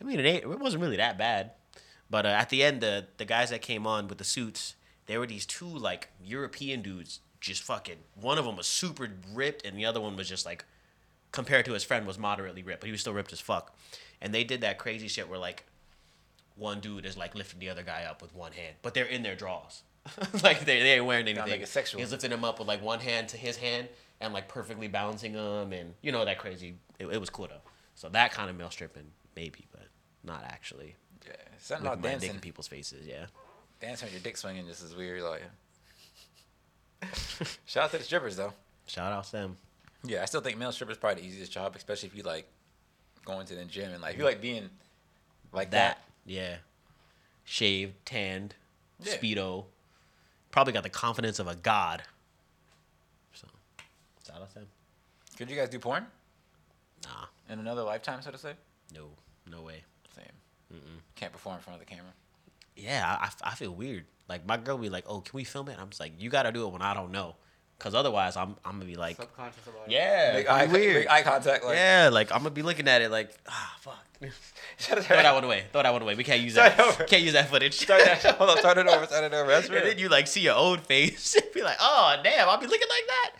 I 0.00 0.04
mean, 0.04 0.20
it 0.20 0.26
ain't, 0.26 0.44
it 0.44 0.60
wasn't 0.60 0.82
really 0.82 0.96
that 0.96 1.18
bad. 1.18 1.52
But 2.10 2.26
uh, 2.26 2.30
at 2.30 2.50
the 2.50 2.62
end, 2.62 2.80
the 2.80 3.06
the 3.16 3.24
guys 3.24 3.50
that 3.50 3.62
came 3.62 3.86
on 3.86 4.08
with 4.08 4.18
the 4.18 4.24
suits, 4.24 4.76
there 5.06 5.18
were 5.18 5.26
these 5.26 5.46
two 5.46 5.66
like 5.66 6.10
European 6.22 6.82
dudes, 6.82 7.20
just 7.40 7.62
fucking. 7.62 7.98
One 8.20 8.38
of 8.38 8.44
them 8.44 8.56
was 8.56 8.66
super 8.66 9.08
ripped, 9.32 9.64
and 9.64 9.78
the 9.78 9.84
other 9.84 10.00
one 10.00 10.16
was 10.16 10.28
just 10.28 10.46
like, 10.46 10.64
compared 11.32 11.64
to 11.66 11.72
his 11.72 11.84
friend, 11.84 12.06
was 12.06 12.18
moderately 12.18 12.62
ripped, 12.62 12.80
but 12.80 12.86
he 12.86 12.92
was 12.92 13.00
still 13.00 13.14
ripped 13.14 13.32
as 13.32 13.40
fuck. 13.40 13.76
And 14.20 14.34
they 14.34 14.44
did 14.44 14.60
that 14.60 14.78
crazy 14.78 15.08
shit 15.08 15.28
where 15.28 15.38
like 15.38 15.64
one 16.56 16.80
dude 16.80 17.04
is 17.04 17.16
like 17.16 17.34
lifting 17.34 17.58
the 17.58 17.68
other 17.68 17.82
guy 17.82 18.04
up 18.04 18.22
with 18.22 18.34
one 18.34 18.52
hand, 18.52 18.76
but 18.82 18.94
they're 18.94 19.04
in 19.04 19.22
their 19.22 19.34
drawers. 19.34 19.82
like 20.42 20.60
they, 20.64 20.80
they 20.80 20.92
ain't 20.92 21.04
wearing 21.06 21.26
anything. 21.26 21.50
Like 21.50 21.62
it 21.62 21.68
sexual. 21.68 22.00
He's 22.00 22.12
lifting 22.12 22.30
him 22.30 22.44
up 22.44 22.58
with 22.58 22.68
like 22.68 22.82
one 22.82 23.00
hand 23.00 23.28
to 23.28 23.36
his 23.36 23.56
hand 23.56 23.88
and 24.20 24.32
like 24.32 24.48
perfectly 24.48 24.88
balancing 24.88 25.32
him, 25.32 25.72
and 25.72 25.94
you 26.02 26.12
know 26.12 26.24
that 26.24 26.38
crazy. 26.38 26.74
It, 26.98 27.06
it 27.06 27.18
was 27.18 27.30
cool 27.30 27.48
though. 27.48 27.70
So 27.94 28.08
that 28.10 28.32
kind 28.32 28.50
of 28.50 28.56
male 28.56 28.70
stripping, 28.70 29.06
maybe, 29.36 29.66
not 30.24 30.42
actually. 30.44 30.96
yeah, 31.26 31.32
something 31.58 31.84
With 31.84 31.92
about 31.92 32.02
my 32.02 32.08
dick 32.10 32.20
dancing. 32.20 32.34
in 32.36 32.40
people's 32.40 32.68
faces, 32.68 33.06
yeah. 33.06 33.26
Dancing 33.80 34.06
with 34.06 34.14
your 34.14 34.22
dick 34.22 34.36
swinging 34.36 34.66
just 34.66 34.82
is 34.82 34.94
weird. 34.96 35.22
Like, 35.22 35.42
Shout 37.66 37.84
out 37.84 37.90
to 37.92 37.98
the 37.98 38.04
strippers 38.04 38.36
though. 38.36 38.52
Shout 38.86 39.12
out 39.12 39.26
Sam. 39.26 39.56
Yeah, 40.04 40.22
I 40.22 40.26
still 40.26 40.40
think 40.40 40.58
male 40.58 40.72
strippers 40.72 40.96
probably 40.98 41.22
the 41.22 41.28
easiest 41.28 41.52
job, 41.52 41.74
especially 41.76 42.08
if 42.08 42.16
you 42.16 42.22
like 42.22 42.46
going 43.24 43.46
to 43.46 43.54
the 43.54 43.64
gym 43.64 43.92
and 43.92 44.02
like 44.02 44.14
if 44.14 44.18
you 44.18 44.24
like 44.24 44.40
being 44.40 44.68
like 45.52 45.70
that. 45.70 45.98
That, 45.98 46.04
yeah. 46.26 46.56
Shaved, 47.44 47.94
tanned, 48.06 48.54
Yeah. 49.02 49.14
speedo. 49.16 49.64
Probably 50.50 50.72
got 50.72 50.82
the 50.82 50.88
confidence 50.90 51.38
of 51.38 51.46
a 51.48 51.56
god. 51.56 52.02
So, 53.34 53.46
shout 54.26 54.40
out 54.40 54.48
to 54.48 54.54
Sam. 54.54 54.66
Could 55.36 55.50
you 55.50 55.56
guys 55.56 55.68
do 55.68 55.78
porn 55.78 56.06
Nah, 57.04 57.26
in 57.50 57.58
another 57.58 57.82
lifetime, 57.82 58.22
so 58.22 58.30
to 58.30 58.38
say? 58.38 58.54
no, 58.94 59.08
no 59.50 59.62
way. 59.62 59.82
Same. 60.14 60.24
Mm-mm. 60.72 61.00
Can't 61.16 61.32
perform 61.32 61.56
in 61.56 61.62
front 61.62 61.80
of 61.80 61.86
the 61.86 61.92
camera. 61.94 62.12
Yeah, 62.76 63.04
I, 63.20 63.26
I- 63.26 63.50
I 63.50 63.54
feel 63.54 63.72
weird. 63.72 64.04
Like 64.28 64.46
my 64.46 64.56
girl 64.56 64.78
be 64.78 64.88
like, 64.88 65.04
"Oh, 65.06 65.20
can 65.20 65.32
we 65.36 65.44
film 65.44 65.68
it?" 65.68 65.76
I'm 65.78 65.90
just 65.90 66.00
like, 66.00 66.12
"You 66.18 66.30
got 66.30 66.44
to 66.44 66.52
do 66.52 66.66
it 66.66 66.72
when 66.72 66.80
I 66.82 66.94
don't 66.94 67.12
know, 67.12 67.36
cause 67.78 67.94
otherwise 67.94 68.36
I'm 68.36 68.56
I'm 68.64 68.72
gonna 68.72 68.86
be 68.86 68.96
like, 68.96 69.16
Subconscious 69.16 69.66
about 69.66 69.86
it. 69.86 69.92
yeah, 69.92 70.32
Make 70.32 70.40
it's 70.46 70.50
eye, 70.50 70.64
weird. 70.66 70.94
make 71.04 71.10
eye 71.10 71.22
contact. 71.22 71.64
Like, 71.64 71.76
yeah, 71.76 72.08
like 72.10 72.32
I'm 72.32 72.38
gonna 72.38 72.50
be 72.50 72.62
looking 72.62 72.88
at 72.88 73.02
it 73.02 73.10
like, 73.10 73.30
ah, 73.48 73.76
fuck. 73.80 73.98
Shut 74.78 74.96
it 74.96 75.04
Throw 75.04 75.16
that 75.18 75.34
one 75.34 75.44
away. 75.44 75.64
Throw 75.72 75.82
that 75.82 75.92
one 75.92 76.00
away. 76.00 76.14
We 76.14 76.24
can't 76.24 76.40
use 76.40 76.54
Start 76.54 76.76
that. 76.78 76.86
over. 76.88 77.04
Can't 77.04 77.22
use 77.22 77.34
that 77.34 77.50
footage. 77.50 77.74
Start 77.78 78.02
that. 78.04 78.22
Hold 78.38 78.50
on. 78.50 78.58
Start 78.58 78.78
it 78.78 78.86
over. 78.86 79.04
Start 79.06 79.24
it 79.24 79.34
over. 79.34 79.50
That's 79.50 79.68
and 79.68 79.76
then 79.76 79.98
you 79.98 80.08
like 80.08 80.26
see 80.26 80.40
your 80.40 80.56
own 80.56 80.78
face. 80.78 81.36
be 81.54 81.62
like, 81.62 81.76
oh 81.80 82.16
damn, 82.24 82.48
I'll 82.48 82.56
be 82.58 82.66
looking 82.66 82.88
like 82.88 83.06
that. 83.06 83.30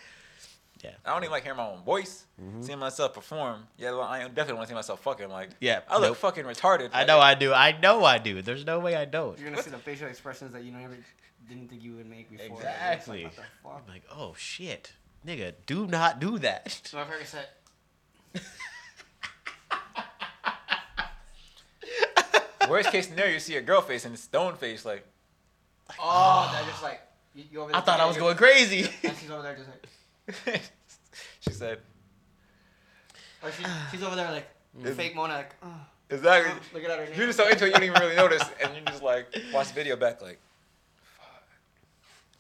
I 1.05 1.13
don't 1.13 1.23
even 1.23 1.33
like 1.33 1.43
hearing 1.43 1.59
my 1.59 1.67
own 1.69 1.83
voice. 1.83 2.25
Mm-hmm. 2.41 2.63
Seeing 2.63 2.79
myself 2.79 3.15
perform. 3.15 3.65
Yeah, 3.79 3.93
well, 3.93 4.03
I 4.03 4.23
definitely 4.29 4.55
want 4.55 4.67
to 4.69 4.73
see 4.73 4.75
myself 4.75 5.01
fucking. 5.03 5.29
Like, 5.29 5.51
Yeah, 5.61 5.81
I 5.89 5.95
look 5.99 6.11
nope. 6.11 6.17
fucking 6.19 6.45
retarded. 6.45 6.91
I 6.93 6.99
like- 6.99 7.07
know 7.07 7.21
I 7.21 7.35
do. 7.35 7.53
I 7.53 7.79
know 7.81 8.05
I 8.05 8.19
do. 8.19 8.43
There's 8.43 8.65
no 8.67 8.81
way 8.81 8.97
I 8.97 9.05
don't. 9.05 9.39
You're 9.39 9.51
gonna 9.51 9.63
see 9.63 9.71
the 9.71 9.79
facial 9.79 10.09
expressions 10.09 10.53
that 10.53 10.65
you 10.65 10.73
never 10.73 10.97
didn't 11.49 11.69
think 11.69 11.83
you 11.83 11.97
would 11.97 12.09
make 12.09 12.31
before. 12.31 12.57
Exactly. 12.57 13.25
Like, 13.25 13.37
what 13.37 13.37
the 13.37 13.43
fuck? 13.63 13.83
I'm 13.87 13.93
like, 13.93 14.03
oh 14.11 14.35
shit, 14.37 14.93
nigga, 15.27 15.55
do 15.67 15.87
not 15.87 16.21
do 16.21 16.39
that. 16.39 16.81
So 16.85 16.99
I've 16.99 17.07
heard 17.07 17.21
it 17.23 17.27
said. 17.27 17.47
Worst 22.69 22.91
case 22.91 23.09
scenario, 23.09 23.35
you 23.35 23.41
see 23.41 23.57
a 23.57 23.61
girl 23.61 23.83
face 23.83 24.05
and 24.07 24.15
it's 24.15 24.23
stone 24.23 24.57
face. 24.57 24.85
Like, 24.85 25.07
Oh, 26.01 26.51
that 26.53 26.65
just 26.71 26.83
like 26.83 27.01
you, 27.35 27.45
you 27.53 27.61
over 27.61 27.73
there. 27.73 27.81
I 27.81 27.85
thought 27.85 28.01
I 28.01 28.07
was 28.07 28.17
going 28.17 28.37
crazy. 28.37 28.89
And 29.05 29.17
she's 29.19 29.31
over 29.31 29.43
there 29.43 29.55
just 29.55 29.69
like. 29.69 29.87
she 31.41 31.51
said, 31.53 31.79
Or 33.43 33.51
she, 33.53 33.65
she's 33.91 34.03
over 34.03 34.17
there 34.17 34.31
like 34.31 34.49
fake 34.97 35.15
Mona 35.15 35.35
like. 35.35 35.55
Oh, 35.63 35.69
exactly. 36.11 36.53
look 36.73 36.89
at 36.89 36.99
her. 36.99 37.15
You're 37.15 37.27
just 37.27 37.39
so 37.39 37.49
into 37.49 37.65
it, 37.65 37.69
you 37.69 37.73
don't 37.75 37.85
even 37.85 38.01
really 38.01 38.17
notice, 38.25 38.43
and 38.63 38.75
you 38.75 38.83
just 38.87 39.03
like 39.03 39.27
watch 39.53 39.69
the 39.69 39.75
video 39.75 39.97
back, 39.97 40.23
like, 40.23 40.39
fuck, 41.19 41.43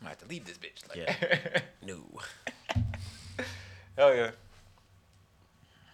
I 0.00 0.04
might 0.04 0.10
have 0.10 0.18
to 0.18 0.26
leave 0.28 0.44
this 0.44 0.58
bitch. 0.58 0.88
Like, 0.88 1.64
no. 1.86 2.00
hell 3.96 4.14
yeah. 4.14 4.30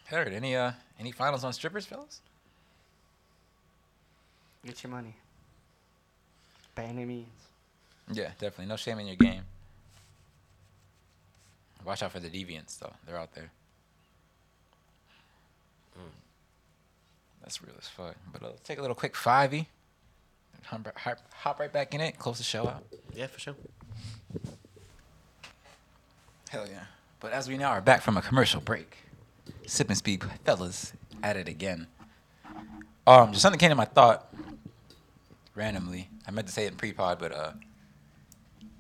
Heard 0.07 0.33
any 0.33 0.57
uh 0.57 0.73
any 0.99 1.13
finals 1.13 1.45
on 1.45 1.53
strippers, 1.53 1.87
fellas? 1.87 2.21
Get 4.65 4.83
your 4.83 4.91
money. 4.91 5.15
By 6.75 6.85
any 6.85 7.05
means. 7.05 7.29
Yeah, 8.13 8.31
definitely. 8.39 8.67
No 8.67 8.77
shame 8.77 8.99
in 8.99 9.07
your 9.07 9.17
game. 9.17 9.43
Watch 11.85 12.03
out 12.03 12.13
for 12.13 12.21
the 12.21 12.29
deviants, 12.29 12.79
though. 12.79 12.93
They're 13.07 13.19
out 13.19 13.35
there. 13.35 13.51
That's 17.43 17.63
real 17.63 17.75
as 17.79 17.89
fuck. 17.89 18.15
But 18.33 18.43
uh, 18.43 18.47
let's 18.49 18.61
take 18.61 18.79
a 18.79 18.81
little 18.81 18.95
quick 18.95 19.15
5e. 19.15 19.67
Hop, 20.67 20.87
hop, 20.97 21.19
hop 21.33 21.59
right 21.59 21.73
back 21.73 21.95
in 21.95 22.01
it. 22.01 22.19
Close 22.19 22.39
the 22.39 22.45
show 22.45 22.69
out. 22.69 22.85
Yeah, 23.15 23.27
for 23.27 23.41
sure. 23.41 23.55
Hell 26.51 26.67
yeah. 26.69 26.85
But 27.19 27.33
as 27.33 27.49
we 27.49 27.57
now 27.57 27.71
are 27.71 27.81
back 27.81 28.03
from 28.03 28.17
a 28.17 28.23
commercial 28.23 28.61
break, 28.61 28.99
Sip 29.67 29.89
and 29.89 29.97
Speak 29.97 30.23
fellas 30.45 30.93
at 31.23 31.37
it 31.37 31.49
again. 31.49 31.87
Um, 33.07 33.31
just 33.33 33.43
something 33.43 33.59
came 33.59 33.71
to 33.71 33.75
my 33.75 33.85
thought 33.85 34.33
randomly. 35.55 36.09
I 36.27 36.31
meant 36.31 36.47
to 36.47 36.53
say 36.53 36.67
it 36.67 36.73
in 36.73 36.77
pre-pod, 36.77 37.19
but 37.19 37.33
uh, 37.33 37.53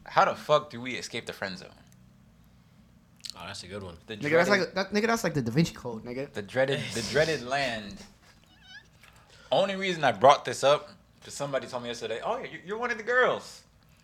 how 0.04 0.26
the 0.26 0.34
fuck 0.34 0.70
do 0.70 0.80
we 0.80 0.92
escape 0.94 1.26
the 1.26 1.32
friend 1.32 1.58
zone? 1.58 1.68
Oh, 3.42 3.46
that's 3.46 3.62
a 3.62 3.66
good 3.66 3.82
one. 3.82 3.96
The 4.06 4.16
Nigga, 4.18 4.30
that's 4.32 4.50
like 4.50 4.74
that, 4.74 4.92
nigga. 4.92 5.06
That's 5.06 5.24
like 5.24 5.32
the 5.34 5.40
Da 5.42 5.50
Vinci 5.50 5.72
Code, 5.74 6.04
nigga. 6.04 6.30
the 6.32 6.42
dreaded 6.42 6.80
the 6.94 7.02
dreaded 7.10 7.42
land. 7.46 7.96
Only 9.50 9.76
reason 9.76 10.04
I 10.04 10.12
brought 10.12 10.44
this 10.44 10.62
up 10.62 10.90
because 11.18 11.34
somebody 11.34 11.66
told 11.66 11.82
me 11.82 11.88
yesterday, 11.88 12.20
"Oh, 12.24 12.38
yeah, 12.38 12.46
you- 12.52 12.60
you're 12.66 12.78
one 12.78 12.90
of 12.90 12.98
the 12.98 13.02
girls," 13.02 13.62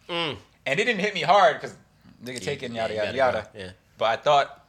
Mm. 0.09 0.37
and 0.67 0.81
it 0.81 0.85
didn't 0.85 1.01
hit 1.01 1.15
me 1.15 1.21
hard 1.23 1.61
because 1.61 1.77
nigga 2.25 2.41
taking 2.43 2.75
yada 2.75 2.95
you 2.95 3.01
yada 3.01 3.17
yada. 3.17 3.49
go. 3.53 3.59
Yeah. 3.61 3.71
But 3.99 4.07
I 4.07 4.17
thought 4.17 4.65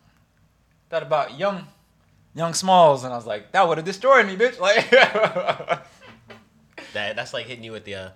thought 0.90 1.04
about 1.04 1.38
young 1.38 1.68
young 2.36 2.54
Smalls, 2.54 3.04
and 3.04 3.14
I 3.14 3.16
was 3.16 3.26
like, 3.26 3.52
that 3.54 3.68
would 3.68 3.78
have 3.78 3.86
destroyed 3.86 4.26
me, 4.28 4.36
bitch. 4.36 4.60
Like, 4.60 4.90
That 6.94 7.16
that's 7.16 7.34
like 7.34 7.46
hitting 7.48 7.64
you 7.64 7.72
with 7.72 7.86
the. 7.86 7.96
Uh, 7.96 8.10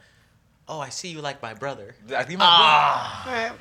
oh, 0.67 0.79
I 0.79 0.89
see 0.89 1.09
you 1.09 1.21
like 1.21 1.41
my 1.41 1.53
brother. 1.53 1.95
I 2.15 2.23
think 2.23 2.39
my 2.39 2.45
Ah. 2.47 3.23
Man, 3.25 3.53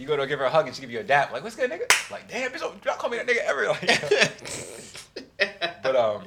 you 0.00 0.06
go 0.06 0.16
to 0.16 0.26
give 0.26 0.38
her 0.38 0.46
a 0.46 0.50
hug 0.50 0.66
and 0.66 0.74
she 0.74 0.80
give 0.80 0.90
you 0.90 1.00
a 1.00 1.04
dap. 1.04 1.30
Like, 1.30 1.42
what's 1.42 1.56
good, 1.56 1.70
nigga? 1.70 2.10
Like, 2.10 2.26
damn, 2.26 2.50
bitch, 2.50 2.60
don't 2.60 2.82
don't 2.82 2.98
call 2.98 3.10
me 3.10 3.18
that 3.18 3.26
nigga 3.26 3.44
ever. 3.44 3.68
Like, 3.68 3.82
but 5.82 5.94
um, 5.94 6.22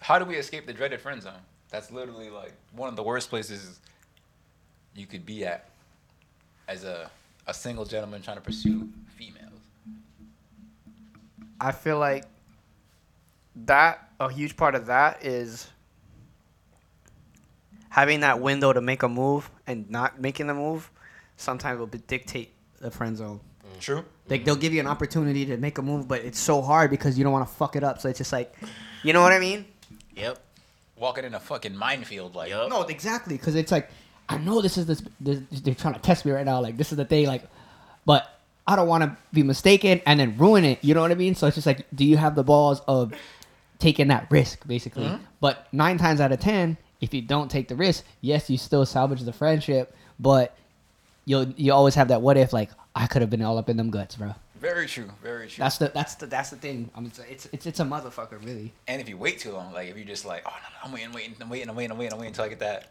how 0.00 0.18
do 0.18 0.24
we 0.24 0.36
escape 0.36 0.64
the 0.66 0.72
dreaded 0.72 0.98
friend 1.00 1.22
zone? 1.22 1.34
That's 1.68 1.90
literally 1.90 2.30
like 2.30 2.54
one 2.72 2.88
of 2.88 2.96
the 2.96 3.02
worst 3.02 3.28
places 3.28 3.78
you 4.94 5.06
could 5.06 5.26
be 5.26 5.44
at 5.44 5.68
as 6.68 6.84
a 6.84 7.10
a 7.46 7.52
single 7.52 7.84
gentleman 7.84 8.22
trying 8.22 8.38
to 8.38 8.42
pursue 8.42 8.88
females. 9.16 9.60
I 11.60 11.72
feel 11.72 11.98
like 11.98 12.24
that 13.66 14.08
a 14.18 14.32
huge 14.32 14.56
part 14.56 14.74
of 14.74 14.86
that 14.86 15.22
is 15.22 15.68
having 17.90 18.20
that 18.20 18.40
window 18.40 18.72
to 18.72 18.80
make 18.80 19.02
a 19.02 19.08
move 19.08 19.50
and 19.66 19.90
not 19.90 20.18
making 20.18 20.46
the 20.46 20.54
move. 20.54 20.90
Sometimes 21.38 21.76
it 21.76 21.80
will 21.80 21.86
be- 21.86 22.02
dictate 22.06 22.52
the 22.80 22.90
friend 22.90 23.16
zone. 23.16 23.40
Mm. 23.64 23.80
True. 23.80 24.04
Like 24.28 24.44
they'll 24.44 24.56
give 24.56 24.74
you 24.74 24.80
an 24.80 24.86
opportunity 24.86 25.46
to 25.46 25.56
make 25.56 25.78
a 25.78 25.82
move, 25.82 26.06
but 26.06 26.20
it's 26.20 26.38
so 26.38 26.60
hard 26.60 26.90
because 26.90 27.16
you 27.16 27.24
don't 27.24 27.32
want 27.32 27.48
to 27.48 27.54
fuck 27.54 27.76
it 27.76 27.82
up. 27.82 28.00
So 28.00 28.10
it's 28.10 28.18
just 28.18 28.32
like, 28.32 28.54
you 29.02 29.14
know 29.14 29.22
what 29.22 29.32
I 29.32 29.38
mean? 29.38 29.64
Yep. 30.16 30.38
Walking 30.98 31.24
in 31.24 31.34
a 31.34 31.40
fucking 31.40 31.74
minefield, 31.74 32.34
like. 32.34 32.50
Yup. 32.50 32.68
No, 32.68 32.82
exactly. 32.82 33.38
Because 33.38 33.54
it's 33.54 33.72
like, 33.72 33.88
I 34.28 34.36
know 34.36 34.60
this 34.60 34.76
is 34.76 34.84
this, 34.84 35.02
this. 35.20 35.40
They're 35.62 35.74
trying 35.74 35.94
to 35.94 36.00
test 36.00 36.26
me 36.26 36.32
right 36.32 36.44
now. 36.44 36.60
Like 36.60 36.76
this 36.76 36.92
is 36.92 36.98
the 36.98 37.06
thing. 37.06 37.26
Like, 37.26 37.44
but 38.04 38.28
I 38.66 38.76
don't 38.76 38.88
want 38.88 39.04
to 39.04 39.16
be 39.32 39.42
mistaken 39.42 40.02
and 40.04 40.20
then 40.20 40.36
ruin 40.36 40.64
it. 40.64 40.84
You 40.84 40.92
know 40.92 41.00
what 41.00 41.10
I 41.10 41.14
mean? 41.14 41.34
So 41.34 41.46
it's 41.46 41.54
just 41.54 41.66
like, 41.66 41.86
do 41.94 42.04
you 42.04 42.18
have 42.18 42.34
the 42.34 42.44
balls 42.44 42.82
of 42.86 43.14
taking 43.78 44.08
that 44.08 44.26
risk, 44.30 44.66
basically? 44.66 45.06
Mm-hmm. 45.06 45.24
But 45.40 45.66
nine 45.72 45.96
times 45.96 46.20
out 46.20 46.32
of 46.32 46.40
ten, 46.40 46.76
if 47.00 47.14
you 47.14 47.22
don't 47.22 47.50
take 47.50 47.68
the 47.68 47.76
risk, 47.76 48.04
yes, 48.20 48.50
you 48.50 48.58
still 48.58 48.84
salvage 48.84 49.22
the 49.22 49.32
friendship, 49.32 49.94
but 50.18 50.54
you'll 51.28 51.50
you 51.56 51.72
always 51.72 51.94
have 51.94 52.08
that 52.08 52.22
what 52.22 52.36
if 52.36 52.52
like 52.52 52.70
I 52.96 53.06
could 53.06 53.20
have 53.22 53.30
been 53.30 53.42
all 53.42 53.58
up 53.58 53.68
in 53.68 53.76
them 53.76 53.90
guts, 53.90 54.16
bro. 54.16 54.34
Very 54.56 54.86
true. 54.86 55.08
Very 55.22 55.46
true. 55.46 55.62
That's 55.62 55.78
the 55.78 55.88
that's 55.94 56.14
the 56.16 56.26
that's 56.26 56.50
the 56.50 56.56
thing. 56.56 56.90
I 56.96 57.00
mean, 57.00 57.08
it's 57.10 57.18
it's 57.18 57.48
it's, 57.52 57.66
it's 57.66 57.80
a 57.80 57.84
motherfucker, 57.84 58.44
really. 58.44 58.72
and 58.88 59.00
if 59.00 59.08
you 59.08 59.16
wait 59.16 59.38
too 59.38 59.52
long, 59.52 59.72
like 59.72 59.88
if 59.88 59.96
you 59.96 60.04
just 60.04 60.24
like, 60.24 60.42
oh 60.46 60.50
no, 60.50 60.56
no, 60.56 60.86
I'm 60.86 60.92
waiting, 60.92 61.12
waiting, 61.12 61.36
I'm 61.40 61.48
waiting, 61.50 61.68
I'm 61.68 61.76
waiting, 61.76 61.92
I'm 61.92 61.98
waiting, 61.98 62.12
I'm 62.14 62.18
waiting 62.18 62.30
until 62.32 62.44
I 62.46 62.48
get 62.48 62.58
that. 62.60 62.90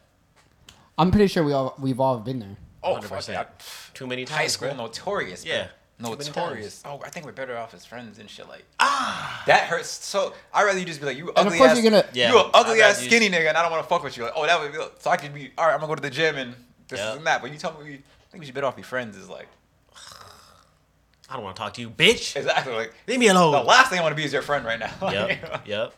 I'm 0.97 1.11
pretty 1.11 1.27
sure 1.27 1.43
we 1.43 1.53
all 1.53 1.76
we've 1.80 1.99
all 1.99 2.19
been 2.19 2.39
there. 2.39 2.57
Oh, 2.84 2.95
100%. 2.95 3.03
fuck 3.03 3.27
yeah. 3.27 3.45
Too 3.93 4.07
many 4.07 4.23
times. 4.23 4.38
High 4.38 4.47
school, 4.47 4.69
bro. 4.69 4.77
notorious. 4.77 5.43
bro. 5.43 5.53
Yeah. 5.53 5.68
Too 5.99 6.11
Notorious. 6.11 6.84
Oh, 6.85 7.01
I 7.03 7.09
think 7.09 7.26
we're 7.26 7.31
better 7.31 7.57
off 7.57 7.73
as 7.73 7.84
friends 7.84 8.19
and 8.19 8.30
shit. 8.30 8.47
Like, 8.47 8.64
ah, 8.80 9.43
that 9.47 9.64
hurts. 9.64 9.89
So 9.89 10.34
I'd 10.53 10.64
rather 10.64 10.77
you 10.77 10.85
just 10.85 10.99
be 10.99 11.07
like, 11.07 11.18
you 11.18 11.30
And 11.30 11.38
of 11.39 11.45
ugly 11.47 11.57
course 11.57 11.72
ass, 11.72 11.81
you're 11.81 11.89
gonna- 11.91 12.05
Yeah, 12.14 12.31
you 12.31 12.39
an 12.39 12.51
ugly 12.53 12.81
ass 12.81 12.97
rather 12.97 13.03
you 13.03 13.09
skinny 13.09 13.30
nigga, 13.35 13.49
and 13.49 13.57
I 13.57 13.64
don't 13.64 13.72
want 13.72 13.84
to 13.84 13.89
fuck 13.89 14.03
with 14.03 14.15
you. 14.15 14.23
Like, 14.26 14.34
oh, 14.35 14.45
that 14.45 14.59
would 14.61 14.72
be 14.72 14.77
so 14.99 15.09
I 15.09 15.18
could 15.18 15.34
be 15.34 15.51
all 15.57 15.65
right. 15.65 15.73
I'm 15.73 15.80
gonna 15.80 15.89
go 15.89 15.95
to 15.95 16.01
the 16.01 16.11
gym 16.11 16.38
and 16.38 16.53
this 16.88 16.99
Yeah. 16.99 17.15
and 17.15 17.26
that. 17.26 17.41
But 17.41 17.51
you 17.51 17.57
tell 17.57 17.73
me, 17.80 17.84
we, 17.84 17.93
I 17.95 17.99
think 18.38 18.41
we 18.41 18.45
should 18.45 18.55
better 18.55 18.68
off 18.68 18.76
be 18.76 18.84
friends. 18.84 19.18
Is 19.18 19.30
like 19.30 19.47
I 21.30 21.34
don't 21.35 21.43
want 21.43 21.55
to 21.55 21.59
talk 21.61 21.73
to 21.73 21.81
you, 21.81 21.89
bitch. 21.89 22.35
exactly 22.35 22.73
like 22.73 22.93
Leave 23.07 23.19
me 23.19 23.27
alone. 23.27 23.51
the 23.51 23.61
last 23.64 23.89
thing 23.89 23.99
I 23.99 24.03
want 24.03 24.11
to 24.11 24.15
be 24.15 24.23
is 24.23 24.31
your 24.31 24.41
friend 24.43 24.64
right 24.64 24.80
now. 24.80 24.91
Yep. 25.11 25.61
Yep. 25.65 25.93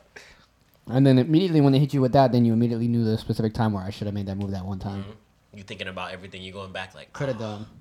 And 0.87 1.05
then 1.05 1.19
immediately 1.19 1.61
when 1.61 1.71
they 1.73 1.79
hit 1.79 1.93
you 1.93 2.01
with 2.01 2.13
that, 2.13 2.31
then 2.31 2.45
you 2.45 2.53
immediately 2.53 2.87
knew 2.87 3.03
the 3.03 3.17
specific 3.17 3.53
time 3.53 3.73
where 3.73 3.83
I 3.83 3.91
should 3.91 4.07
have 4.07 4.13
made 4.15 4.25
that 4.25 4.37
move 4.37 4.51
that 4.51 4.65
one 4.65 4.79
time. 4.79 5.03
Mm-hmm. 5.03 5.57
You 5.57 5.63
thinking 5.63 5.87
about 5.87 6.11
everything. 6.11 6.41
You 6.41 6.51
going 6.51 6.71
back 6.71 6.95
like. 6.95 7.13
Could 7.13 7.29
have 7.29 7.39
done. 7.39 7.65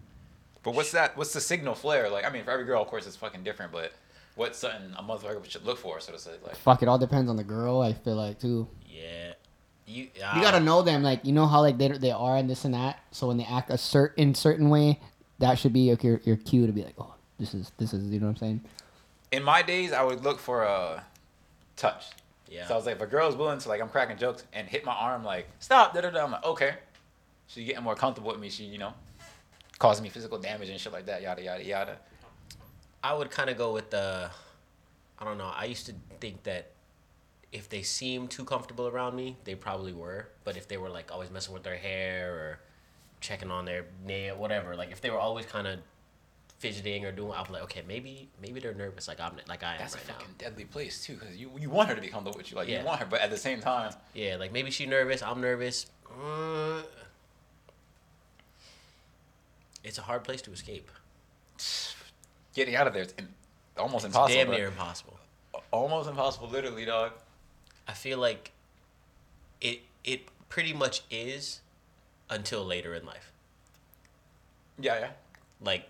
But 0.64 0.74
what's 0.74 0.90
that? 0.90 1.16
What's 1.16 1.32
the 1.32 1.40
signal 1.40 1.76
flare? 1.76 2.10
Like, 2.10 2.26
I 2.26 2.30
mean, 2.30 2.42
for 2.44 2.50
every 2.50 2.64
girl, 2.64 2.82
of 2.82 2.88
course, 2.88 3.06
it's 3.06 3.14
fucking 3.14 3.44
different. 3.44 3.70
But 3.70 3.92
what's 4.34 4.58
something 4.58 4.92
a 4.98 5.02
motherfucker 5.04 5.48
should 5.48 5.64
look 5.64 5.78
for, 5.78 6.00
so 6.00 6.12
to 6.12 6.18
say? 6.18 6.32
Like, 6.44 6.56
Fuck, 6.56 6.82
it 6.82 6.88
all 6.88 6.98
depends 6.98 7.30
on 7.30 7.36
the 7.36 7.44
girl. 7.44 7.80
I 7.80 7.92
feel 7.92 8.16
like 8.16 8.40
too. 8.40 8.66
Yeah. 8.84 9.27
You. 9.88 10.04
You 10.04 10.22
ah, 10.22 10.40
gotta 10.40 10.60
know 10.60 10.82
them, 10.82 11.02
like 11.02 11.24
you 11.24 11.32
know 11.32 11.46
how 11.46 11.62
like 11.62 11.78
they 11.78 11.88
they 11.88 12.10
are 12.10 12.36
and 12.36 12.48
this 12.48 12.64
and 12.64 12.74
that. 12.74 13.00
So 13.10 13.26
when 13.26 13.38
they 13.38 13.44
act 13.44 13.70
a 13.70 13.78
certain 13.78 14.34
certain 14.34 14.68
way, 14.68 15.00
that 15.38 15.58
should 15.58 15.72
be 15.72 15.90
like 15.90 16.04
your 16.04 16.20
your 16.24 16.36
cue 16.36 16.66
to 16.66 16.72
be 16.72 16.84
like, 16.84 16.94
oh, 16.98 17.14
this 17.38 17.54
is 17.54 17.72
this 17.78 17.94
is 17.94 18.12
you 18.12 18.20
know 18.20 18.26
what 18.26 18.32
I'm 18.32 18.36
saying. 18.36 18.60
in 19.32 19.42
my 19.42 19.62
days, 19.62 19.92
I 19.92 20.02
would 20.02 20.22
look 20.22 20.38
for 20.38 20.64
a 20.64 21.04
touch. 21.76 22.06
Yeah. 22.50 22.66
So 22.66 22.74
I 22.74 22.76
was 22.76 22.86
like, 22.86 22.96
if 22.96 23.02
a 23.02 23.06
girl's 23.06 23.36
willing 23.36 23.58
to 23.58 23.68
like, 23.68 23.80
I'm 23.80 23.88
cracking 23.88 24.16
jokes 24.16 24.44
and 24.52 24.66
hit 24.66 24.84
my 24.84 24.92
arm, 24.92 25.24
like, 25.24 25.48
stop, 25.58 25.94
da 25.94 26.00
da 26.00 26.10
da. 26.10 26.24
I'm 26.24 26.32
like, 26.32 26.44
okay. 26.44 26.74
She's 27.46 27.66
getting 27.66 27.82
more 27.82 27.94
comfortable 27.94 28.30
with 28.30 28.40
me. 28.40 28.50
She, 28.50 28.64
you 28.64 28.78
know, 28.78 28.92
causing 29.78 30.02
me 30.02 30.10
physical 30.10 30.38
damage 30.38 30.68
and 30.68 30.78
shit 30.78 30.92
like 30.92 31.06
that. 31.06 31.22
Yada 31.22 31.42
yada 31.42 31.64
yada. 31.64 31.96
I 33.02 33.14
would 33.14 33.30
kind 33.30 33.48
of 33.48 33.56
go 33.56 33.72
with 33.72 33.90
the. 33.90 34.30
I 35.18 35.24
don't 35.24 35.38
know. 35.38 35.50
I 35.54 35.64
used 35.64 35.86
to 35.86 35.94
think 36.20 36.42
that 36.44 36.72
if 37.52 37.68
they 37.68 37.82
seemed 37.82 38.30
too 38.30 38.44
comfortable 38.44 38.86
around 38.88 39.16
me, 39.16 39.36
they 39.44 39.54
probably 39.54 39.92
were. 39.92 40.28
But 40.44 40.56
if 40.56 40.68
they 40.68 40.76
were 40.76 40.90
like 40.90 41.10
always 41.12 41.30
messing 41.30 41.54
with 41.54 41.62
their 41.62 41.76
hair 41.76 42.32
or 42.34 42.60
checking 43.20 43.50
on 43.50 43.64
their 43.64 43.86
nail, 44.06 44.36
whatever, 44.36 44.76
like 44.76 44.90
if 44.92 45.00
they 45.00 45.10
were 45.10 45.18
always 45.18 45.46
kind 45.46 45.66
of 45.66 45.78
fidgeting 46.58 47.04
or 47.06 47.12
doing, 47.12 47.32
I'm 47.36 47.50
like, 47.52 47.62
okay, 47.62 47.82
maybe 47.86 48.28
maybe 48.42 48.60
they're 48.60 48.74
nervous, 48.74 49.08
like 49.08 49.20
I'm 49.20 49.32
like 49.48 49.62
I 49.62 49.74
am 49.74 49.78
That's 49.78 49.94
right 49.94 50.04
a 50.04 50.08
now. 50.08 50.14
fucking 50.14 50.34
deadly 50.38 50.64
place 50.64 51.04
too, 51.04 51.14
because 51.14 51.36
you 51.36 51.50
you 51.58 51.70
want 51.70 51.88
her 51.88 51.94
to 51.94 52.00
be 52.00 52.08
comfortable 52.08 52.36
with 52.38 52.50
you, 52.50 52.56
like 52.56 52.68
Yeah. 52.68 52.80
you 52.80 52.86
want 52.86 53.00
her, 53.00 53.06
but 53.06 53.20
at 53.20 53.30
the 53.30 53.36
same 53.36 53.60
time, 53.60 53.92
Yeah, 54.12 54.36
like 54.36 54.52
maybe 54.52 54.70
she's 54.70 54.88
nervous, 54.88 55.22
I'm 55.22 55.40
nervous. 55.40 55.86
Uh, 56.22 56.82
it's 59.84 59.98
a 59.98 60.02
hard 60.02 60.24
place 60.24 60.42
to 60.42 60.52
escape. 60.52 60.90
getting 62.54 62.74
out 62.74 62.86
of 62.86 62.92
there 62.92 63.02
is 63.04 63.14
in, 63.18 63.28
almost 63.76 64.04
It's 64.04 64.14
impossible. 64.14 64.44
damn 64.44 64.50
near 64.50 64.66
impossible. 64.68 65.18
Almost 65.70 66.08
impossible, 66.08 66.48
literally, 66.48 66.84
dog. 66.84 67.12
I 67.88 67.92
feel 67.92 68.18
like 68.18 68.52
it 69.60 69.80
it 70.04 70.20
pretty 70.48 70.72
much 70.72 71.02
is 71.10 71.60
until 72.30 72.64
later 72.64 72.94
in 72.94 73.04
life. 73.06 73.32
Yeah, 74.78 75.00
yeah. 75.00 75.10
Like 75.60 75.88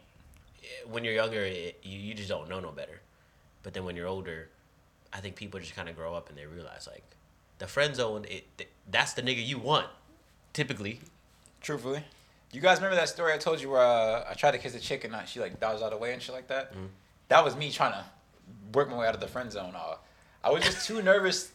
when 0.89 1.05
you're 1.05 1.15
younger, 1.15 1.43
it, 1.45 1.81
you 1.83 1.99
you 1.99 2.15
just 2.15 2.29
don't 2.29 2.49
know 2.49 2.61
no 2.61 2.71
better. 2.71 3.01
But 3.63 3.75
then 3.75 3.85
when 3.85 3.97
you're 3.97 4.07
older, 4.07 4.49
I 5.13 5.19
think 5.19 5.37
people 5.37 5.59
just 5.61 5.75
kind 5.75 5.89
of 5.89 5.97
grow 5.97 6.15
up 6.15 6.29
and 6.29 6.39
they 6.39 6.47
realize 6.47 6.89
like 6.91 7.05
the 7.59 7.67
friend 7.67 7.95
zone. 7.95 8.25
It 8.29 8.45
th- 8.57 8.71
that's 8.91 9.13
the 9.13 9.23
nigga 9.23 9.45
you 9.45 9.59
want, 9.59 9.89
typically. 10.53 11.01
Truthfully, 11.61 12.05
you 12.53 12.61
guys 12.61 12.79
remember 12.79 12.97
that 12.97 13.09
story 13.09 13.33
I 13.33 13.39
told 13.39 13.61
you 13.61 13.71
where 13.71 13.83
uh, 13.83 14.25
I 14.31 14.35
tried 14.35 14.53
to 14.53 14.59
kiss 14.59 14.75
a 14.75 14.81
chick 14.81 15.05
and 15.05 15.15
she 15.27 15.41
like 15.41 15.61
dodged 15.61 15.83
out 15.83 15.93
of 15.93 15.99
the 15.99 16.03
way 16.03 16.13
and 16.13 16.23
shit 16.23 16.35
like 16.35 16.49
that? 16.49 16.73
Mm-hmm. 16.73 16.87
That 17.29 17.45
was 17.45 17.57
me 17.57 17.71
trying 17.71 17.93
to 17.93 18.05
work 18.73 18.89
my 18.89 18.97
way 18.97 19.07
out 19.07 19.15
of 19.15 19.21
the 19.21 19.27
friend 19.29 19.51
zone. 19.51 19.75
Uh, 19.77 19.97
I 20.43 20.51
was 20.51 20.63
just 20.65 20.87
too 20.87 21.03
nervous. 21.03 21.51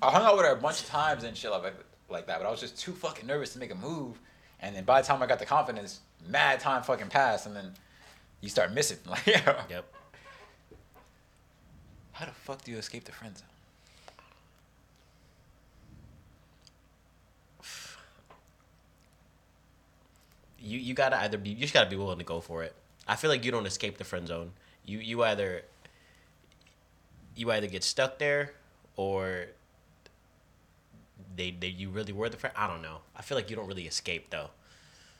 I 0.00 0.10
hung 0.10 0.22
out 0.22 0.36
with 0.36 0.46
her 0.46 0.52
a 0.52 0.56
bunch 0.56 0.80
of 0.80 0.86
times 0.86 1.24
and 1.24 1.36
shit 1.36 1.50
like, 1.50 1.74
like 2.08 2.26
that, 2.26 2.38
but 2.38 2.46
I 2.46 2.50
was 2.50 2.60
just 2.60 2.78
too 2.78 2.92
fucking 2.92 3.26
nervous 3.26 3.52
to 3.54 3.58
make 3.58 3.72
a 3.72 3.74
move. 3.74 4.18
And 4.60 4.74
then 4.74 4.84
by 4.84 5.00
the 5.00 5.06
time 5.06 5.22
I 5.22 5.26
got 5.26 5.38
the 5.38 5.46
confidence, 5.46 6.00
mad 6.26 6.60
time 6.60 6.82
fucking 6.82 7.08
passed, 7.08 7.46
and 7.46 7.54
then 7.54 7.72
you 8.40 8.48
start 8.48 8.72
missing. 8.72 8.98
Like, 9.06 9.26
yeah. 9.26 9.62
Yep. 9.70 9.84
How 12.12 12.26
the 12.26 12.32
fuck 12.32 12.62
do 12.64 12.72
you 12.72 12.78
escape 12.78 13.04
the 13.04 13.12
friend 13.12 13.36
zone? 13.36 13.46
You 20.60 20.78
you 20.78 20.94
gotta 20.94 21.16
either 21.20 21.38
be 21.38 21.50
you 21.50 21.56
just 21.56 21.72
gotta 21.72 21.88
be 21.88 21.94
willing 21.94 22.18
to 22.18 22.24
go 22.24 22.40
for 22.40 22.64
it. 22.64 22.74
I 23.06 23.14
feel 23.14 23.30
like 23.30 23.44
you 23.44 23.52
don't 23.52 23.66
escape 23.66 23.98
the 23.98 24.04
friend 24.04 24.26
zone. 24.26 24.50
You 24.84 24.98
you 24.98 25.22
either 25.22 25.62
you 27.36 27.52
either 27.52 27.68
get 27.68 27.84
stuck 27.84 28.18
there 28.18 28.54
or 28.96 29.46
they 31.38 31.50
they 31.52 31.68
you 31.68 31.88
really 31.88 32.12
were 32.12 32.28
the 32.28 32.36
friend. 32.36 32.54
I 32.56 32.66
don't 32.66 32.82
know. 32.82 32.98
I 33.16 33.22
feel 33.22 33.36
like 33.38 33.48
you 33.48 33.56
don't 33.56 33.66
really 33.66 33.86
escape 33.86 34.28
though. 34.30 34.50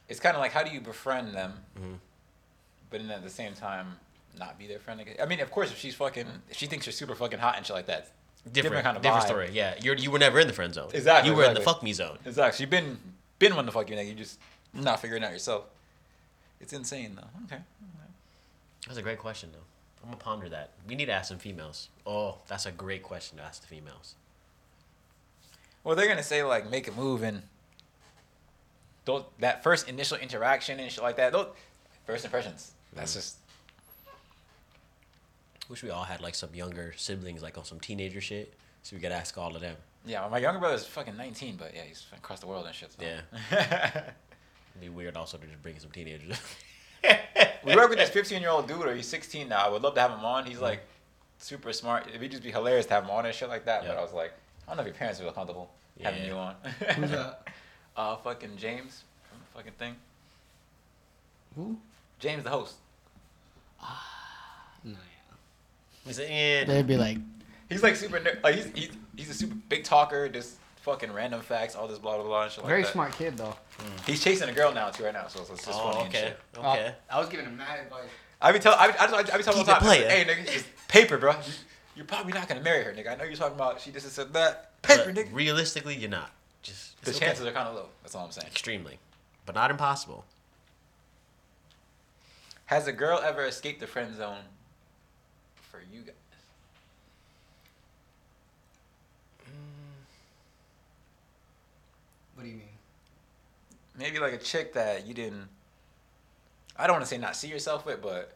It's 0.08 0.20
kind 0.20 0.36
of 0.36 0.40
like 0.42 0.52
how 0.52 0.62
do 0.62 0.70
you 0.70 0.80
befriend 0.80 1.34
them, 1.34 1.64
Mhm. 1.78 1.98
but 2.90 3.00
then 3.00 3.10
at 3.10 3.22
the 3.22 3.30
same 3.30 3.54
time 3.54 3.98
not 4.38 4.58
be 4.58 4.66
their 4.66 4.78
friend 4.78 5.00
again. 5.00 5.16
I 5.20 5.26
mean, 5.26 5.40
of 5.40 5.50
course, 5.50 5.70
if 5.70 5.78
she's 5.78 5.94
fucking, 5.94 6.26
if 6.50 6.56
she 6.56 6.66
thinks 6.66 6.86
you're 6.86 6.92
super 6.92 7.14
fucking 7.14 7.38
hot 7.38 7.56
and 7.56 7.66
shit 7.66 7.74
like 7.74 7.86
that, 7.86 8.10
Different, 8.52 8.84
kind 8.84 8.96
of 8.96 9.02
different 9.02 9.24
vibe. 9.24 9.26
story. 9.26 9.50
Yeah, 9.52 9.74
you 9.82 9.94
you 9.94 10.10
were 10.10 10.18
never 10.18 10.38
in 10.40 10.46
the 10.46 10.52
friend 10.52 10.72
zone. 10.74 10.90
Exactly, 10.94 11.30
You 11.30 11.36
were 11.36 11.44
in 11.44 11.54
the 11.54 11.60
fuck 11.60 11.82
me 11.82 11.92
zone. 11.92 12.18
Exactly. 12.24 12.62
You've 12.62 12.70
been 12.70 12.98
been 13.38 13.54
one 13.56 13.66
to 13.66 13.72
fuck 13.72 13.88
you, 13.90 13.96
nigga. 13.96 14.08
You 14.08 14.14
just 14.14 14.38
not 14.72 15.00
figuring 15.00 15.24
out 15.24 15.32
yourself. 15.32 15.64
It's 16.60 16.72
insane 16.72 17.14
though. 17.16 17.30
Okay. 17.46 17.62
That's 18.86 18.98
a 18.98 19.02
great 19.02 19.18
question 19.18 19.50
though. 19.52 19.66
I'm 20.02 20.10
gonna 20.10 20.22
ponder 20.22 20.48
that. 20.48 20.70
We 20.88 20.94
need 20.94 21.06
to 21.06 21.12
ask 21.12 21.28
some 21.28 21.38
females. 21.38 21.88
Oh, 22.06 22.38
that's 22.46 22.64
a 22.66 22.72
great 22.72 23.02
question 23.02 23.38
to 23.38 23.44
ask 23.44 23.60
the 23.60 23.66
females. 23.68 24.14
Well, 25.88 25.96
they're 25.96 26.06
gonna 26.06 26.22
say 26.22 26.42
like 26.42 26.70
make 26.70 26.86
a 26.86 26.92
move 26.92 27.22
and 27.22 27.40
those 29.06 29.24
that 29.38 29.62
first 29.62 29.88
initial 29.88 30.18
interaction 30.18 30.78
and 30.78 30.92
shit 30.92 31.02
like 31.02 31.16
that. 31.16 31.32
Those 31.32 31.46
first 32.04 32.26
impressions. 32.26 32.72
That's 32.92 33.14
just 33.14 33.38
Wish 35.70 35.82
we 35.82 35.88
all 35.88 36.04
had 36.04 36.20
like 36.20 36.34
some 36.34 36.54
younger 36.54 36.92
siblings, 36.98 37.42
like 37.42 37.56
on 37.56 37.64
some 37.64 37.80
teenager 37.80 38.20
shit, 38.20 38.52
so 38.82 38.96
we 38.96 39.00
could 39.00 39.12
ask 39.12 39.38
all 39.38 39.56
of 39.56 39.62
them. 39.62 39.76
yeah. 40.04 40.28
My 40.30 40.36
younger 40.36 40.60
brother's 40.60 40.84
fucking 40.84 41.16
19, 41.16 41.56
but 41.56 41.74
yeah, 41.74 41.84
he's 41.88 42.04
across 42.14 42.40
the 42.40 42.46
world 42.46 42.66
and 42.66 42.74
shit. 42.74 42.92
So. 42.92 42.98
Yeah. 43.02 43.20
It'd 43.50 44.82
be 44.82 44.90
weird 44.90 45.16
also 45.16 45.38
to 45.38 45.46
just 45.46 45.62
bring 45.62 45.78
some 45.78 45.90
teenagers. 45.90 46.38
we 47.64 47.74
work 47.74 47.88
with 47.88 47.98
this 47.98 48.10
15 48.20 48.42
year 48.42 48.50
old 48.50 48.68
dude, 48.68 48.86
or 48.86 48.94
he's 48.94 49.08
16 49.08 49.48
now. 49.48 49.64
I 49.64 49.70
would 49.70 49.80
love 49.80 49.94
to 49.94 50.02
have 50.02 50.10
him 50.10 50.24
on. 50.26 50.44
He's 50.44 50.56
mm-hmm. 50.56 50.64
like 50.64 50.80
super 51.38 51.72
smart. 51.72 52.08
It'd 52.14 52.30
just 52.30 52.42
be 52.42 52.50
hilarious 52.50 52.84
to 52.86 52.92
have 52.92 53.04
him 53.04 53.10
on 53.10 53.24
and 53.24 53.34
shit 53.34 53.48
like 53.48 53.64
that. 53.64 53.86
But 53.86 53.96
I 53.96 54.02
was 54.02 54.12
like, 54.12 54.34
I 54.68 54.72
don't 54.72 54.76
know 54.76 54.82
if 54.82 54.86
your 54.88 54.94
parents 54.96 55.18
feel 55.18 55.32
comfortable 55.32 55.70
having 56.02 56.24
you 56.26 56.34
on. 56.34 56.54
Who's 56.96 57.10
that? 57.10 57.42
Uh, 57.96 58.14
fucking 58.18 58.56
James 58.56 59.02
from 59.28 59.38
the 59.40 59.58
fucking 59.58 59.72
thing. 59.72 59.96
Who? 61.56 61.76
James, 62.20 62.44
the 62.44 62.50
host. 62.50 62.74
Ah, 63.82 64.06
no, 64.84 64.94
He's 66.06 66.20
like, 66.20 66.28
yeah. 66.28 66.34
eh, 66.34 66.64
They'd 66.64 66.86
be 66.86 66.96
like, 66.96 67.18
He's 67.68 67.82
like 67.82 67.96
super. 67.96 68.20
ner- 68.20 68.38
Like 68.44 68.54
he's 68.54 68.66
he's 68.74 68.90
he's 69.16 69.30
a 69.30 69.34
super 69.34 69.56
big 69.68 69.82
talker. 69.82 70.28
Just 70.28 70.58
fucking 70.82 71.12
random 71.12 71.40
facts, 71.40 71.74
all 71.74 71.88
this 71.88 71.98
blah 71.98 72.14
blah 72.18 72.24
blah 72.24 72.42
and 72.44 72.52
shit 72.52 72.64
very 72.64 72.78
like 72.82 72.86
that. 72.86 72.92
smart 72.92 73.12
kid 73.14 73.36
though. 73.36 73.56
He's 74.06 74.22
chasing 74.22 74.48
a 74.48 74.52
girl 74.52 74.72
now 74.72 74.90
too 74.90 75.02
right 75.02 75.12
now, 75.12 75.26
so 75.26 75.40
it's 75.40 75.48
just 75.66 75.68
oh, 75.72 75.90
funny 75.90 76.04
and 76.06 76.08
okay, 76.14 76.20
shit. 76.28 76.38
okay. 76.56 76.94
Uh, 77.10 77.14
I 77.16 77.18
was 77.18 77.28
giving 77.28 77.46
him 77.46 77.56
mad 77.56 77.80
advice. 77.80 78.04
I 78.40 78.52
be 78.52 78.60
tell 78.60 78.74
I 78.74 78.92
be, 78.92 78.98
I, 78.98 79.06
just, 79.08 79.14
I 79.34 79.36
be 79.38 79.42
telling 79.42 79.42
Keep 79.42 79.46
him 79.46 79.54
all 79.56 79.60
it 79.60 79.66
the 79.66 79.72
time. 79.72 79.80
playing. 79.82 80.08
Hey 80.08 80.24
nigga, 80.24 80.54
it's 80.54 80.64
paper, 80.86 81.18
bro. 81.18 81.34
You- 81.98 82.04
You're 82.04 82.06
probably 82.06 82.32
not 82.32 82.46
gonna 82.48 82.60
marry 82.60 82.84
her, 82.84 82.92
nigga. 82.92 83.10
I 83.12 83.16
know 83.16 83.24
you're 83.24 83.34
talking 83.34 83.56
about 83.56 83.80
she 83.80 83.90
just 83.90 84.08
said 84.12 84.32
that. 84.32 84.80
Paper, 84.82 85.12
nigga. 85.12 85.32
realistically, 85.34 85.96
you're 85.96 86.08
not. 86.08 86.30
Just 86.62 87.00
The 87.02 87.10
it's 87.10 87.18
chances 87.18 87.42
okay. 87.44 87.50
are 87.50 87.52
kind 87.54 87.68
of 87.68 87.74
low. 87.74 87.88
That's 88.02 88.14
all 88.14 88.24
I'm 88.24 88.30
saying. 88.30 88.46
extremely, 88.46 88.98
but 89.46 89.54
not 89.56 89.70
impossible. 89.72 90.24
Has 92.66 92.86
a 92.86 92.92
girl 92.92 93.18
ever 93.18 93.44
escaped 93.46 93.80
the 93.80 93.86
friend 93.88 94.14
zone 94.16 94.42
for 95.70 95.80
you 95.92 96.02
guys? 96.02 96.14
Mm. 99.44 99.50
What 102.34 102.44
do 102.44 102.48
you 102.48 102.56
mean? 102.56 102.68
Maybe 103.98 104.18
like 104.20 104.34
a 104.34 104.38
chick 104.38 104.72
that 104.74 105.06
you 105.06 105.14
didn't. 105.14 105.48
I 106.76 106.86
don't 106.86 106.94
want 106.94 107.04
to 107.04 107.08
say 107.08 107.18
not 107.18 107.34
see 107.34 107.48
yourself 107.48 107.84
with, 107.86 108.00
but 108.02 108.34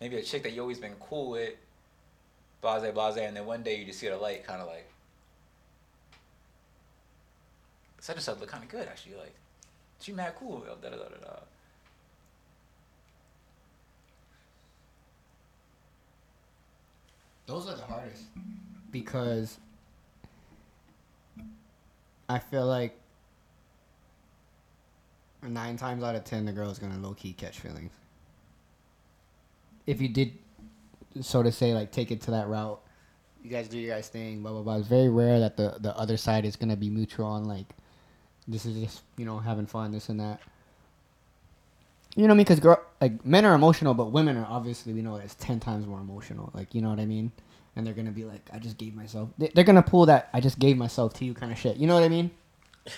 maybe 0.00 0.16
a 0.16 0.22
chick 0.22 0.42
that 0.44 0.52
you 0.52 0.62
always 0.62 0.78
been 0.78 0.94
cool 1.00 1.30
with, 1.30 1.54
blase 2.64 2.92
blase, 2.92 3.16
and 3.18 3.36
then 3.36 3.46
one 3.46 3.62
day 3.62 3.78
you 3.78 3.84
just 3.84 3.98
see 3.98 4.08
the 4.08 4.16
light, 4.16 4.44
kind 4.44 4.60
of 4.60 4.66
like. 4.66 4.88
Such 8.00 8.16
and 8.16 8.24
such 8.24 8.40
look 8.40 8.48
kind 8.48 8.64
of 8.64 8.70
good 8.70 8.88
actually. 8.88 9.16
Like, 9.16 9.34
she 10.00 10.12
mad 10.12 10.34
cool. 10.38 10.64
Da 10.82 10.88
da 10.88 10.96
da 10.96 11.04
da 11.04 11.16
da. 11.22 11.36
Those 17.46 17.68
are 17.68 17.76
the 17.76 17.82
hardest 17.82 18.24
because 18.90 19.58
I 22.28 22.38
feel 22.38 22.66
like 22.66 22.98
nine 25.42 25.76
times 25.76 26.02
out 26.02 26.14
of 26.14 26.24
ten 26.24 26.46
the 26.46 26.52
girl's 26.52 26.78
gonna 26.78 26.98
low 26.98 27.12
key 27.14 27.34
catch 27.34 27.60
feelings. 27.60 27.92
If 29.86 30.00
you 30.00 30.08
did, 30.08 30.32
so 31.20 31.42
to 31.42 31.52
say, 31.52 31.74
like 31.74 31.90
take 31.92 32.10
it 32.10 32.20
to 32.22 32.30
that 32.32 32.48
route, 32.48 32.80
you 33.42 33.50
guys 33.50 33.68
do 33.68 33.78
your 33.78 33.94
guys 33.94 34.08
thing, 34.08 34.42
blah 34.42 34.52
blah 34.52 34.62
blah. 34.62 34.76
It's 34.76 34.88
very 34.88 35.08
rare 35.08 35.40
that 35.40 35.56
the 35.56 35.76
the 35.80 35.96
other 35.96 36.16
side 36.16 36.44
is 36.44 36.56
gonna 36.56 36.76
be 36.76 36.90
mutual 36.90 37.26
on 37.26 37.44
like, 37.44 37.66
this 38.48 38.66
is 38.66 38.76
just 38.82 39.02
you 39.16 39.24
know 39.24 39.38
having 39.38 39.66
fun, 39.66 39.92
this 39.92 40.08
and 40.08 40.20
that. 40.20 40.40
You 42.16 42.22
know 42.22 42.28
what 42.28 42.34
I 42.34 42.36
mean? 42.36 42.44
Because 42.44 42.60
girl, 42.60 42.80
like 43.00 43.24
men 43.26 43.44
are 43.44 43.54
emotional, 43.54 43.92
but 43.94 44.06
women 44.12 44.36
are 44.36 44.46
obviously 44.48 44.92
we 44.92 45.02
know 45.02 45.16
it's 45.16 45.34
ten 45.34 45.58
times 45.60 45.86
more 45.86 46.00
emotional. 46.00 46.50
Like 46.54 46.74
you 46.74 46.80
know 46.80 46.90
what 46.90 47.00
I 47.00 47.06
mean? 47.06 47.32
And 47.76 47.84
they're 47.84 47.94
gonna 47.94 48.12
be 48.12 48.24
like, 48.24 48.48
I 48.52 48.58
just 48.60 48.78
gave 48.78 48.94
myself. 48.94 49.30
they- 49.36 49.50
They're 49.52 49.64
gonna 49.64 49.82
pull 49.82 50.06
that 50.06 50.28
I 50.32 50.40
just 50.40 50.58
gave 50.60 50.76
myself 50.76 51.12
to 51.14 51.24
you 51.24 51.34
kind 51.34 51.50
of 51.50 51.58
shit. 51.58 51.76
You 51.76 51.86
know 51.88 51.94
what 51.94 52.04
I 52.04 52.08
mean? 52.08 52.30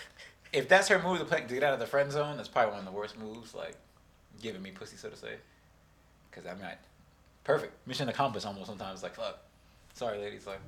If 0.53 0.69
that's 0.69 0.89
her 0.89 1.03
move 1.03 1.19
to, 1.19 1.25
play, 1.27 1.41
to 1.43 1.47
get 1.55 1.63
out 1.65 1.75
of 1.75 1.81
the 1.81 1.87
friend 1.87 2.11
zone, 2.11 2.37
that's 2.39 2.49
probably 2.49 2.71
one 2.71 2.79
of 2.79 2.87
the 2.87 2.93
worst 2.93 3.19
moves. 3.19 3.55
Like, 3.55 3.75
giving 4.41 4.63
me 4.63 4.71
pussy, 4.71 4.97
so 4.97 5.11
to 5.11 5.17
say. 5.17 5.35
Because 6.31 6.47
I'm 6.47 6.57
I, 6.65 6.75
perfect 7.47 7.73
mission 7.87 8.09
accomplished. 8.09 8.45
Almost 8.45 8.67
sometimes 8.67 9.03
like 9.03 9.15
fuck. 9.15 9.39
Sorry, 9.95 10.19
ladies. 10.19 10.47
Like, 10.47 10.59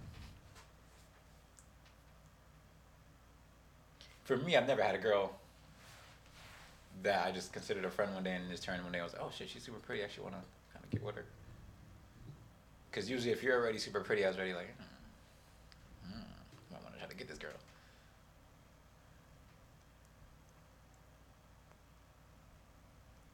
for 4.25 4.37
me, 4.39 4.57
I've 4.57 4.67
never 4.67 4.83
had 4.83 4.95
a 4.95 4.99
girl 4.99 5.33
that 7.03 7.27
I 7.27 7.33
just 7.33 7.53
considered 7.53 7.85
a 7.85 7.91
friend 7.91 8.15
one 8.15 8.25
day 8.25 8.37
and 8.37 8.49
just 8.49 8.63
turned 8.63 8.83
one 8.83 8.93
day. 8.93 9.01
I 9.01 9.05
was 9.05 9.15
oh 9.21 9.31
shit, 9.37 9.51
she's 9.51 9.65
super 9.65 9.79
pretty. 9.81 10.03
I 10.03 10.05
actually 10.05 10.25
want 10.25 10.37
to 10.37 10.43
kind 10.73 10.85
of 10.85 10.91
get 10.91 11.03
with 11.03 11.17
her. 11.17 11.25
Because 12.91 13.11
usually, 13.11 13.33
if 13.33 13.43
you're 13.43 13.61
already 13.61 13.79
super 13.79 14.01
pretty, 14.01 14.25
I 14.25 14.29
was 14.29 14.37
already 14.37 14.55
like, 14.55 14.69
mm, 14.69 16.13
mm, 16.13 16.77
I 16.77 16.83
want 16.83 16.95
to 16.95 17.01
try 17.01 17.09
to 17.09 17.17
get 17.17 17.29
this 17.29 17.39
girl. 17.39 17.51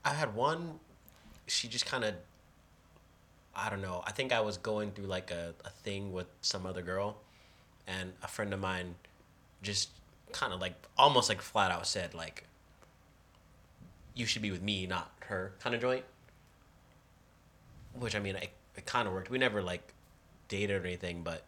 I 0.05 0.11
had 0.11 0.35
one. 0.35 0.81
She 1.47 1.69
just 1.69 1.85
kind 1.85 2.05
of. 2.05 2.15
I 3.57 3.71
don't 3.71 3.83
know. 3.83 4.03
I 4.07 4.13
think 4.13 4.33
I 4.33 4.41
was 4.41 4.57
going 4.57 4.93
through 4.93 5.07
like 5.07 5.31
a, 5.31 5.55
a 5.65 5.71
thing 5.71 6.13
with 6.13 6.27
some 6.41 6.67
other 6.67 6.83
girl, 6.83 7.17
and 7.87 8.13
a 8.23 8.29
friend 8.29 8.53
of 8.53 8.61
mine, 8.61 8.95
just 9.63 9.91
kind 10.33 10.53
of 10.53 10.61
like 10.61 10.75
almost 10.99 11.29
like 11.29 11.41
flat 11.41 11.71
out 11.71 11.87
said 11.87 12.15
like. 12.15 12.45
You 14.17 14.27
should 14.27 14.43
be 14.43 14.53
with 14.53 14.63
me, 14.63 14.87
not 14.87 15.11
her, 15.23 15.55
kind 15.59 15.75
of 15.75 15.81
joint. 15.81 16.05
Which 17.99 18.15
I 18.15 18.21
mean, 18.21 18.37
it, 18.37 18.51
it 18.77 18.87
kind 18.87 19.09
of 19.09 19.15
worked. 19.15 19.29
We 19.29 19.39
never 19.39 19.61
like 19.61 19.93
dated 20.47 20.83
or 20.83 20.87
anything, 20.87 21.23
but 21.25 21.43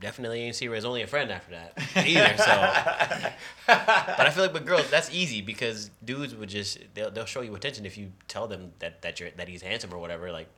definitely 0.00 0.40
didn't 0.40 0.56
see 0.56 0.66
her 0.66 0.74
as 0.74 0.84
only 0.84 1.02
a 1.02 1.06
friend 1.06 1.30
after 1.30 1.52
that 1.52 1.72
either. 2.06 2.36
So, 2.36 3.30
but 3.66 4.20
I 4.26 4.30
feel 4.30 4.44
like 4.44 4.52
with 4.52 4.66
girls, 4.66 4.90
that's 4.90 5.12
easy 5.12 5.40
because 5.42 5.90
dudes 6.04 6.34
would 6.34 6.48
just 6.48 6.78
they'll, 6.94 7.10
they'll 7.10 7.24
show 7.26 7.42
you 7.42 7.54
attention 7.54 7.86
if 7.86 7.96
you 7.98 8.12
tell 8.28 8.48
them 8.48 8.72
that 8.80 9.02
that 9.02 9.20
you're 9.20 9.30
that 9.32 9.48
he's 9.48 9.62
handsome 9.62 9.92
or 9.92 9.98
whatever. 9.98 10.32
Like, 10.32 10.48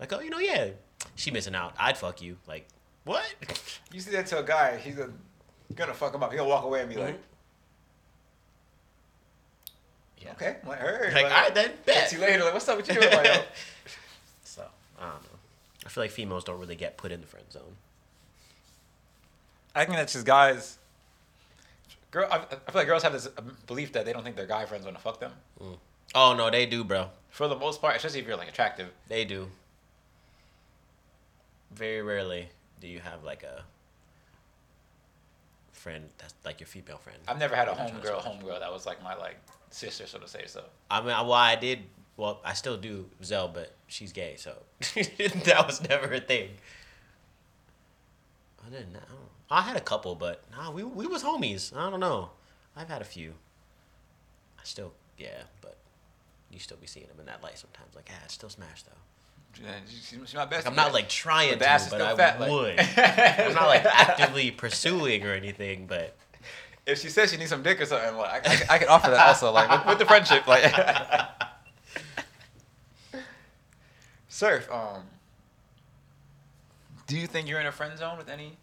like 0.00 0.12
oh, 0.12 0.20
you 0.20 0.30
know, 0.30 0.38
yeah, 0.38 0.70
she 1.14 1.30
missing 1.30 1.54
out. 1.54 1.74
I'd 1.78 1.96
fuck 1.98 2.20
you. 2.22 2.36
Like, 2.46 2.66
what? 3.04 3.24
You 3.92 4.00
see 4.00 4.10
that 4.12 4.26
to 4.28 4.38
a 4.40 4.42
guy, 4.42 4.76
he's 4.78 4.98
a, 4.98 5.10
gonna 5.74 5.94
fuck 5.94 6.14
him 6.14 6.22
up. 6.22 6.32
He'll 6.32 6.48
walk 6.48 6.64
away 6.64 6.80
and 6.80 6.88
be 6.88 6.96
like, 6.96 7.14
Mhm. 7.14 7.18
Yeah. 10.20 10.32
okay, 10.32 10.56
like, 10.66 10.78
heard. 10.78 11.14
Like, 11.14 11.24
all 11.26 11.30
right 11.30 11.54
then, 11.54 11.70
bet. 11.86 11.94
Catch 11.94 12.12
you 12.12 12.18
later. 12.18 12.42
Like, 12.44 12.52
what's 12.52 12.68
up 12.68 12.76
with 12.76 12.88
you? 12.88 13.00
Like, 13.00 13.24
yo. 13.24 13.34
So 14.42 14.64
I 14.98 15.02
don't 15.10 15.22
know. 15.22 15.28
I 15.86 15.88
feel 15.90 16.02
like 16.02 16.10
females 16.10 16.42
don't 16.42 16.58
really 16.58 16.74
get 16.74 16.96
put 16.96 17.12
in 17.12 17.20
the 17.20 17.26
friend 17.26 17.46
zone. 17.52 17.76
I 19.78 19.84
think 19.84 19.96
that's 19.96 20.12
just 20.12 20.26
guys. 20.26 20.76
Girl, 22.10 22.26
I, 22.30 22.38
I 22.38 22.40
feel 22.40 22.58
like 22.74 22.88
girls 22.88 23.04
have 23.04 23.12
this 23.12 23.28
belief 23.68 23.92
that 23.92 24.04
they 24.04 24.12
don't 24.12 24.24
think 24.24 24.34
their 24.34 24.46
guy 24.46 24.64
friends 24.66 24.84
want 24.84 24.96
to 24.96 25.02
fuck 25.02 25.20
them. 25.20 25.32
Mm. 25.62 25.78
Oh 26.16 26.34
no, 26.34 26.50
they 26.50 26.66
do, 26.66 26.82
bro. 26.82 27.10
For 27.30 27.46
the 27.46 27.54
most 27.56 27.80
part, 27.80 27.94
especially 27.94 28.18
if 28.18 28.26
you're 28.26 28.36
like 28.36 28.48
attractive. 28.48 28.88
They 29.06 29.24
do. 29.24 29.48
Very 31.72 32.02
rarely 32.02 32.48
do 32.80 32.88
you 32.88 32.98
have 32.98 33.22
like 33.22 33.44
a 33.44 33.62
friend 35.70 36.08
that's 36.18 36.34
like 36.44 36.58
your 36.58 36.66
female 36.66 36.98
friend. 36.98 37.18
I've 37.28 37.38
never 37.38 37.54
had 37.54 37.68
a 37.68 37.72
homegirl, 37.72 38.20
homegirl 38.20 38.58
that 38.58 38.72
was 38.72 38.84
like 38.84 39.00
my 39.02 39.14
like 39.14 39.36
sister, 39.70 40.08
so 40.08 40.18
to 40.18 40.26
say. 40.26 40.44
So 40.46 40.64
I 40.90 40.98
mean, 41.00 41.08
well, 41.08 41.32
I 41.32 41.54
did. 41.54 41.80
Well, 42.16 42.40
I 42.44 42.54
still 42.54 42.76
do 42.76 43.06
Zell, 43.22 43.46
but 43.46 43.76
she's 43.86 44.12
gay, 44.12 44.34
so 44.38 44.56
that 44.80 45.64
was 45.64 45.88
never 45.88 46.12
a 46.14 46.20
thing. 46.20 46.48
I 48.66 48.70
didn't. 48.70 48.96
I, 48.96 49.06
don't, 49.06 49.27
I 49.50 49.62
had 49.62 49.76
a 49.76 49.80
couple, 49.80 50.14
but 50.14 50.42
nah, 50.50 50.70
we 50.70 50.82
we 50.84 51.06
was 51.06 51.22
homies. 51.22 51.74
I 51.76 51.88
don't 51.90 52.00
know. 52.00 52.30
I've 52.76 52.88
had 52.88 53.00
a 53.00 53.04
few. 53.04 53.32
I 54.58 54.62
still, 54.64 54.92
yeah, 55.16 55.42
but 55.62 55.76
you 56.50 56.58
still 56.58 56.76
be 56.76 56.86
seeing 56.86 57.06
them 57.08 57.18
in 57.20 57.26
that 57.26 57.42
light 57.42 57.58
sometimes. 57.58 57.94
Like, 57.94 58.10
ah, 58.12 58.20
it's 58.24 58.34
still 58.34 58.50
smash 58.50 58.82
though. 58.82 59.62
yeah, 59.64 59.70
she's, 59.88 60.34
my 60.34 60.44
best. 60.44 60.66
Like, 60.66 60.72
I'm 60.72 60.76
not 60.76 60.92
like 60.92 61.08
trying 61.08 61.58
But 61.58 61.78
to, 61.78 61.90
but 61.90 62.00
I 62.02 62.16
fat, 62.16 62.40
like- 62.40 62.50
would. 62.50 62.78
I'm 62.78 63.54
not 63.54 63.68
like 63.68 63.84
actively 63.86 64.50
pursuing 64.50 65.24
or 65.26 65.32
anything, 65.32 65.86
but 65.86 66.14
if 66.86 67.00
she 67.00 67.08
says 67.08 67.30
she 67.30 67.36
needs 67.38 67.50
some 67.50 67.62
dick 67.62 67.80
or 67.80 67.86
something, 67.86 68.16
like 68.16 68.46
I, 68.46 68.52
I, 68.52 68.66
I 68.74 68.78
can 68.78 68.88
offer 68.88 69.10
that 69.10 69.26
also, 69.28 69.50
like 69.52 69.70
with, 69.70 69.86
with 69.86 69.98
the 69.98 70.06
friendship, 70.06 70.46
like. 70.46 70.64
Surf. 74.28 74.70
Um. 74.70 75.02
Do 77.06 77.16
you 77.18 77.26
think 77.26 77.48
you're 77.48 77.60
in 77.60 77.66
a 77.66 77.72
friend 77.72 77.98
zone 77.98 78.18
with 78.18 78.28
any? 78.28 78.58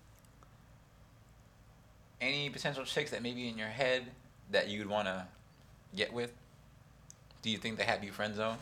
Any 2.26 2.49
potential 2.49 2.84
chicks 2.85 3.11
that 3.11 3.22
may 3.22 3.34
be 3.34 3.47
in 3.47 3.56
your 3.56 3.68
head 3.68 4.03
that 4.49 4.68
you'd 4.68 4.89
want 4.89 5.07
to 5.07 5.27
get 5.95 6.11
with? 6.11 6.34
Do 7.43 7.52
you 7.52 7.60
think 7.60 7.77
they 7.77 7.84
have 7.84 8.03
you 8.03 8.11
friend 8.11 8.34
zone? 8.34 8.57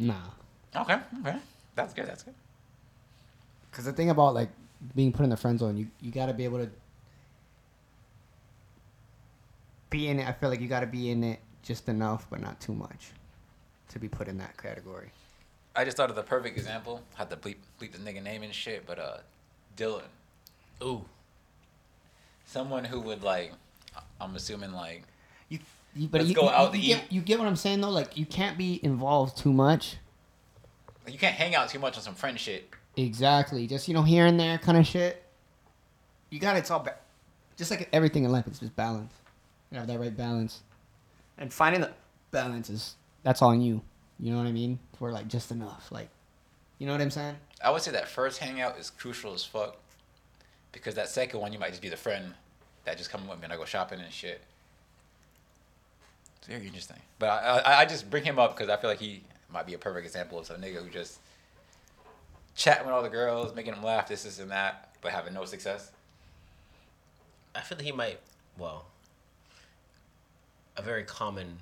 Nah. 0.00 0.14
Okay. 0.74 0.98
Okay. 1.20 1.36
That's 1.76 1.94
good. 1.94 2.06
That's 2.06 2.24
good. 2.24 2.34
Because 3.70 3.84
the 3.84 3.92
thing 3.92 4.10
about 4.10 4.34
like 4.34 4.48
being 4.96 5.12
put 5.12 5.22
in 5.22 5.30
the 5.30 5.36
friend 5.36 5.56
zone, 5.56 5.76
you 5.76 5.86
you 6.00 6.10
gotta 6.10 6.34
be 6.34 6.42
able 6.42 6.58
to 6.58 6.68
be 9.88 10.08
in 10.08 10.18
it. 10.18 10.26
I 10.26 10.32
feel 10.32 10.50
like 10.50 10.60
you 10.60 10.66
gotta 10.66 10.88
be 10.88 11.12
in 11.12 11.22
it 11.22 11.38
just 11.66 11.88
enough, 11.88 12.26
but 12.30 12.40
not 12.40 12.60
too 12.60 12.72
much, 12.74 13.10
to 13.90 13.98
be 13.98 14.08
put 14.08 14.28
in 14.28 14.38
that 14.38 14.56
category. 14.56 15.10
I 15.74 15.84
just 15.84 15.96
thought 15.96 16.08
of 16.10 16.16
the 16.16 16.22
perfect 16.22 16.56
example. 16.56 17.02
Had 17.14 17.28
to 17.30 17.36
bleep 17.36 17.56
bleep 17.80 17.92
the 17.92 17.98
nigga 17.98 18.22
name 18.22 18.42
and 18.42 18.54
shit, 18.54 18.86
but 18.86 18.98
uh, 18.98 19.18
Dylan, 19.76 20.02
ooh, 20.82 21.04
someone 22.46 22.84
who 22.84 23.00
would 23.00 23.22
like, 23.22 23.52
I'm 24.20 24.34
assuming 24.36 24.72
like, 24.72 25.02
You, 25.48 25.58
you 25.94 26.08
but 26.08 26.18
Let's 26.22 26.30
you, 26.30 26.34
go 26.36 26.42
you- 26.44 26.48
out 26.50 26.74
you 26.74 26.80
to 26.80 26.86
get, 26.86 27.04
eat. 27.04 27.12
You 27.12 27.20
get 27.20 27.38
what 27.38 27.48
I'm 27.48 27.56
saying 27.56 27.80
though? 27.80 27.90
Like 27.90 28.16
you 28.16 28.26
can't 28.26 28.56
be 28.56 28.80
involved 28.84 29.36
too 29.36 29.52
much. 29.52 29.96
you 31.06 31.18
can't 31.18 31.34
hang 31.34 31.54
out 31.54 31.68
too 31.68 31.78
much 31.78 31.96
on 31.96 32.02
some 32.02 32.14
friend 32.14 32.38
shit. 32.38 32.70
Exactly. 32.96 33.66
Just 33.66 33.88
you 33.88 33.94
know 33.94 34.02
here 34.02 34.24
and 34.26 34.38
there 34.40 34.56
kind 34.58 34.78
of 34.78 34.86
shit. 34.86 35.22
You 36.30 36.38
got 36.40 36.56
it's 36.56 36.70
all 36.70 36.80
ba- 36.80 36.96
just 37.56 37.70
like 37.70 37.88
everything 37.92 38.24
in 38.24 38.32
life. 38.32 38.46
It's 38.46 38.58
just 38.60 38.74
balance. 38.76 39.12
You 39.70 39.78
have 39.78 39.86
that 39.88 40.00
right 40.00 40.16
balance. 40.16 40.62
And 41.38 41.52
finding 41.52 41.80
the 41.80 41.92
balance 42.30 42.70
is 42.70 42.96
that's 43.22 43.42
all 43.42 43.50
on 43.50 43.60
you. 43.60 43.82
You 44.18 44.32
know 44.32 44.38
what 44.38 44.46
I 44.46 44.52
mean? 44.52 44.78
For 44.98 45.12
like 45.12 45.28
just 45.28 45.50
enough. 45.50 45.90
Like, 45.90 46.08
you 46.78 46.86
know 46.86 46.92
what 46.92 47.00
I'm 47.00 47.10
saying? 47.10 47.36
I 47.62 47.70
would 47.70 47.82
say 47.82 47.90
that 47.92 48.08
first 48.08 48.38
hangout 48.38 48.78
is 48.78 48.90
crucial 48.90 49.34
as 49.34 49.44
fuck, 49.44 49.76
because 50.72 50.94
that 50.94 51.08
second 51.08 51.40
one 51.40 51.52
you 51.52 51.58
might 51.58 51.70
just 51.70 51.82
be 51.82 51.88
the 51.88 51.96
friend 51.96 52.34
that 52.84 52.96
just 52.98 53.10
come 53.10 53.26
with 53.26 53.38
me 53.38 53.44
and 53.44 53.52
I 53.52 53.56
go 53.56 53.64
shopping 53.64 54.00
and 54.00 54.12
shit. 54.12 54.40
It's 56.38 56.46
very 56.46 56.66
interesting. 56.66 56.98
But 57.18 57.26
I 57.28 57.58
I, 57.58 57.80
I 57.80 57.84
just 57.84 58.08
bring 58.10 58.24
him 58.24 58.38
up 58.38 58.56
because 58.56 58.70
I 58.70 58.76
feel 58.76 58.90
like 58.90 59.00
he 59.00 59.22
might 59.52 59.66
be 59.66 59.74
a 59.74 59.78
perfect 59.78 60.06
example 60.06 60.38
of 60.38 60.46
some 60.46 60.60
nigga 60.60 60.82
who 60.82 60.90
just 60.90 61.18
chatting 62.54 62.86
with 62.86 62.94
all 62.94 63.02
the 63.02 63.08
girls, 63.08 63.54
making 63.54 63.74
them 63.74 63.82
laugh, 63.82 64.08
this, 64.08 64.24
this, 64.24 64.38
and 64.38 64.50
that, 64.50 64.94
but 65.02 65.12
having 65.12 65.34
no 65.34 65.44
success. 65.44 65.90
I 67.54 67.60
feel 67.60 67.76
like 67.78 67.86
he 67.86 67.92
might. 67.92 68.20
Well, 68.58 68.86
a 70.76 70.82
very 70.82 71.04
common, 71.04 71.58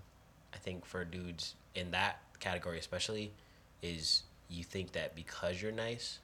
I 0.53 0.59
think, 0.59 0.85
for 0.85 1.05
dudes 1.05 1.55
in 1.75 1.91
that 1.93 2.21
category 2.41 2.79
especially, 2.79 3.33
is 3.83 4.23
you 4.49 4.65
think 4.65 4.93
that 4.93 5.15
because 5.15 5.61
you're 5.63 5.73
nice, 5.73 6.19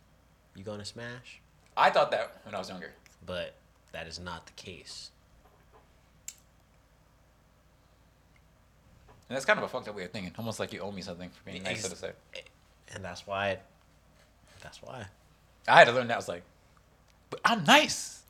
you're 0.54 0.64
gonna 0.64 0.84
smash, 0.84 1.40
I 1.76 1.90
thought 1.90 2.10
that 2.10 2.40
when 2.44 2.54
I 2.54 2.58
was 2.58 2.68
younger. 2.68 2.92
but 3.24 3.54
that 3.92 4.06
is 4.06 4.18
not 4.18 4.46
the 4.46 4.52
case. 4.52 5.10
And 9.28 9.36
that's 9.36 9.44
kind 9.46 9.58
of 9.58 9.64
a 9.64 9.68
fucked 9.68 9.86
up 9.88 9.94
way 9.94 10.04
of 10.04 10.10
thinking. 10.10 10.32
Almost 10.38 10.58
like 10.58 10.72
you 10.72 10.80
owe 10.80 10.90
me 10.90 11.02
something 11.02 11.30
for 11.30 11.50
being 11.50 11.62
nice, 11.62 11.82
so 11.82 11.88
to 11.88 11.96
say. 11.96 12.10
Eh, 12.34 12.40
and 12.94 13.04
that's 13.04 13.26
why. 13.26 13.58
That's 14.60 14.82
why. 14.82 15.04
I 15.68 15.78
had 15.78 15.84
to 15.84 15.92
learn 15.92 16.08
that. 16.08 16.14
I 16.14 16.16
was 16.16 16.28
like, 16.28 16.42
but 17.30 17.40
I'm 17.44 17.62
nice. 17.64 18.22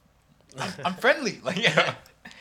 I'm, 0.59 0.73
I'm 0.85 0.95
friendly. 0.95 1.41
Like, 1.45 1.57
yeah. 1.57 1.95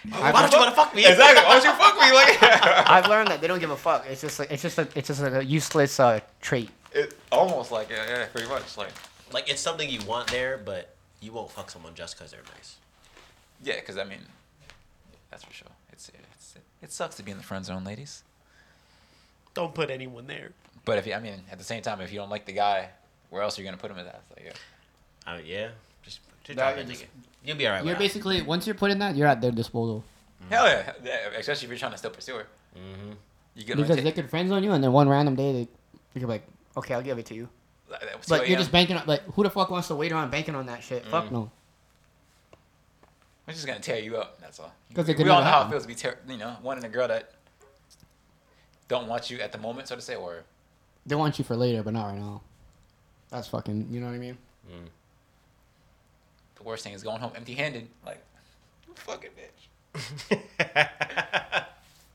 Why 0.07 0.31
don't 0.31 0.51
you 0.51 0.59
want 0.59 0.69
to 0.69 0.75
fuck 0.75 0.95
me? 0.95 1.05
Exactly. 1.05 1.43
Why 1.43 1.59
don't 1.59 1.63
you 1.63 1.73
fuck 1.73 1.95
me? 1.95 2.09
Like, 2.19 2.89
I've 2.89 3.07
learned 3.07 3.29
that 3.29 3.41
they 3.41 3.47
don't 3.47 3.59
give 3.59 3.69
a 3.69 3.75
fuck. 3.77 4.05
It's 4.07 4.21
just 4.21 4.39
like 4.39 4.51
it's 4.51 4.61
just 4.61 4.77
like 4.77 4.95
it's 4.95 5.07
just 5.07 5.21
like 5.21 5.33
a 5.33 5.43
useless 5.43 5.99
uh, 5.99 6.19
trait. 6.41 6.69
it, 6.93 7.17
almost 7.31 7.71
like, 7.71 7.89
yeah, 7.89 8.05
yeah, 8.07 8.25
pretty 8.27 8.47
much. 8.47 8.77
Like, 8.77 8.89
Like 9.31 9.49
it's 9.49 9.61
something 9.61 9.89
you 9.89 10.01
want 10.05 10.27
there, 10.31 10.57
but 10.57 10.95
you 11.21 11.31
won't 11.31 11.51
fuck 11.51 11.69
someone 11.69 11.93
just 11.95 12.17
because 12.17 12.31
they're 12.31 12.41
nice. 12.55 12.77
yeah, 13.63 13.75
because 13.75 13.97
I 13.97 14.05
mean, 14.05 14.21
that's 15.29 15.43
for 15.43 15.53
sure. 15.53 15.67
It's, 15.91 16.09
it's 16.09 16.55
it 16.81 16.91
sucks 16.91 17.15
to 17.17 17.23
be 17.23 17.31
in 17.31 17.37
the 17.37 17.43
friend 17.43 17.65
zone, 17.65 17.83
ladies. 17.83 18.23
Don't 19.53 19.73
put 19.73 19.89
anyone 19.89 20.27
there. 20.27 20.51
But 20.85 20.97
if 20.97 21.05
you, 21.07 21.13
I 21.13 21.19
mean, 21.19 21.41
at 21.51 21.57
the 21.57 21.63
same 21.65 21.81
time, 21.81 21.99
if 22.01 22.11
you 22.11 22.19
don't 22.19 22.29
like 22.29 22.45
the 22.45 22.53
guy, 22.53 22.89
where 23.29 23.41
else 23.43 23.57
are 23.57 23.61
you 23.61 23.67
gonna 23.67 23.77
put 23.77 23.91
him 23.91 23.99
at? 23.99 24.05
that? 24.05 24.21
Like, 24.35 24.45
yeah. 24.45 24.53
I 25.27 25.37
mean, 25.37 25.45
yeah. 25.45 25.69
Just, 26.49 26.57
just 26.57 26.57
That 26.57 26.75
drop 26.75 26.75
that 26.87 26.91
is- 26.91 27.01
nigga. 27.01 27.05
You'll 27.45 27.57
be 27.57 27.67
alright. 27.67 27.85
You're 27.85 27.95
basically 27.95 28.41
once 28.41 28.65
you're 28.67 28.75
put 28.75 28.91
in 28.91 28.99
that, 28.99 29.15
you're 29.15 29.27
at 29.27 29.39
their 29.41 29.51
disposal. 29.51 30.03
Hell 30.49 30.65
yeah. 30.67 30.91
yeah, 31.03 31.13
especially 31.37 31.65
if 31.65 31.69
you're 31.69 31.77
trying 31.79 31.91
to 31.93 31.97
still 31.97 32.11
pursue 32.11 32.35
her. 32.35 32.47
Mm-hmm. 32.75 33.11
You 33.55 33.63
get 33.63 33.77
Because 33.77 33.95
they 34.03 34.11
could 34.11 34.29
friend 34.29 34.49
zone 34.49 34.63
you, 34.63 34.71
and 34.71 34.83
then 34.83 34.91
one 34.91 35.07
random 35.07 35.35
day 35.35 35.51
they, 35.53 35.59
they 36.13 36.19
could 36.19 36.21
be 36.21 36.25
like, 36.25 36.43
Okay, 36.77 36.93
I'll 36.93 37.01
give 37.01 37.17
it 37.17 37.25
to 37.27 37.33
you. 37.35 37.47
but 38.27 38.47
you're 38.49 38.57
just 38.57 38.71
banking 38.71 38.97
on 38.97 39.03
like 39.07 39.21
who 39.33 39.43
the 39.43 39.49
fuck 39.49 39.69
wants 39.69 39.87
to 39.87 39.95
wait 39.95 40.11
around 40.11 40.31
banking 40.31 40.55
on 40.55 40.65
that 40.65 40.83
shit? 40.83 41.05
Fuck 41.05 41.25
Mm. 41.25 41.31
no. 41.31 41.51
I'm 43.47 43.53
just 43.53 43.65
gonna 43.65 43.79
tear 43.79 43.99
you 43.99 44.17
up. 44.17 44.39
That's 44.41 44.59
all. 44.59 44.71
'Cause 44.93 45.07
it 45.09 45.17
we 45.17 45.23
could 45.23 45.27
all 45.31 45.39
never 45.41 45.45
know 45.49 45.57
how 45.61 45.67
it 45.67 45.69
feels 45.71 45.83
to 45.83 45.87
be, 45.87 45.95
tear, 45.95 46.19
you 46.27 46.37
know, 46.37 46.57
wanting 46.61 46.83
a 46.83 46.89
girl 46.89 47.07
that 47.07 47.31
don't 48.87 49.07
want 49.07 49.29
you 49.31 49.39
at 49.39 49.51
the 49.51 49.57
moment, 49.57 49.87
so 49.87 49.95
to 49.95 50.01
say, 50.01 50.15
or 50.15 50.43
They 51.05 51.15
want 51.15 51.39
you 51.39 51.45
for 51.45 51.55
later, 51.55 51.81
but 51.83 51.93
not 51.93 52.07
right 52.07 52.17
now. 52.19 52.41
That's 53.29 53.47
fucking. 53.47 53.87
You 53.91 54.01
know 54.01 54.07
what 54.07 54.15
I 54.15 54.19
mean? 54.19 54.37
The 56.59 56.63
worst 56.63 56.83
thing 56.83 56.93
is 56.93 57.01
going 57.03 57.19
home 57.19 57.31
empty-handed. 57.35 57.87
Like, 58.05 58.21
you 58.87 58.93
fucking 58.95 59.31
bitch. 59.31 60.39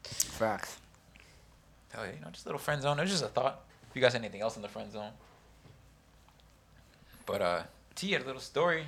Facts. 0.04 0.78
Hell 1.92 2.04
yeah, 2.06 2.12
you 2.12 2.20
know, 2.24 2.30
just 2.30 2.44
a 2.44 2.48
little 2.48 2.58
friend 2.60 2.82
zone. 2.82 2.98
It 2.98 3.02
was 3.02 3.10
just 3.10 3.24
a 3.24 3.28
thought. 3.28 3.64
If 3.90 3.96
you 3.96 4.02
guys 4.02 4.12
had 4.12 4.22
anything 4.22 4.40
else 4.40 4.56
in 4.56 4.62
the 4.62 4.68
friend 4.68 4.90
zone, 4.92 5.10
But 7.26 7.40
uh, 7.42 7.62
T 7.94 8.10
had 8.12 8.22
a 8.22 8.26
little 8.26 8.40
story. 8.40 8.84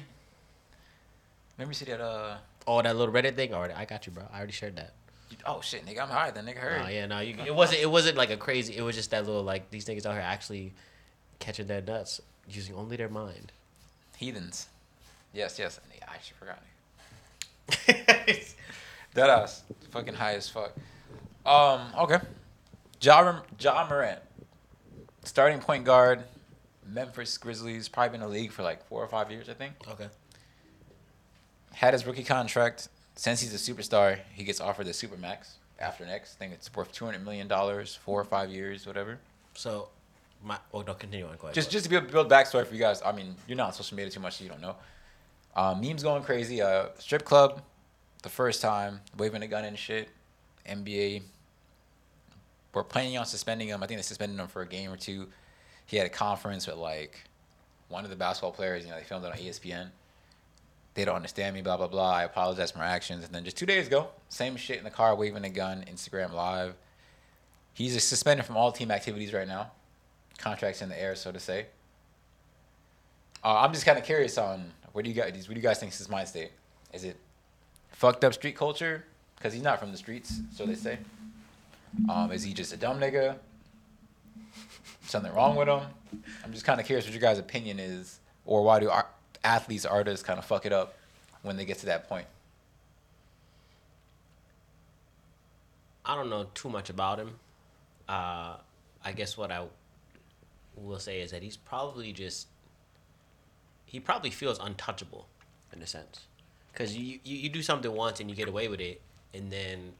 Remember 1.56 1.70
you 1.70 1.74
said 1.74 1.88
he 1.88 1.92
had 1.92 2.00
uh. 2.00 2.36
Oh, 2.66 2.82
that 2.82 2.96
little 2.96 3.14
Reddit 3.14 3.36
thing. 3.36 3.54
Already, 3.54 3.74
I 3.74 3.84
got 3.84 4.06
you, 4.06 4.12
bro. 4.12 4.24
I 4.32 4.38
already 4.38 4.52
shared 4.52 4.76
that. 4.76 4.92
you- 5.30 5.36
Oh 5.46 5.60
shit, 5.60 5.86
nigga, 5.86 6.00
I'm 6.02 6.08
high. 6.08 6.32
Then 6.32 6.46
nigga 6.46 6.56
heard. 6.58 6.82
Oh 6.84 6.88
yeah, 6.88 7.06
no, 7.06 7.20
you, 7.20 7.36
it 7.46 7.54
wasn't. 7.54 7.80
It 7.82 7.90
wasn't 7.90 8.16
like 8.16 8.30
a 8.30 8.36
crazy. 8.36 8.76
It 8.76 8.82
was 8.82 8.96
just 8.96 9.10
that 9.12 9.24
little 9.24 9.42
like 9.44 9.70
these 9.70 9.84
niggas 9.86 10.04
out 10.04 10.12
here 10.12 10.20
actually 10.22 10.72
catching 11.38 11.66
their 11.68 11.80
nuts 11.80 12.20
using 12.48 12.74
only 12.74 12.96
their 12.96 13.08
mind. 13.08 13.52
Heathens. 14.16 14.66
Yes, 15.36 15.58
yes. 15.58 15.80
I 16.08 16.14
actually 16.14 16.36
forgot. 16.38 16.62
That 19.16 19.30
ass. 19.30 19.62
Fucking 19.92 20.12
high 20.12 20.34
as 20.34 20.46
fuck. 20.46 20.74
Um, 21.46 21.80
okay. 21.98 22.18
Ja, 23.00 23.40
ja 23.58 23.86
Morant. 23.88 24.18
Starting 25.24 25.58
point 25.58 25.86
guard. 25.86 26.22
Memphis 26.86 27.38
Grizzlies. 27.38 27.88
Probably 27.88 28.10
been 28.10 28.22
in 28.22 28.28
the 28.28 28.32
league 28.32 28.52
for 28.52 28.62
like 28.62 28.86
four 28.86 29.02
or 29.02 29.08
five 29.08 29.30
years, 29.30 29.48
I 29.48 29.54
think. 29.54 29.72
okay. 29.88 30.08
Had 31.72 31.94
his 31.94 32.06
rookie 32.06 32.24
contract. 32.24 32.88
Since 33.14 33.40
he's 33.40 33.54
a 33.54 33.72
superstar, 33.72 34.18
he 34.34 34.44
gets 34.44 34.60
offered 34.60 34.86
the 34.86 34.92
Supermax 34.92 35.52
after 35.80 36.04
next. 36.04 36.34
I 36.34 36.38
think 36.38 36.52
it's 36.52 36.70
worth 36.74 36.92
$200 36.92 37.24
million, 37.24 37.48
four 37.48 37.84
four 38.04 38.20
or 38.20 38.24
five 38.24 38.50
years, 38.50 38.86
whatever. 38.86 39.18
So, 39.54 39.88
my 40.44 40.58
well, 40.72 40.84
no, 40.86 40.92
continue 40.92 41.26
on. 41.26 41.36
Go 41.36 41.44
ahead. 41.44 41.54
Just 41.54 41.70
go 41.70 41.72
just 41.72 41.84
to 41.84 41.90
build, 41.90 42.10
build 42.10 42.30
backstory 42.30 42.66
for 42.66 42.74
you 42.74 42.80
guys. 42.80 43.00
I 43.02 43.12
mean, 43.12 43.34
you're 43.48 43.56
not 43.56 43.68
on 43.68 43.72
social 43.72 43.96
media 43.96 44.10
too 44.10 44.20
much, 44.20 44.36
so 44.36 44.44
you 44.44 44.50
don't 44.50 44.60
know. 44.60 44.76
Uh, 45.56 45.74
memes 45.74 46.04
going 46.04 46.22
crazy. 46.22 46.62
Uh, 46.62 46.86
strip 46.98 47.24
club, 47.24 47.62
the 48.22 48.28
first 48.28 48.62
time 48.62 49.00
waving 49.16 49.42
a 49.42 49.48
gun 49.48 49.64
and 49.64 49.76
shit. 49.76 50.08
NBA. 50.68 51.22
We're 52.74 52.84
planning 52.84 53.16
on 53.16 53.26
suspending 53.26 53.68
him. 53.68 53.82
I 53.82 53.86
think 53.86 53.98
they 53.98 54.02
suspended 54.02 54.38
him 54.38 54.48
for 54.48 54.62
a 54.62 54.66
game 54.66 54.92
or 54.92 54.96
two. 54.96 55.26
He 55.86 55.96
had 55.96 56.06
a 56.06 56.10
conference 56.10 56.66
with 56.66 56.76
like 56.76 57.22
one 57.88 58.04
of 58.04 58.10
the 58.10 58.16
basketball 58.16 58.52
players. 58.52 58.84
You 58.84 58.90
know, 58.90 58.98
they 58.98 59.04
filmed 59.04 59.24
it 59.24 59.32
on 59.32 59.38
ESPN. 59.38 59.88
They 60.94 61.04
don't 61.04 61.16
understand 61.16 61.54
me. 61.54 61.62
Blah 61.62 61.78
blah 61.78 61.88
blah. 61.88 62.12
I 62.12 62.24
apologize 62.24 62.72
for 62.72 62.78
my 62.78 62.86
actions. 62.86 63.24
And 63.24 63.34
then 63.34 63.44
just 63.44 63.56
two 63.56 63.66
days 63.66 63.86
ago, 63.86 64.08
same 64.28 64.56
shit 64.56 64.78
in 64.78 64.84
the 64.84 64.90
car, 64.90 65.16
waving 65.16 65.44
a 65.44 65.50
gun. 65.50 65.84
Instagram 65.90 66.34
live. 66.34 66.74
He's 67.72 68.02
suspended 68.04 68.44
from 68.44 68.56
all 68.56 68.72
team 68.72 68.90
activities 68.90 69.32
right 69.32 69.48
now 69.48 69.70
contracts 70.38 70.82
in 70.82 70.88
the 70.88 71.00
air, 71.00 71.14
so 71.14 71.32
to 71.32 71.40
say. 71.40 71.66
Uh, 73.44 73.60
I'm 73.60 73.72
just 73.72 73.86
kind 73.86 73.98
of 73.98 74.04
curious 74.04 74.38
on 74.38 74.72
what 74.96 75.04
do 75.04 75.10
you 75.10 75.14
guys 75.14 75.46
what 75.46 75.54
do 75.54 75.60
you 75.60 75.62
guys 75.62 75.78
think 75.78 75.92
is 75.92 75.98
his 75.98 76.08
mind 76.08 76.26
state? 76.26 76.52
Is 76.90 77.04
it 77.04 77.18
fucked 77.90 78.24
up 78.24 78.32
street 78.32 78.56
culture? 78.56 79.04
Because 79.36 79.52
he's 79.52 79.62
not 79.62 79.78
from 79.78 79.92
the 79.92 79.98
streets, 79.98 80.40
so 80.54 80.64
they 80.64 80.74
say. 80.74 80.96
Um, 82.08 82.32
is 82.32 82.42
he 82.42 82.54
just 82.54 82.72
a 82.72 82.78
dumb 82.78 82.98
nigga? 82.98 83.36
Something 85.02 85.34
wrong 85.34 85.54
with 85.54 85.68
him? 85.68 85.82
I'm 86.42 86.50
just 86.50 86.64
kind 86.64 86.80
of 86.80 86.86
curious 86.86 87.04
what 87.04 87.12
your 87.12 87.20
guys' 87.20 87.38
opinion 87.38 87.78
is, 87.78 88.20
or 88.46 88.62
why 88.64 88.80
do 88.80 88.90
athletes, 89.44 89.84
artists 89.84 90.24
kind 90.24 90.38
of 90.38 90.46
fuck 90.46 90.64
it 90.64 90.72
up 90.72 90.94
when 91.42 91.58
they 91.58 91.66
get 91.66 91.78
to 91.80 91.86
that 91.86 92.08
point? 92.08 92.26
I 96.06 96.14
don't 96.14 96.30
know 96.30 96.46
too 96.54 96.70
much 96.70 96.88
about 96.88 97.18
him. 97.18 97.34
Uh, 98.08 98.54
I 99.04 99.12
guess 99.14 99.36
what 99.36 99.50
I 99.50 99.66
will 100.74 100.98
say 100.98 101.20
is 101.20 101.32
that 101.32 101.42
he's 101.42 101.58
probably 101.58 102.12
just 102.14 102.46
he 103.86 103.98
probably 103.98 104.30
feels 104.30 104.58
untouchable 104.58 105.26
in 105.72 105.80
a 105.80 105.86
sense 105.86 106.26
because 106.72 106.96
you, 106.96 107.18
you 107.24 107.36
you 107.36 107.48
do 107.48 107.62
something 107.62 107.90
once 107.92 108.20
and 108.20 108.28
you 108.28 108.36
get 108.36 108.48
away 108.48 108.68
with 108.68 108.80
it 108.80 109.00
and 109.32 109.50
then 109.50 109.92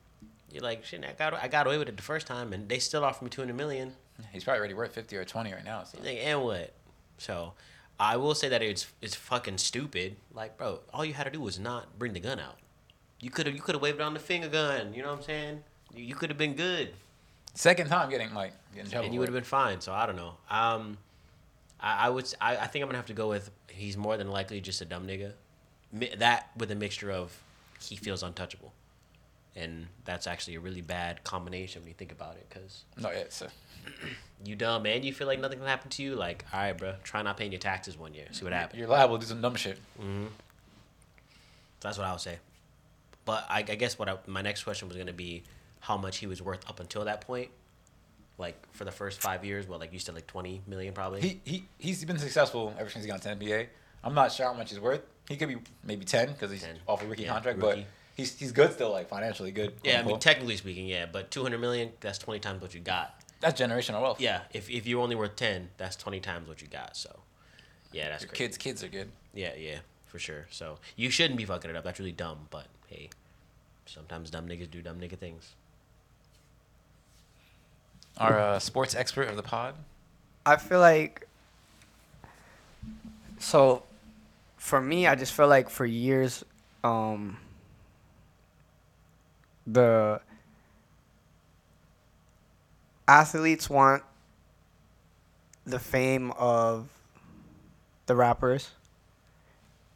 you're 0.52 0.62
like 0.62 0.84
shit 0.84 1.02
I 1.04 1.12
got 1.12 1.32
I 1.34 1.48
got 1.48 1.66
away 1.66 1.78
with 1.78 1.88
it 1.88 1.96
the 1.96 2.02
first 2.02 2.26
time 2.26 2.52
and 2.52 2.68
they 2.68 2.78
still 2.78 3.04
offer 3.04 3.24
me 3.24 3.30
two 3.30 3.40
hundred 3.40 3.56
million 3.56 3.94
He's 4.32 4.44
probably 4.44 4.60
already 4.60 4.72
worth 4.74 4.94
50 4.94 5.14
or 5.18 5.26
20 5.26 5.52
right 5.52 5.62
now. 5.62 5.84
So. 5.84 5.98
like, 6.02 6.18
and 6.22 6.42
what 6.42 6.72
so 7.18 7.52
I 8.00 8.16
will 8.16 8.34
say 8.34 8.48
that 8.48 8.62
it's 8.62 8.86
it's 9.00 9.14
fucking 9.14 9.58
stupid 9.58 10.16
like 10.34 10.56
bro 10.56 10.80
all 10.92 11.04
you 11.04 11.14
had 11.14 11.24
to 11.24 11.30
do 11.30 11.40
was 11.40 11.58
not 11.58 11.98
bring 11.98 12.12
the 12.12 12.20
gun 12.20 12.38
out 12.40 12.56
you 13.20 13.30
could 13.30 13.46
have 13.46 13.54
you 13.54 13.62
could 13.62 13.74
have 13.74 13.82
waved 13.82 14.00
on 14.00 14.14
the 14.14 14.20
finger 14.20 14.48
gun 14.48 14.94
you 14.94 15.02
know 15.02 15.10
what 15.10 15.18
I'm 15.18 15.24
saying 15.24 15.62
you, 15.94 16.04
you 16.04 16.14
could 16.14 16.30
have 16.30 16.38
been 16.38 16.54
good 16.54 16.90
Second 17.56 17.88
time 17.88 18.10
getting 18.10 18.34
like 18.34 18.52
getting 18.74 18.90
trouble. 18.90 19.06
and 19.06 19.14
you 19.14 19.20
would 19.20 19.30
have 19.30 19.34
been 19.34 19.42
fine. 19.42 19.80
So 19.80 19.90
I 19.90 20.04
don't 20.04 20.16
know. 20.16 20.34
Um, 20.50 20.98
I, 21.80 22.06
I 22.06 22.10
would. 22.10 22.32
I, 22.40 22.56
I 22.56 22.66
think 22.66 22.82
I'm 22.82 22.88
gonna 22.88 22.98
have 22.98 23.06
to 23.06 23.12
go 23.14 23.28
with 23.28 23.50
he's 23.68 23.96
more 23.96 24.16
than 24.16 24.30
likely 24.30 24.60
just 24.60 24.80
a 24.80 24.84
dumb 24.84 25.06
nigga. 25.06 25.32
Mi- 25.92 26.14
That 26.16 26.50
with 26.56 26.70
a 26.70 26.74
mixture 26.74 27.10
of 27.10 27.38
he 27.80 27.96
feels 27.96 28.22
untouchable, 28.22 28.72
and 29.54 29.86
that's 30.04 30.26
actually 30.26 30.54
a 30.56 30.60
really 30.60 30.80
bad 30.80 31.22
combination 31.24 31.82
when 31.82 31.88
you 31.88 31.94
think 31.94 32.12
about 32.12 32.36
it. 32.36 32.46
Cause 32.50 32.84
No, 32.98 33.10
yeah, 33.10 33.24
a, 33.40 33.48
you 34.44 34.56
dumb 34.56 34.86
and 34.86 35.04
you 35.04 35.12
feel 35.12 35.26
like 35.26 35.38
nothing 35.40 35.58
can 35.58 35.66
happen 35.68 35.90
to 35.90 36.02
you. 36.02 36.14
Like, 36.14 36.44
all 36.52 36.60
right, 36.60 36.76
bro, 36.76 36.94
try 37.04 37.22
not 37.22 37.36
paying 37.36 37.52
your 37.52 37.58
taxes 37.60 37.96
one 37.98 38.14
year. 38.14 38.26
See 38.32 38.44
what 38.44 38.52
happens. 38.52 38.78
you're 38.78 38.88
liable 38.88 39.16
to 39.18 39.20
do 39.20 39.26
some 39.28 39.40
dumb 39.40 39.54
shit. 39.54 39.78
Mm-hmm. 40.00 40.26
That's 41.80 41.98
what 41.98 42.06
I 42.06 42.12
would 42.12 42.20
say. 42.20 42.38
But 43.24 43.44
I, 43.48 43.58
I 43.58 43.62
guess 43.74 43.98
what 43.98 44.08
I, 44.08 44.16
my 44.26 44.40
next 44.42 44.64
question 44.64 44.88
was 44.88 44.96
gonna 44.96 45.12
be 45.12 45.42
how 45.80 45.96
much 45.96 46.18
he 46.18 46.26
was 46.26 46.40
worth 46.40 46.68
up 46.68 46.80
until 46.80 47.04
that 47.04 47.20
point. 47.20 47.50
Like 48.38 48.56
for 48.72 48.84
the 48.84 48.90
first 48.92 49.20
five 49.22 49.44
years, 49.44 49.66
well, 49.66 49.78
like 49.78 49.92
you 49.92 49.98
said, 49.98 50.14
like 50.14 50.26
twenty 50.26 50.60
million 50.66 50.92
probably. 50.92 51.20
He 51.22 51.40
he 51.44 51.68
he's 51.78 52.04
been 52.04 52.18
successful 52.18 52.74
ever 52.78 52.90
since 52.90 53.04
he 53.04 53.10
got 53.10 53.22
to 53.22 53.30
NBA. 53.34 53.66
I'm 54.04 54.14
not 54.14 54.30
sure 54.32 54.46
how 54.46 54.52
much 54.54 54.70
he's 54.70 54.80
worth. 54.80 55.00
He 55.28 55.36
could 55.36 55.48
be 55.48 55.56
maybe 55.82 56.04
ten 56.04 56.28
because 56.32 56.50
he's 56.50 56.62
10. 56.62 56.76
off 56.86 57.02
a 57.02 57.06
rookie 57.06 57.22
Yeah, 57.22 57.32
contract, 57.32 57.58
rookie. 57.60 57.80
but 57.80 57.86
he's 58.14 58.38
he's 58.38 58.52
good 58.52 58.72
still, 58.72 58.90
like 58.92 59.08
financially 59.08 59.50
good. 59.52 59.72
Yeah, 59.82 60.00
I 60.00 60.02
mean, 60.02 60.18
technically 60.20 60.56
speaking, 60.56 60.86
yeah, 60.86 61.06
but 61.10 61.30
200 61.30 61.58
million, 61.58 61.90
that's 62.00 62.18
20 62.18 62.38
times 62.40 62.60
what 62.62 62.74
you 62.74 62.80
got. 62.80 63.14
that's 63.40 63.60
generational 63.60 64.02
wealth. 64.02 64.20
Yeah, 64.20 64.42
if, 64.52 64.68
if 64.70 64.86
you're 64.86 65.00
only 65.02 65.16
worth 65.16 65.34
10, 65.36 65.70
that's 65.78 65.96
20 65.96 66.20
times 66.20 66.46
what 66.48 66.60
you 66.62 66.68
got. 66.68 66.96
So, 66.96 67.18
yeah, 67.92 68.08
that's 68.10 68.22
Your 68.22 68.28
crazy. 68.28 68.44
kids 68.44 68.58
kids 68.58 68.84
are 68.84 68.88
good. 68.88 69.10
Yeah, 69.34 69.54
yeah, 69.58 69.78
for 70.06 70.18
sure. 70.18 70.46
So, 70.50 70.78
you 70.94 71.10
shouldn't 71.10 71.38
be 71.38 71.44
fucking 71.46 71.70
it 71.70 71.76
up. 71.76 71.82
That's 71.84 71.98
really 71.98 72.12
dumb, 72.12 72.46
but 72.50 72.66
hey, 72.86 73.08
sometimes 73.86 74.30
dumb 74.30 74.46
niggas 74.46 74.70
do 74.70 74.82
dumb 74.82 75.00
nigga 75.00 75.18
things. 75.18 75.54
Our 78.18 78.38
uh, 78.38 78.58
sports 78.58 78.94
expert 78.94 79.28
of 79.28 79.36
the 79.36 79.42
pod. 79.42 79.74
I 80.44 80.56
feel 80.56 80.80
like 80.80 81.26
so 83.38 83.82
for 84.56 84.80
me 84.80 85.06
I 85.06 85.14
just 85.14 85.32
feel 85.32 85.48
like 85.48 85.68
for 85.68 85.84
years 85.84 86.44
um 86.82 87.36
the 89.66 90.20
athletes 93.08 93.68
want 93.68 94.02
the 95.64 95.78
fame 95.78 96.30
of 96.32 96.88
the 98.06 98.14
rappers 98.14 98.70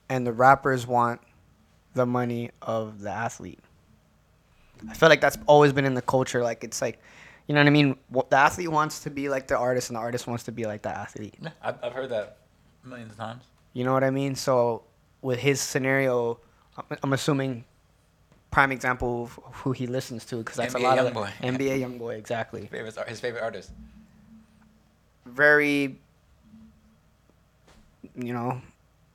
and 0.09 0.27
the 0.27 0.33
rappers 0.33 0.87
want 0.87 1.21
the 1.95 2.07
money 2.07 2.51
of 2.61 3.01
the 3.01 3.11
athlete. 3.11 3.61
I 4.89 4.95
feel 4.95 5.09
like 5.09 5.21
that's 5.21 5.39
always 5.47 5.73
been 5.73 5.85
in 5.85 5.95
the 5.95 6.03
culture 6.03 6.43
like 6.43 6.65
it's 6.65 6.83
like 6.83 7.01
you 7.51 7.55
know 7.55 7.61
what 7.63 7.67
I 7.67 7.71
mean? 7.71 7.97
What- 8.11 8.31
The 8.31 8.37
athlete 8.37 8.71
wants 8.71 9.01
to 9.01 9.11
be 9.11 9.29
like 9.29 9.49
the 9.49 9.59
artist, 9.59 9.91
and 9.91 9.97
the 9.97 10.01
artist 10.01 10.29
wants 10.29 10.45
to 10.45 10.53
be 10.53 10.67
like 10.67 10.83
the 10.83 10.97
athlete. 10.97 11.35
Yeah, 11.41 11.49
I've, 11.61 11.83
I've 11.83 11.93
heard 11.93 12.11
that 12.11 12.37
millions 12.85 13.11
of 13.11 13.19
times. 13.19 13.43
You 13.73 13.83
know 13.83 13.93
what 13.93 14.05
I 14.05 14.11
mean? 14.11 14.37
So 14.37 14.85
with 15.21 15.41
his 15.41 15.61
scenario, 15.61 16.39
I'm- 16.77 16.99
I'm 17.03 17.13
assuming 17.13 17.65
prime 18.53 18.71
example 18.71 19.25
of 19.25 19.33
who 19.65 19.73
he 19.73 19.89
listens 19.89 20.25
to 20.27 20.37
because 20.37 20.59
that's 20.59 20.75
NBA 20.75 20.79
a 20.79 20.83
lot 20.83 20.99
of 21.01 21.13
Youngboy. 21.13 21.31
NBA 21.43 21.81
Youngboy 21.81 22.17
exactly. 22.19 22.67
Favorite 22.69 23.09
his 23.09 23.19
favorite 23.19 23.43
artist. 23.43 23.73
Very, 25.27 25.99
you 28.15 28.33
know, 28.33 28.61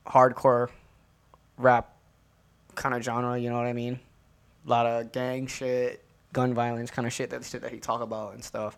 hardcore 0.05 0.69
rap 1.57 1.95
kind 2.75 2.93
of 2.95 3.01
genre. 3.01 3.37
You 3.37 3.49
know 3.49 3.57
what 3.57 3.65
I 3.67 3.73
mean? 3.73 3.99
A 4.65 4.69
lot 4.69 4.85
of 4.85 5.11
gang 5.13 5.47
shit, 5.47 6.03
gun 6.35 6.53
violence 6.53 6.91
kind 6.91 7.07
of 7.07 7.13
shit. 7.13 7.29
That 7.31 7.43
shit 7.45 7.61
that 7.61 7.71
he 7.71 7.79
talk 7.79 8.01
about 8.01 8.33
and 8.33 8.43
stuff. 8.43 8.77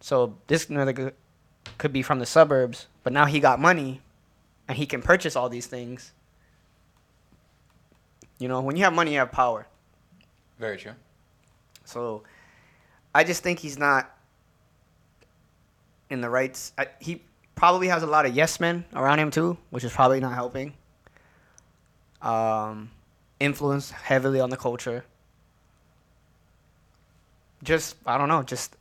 So 0.00 0.36
this 0.46 0.66
nigga 0.66 1.12
could 1.78 1.92
be 1.92 2.00
from 2.02 2.20
the 2.20 2.26
suburbs, 2.26 2.86
but 3.02 3.12
now 3.12 3.26
he 3.26 3.40
got 3.40 3.58
money, 3.60 4.00
and 4.68 4.78
he 4.78 4.86
can 4.86 5.02
purchase 5.02 5.34
all 5.36 5.48
these 5.48 5.66
things. 5.66 6.12
You 8.38 8.48
know, 8.48 8.60
when 8.60 8.76
you 8.76 8.84
have 8.84 8.92
money, 8.92 9.12
you 9.12 9.18
have 9.18 9.32
power. 9.32 9.66
Very 10.58 10.76
true. 10.76 10.92
So 11.84 12.22
I 13.14 13.24
just 13.24 13.42
think 13.42 13.58
he's 13.58 13.78
not 13.78 14.10
in 16.10 16.20
the 16.20 16.30
right. 16.30 16.50
s- 16.50 16.72
I, 16.78 16.86
he 17.00 17.22
probably 17.56 17.88
has 17.88 18.02
a 18.02 18.06
lot 18.06 18.26
of 18.26 18.34
yes 18.34 18.60
men 18.60 18.84
around 18.94 19.18
him 19.18 19.30
too, 19.30 19.56
which 19.70 19.84
is 19.84 19.92
probably 19.92 20.20
not 20.20 20.34
helping. 20.34 20.74
Um, 22.22 22.90
influence 23.40 23.90
heavily 23.90 24.40
on 24.40 24.50
the 24.50 24.56
culture. 24.56 25.04
Just 27.64 27.96
I 28.06 28.16
don't 28.18 28.28
know, 28.28 28.44
just 28.44 28.76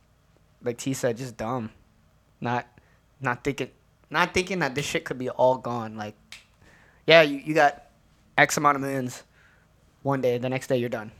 like 0.62 0.78
T 0.78 0.94
said, 0.94 1.18
just 1.18 1.38
dumb. 1.38 1.72
Not 2.40 2.68
not 3.20 3.44
thinking 3.44 3.72
not 4.12 4.34
thinking 4.36 4.60
that 4.60 4.76
this 4.76 4.86
shit 4.86 5.06
could 5.06 5.18
be 5.18 5.30
all 5.30 5.58
gone. 5.58 5.98
Like, 5.98 6.16
yeah, 7.08 7.24
you, 7.24 7.38
you 7.38 7.56
got 7.56 7.86
X 8.38 8.58
amount 8.58 8.76
of 8.76 8.82
millions 8.82 9.24
one 10.04 10.22
day, 10.22 10.38
the 10.38 10.50
next 10.50 10.68
day 10.68 10.78
you're 10.78 10.90
done 10.90 11.12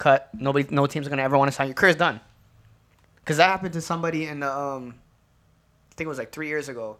cut. 0.00 0.30
Nobody, 0.34 0.66
no 0.74 0.86
team's 0.86 1.06
gonna 1.06 1.22
ever 1.22 1.38
want 1.38 1.48
to 1.48 1.54
sign 1.54 1.68
you. 1.68 1.74
Career's 1.74 1.94
done. 1.94 2.20
Cause 3.24 3.36
that 3.36 3.46
happened 3.46 3.74
to 3.74 3.80
somebody 3.80 4.26
in 4.26 4.40
the 4.40 4.52
um, 4.52 4.94
I 5.92 5.94
think 5.94 6.06
it 6.06 6.08
was 6.08 6.18
like 6.18 6.32
three 6.32 6.48
years 6.48 6.68
ago. 6.68 6.96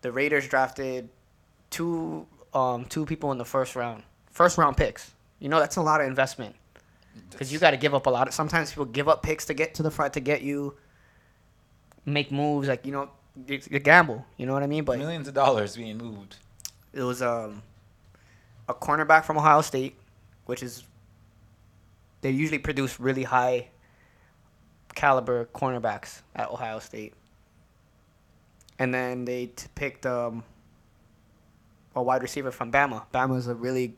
the 0.00 0.10
Raiders 0.10 0.48
drafted 0.48 1.10
two 1.68 2.26
um 2.54 2.86
two 2.86 3.04
people 3.04 3.30
in 3.32 3.36
the 3.36 3.44
first 3.44 3.76
round, 3.76 4.04
first 4.30 4.56
round 4.56 4.78
picks. 4.78 5.12
You 5.40 5.50
know 5.50 5.58
that's 5.60 5.76
a 5.76 5.82
lot 5.82 6.00
of 6.00 6.06
investment 6.06 6.54
because 7.30 7.52
you 7.52 7.58
got 7.58 7.72
to 7.72 7.76
give 7.76 7.94
up 7.94 8.06
a 8.06 8.10
lot. 8.10 8.28
Of, 8.28 8.34
sometimes 8.34 8.70
people 8.70 8.86
give 8.86 9.08
up 9.08 9.22
picks 9.22 9.44
to 9.46 9.54
get 9.54 9.74
to 9.74 9.82
the 9.82 9.90
front 9.90 10.14
to 10.14 10.20
get 10.20 10.42
you. 10.42 10.76
Make 12.04 12.32
moves 12.32 12.68
like 12.68 12.86
you 12.86 12.92
know, 12.92 13.10
you, 13.46 13.60
you 13.70 13.78
gamble. 13.78 14.24
You 14.36 14.46
know 14.46 14.54
what 14.54 14.62
I 14.62 14.66
mean? 14.66 14.84
But 14.84 14.98
millions 14.98 15.28
of 15.28 15.34
dollars 15.34 15.76
being 15.76 15.98
moved. 15.98 16.36
it 16.92 17.02
was 17.02 17.20
um 17.20 17.62
a 18.68 18.74
cornerback 18.74 19.24
from 19.24 19.36
Ohio 19.38 19.60
State, 19.60 19.96
which 20.46 20.62
is 20.62 20.84
they 22.20 22.30
usually 22.30 22.58
produce 22.58 22.98
really 22.98 23.24
high 23.24 23.68
caliber 24.94 25.46
cornerbacks 25.54 26.22
at 26.34 26.50
Ohio 26.50 26.78
State. 26.78 27.14
And 28.78 28.92
then 28.92 29.24
they 29.24 29.46
t- 29.46 29.66
picked 29.74 30.06
um, 30.06 30.44
a 31.94 32.02
wide 32.02 32.22
receiver 32.22 32.50
from 32.50 32.70
Bama. 32.70 33.04
Bama 33.12 33.36
is 33.36 33.48
a 33.48 33.54
really 33.54 33.96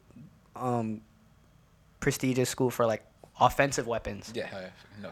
um, 0.57 1.01
prestigious 2.01 2.49
school 2.49 2.71
for 2.71 2.87
like 2.87 3.05
offensive 3.41 3.87
weapons. 3.87 4.33
Yeah, 4.35 4.71
no, 5.01 5.11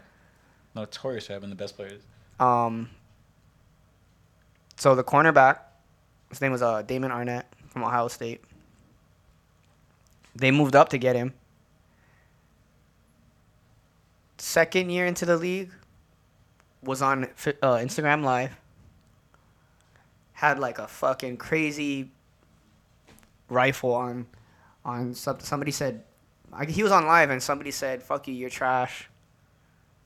notorious 0.75 1.27
for 1.27 1.35
having 1.35 1.51
the 1.51 1.57
best 1.57 1.77
players. 1.77 2.03
Um, 2.41 2.91
so 4.77 4.95
the 4.95 5.05
cornerback, 5.05 5.59
his 6.31 6.41
name 6.41 6.53
was 6.53 6.63
uh, 6.63 6.83
Damon 6.83 7.11
Arnette 7.11 7.45
from 7.69 7.85
Ohio 7.85 8.09
State. 8.09 8.43
They 10.35 10.51
moved 10.51 10.77
up 10.77 10.89
to 10.91 10.99
get 10.99 11.17
him. 11.17 11.35
Second 14.39 14.91
year 14.91 15.05
into 15.05 15.27
the 15.27 15.37
league, 15.37 15.73
was 16.83 17.03
on 17.03 17.25
uh, 17.25 17.77
Instagram 17.77 18.25
Live. 18.25 18.57
Had 20.33 20.59
like 20.59 20.79
a 20.79 20.87
fucking 20.87 21.37
crazy 21.37 22.11
rifle 23.49 23.93
on, 23.95 24.27
on 24.85 25.15
some, 25.15 25.41
somebody 25.41 25.73
said, 25.73 26.05
like, 26.53 26.69
he 26.69 26.83
was 26.83 26.93
on 26.93 27.07
live 27.07 27.31
and 27.31 27.43
somebody 27.43 27.71
said, 27.71 28.03
"Fuck 28.03 28.29
you, 28.29 28.35
you're 28.35 28.51
trash." 28.51 29.09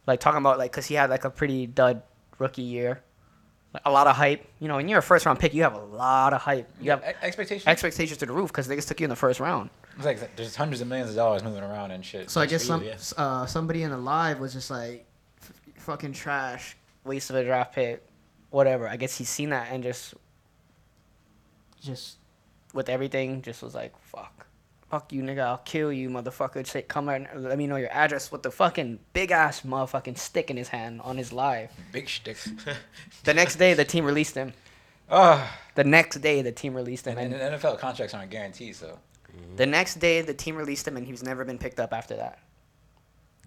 Like 0.07 0.21
talking 0.21 0.39
about 0.39 0.59
like, 0.59 0.73
cause 0.73 0.87
he 0.87 0.95
had 0.95 1.11
like 1.11 1.25
a 1.25 1.31
pretty 1.31 1.67
dud 1.67 2.03
rookie 2.39 2.63
year, 2.63 3.03
a 3.85 3.91
lot 3.91 4.07
of 4.09 4.17
hype. 4.17 4.45
You 4.59 4.67
know, 4.69 4.77
when 4.77 4.89
you're 4.89 4.99
a 4.99 5.03
first 5.03 5.27
round 5.27 5.39
pick, 5.39 5.55
you 5.55 5.63
have 5.63 5.75
a 5.75 5.79
lot 5.85 6.33
of 6.33 6.41
hype. 6.41 6.69
You 6.81 6.91
have 6.91 7.03
E- 7.03 7.13
expectations. 7.23 7.67
expectations 7.69 8.19
to 8.19 8.27
the 8.27 8.33
roof 8.33 8.49
because 8.51 8.67
they 8.67 8.75
just 8.77 8.89
took 8.89 8.99
you 9.01 9.05
in 9.05 9.11
the 9.11 9.17
first 9.17 9.39
round. 9.39 9.71
It's 9.97 10.05
like 10.05 10.37
there's 10.37 10.57
hundreds 10.57 10.81
of 10.81 10.89
millions 10.89 11.11
of 11.11 11.17
dollars 11.17 11.45
moving 11.45 11.63
around 11.63 11.91
and 11.93 12.05
shit. 12.05 12.31
So 12.31 12.41
I 12.41 12.47
guess 12.47 12.65
some 12.65 12.83
you, 12.83 12.93
uh, 13.17 13.47
somebody 13.47 13.83
in 13.85 13.91
the 13.91 13.97
live 13.99 14.41
was 14.41 14.55
just 14.55 14.71
like, 14.71 15.07
"F- 15.41 15.53
"Fucking 15.77 16.15
trash, 16.15 16.77
waste 17.05 17.31
of 17.31 17.37
a 17.37 17.45
draft 17.45 17.75
pick, 17.75 18.03
whatever." 18.51 18.89
I 18.89 18.97
guess 18.97 19.17
he's 19.19 19.29
seen 19.29 19.51
that 19.51 19.69
and 19.71 19.83
just, 19.85 20.15
just 21.81 22.17
with 22.73 22.89
everything, 22.89 23.43
just 23.43 23.63
was 23.63 23.75
like, 23.75 23.93
"Fuck, 24.03 24.47
fuck 24.93 25.11
you, 25.13 25.23
nigga, 25.23 25.41
I'll 25.41 25.65
kill 25.75 25.91
you, 25.93 26.11
motherfucker." 26.11 26.67
Say, 26.67 26.83
come 26.83 27.09
and 27.09 27.27
let 27.35 27.57
me 27.57 27.67
know 27.67 27.77
your 27.77 27.91
address 27.91 28.31
with 28.31 28.43
the 28.43 28.51
fucking 28.51 28.99
big 29.15 29.31
ass 29.31 29.63
motherfucking 29.63 30.19
stick 30.19 30.51
in 30.51 30.57
his 30.59 30.69
hand 30.69 31.01
on 31.03 31.17
his 31.17 31.33
live. 31.33 31.71
big 31.93 32.09
shtick. 32.09 32.37
The 33.25 33.35
next 33.35 33.57
day, 33.57 33.73
the 33.75 33.85
team 33.87 34.05
released 34.05 34.35
him. 34.35 34.53
Ah, 35.11 35.59
The 35.75 35.85
next 35.85 36.17
day, 36.21 36.43
the 36.43 36.53
team 36.53 36.75
released 36.75 37.07
him, 37.07 37.17
and, 37.19 37.33
and 37.33 37.43
and 37.43 37.61
NFL 37.61 37.79
contracts 37.79 38.15
aren't 38.15 38.31
guaranteed, 38.31 38.77
so 38.77 38.99
the 39.57 39.67
next 39.67 39.95
day, 39.99 40.21
the 40.21 40.35
team 40.35 40.57
released 40.57 40.87
him, 40.87 40.97
and 40.99 41.07
he's 41.07 41.23
never 41.23 41.45
been 41.45 41.59
picked 41.59 41.81
up 41.81 41.93
after 41.95 42.17
that. 42.17 42.39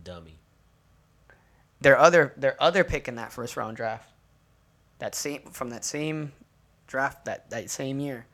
Dummy. 0.03 0.35
their 1.81 1.97
other 1.97 2.33
their 2.37 2.55
other 2.61 2.83
pick 2.83 3.07
in 3.07 3.15
that 3.15 3.31
first 3.31 3.55
round 3.57 3.77
draft, 3.77 4.09
that 4.99 5.13
same 5.15 5.41
from 5.51 5.69
that 5.69 5.83
same 5.85 6.31
draft 6.87 7.25
that 7.25 7.49
that 7.51 7.69
same 7.69 7.99
year. 7.99 8.25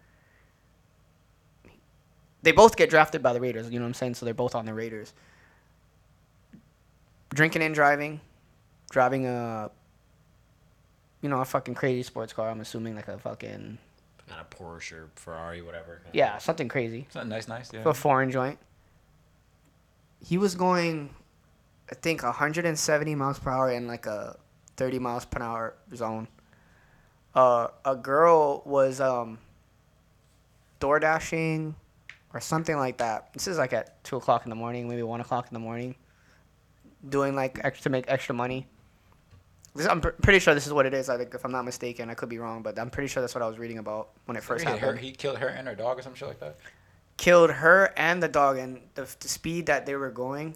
They 2.44 2.52
both 2.52 2.76
get 2.76 2.90
drafted 2.90 3.22
by 3.22 3.34
the 3.34 3.40
Raiders. 3.40 3.70
You 3.70 3.80
know 3.80 3.86
what 3.86 3.90
I'm 3.90 3.94
saying? 3.94 4.16
So 4.16 4.26
they're 4.26 4.34
both 4.34 4.56
on 4.56 4.66
the 4.66 4.74
Raiders. 4.74 5.14
Drinking 7.30 7.62
and 7.62 7.74
driving, 7.74 8.20
driving 8.90 9.26
a, 9.26 9.72
you 11.22 11.30
know, 11.30 11.40
a 11.40 11.46
fucking 11.46 11.76
crazy 11.76 12.04
sports 12.04 12.34
car. 12.34 12.50
I'm 12.50 12.60
assuming 12.60 12.96
like 12.96 13.08
a 13.08 13.18
fucking 13.20 13.78
Not 14.28 14.40
a 14.52 14.56
Porsche 14.56 14.94
or 14.94 15.10
Ferrari, 15.16 15.62
whatever. 15.62 16.02
yeah, 16.14 16.38
something 16.40 16.68
crazy. 16.68 17.08
something 17.10 17.30
nice, 17.30 17.48
nice. 17.48 17.72
Yeah. 17.72 17.84
a 17.86 17.94
foreign 17.94 18.32
joint. 18.32 18.58
He 20.24 20.38
was 20.38 20.56
going, 20.56 21.10
I 21.90 21.96
think, 21.96 22.22
170 22.24 23.16
miles 23.16 23.40
per 23.40 23.50
hour 23.50 23.72
in 23.72 23.88
like 23.88 24.06
a 24.08 24.36
30 24.78 25.00
miles 25.00 25.26
per 25.26 25.42
hour 25.42 25.74
zone. 25.96 26.28
Uh, 27.34 27.68
a 27.86 27.96
girl 27.96 28.62
was 28.66 29.00
um, 29.00 29.38
door 30.80 31.00
dashing 31.00 31.76
or 32.34 32.40
something 32.40 32.78
like 32.78 32.98
that. 32.98 33.34
This 33.34 33.48
is 33.48 33.58
like 33.58 33.74
at 33.74 34.04
2 34.04 34.18
o'clock 34.18 34.46
in 34.46 34.50
the 34.50 34.56
morning, 34.56 34.88
maybe 34.88 35.04
1 35.04 35.22
o'clock 35.22 35.48
in 35.50 35.54
the 35.54 35.60
morning, 35.60 35.96
doing 37.08 37.36
like 37.36 37.60
extra 37.64 37.84
to 37.84 37.90
make 37.90 38.06
extra 38.08 38.34
money. 38.36 38.68
This, 39.76 39.88
I'm 39.88 40.02
pr- 40.02 40.10
pretty 40.10 40.40
sure 40.40 40.54
this 40.54 40.68
is 40.68 40.74
what 40.74 40.86
it 40.86 40.94
is. 40.94 41.10
I 41.10 41.18
think, 41.18 41.34
if 41.34 41.46
I'm 41.46 41.52
not 41.52 41.64
mistaken, 41.64 42.10
I 42.10 42.14
could 42.14 42.30
be 42.30 42.40
wrong, 42.40 42.62
but 42.62 42.78
I'm 42.78 42.90
pretty 42.90 43.08
sure 43.08 43.22
that's 43.22 43.36
what 43.36 43.42
I 43.42 43.48
was 43.48 43.58
reading 43.58 43.78
about 43.78 44.10
when 44.26 44.36
it 44.36 44.44
first 44.44 44.64
he, 44.64 44.70
happened 44.70 44.86
her, 44.86 44.96
he 44.98 45.12
killed 45.12 45.38
her 45.38 45.48
and 45.48 45.68
her 45.68 45.76
dog 45.76 46.00
or 46.00 46.02
some 46.02 46.14
shit 46.14 46.28
like 46.28 46.40
that. 46.40 46.58
killed 47.18 47.52
her 47.52 47.94
and 47.96 48.22
the 48.22 48.28
dog 48.28 48.58
and 48.58 48.82
the, 48.96 49.08
the 49.20 49.28
speed 49.28 49.68
that 49.68 49.86
they 49.86 49.96
were 49.96 50.12
going 50.12 50.56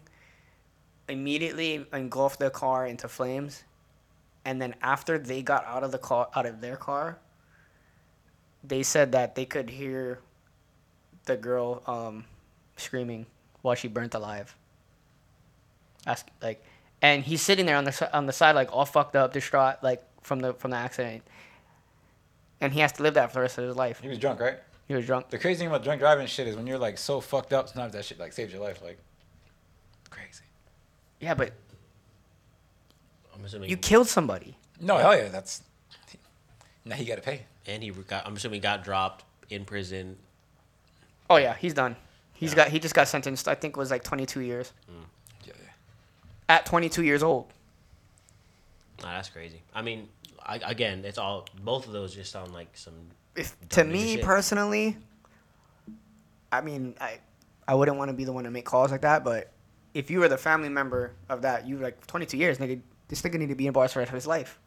immediately 1.08 1.86
engulfed 1.94 2.40
the 2.40 2.50
car 2.50 2.88
into 2.88 3.08
flames 3.08 3.64
and 4.44 4.60
then 4.62 4.74
after 4.82 5.18
they 5.20 5.42
got 5.44 5.64
out 5.66 5.84
of 5.84 5.92
the 5.92 5.98
car 6.00 6.28
out 6.36 6.48
of 6.48 6.62
their 6.62 6.76
car 6.76 7.20
they 8.64 8.82
said 8.82 9.12
that 9.12 9.36
they 9.36 9.46
could 9.46 9.70
hear 9.70 10.20
the 11.26 11.36
girl 11.36 11.82
um, 11.88 12.26
screaming 12.78 13.26
while 13.62 13.76
she 13.76 13.88
burnt 13.88 14.14
alive 14.14 14.56
Ask, 16.08 16.28
like 16.42 16.64
and 17.02 17.24
he's 17.24 17.42
sitting 17.42 17.66
there 17.66 17.78
on 17.78 17.84
the 17.84 18.10
on 18.16 18.26
the 18.28 18.34
side 18.34 18.56
like 18.56 18.72
all 18.72 18.86
fucked 18.86 19.16
up 19.16 19.34
distraught 19.34 19.78
like 19.82 20.04
from 20.22 20.40
the 20.40 20.54
from 20.54 20.72
the 20.72 20.78
accident 20.78 21.24
and 22.62 22.72
he 22.74 22.80
has 22.80 22.92
to 22.94 23.04
live 23.04 23.16
that 23.16 23.32
for 23.32 23.36
the 23.36 23.42
rest 23.42 23.58
of 23.58 23.66
his 23.66 23.76
life 23.76 24.00
He 24.02 24.08
was 24.08 24.20
drunk, 24.20 24.40
right? 24.40 24.58
he 24.88 24.94
was 24.94 25.06
drunk 25.06 25.30
The 25.30 25.40
crazy 25.40 25.60
thing 25.60 25.68
about 25.68 25.84
drunk 25.84 26.00
driving 26.00 26.28
shit 26.28 26.48
is 26.48 26.56
when 26.56 26.68
you're 26.68 26.78
like 26.78 26.98
so 26.98 27.20
fucked 27.22 27.54
up, 27.54 27.68
sometimes 27.70 27.94
that 27.94 28.06
shit 28.06 28.20
like 28.20 28.34
saves 28.34 28.54
your 28.54 28.62
life. 28.62 28.82
Like 28.84 29.00
crazy. 30.10 30.44
yeah 31.20 31.34
but 31.34 31.52
I'm 33.36 33.44
assuming. 33.44 33.70
You 33.70 33.78
killed 33.78 34.08
somebody. 34.08 34.56
No, 34.80 34.98
hell 34.98 35.16
yeah, 35.16 35.28
that's 35.28 35.62
now 36.86 36.96
he 36.96 37.04
got 37.04 37.16
to 37.16 37.22
pay. 37.22 37.42
and 37.68 37.84
he 37.84 37.90
got. 37.90 38.26
I'm 38.26 38.36
assuming 38.36 38.56
he 38.58 38.62
got 38.62 38.84
dropped 38.84 39.26
in 39.50 39.66
prison. 39.66 40.18
Oh 41.30 41.38
yeah, 41.38 41.56
he's 41.56 41.74
done. 41.74 41.96
He's 42.34 42.52
Yeah. 42.52 42.58
got 42.58 42.68
he 42.70 42.80
just 42.80 42.94
got 42.96 43.08
sentenced. 43.08 43.48
I 43.48 43.56
think 43.56 43.76
it 43.76 43.80
was 43.80 43.92
like 43.92 44.04
22 44.04 44.42
years. 44.42 44.74
Mm. 44.90 44.94
Yeah, 45.46 45.54
yeah. 45.62 45.70
At 46.50 46.66
22 46.66 47.04
years 47.04 47.24
old. 47.24 47.52
Nah, 49.02 49.16
that's 49.16 49.30
crazy. 49.30 49.62
I 49.74 49.82
mean, 49.82 50.08
I, 50.46 50.58
again, 50.58 51.04
it's 51.06 51.18
all. 51.18 51.48
Both 51.64 51.88
of 51.88 51.94
those 51.94 52.14
just 52.16 52.32
sound 52.32 52.54
like 52.54 52.70
some. 52.78 52.94
If 53.36 53.56
to 53.70 53.84
me 53.84 54.16
shit. 54.16 54.24
personally, 54.24 54.98
I 56.52 56.62
mean, 56.62 56.96
I 57.02 57.20
I 57.68 57.76
wouldn't 57.76 57.98
want 57.98 58.10
to 58.10 58.14
be 58.14 58.24
the 58.24 58.32
one 58.34 58.44
to 58.46 58.52
make 58.52 58.66
calls 58.66 58.92
like 58.92 59.02
that, 59.02 59.24
but 59.24 59.52
if 59.94 60.10
you 60.12 60.20
were 60.20 60.28
the 60.30 60.38
family 60.38 60.70
member 60.70 61.14
of 61.30 61.42
that, 61.42 61.68
you 61.68 61.78
like 61.78 62.06
22 62.08 62.38
years, 62.38 62.58
nigga. 62.60 62.80
This 63.08 63.22
nigga 63.22 63.36
need 63.40 63.50
to 63.50 63.56
be 63.56 63.68
in 63.68 63.74
bars 63.74 63.94
for 63.94 64.00
the 64.00 64.02
rest 64.02 64.10
of 64.12 64.16
his 64.16 64.28
life. 64.28 64.60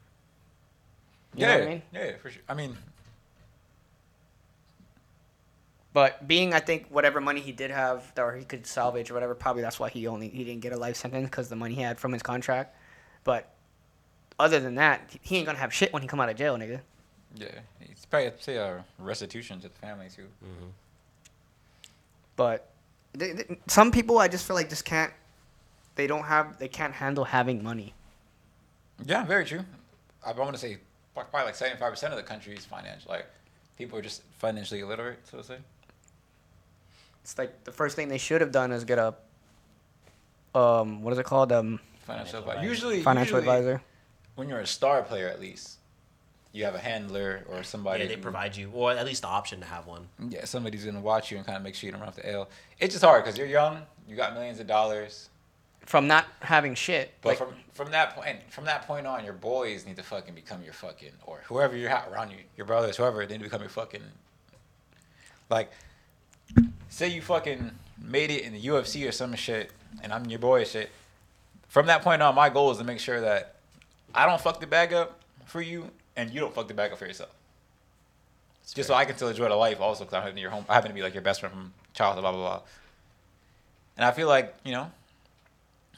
You 1.35 1.43
yeah, 1.43 1.47
know 1.55 1.59
what 1.61 1.63
I 1.63 1.71
mean? 1.71 1.83
yeah, 1.93 2.05
yeah, 2.05 2.17
for 2.17 2.31
sure. 2.31 2.43
I 2.49 2.55
mean, 2.55 2.77
But 5.99 6.29
being, 6.29 6.55
I 6.55 6.61
think, 6.61 6.87
whatever 6.91 7.21
money 7.21 7.41
he 7.41 7.51
did 7.51 7.73
have, 7.73 8.13
or 8.17 8.37
he 8.37 8.45
could 8.45 8.69
salvage 8.69 9.11
or 9.11 9.15
whatever, 9.15 9.35
probably 9.35 9.63
that's 9.63 9.81
why 9.81 9.89
he 9.89 10.07
only 10.07 10.29
he 10.29 10.45
didn't 10.45 10.61
get 10.61 10.73
a 10.73 10.77
life 10.77 10.95
sentence 10.95 11.29
because 11.29 11.49
the 11.49 11.57
money 11.57 11.75
he 11.75 11.83
had 11.83 11.99
from 11.99 12.13
his 12.13 12.23
contract. 12.23 12.77
But 13.25 13.53
other 14.39 14.61
than 14.61 14.77
that, 14.77 15.01
he 15.23 15.39
ain't 15.39 15.47
gonna 15.47 15.59
have 15.59 15.75
shit 15.75 15.93
when 15.93 16.01
he 16.03 16.07
come 16.07 16.21
out 16.21 16.29
of 16.29 16.37
jail, 16.37 16.57
nigga. 16.57 16.83
yeah, 17.35 17.49
it's 17.81 18.07
probably 18.07 18.27
have 18.27 18.37
to 18.37 18.43
say 18.45 18.55
a 18.59 18.85
restitution 19.01 19.61
to 19.63 19.69
the 19.69 19.75
family 19.75 20.07
too. 20.09 20.29
Mm-hmm. 20.45 20.69
But 22.37 22.71
they, 23.13 23.33
they- 23.33 23.59
some 23.67 23.91
people, 23.91 24.21
I 24.21 24.29
just 24.29 24.47
feel 24.47 24.55
like 24.55 24.69
just 24.69 24.85
can't. 24.85 25.13
They 25.97 26.07
don't 26.07 26.27
have. 26.27 26.61
They 26.61 26.69
can't 26.69 26.95
handle 26.95 27.25
having 27.25 27.61
money. 27.61 27.93
Yeah, 29.05 29.25
very 29.25 29.45
true. 29.45 29.65
I 30.25 30.31
want 30.31 30.53
to 30.53 30.59
say 30.61 30.79
probably 31.13 31.43
like 31.43 31.57
seventy 31.57 31.77
five 31.77 31.91
percent 31.91 32.13
of 32.13 32.19
the 32.19 32.23
country 32.23 32.55
is 32.55 32.65
financial. 32.65 33.11
Like 33.11 33.27
people 33.77 33.99
are 33.99 34.03
just 34.03 34.23
financially 34.39 34.79
illiterate, 34.79 35.27
so 35.29 35.39
to 35.39 35.43
say. 35.43 35.57
It's 37.29 37.37
like 37.37 37.65
the 37.65 37.73
first 37.73 37.95
thing 37.95 38.09
they 38.09 38.17
should 38.17 38.41
have 38.41 38.53
done 38.53 38.73
is 38.73 38.85
get 38.85 38.99
a. 38.99 39.15
Um, 40.55 41.03
what 41.03 41.13
is 41.13 41.19
it 41.19 41.27
called? 41.27 41.53
Um, 41.53 41.79
Financial 42.07 42.07
Financial 42.07 42.39
advisor. 42.39 42.51
advisor. 42.57 42.69
Usually, 42.69 43.03
financial 43.03 43.37
usually 43.41 43.57
advisor. 43.59 43.83
when 44.37 44.49
you're 44.49 44.61
a 44.61 44.67
star 44.67 45.03
player, 45.03 45.29
at 45.29 45.39
least 45.39 45.77
you 46.53 46.65
have 46.65 46.75
a 46.75 46.79
handler 46.79 47.45
or 47.51 47.63
somebody. 47.63 48.05
Yeah, 48.05 48.09
they 48.09 48.15
who- 48.15 48.23
provide 48.23 48.57
you, 48.57 48.71
or 48.73 48.93
at 48.93 49.05
least 49.05 49.21
the 49.23 49.29
option 49.29 49.61
to 49.61 49.67
have 49.67 49.87
one. 49.87 50.09
Yeah, 50.31 50.47
somebody's 50.47 50.87
gonna 50.87 51.03
watch 51.03 51.31
you 51.31 51.37
and 51.37 51.45
kind 51.45 51.59
of 51.59 51.63
make 51.63 51.75
sure 51.75 51.87
you 51.89 51.93
don't 51.93 52.01
run 52.01 52.09
off 52.09 52.17
the 52.17 52.27
L. 52.27 52.49
It's 52.81 52.95
just 52.95 53.05
hard 53.05 53.25
because 53.25 53.37
you're 53.37 53.47
young, 53.47 53.83
you 54.09 54.17
got 54.17 54.33
millions 54.33 54.59
of 54.59 54.67
dollars. 54.67 55.29
from 55.85 56.07
not 56.07 56.25
having 56.41 56.75
shit. 56.75 57.13
But 57.21 57.29
Like, 57.29 57.39
from 57.39 57.55
from 57.75 57.91
that 57.91 58.15
point 58.15 58.39
from 58.51 58.65
that 58.65 58.87
point 58.87 59.07
on, 59.07 59.23
your 59.23 59.35
boys 59.35 59.85
need 59.85 59.97
to 59.97 60.03
fucking 60.03 60.35
become 60.35 60.63
your 60.63 60.73
fucking 60.73 61.13
or 61.27 61.43
whoever 61.45 61.77
you're 61.77 61.91
around 61.91 62.31
you, 62.31 62.39
your 62.57 62.65
brothers, 62.67 62.97
whoever, 62.97 63.27
they 63.27 63.35
need 63.35 63.45
to 63.45 63.51
become 63.51 63.61
your 63.61 63.69
fucking 63.71 64.03
like 65.51 65.71
say 66.89 67.09
you 67.09 67.23
fucking 67.23 67.71
made 68.01 68.31
it 68.31 68.43
in 68.45 68.53
the 68.53 68.63
UFC 68.63 69.09
or 69.09 69.13
some 69.13 69.35
shit 69.35 69.71
and 70.03 70.13
I'm 70.13 70.27
your 70.27 70.39
boy 70.39 70.65
shit. 70.65 70.91
From 71.69 71.87
that 71.87 72.03
point 72.03 72.23
on, 72.23 72.35
my 72.35 72.49
goal 72.49 72.71
is 72.71 72.79
to 72.79 72.85
make 72.85 73.01
sure 73.01 73.21
that 73.21 73.57
I 74.15 74.27
don't 74.27 74.41
fuck 74.41 74.61
the 74.61 74.67
bag 74.67 74.93
up 74.93 75.21
for 75.45 75.61
you 75.61 75.91
and 76.17 76.31
you 76.31 76.41
don't 76.41 76.55
fuck 76.55 76.69
the 76.69 76.75
bag 76.75 76.93
up 76.93 76.99
for 76.99 77.07
yourself. 77.07 77.31
Just 78.75 78.89
so 78.89 78.95
I 78.95 79.05
can 79.05 79.17
still 79.17 79.29
enjoy 79.29 79.49
the 79.49 79.55
life 79.55 79.81
also 79.81 80.05
because 80.05 80.15
I 80.15 80.21
happen 80.21 80.35
to 80.35 80.41
your 80.41 80.51
home 80.51 80.65
I 80.69 80.75
happen 80.75 80.91
to 80.91 80.95
be 80.95 81.03
like 81.03 81.15
your 81.15 81.23
best 81.23 81.41
friend 81.41 81.55
from 81.55 81.73
childhood, 81.95 82.23
blah 82.23 82.33
blah 82.33 82.41
blah. 82.41 82.61
And 83.97 84.05
I 84.05 84.13
feel 84.13 84.29
like, 84.29 84.55
you 84.65 84.73
know, 84.73 84.91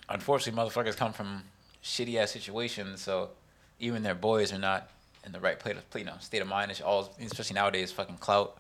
unfortunately, 0.09 0.61
motherfuckers 0.61 0.97
come 0.97 1.13
from 1.13 1.43
shitty 1.85 2.17
ass 2.17 2.31
situations, 2.31 3.03
so 3.03 3.31
even 3.79 4.03
their 4.03 4.15
boys 4.15 4.53
are 4.53 4.59
not 4.59 4.89
in 5.25 5.33
the 5.33 5.41
right 5.41 5.59
plate 5.59 5.77
of, 5.77 5.85
you 5.95 6.05
know, 6.05 6.15
state 6.21 6.41
of 6.41 6.49
mind. 6.49 6.71
It's 6.71 6.81
all, 6.81 7.13
especially 7.21 7.55
nowadays, 7.55 7.93
fucking 7.93 8.17
clout. 8.17 8.57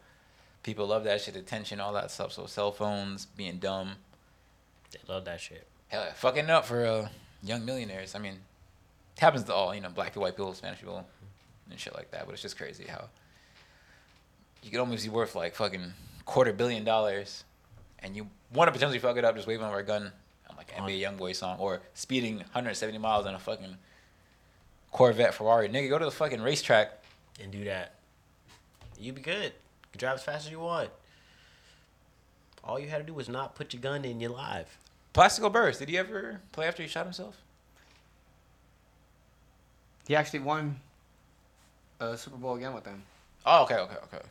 People 0.63 0.87
love 0.87 1.05
that 1.05 1.21
shit, 1.21 1.37
attention, 1.37 1.81
all 1.81 1.93
that 1.95 2.11
stuff. 2.11 2.33
So 2.33 2.47
cell 2.47 2.71
phones, 2.73 3.27
being 3.27 3.59
dumb, 3.59 3.93
They 4.93 4.99
love 5.13 5.25
that 5.25 5.41
shit. 5.41 5.67
hell, 5.89 6.05
yeah, 6.05 6.13
fucking 6.13 6.51
up 6.51 6.65
for 6.67 6.85
uh, 6.85 7.09
young 7.43 7.65
millionaires. 7.65 8.15
I 8.15 8.19
mean, 8.19 8.35
it 9.17 9.21
happens 9.21 9.45
to 9.45 9.55
all, 9.55 9.75
you 9.75 9.81
know, 9.81 9.89
black 9.89 10.09
people, 10.09 10.23
white 10.23 10.37
people, 10.37 10.53
Spanish 10.55 10.81
people, 10.81 11.07
and 11.71 11.79
shit 11.81 11.95
like 11.95 12.11
that. 12.11 12.27
But 12.27 12.33
it's 12.33 12.43
just 12.43 12.59
crazy 12.59 12.85
how 12.85 13.09
you 14.63 14.71
could 14.71 14.81
almost 14.81 15.05
be 15.05 15.11
worth 15.11 15.35
like 15.35 15.55
fucking 15.55 15.93
quarter 16.27 16.53
billion 16.53 16.85
dollars, 16.85 17.45
and 18.01 18.15
you 18.15 18.29
want 18.53 18.69
to 18.69 18.73
potentially 18.73 18.99
fuck 18.99 19.17
it 19.17 19.25
up 19.25 19.35
just 19.37 19.47
waving 19.49 19.65
over 19.65 19.79
a 19.79 19.83
gun 19.83 20.13
on 20.51 20.57
like 20.57 20.73
an 20.77 20.85
NBA 20.85 21.01
YoungBoy 21.01 21.35
song 21.35 21.59
or 21.59 21.81
speeding 21.95 22.37
170 22.37 22.99
miles 22.99 23.25
on 23.25 23.35
a 23.35 23.39
fucking 23.39 23.77
Corvette 24.93 25.33
Ferrari. 25.35 25.69
Nigga, 25.69 25.89
go 25.89 25.99
to 25.99 26.05
the 26.05 26.11
fucking 26.11 26.43
racetrack. 26.43 27.03
And 27.43 27.51
do 27.51 27.65
that. 27.65 27.95
You'd 28.99 29.15
be 29.15 29.23
good. 29.23 29.53
You 29.93 29.99
drive 29.99 30.15
as 30.17 30.23
fast 30.25 30.47
as 30.47 30.53
you 30.53 30.61
want. 30.61 30.91
All 32.63 32.79
you 32.79 32.89
had 32.89 32.99
to 32.99 33.05
do 33.05 33.15
was 33.15 33.29
not 33.29 33.55
put 33.55 33.73
your 33.73 33.81
gun 33.83 34.05
in 34.05 34.21
your 34.21 34.31
live. 34.31 34.79
Plaxico 35.13 35.49
Burress, 35.49 35.79
did 35.79 35.89
he 35.89 35.99
ever 35.99 36.41
play 36.53 36.67
after 36.69 36.83
he 36.83 36.89
shot 36.89 37.05
himself? 37.07 37.37
he 40.09 40.17
actually 40.17 40.41
won 40.41 40.81
a 42.01 42.17
Super 42.17 42.37
Bowl 42.37 42.57
again 42.57 42.75
with 42.75 42.83
them 42.83 43.01
Oh, 43.47 43.63
okay, 43.63 43.77
okay, 43.77 43.95
okay, 43.95 44.17
okay. 44.17 44.27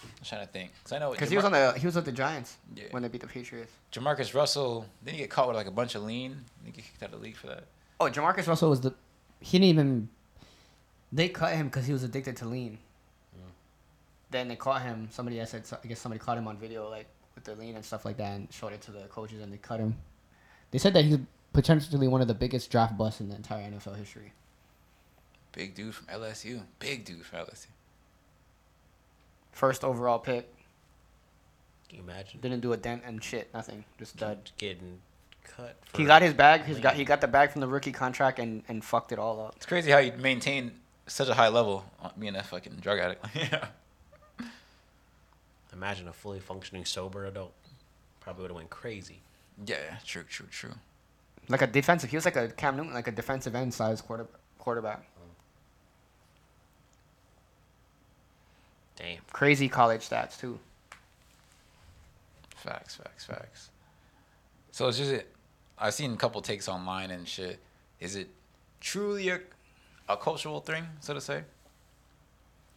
I'm 0.00 0.24
trying 0.24 0.40
to 0.46 0.52
think. 0.52 0.70
Cause 0.82 0.92
I 0.92 0.98
know 0.98 1.12
because 1.12 1.30
he 1.30 1.36
was 1.36 1.44
on 1.44 1.52
the 1.52 1.72
he 1.78 1.86
was 1.86 1.94
with 1.94 2.04
the 2.06 2.12
Giants 2.12 2.56
Yeah. 2.74 2.84
when 2.90 3.02
they 3.02 3.08
beat 3.08 3.20
the 3.20 3.26
Patriots. 3.26 3.70
Jamarcus 3.92 4.34
Russell, 4.34 4.86
didn't 5.04 5.16
he 5.16 5.22
get 5.22 5.30
caught 5.30 5.46
with 5.48 5.56
like 5.56 5.66
a 5.66 5.70
bunch 5.70 5.94
of 5.94 6.02
lean? 6.02 6.30
Didn't 6.32 6.44
he 6.64 6.72
get 6.72 6.84
kicked 6.90 7.02
out 7.02 7.12
of 7.12 7.20
the 7.20 7.24
league 7.24 7.36
for 7.36 7.46
that? 7.48 7.64
Oh, 8.00 8.06
Jamarcus 8.10 8.46
Russell 8.48 8.70
was 8.70 8.80
the. 8.80 8.94
He 9.40 9.58
didn't 9.58 9.68
even. 9.70 10.08
They 11.12 11.28
cut 11.28 11.52
him 11.54 11.66
because 11.66 11.86
he 11.86 11.92
was 11.92 12.02
addicted 12.02 12.36
to 12.38 12.46
lean. 12.46 12.78
Then 14.30 14.48
they 14.48 14.56
caught 14.56 14.82
him. 14.82 15.08
Somebody 15.10 15.40
I 15.40 15.44
said 15.44 15.64
I 15.72 15.86
guess 15.86 16.00
somebody 16.00 16.18
caught 16.18 16.38
him 16.38 16.46
on 16.48 16.56
video 16.56 16.88
like 16.88 17.06
with 17.34 17.44
the 17.44 17.54
lean 17.54 17.76
and 17.76 17.84
stuff 17.84 18.04
like 18.04 18.16
that 18.18 18.34
and 18.34 18.48
showed 18.52 18.72
it 18.72 18.80
to 18.82 18.90
the 18.90 19.02
coaches 19.08 19.40
and 19.40 19.52
they 19.52 19.56
cut 19.58 19.80
him. 19.80 19.96
They 20.70 20.78
said 20.78 20.92
that 20.94 21.04
he's 21.04 21.18
potentially 21.52 22.08
one 22.08 22.20
of 22.20 22.28
the 22.28 22.34
biggest 22.34 22.70
draft 22.70 22.96
busts 22.98 23.20
in 23.20 23.28
the 23.28 23.36
entire 23.36 23.70
NFL 23.70 23.96
history. 23.96 24.32
Big 25.52 25.74
dude 25.74 25.94
from 25.94 26.06
LSU. 26.06 26.62
Big 26.78 27.04
dude 27.04 27.24
from 27.24 27.40
LSU. 27.40 27.66
First 29.52 29.82
overall 29.82 30.18
pick. 30.18 30.52
Can 31.88 31.98
you 31.98 32.04
imagine? 32.04 32.40
Didn't 32.40 32.60
do 32.60 32.72
a 32.72 32.76
dent 32.76 33.02
and 33.06 33.22
shit. 33.22 33.52
Nothing. 33.54 33.84
Just 33.98 34.16
dud. 34.16 34.50
Getting 34.58 34.98
cut. 35.42 35.76
For 35.86 35.98
He 35.98 36.04
got 36.04 36.22
his 36.22 36.34
bag. 36.34 36.64
He's 36.64 36.78
got 36.78 36.94
he 36.94 37.04
got 37.04 37.20
the 37.20 37.28
bag 37.28 37.50
from 37.50 37.62
the 37.62 37.66
rookie 37.66 37.92
contract 37.92 38.38
and 38.38 38.62
and 38.68 38.84
fucked 38.84 39.10
it 39.10 39.18
all 39.18 39.40
up. 39.40 39.54
It's 39.56 39.66
crazy 39.66 39.90
how 39.90 39.98
you 39.98 40.12
maintain 40.12 40.72
such 41.06 41.28
a 41.28 41.34
high 41.34 41.48
level 41.48 41.84
on 42.00 42.12
being 42.18 42.36
a 42.36 42.42
fucking 42.42 42.74
drug 42.80 42.98
addict. 42.98 43.24
yeah. 43.34 43.68
Imagine 45.78 46.08
a 46.08 46.12
fully 46.12 46.40
functioning 46.40 46.84
sober 46.84 47.24
adult. 47.26 47.52
Probably 48.18 48.42
would 48.42 48.50
have 48.50 48.56
went 48.56 48.68
crazy. 48.68 49.20
Yeah, 49.64 49.76
true, 50.04 50.24
true, 50.24 50.48
true. 50.50 50.74
Like 51.48 51.62
a 51.62 51.68
defensive. 51.68 52.10
He 52.10 52.16
was 52.16 52.24
like 52.24 52.34
a 52.34 52.48
Cam 52.48 52.76
Newton, 52.76 52.92
like 52.92 53.06
a 53.06 53.12
defensive 53.12 53.54
end 53.54 53.72
size 53.72 54.00
quarter 54.00 54.26
quarterback. 54.58 55.08
Damn. 58.96 59.18
Crazy 59.32 59.68
college 59.68 60.00
stats 60.00 60.36
too. 60.36 60.58
Facts, 62.56 62.96
facts, 62.96 63.24
facts. 63.24 63.70
So 64.72 64.88
it's 64.88 64.98
just 64.98 65.12
it. 65.12 65.32
I've 65.78 65.94
seen 65.94 66.12
a 66.12 66.16
couple 66.16 66.42
takes 66.42 66.68
online 66.68 67.12
and 67.12 67.26
shit. 67.26 67.60
Is 68.00 68.16
it 68.16 68.30
truly 68.80 69.28
a, 69.28 69.38
a 70.08 70.16
cultural 70.16 70.58
thing, 70.60 70.88
so 70.98 71.14
to 71.14 71.20
say? 71.20 71.44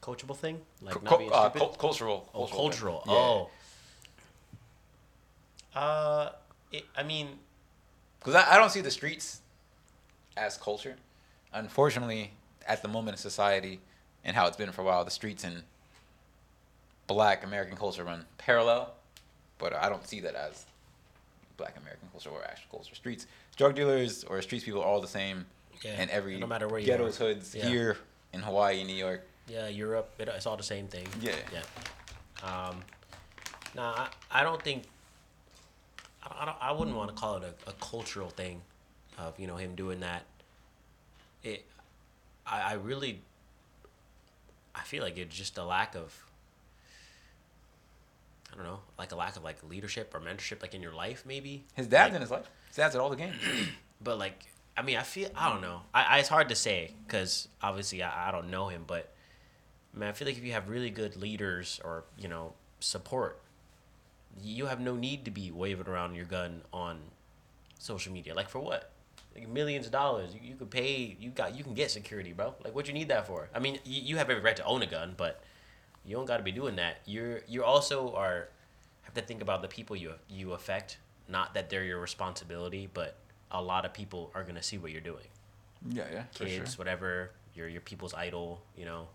Coachable 0.02 0.36
thing? 0.36 0.60
Like 0.82 0.96
Cu- 0.96 1.02
not 1.06 1.20
being 1.20 1.32
uh, 1.32 1.42
stupid? 1.50 1.60
cul- 1.60 1.70
cultural. 1.76 2.30
oh, 2.34 2.46
thing. 2.48 2.56
cultural. 2.56 3.04
Yeah. 3.06 3.14
Oh. 3.14 3.50
Uh, 5.76 6.32
it, 6.72 6.86
I 6.98 7.04
mean, 7.04 7.28
Because 8.20 8.36
I, 8.36 8.56
I 8.56 8.58
don't 8.58 8.70
see 8.72 8.82
the 8.82 8.92
streets 8.92 9.42
as 10.36 10.58
culture. 10.58 10.96
Unfortunately, 11.54 12.32
at 12.68 12.82
the 12.82 12.88
moment 12.88 13.16
in 13.16 13.22
society 13.22 13.80
and 14.24 14.36
how 14.36 14.48
it's 14.48 14.58
been 14.58 14.72
for 14.72 14.82
a 14.82 14.86
while, 14.86 15.04
the 15.06 15.12
streets 15.12 15.44
and 15.44 15.64
black 17.08 17.44
American 17.44 17.76
culture 17.78 18.04
run 18.04 18.26
parallel. 18.38 18.94
But 19.58 19.74
I 19.74 19.90
don't 19.90 20.06
see 20.08 20.20
that 20.22 20.36
as 20.36 20.66
black 21.58 21.76
American 21.80 22.08
culture 22.12 22.30
or 22.30 22.44
actual 22.44 22.70
culture. 22.72 22.96
Streets, 22.96 23.28
drug 23.56 23.76
dealers 23.76 24.24
or 24.24 24.42
streets 24.42 24.66
people 24.66 24.82
are 24.82 24.86
all 24.86 25.02
the 25.02 25.08
same 25.08 25.46
yeah. 25.84 26.02
in 26.02 26.10
every 26.10 26.38
no 26.40 26.48
matter 26.48 26.68
where 26.68 26.80
you 26.80 26.86
ghettos, 26.88 27.20
are. 27.22 27.26
hoods, 27.26 27.54
Yeah. 27.56 27.68
here 27.70 27.98
in 28.34 28.42
Hawaii, 28.42 28.84
New 28.84 28.96
York. 28.96 29.28
Yeah, 29.52 29.68
Europe. 29.68 30.10
It, 30.18 30.30
it's 30.30 30.46
all 30.46 30.56
the 30.58 30.64
same 30.64 30.88
thing. 30.88 31.06
Yeah. 31.20 31.36
Yeah. 31.54 31.62
Um, 32.48 32.78
nah, 33.76 34.08
I, 34.32 34.40
I 34.40 34.44
don't 34.44 34.62
think. 34.62 34.84
I, 36.24 36.42
I, 36.42 36.46
don't, 36.46 36.58
I 36.62 36.72
wouldn't 36.72 36.96
want 36.96 37.10
to 37.10 37.16
call 37.16 37.38
it 37.38 37.44
a, 37.44 37.70
a 37.70 37.74
cultural 37.74 38.30
thing, 38.30 38.62
of 39.18 39.38
you 39.40 39.48
know 39.48 39.58
him 39.58 39.76
doing 39.76 40.00
that. 40.00 40.24
It, 41.44 41.66
I, 42.48 42.62
I 42.62 42.74
really. 42.74 43.22
I 44.74 44.82
feel 44.84 45.04
like 45.04 45.18
it's 45.18 45.36
just 45.36 45.58
a 45.58 45.66
lack 45.66 45.96
of. 45.96 46.18
I 48.52 48.56
don't 48.56 48.66
know, 48.66 48.80
like 49.00 49.12
a 49.12 49.16
lack 49.16 49.36
of 49.38 49.44
like 49.44 49.58
leadership 49.70 50.14
or 50.14 50.20
mentorship, 50.20 50.62
like 50.62 50.74
in 50.74 50.82
your 50.82 50.94
life, 50.94 51.24
maybe. 51.26 51.64
His 51.74 51.88
dad's 51.88 52.10
Like- 52.10 52.16
in 52.16 52.22
his 52.22 52.32
life. 52.32 52.50
His 52.68 52.78
dad's 52.78 52.96
at 52.96 53.02
all 53.02 53.10
the 53.10 53.16
games. 53.18 53.36
but 54.04 54.18
like 54.18 54.46
I 54.78 54.82
mean, 54.82 54.96
I 54.98 55.04
feel 55.04 55.30
I 55.36 55.50
don't 55.50 55.62
know. 55.62 55.82
I, 55.94 56.04
I 56.04 56.18
it's 56.20 56.30
hard 56.30 56.48
to 56.50 56.56
say 56.56 56.92
because 57.06 57.48
obviously 57.62 58.02
I, 58.04 58.30
I 58.30 58.32
don't 58.32 58.50
know 58.50 58.68
him, 58.70 58.84
but 58.88 59.14
man, 59.94 60.10
I 60.10 60.12
feel 60.12 60.28
like 60.28 60.38
if 60.38 60.44
you 60.44 60.52
have 60.54 60.70
really 60.70 60.90
good 60.90 61.16
leaders 61.16 61.80
or 61.84 62.04
you 62.18 62.28
know 62.28 62.54
support, 62.80 63.42
you 64.42 64.68
have 64.68 64.80
no 64.80 64.96
need 64.96 65.26
to 65.26 65.32
be 65.32 65.52
waving 65.52 65.88
around 65.88 66.16
your 66.16 66.26
gun 66.26 66.62
on 66.74 67.00
social 67.80 68.14
media. 68.14 68.34
Like 68.34 68.50
for 68.50 68.60
what? 68.60 68.92
Like 69.36 69.48
millions 69.48 69.86
of 69.86 69.92
dollars. 69.92 70.34
You, 70.34 70.40
you 70.44 70.56
could 70.56 70.70
pay. 70.70 71.16
You 71.20 71.30
got. 71.30 71.56
You 71.56 71.64
can 71.64 71.74
get 71.74 71.92
security, 71.92 72.34
bro. 72.34 72.56
Like 72.64 72.76
what 72.76 72.88
you 72.88 72.94
need 72.94 73.10
that 73.10 73.28
for? 73.28 73.50
I 73.54 73.60
mean, 73.60 73.80
you, 73.86 74.02
you 74.02 74.18
have 74.18 74.30
every 74.30 74.44
right 74.44 74.56
to 74.58 74.64
own 74.66 74.82
a 74.82 74.88
gun, 74.88 75.14
but 75.16 75.42
you 76.06 76.16
don't 76.16 76.26
got 76.26 76.38
to 76.38 76.44
be 76.44 76.52
doing 76.52 76.76
that. 76.78 76.98
You're 77.06 77.42
you 77.48 77.64
also 77.64 78.14
are 78.14 78.50
have 79.04 79.14
to 79.16 79.22
think 79.22 79.42
about 79.42 79.62
the 79.62 79.68
people 79.68 79.96
you 79.96 80.14
you 80.30 80.54
affect. 80.54 80.98
Not 81.28 81.54
that 81.54 81.70
they're 81.70 81.84
your 81.86 82.00
responsibility, 82.00 82.90
but 82.94 83.16
a 83.52 83.62
lot 83.62 83.86
of 83.86 83.94
people 83.94 84.32
are 84.36 84.44
gonna 84.44 84.64
see 84.64 84.78
what 84.78 84.92
you're 84.92 85.00
doing. 85.02 85.28
yeah, 85.90 86.04
yeah, 86.12 86.24
Kids, 86.34 86.74
sure. 86.74 86.78
whatever. 86.78 87.32
You're 87.56 87.70
your 87.70 87.82
people's 87.82 88.14
idol. 88.14 88.62
You 88.76 88.86
know, 88.86 89.08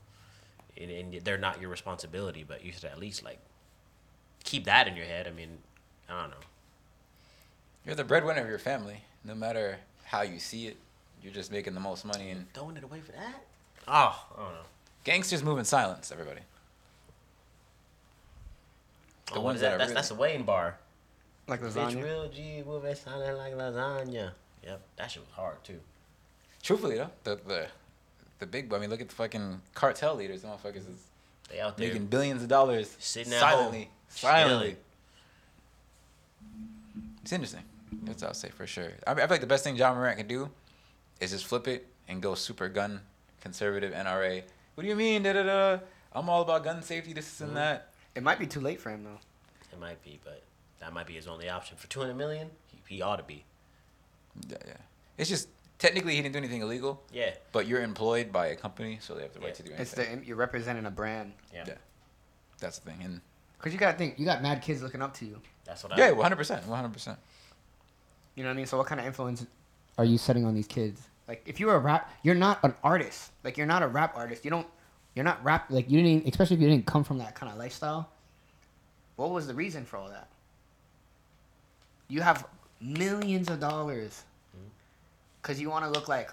and, 0.81 0.91
and 0.91 1.25
they're 1.25 1.39
not 1.39 1.61
your 1.61 1.71
responsibility, 1.71 2.45
but 2.47 2.65
you 2.65 2.73
should 2.73 2.85
at 2.85 2.99
least 2.99 3.25
like 3.25 3.39
keep 4.45 4.65
that 4.65 4.89
in 4.89 4.97
your 4.97 5.07
head. 5.07 5.27
I 5.27 5.31
mean, 5.31 5.59
I 6.09 6.21
don't 6.23 6.31
know. 6.31 6.37
You're 7.85 7.95
the 7.95 8.05
breadwinner 8.05 8.43
of 8.43 8.49
your 8.49 8.59
family. 8.59 9.03
No 9.25 9.35
matter 9.35 9.79
how 10.05 10.23
you 10.23 10.39
see 10.39 10.67
it, 10.67 10.77
you're 11.23 11.33
just 11.33 11.51
making 11.53 11.75
the 11.75 11.81
most 11.81 12.05
money. 12.05 12.31
And 12.31 12.53
Throwing 12.53 12.77
it 12.77 12.85
away 12.85 13.01
for 13.01 13.13
that? 13.13 13.45
Oh, 13.89 14.27
I 14.37 14.43
don't 14.43 14.53
know. 14.53 14.61
gangsters 15.05 15.43
move 15.43 15.59
in 15.59 15.65
silence. 15.65 16.11
Everybody. 16.11 16.41
The 19.33 19.39
oh, 19.39 19.41
ones 19.41 19.61
that 19.61 19.71
that? 19.71 19.79
That's 19.79 19.89
really- 19.89 19.95
that's 19.95 20.11
a 20.11 20.15
Wayne 20.15 20.43
bar. 20.43 20.79
Like 21.49 21.61
Bitch, 21.61 21.75
lasagna. 21.75 22.03
real 22.03 22.29
G 22.29 22.63
moving 22.67 22.95
sounding 22.97 23.37
like 23.37 23.55
lasagna. 23.55 24.33
Yep, 24.65 24.81
that 24.97 25.11
shit 25.11 25.23
was 25.23 25.31
hard 25.33 25.63
too. 25.63 25.79
Truthfully 26.63 26.97
though, 26.97 27.11
the 27.23 27.37
the 27.47 27.69
the 28.39 28.47
big. 28.47 28.73
I 28.73 28.79
mean, 28.79 28.91
look 28.91 29.01
at 29.01 29.09
the 29.09 29.15
fucking 29.15 29.61
cartel 29.75 30.15
leaders. 30.17 30.43
The 30.43 30.49
motherfuckers 30.49 30.77
is 30.89 31.07
They 31.51 31.61
out 31.61 31.77
there 31.77 31.89
making 31.89 32.07
billions 32.07 32.43
of 32.43 32.49
dollars 32.49 32.95
Sitting 32.99 33.33
at 33.33 33.41
silently. 33.41 33.79
home, 33.85 33.89
Silently. 34.09 34.67
chilling. 34.67 34.77
It's 37.23 37.33
interesting. 37.33 37.63
That's 38.05 38.23
what 38.23 38.29
I'll 38.29 38.35
say 38.35 38.51
for 38.51 38.67
sure. 38.67 38.91
I, 39.07 39.15
mean, 39.15 39.21
I 39.23 39.27
feel 39.27 39.35
like 39.35 39.41
the 39.41 39.47
best 39.47 39.65
thing 39.65 39.77
Ja 39.77 39.93
Morant 39.95 40.19
can 40.19 40.27
do 40.29 40.51
is 41.21 41.31
just 41.31 41.47
flip 41.47 41.67
it 41.69 41.87
and 42.09 42.21
go 42.23 42.35
super 42.35 42.69
gun 42.69 43.01
conservative 43.41 43.93
NRA. 43.93 44.43
What 44.75 44.83
do 44.83 44.89
you 44.89 44.97
mean? 44.97 45.23
Da 45.23 45.33
da 45.33 45.43
da. 45.43 45.79
I'm 46.13 46.29
all 46.29 46.43
about 46.43 46.65
gun 46.65 46.83
safety. 46.83 47.13
This 47.13 47.41
and 47.41 47.53
Mhm. 47.53 47.55
that. 47.55 47.93
It 48.15 48.23
might 48.23 48.39
be 48.39 48.47
too 48.47 48.61
late 48.61 48.81
for 48.81 48.91
him 48.91 49.05
though. 49.05 49.19
It 49.73 49.79
might 49.81 50.03
be, 50.05 50.21
but 50.25 50.43
that 50.81 50.93
might 50.93 51.07
be 51.07 51.15
his 51.15 51.27
only 51.27 51.49
option 51.49 51.77
for 51.77 51.87
two 51.89 52.01
hundred 52.01 52.15
million. 52.15 52.51
He 52.69 52.97
he 52.97 53.03
ought 53.03 53.17
to 53.17 53.23
be. 53.23 53.45
Yeah, 54.49 54.57
yeah. 54.67 54.77
It's 55.19 55.29
just 55.31 55.49
technically 55.79 56.15
he 56.17 56.23
didn't 56.23 56.33
do 56.33 56.39
anything 56.39 56.63
illegal, 56.63 57.03
Yeah. 57.13 57.35
but 57.53 57.67
you're 57.67 57.83
employed 57.83 58.33
by 58.33 58.49
a 58.49 58.57
company, 58.57 58.99
so 59.01 59.15
they 59.15 59.23
have 59.23 59.33
the 59.33 59.41
right 59.41 59.49
Yeah. 59.49 59.55
to 59.55 59.63
do 59.63 59.73
It's 59.79 59.97
anything. 59.97 60.21
the 60.21 60.27
you're 60.27 60.37
representing 60.37 60.87
a 60.87 60.91
brand. 60.91 61.33
Yeah. 61.53 61.65
Yeah. 61.67 61.75
That's 62.59 62.79
the 62.79 62.91
thing. 62.91 63.03
And 63.03 63.21
Cause 63.59 63.73
you 63.73 63.79
gotta 63.79 63.97
think, 63.99 64.19
you 64.19 64.25
got 64.27 64.43
mad 64.43 64.63
kids 64.63 64.83
looking 64.83 65.03
up 65.03 65.15
to 65.15 65.25
you. 65.27 65.41
That's 65.65 65.83
what 65.83 65.93
I. 65.93 65.97
yeah, 65.97 66.11
100, 66.13 66.37
percent 66.37 66.67
100. 66.67 66.93
percent 66.93 67.19
You 68.35 68.43
know 68.45 68.51
what 68.51 68.55
I 68.55 68.57
mean? 68.57 68.67
So 68.67 68.77
what 68.79 68.87
kind 68.87 69.01
of 69.01 69.07
influence 69.07 69.45
are 69.99 70.05
you 70.05 70.19
setting 70.19 70.45
on 70.45 70.55
these 70.55 70.67
kids? 70.67 71.01
Like 71.27 71.43
if 71.47 71.59
you're 71.59 71.75
a 71.75 71.79
rap, 71.79 72.11
you're 72.23 72.35
not 72.35 72.63
an 72.63 72.75
artist. 72.85 73.33
Like 73.43 73.57
you're 73.57 73.67
not 73.67 73.83
a 73.83 73.89
rap 73.89 74.17
artist. 74.17 74.45
You 74.45 74.51
don't. 74.51 74.67
You're 75.15 75.25
not 75.25 75.43
rap. 75.43 75.67
Like 75.71 75.91
you 75.91 76.03
didn't. 76.03 76.29
Especially 76.29 76.57
if 76.57 76.63
you 76.63 76.69
didn't 76.69 76.87
come 76.87 77.03
from 77.03 77.19
that 77.19 77.35
kind 77.35 77.51
of 77.51 77.59
lifestyle. 77.59 78.11
What 79.17 79.31
was 79.31 79.47
the 79.47 79.55
reason 79.55 79.85
for 79.87 79.97
all 79.97 80.09
that? 80.11 80.29
You 82.09 82.21
have 82.21 82.47
millions 82.81 83.49
of 83.51 83.59
dollars. 83.59 84.23
Cause 85.47 85.61
you 85.61 85.71
want 85.71 85.85
to 85.85 85.91
look 85.93 86.09
like 86.09 86.29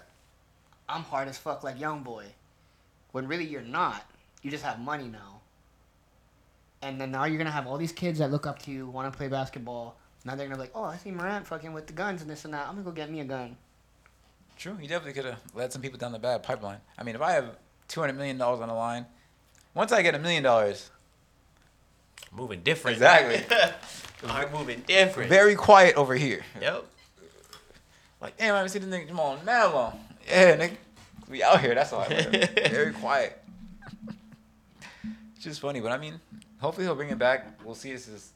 I'm 0.88 1.04
hard 1.04 1.28
as 1.28 1.38
fuck 1.38 1.62
like 1.62 1.78
young 1.78 2.02
boy, 2.02 2.24
when 3.12 3.28
really 3.28 3.44
you're 3.44 3.62
not. 3.62 4.04
You 4.42 4.50
just 4.50 4.64
have 4.64 4.80
money 4.80 5.06
now. 5.06 5.40
And 6.82 7.00
then 7.00 7.12
now 7.12 7.22
you're 7.22 7.38
gonna 7.38 7.52
have 7.52 7.68
all 7.68 7.78
these 7.78 7.92
kids 7.92 8.18
that 8.18 8.32
look 8.32 8.44
up 8.44 8.58
to 8.62 8.72
you, 8.72 8.88
want 8.88 9.10
to 9.10 9.16
play 9.16 9.28
basketball. 9.28 9.94
Now 10.24 10.34
they're 10.34 10.48
gonna 10.48 10.56
be 10.56 10.62
like, 10.62 10.72
oh, 10.74 10.82
I 10.82 10.96
see 10.96 11.12
Morant 11.12 11.46
fucking 11.46 11.72
with 11.72 11.86
the 11.86 11.92
guns 11.92 12.22
and 12.22 12.28
this 12.28 12.44
and 12.44 12.52
that. 12.54 12.66
I'm 12.66 12.74
gonna 12.74 12.86
go 12.86 12.90
get 12.90 13.08
me 13.08 13.20
a 13.20 13.24
gun. 13.24 13.56
True. 14.56 14.74
He 14.80 14.88
definitely 14.88 15.12
could 15.12 15.30
have 15.30 15.40
led 15.54 15.72
some 15.72 15.80
people 15.80 15.96
down 16.00 16.10
the 16.10 16.18
bad 16.18 16.42
pipeline. 16.42 16.78
I 16.98 17.04
mean, 17.04 17.14
if 17.14 17.22
I 17.22 17.34
have 17.34 17.56
200 17.86 18.14
million 18.14 18.36
dollars 18.36 18.60
on 18.62 18.66
the 18.66 18.74
line, 18.74 19.06
once 19.74 19.92
I 19.92 20.02
get 20.02 20.16
a 20.16 20.18
million 20.18 20.42
dollars, 20.42 20.90
Moving 22.32 22.62
different. 22.62 22.96
Exactly. 22.96 23.46
I'm 24.28 24.50
moving 24.50 24.82
different. 24.88 25.28
very 25.28 25.54
quiet 25.54 25.94
over 25.94 26.16
here. 26.16 26.42
Yep. 26.60 26.84
Like, 28.24 28.38
damn, 28.38 28.54
I 28.54 28.56
haven't 28.56 28.70
seen 28.70 28.88
this 28.88 29.00
nigga 29.00 29.08
Jamal 29.08 29.36
in 29.36 29.44
that 29.44 29.74
long. 29.74 30.00
Yeah, 30.26 30.56
nigga. 30.56 30.76
We 31.28 31.42
out 31.42 31.60
here, 31.60 31.74
that's 31.74 31.92
all 31.92 32.00
I 32.00 32.08
live. 32.08 32.50
Very 32.70 32.94
quiet. 32.94 33.38
It's 35.34 35.44
just 35.44 35.60
funny, 35.60 35.80
but 35.80 35.92
I 35.92 35.98
mean, 35.98 36.18
hopefully 36.58 36.86
he'll 36.86 36.94
bring 36.94 37.10
it 37.10 37.18
back. 37.18 37.60
We'll 37.62 37.74
see. 37.74 37.92
This 37.92 38.08
is 38.08 38.30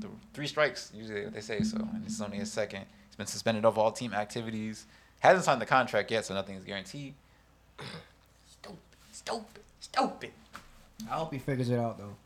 the 0.00 0.08
three 0.34 0.48
strikes, 0.48 0.90
usually 0.92 1.22
what 1.22 1.32
they 1.32 1.42
say. 1.42 1.62
So, 1.62 1.76
and 1.76 2.04
this 2.04 2.14
is 2.14 2.20
only 2.20 2.38
his 2.38 2.50
second. 2.50 2.86
He's 3.06 3.14
been 3.14 3.28
suspended 3.28 3.64
of 3.64 3.78
all 3.78 3.92
team 3.92 4.12
activities. 4.12 4.86
Hasn't 5.20 5.44
signed 5.44 5.60
the 5.62 5.66
contract 5.66 6.10
yet, 6.10 6.24
so 6.24 6.34
nothing 6.34 6.56
is 6.56 6.64
guaranteed. 6.64 7.14
Stupid. 8.50 8.78
Stupid. 9.12 9.62
Stupid. 9.78 10.30
I 11.08 11.14
hope 11.14 11.32
he 11.32 11.38
figures 11.38 11.70
it 11.70 11.78
out 11.78 11.98
though. 11.98 12.16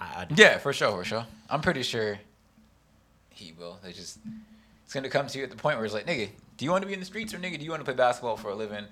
I, 0.00 0.04
I, 0.04 0.26
Yeah, 0.34 0.58
for 0.58 0.72
sure, 0.72 0.90
for 0.90 1.04
sure. 1.04 1.26
I'm 1.48 1.60
pretty 1.60 1.84
sure 1.84 2.18
he 3.30 3.52
will. 3.56 3.78
They 3.80 3.92
just 3.92 4.18
it's 4.84 4.92
gonna 4.94 5.08
come 5.08 5.26
to 5.26 5.38
you 5.38 5.44
at 5.44 5.50
the 5.50 5.56
point 5.56 5.76
where 5.76 5.84
it's 5.84 5.94
like, 5.94 6.06
nigga, 6.06 6.28
do 6.56 6.64
you 6.64 6.70
want 6.70 6.82
to 6.82 6.86
be 6.86 6.94
in 6.94 7.00
the 7.00 7.06
streets 7.06 7.34
or 7.34 7.38
nigga, 7.38 7.58
do 7.58 7.64
you 7.64 7.70
want 7.70 7.80
to 7.80 7.84
play 7.84 7.94
basketball 7.94 8.36
for 8.36 8.50
a 8.50 8.54
living 8.54 8.84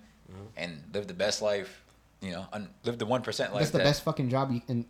and 0.56 0.82
live 0.93 1.06
the 1.06 1.14
best 1.14 1.43
life? 1.43 1.82
You 2.20 2.31
know, 2.32 2.47
un- 2.52 2.69
live 2.85 2.98
the 2.98 3.06
one 3.06 3.23
percent 3.23 3.52
life. 3.52 3.60
That's 3.62 3.70
the 3.73 3.78
that- 3.78 3.85
best 3.85 4.02
fucking 4.05 4.28
job 4.31 4.51
you 4.52 4.62
and 4.69 4.85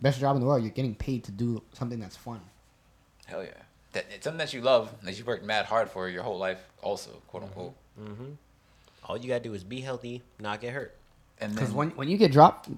best 0.00 0.20
job 0.20 0.36
in 0.36 0.40
the 0.40 0.46
world. 0.46 0.62
You're 0.62 0.70
getting 0.72 0.94
paid 0.94 1.24
to 1.24 1.32
do 1.32 1.62
something 1.72 1.98
that's 1.98 2.16
fun. 2.16 2.40
Hell 3.26 3.42
yeah. 3.42 3.50
That 3.92 4.06
it's 4.14 4.24
something 4.24 4.38
that 4.38 4.52
you 4.52 4.60
love 4.60 4.92
that 5.02 5.18
you 5.18 5.24
worked 5.24 5.44
mad 5.44 5.66
hard 5.66 5.90
for 5.90 6.08
your 6.08 6.22
whole 6.22 6.38
life, 6.38 6.60
also 6.82 7.10
quote 7.28 7.42
unquote. 7.44 7.74
mm-hmm. 8.00 8.30
All 9.04 9.16
you 9.16 9.28
gotta 9.28 9.42
do 9.42 9.54
is 9.54 9.64
be 9.64 9.80
healthy, 9.80 10.22
not 10.38 10.60
get 10.60 10.72
hurt. 10.72 10.94
And 11.40 11.54
Because 11.54 11.72
when 11.72 11.90
when 11.90 12.08
you 12.08 12.16
get 12.16 12.32
dropped, 12.32 12.68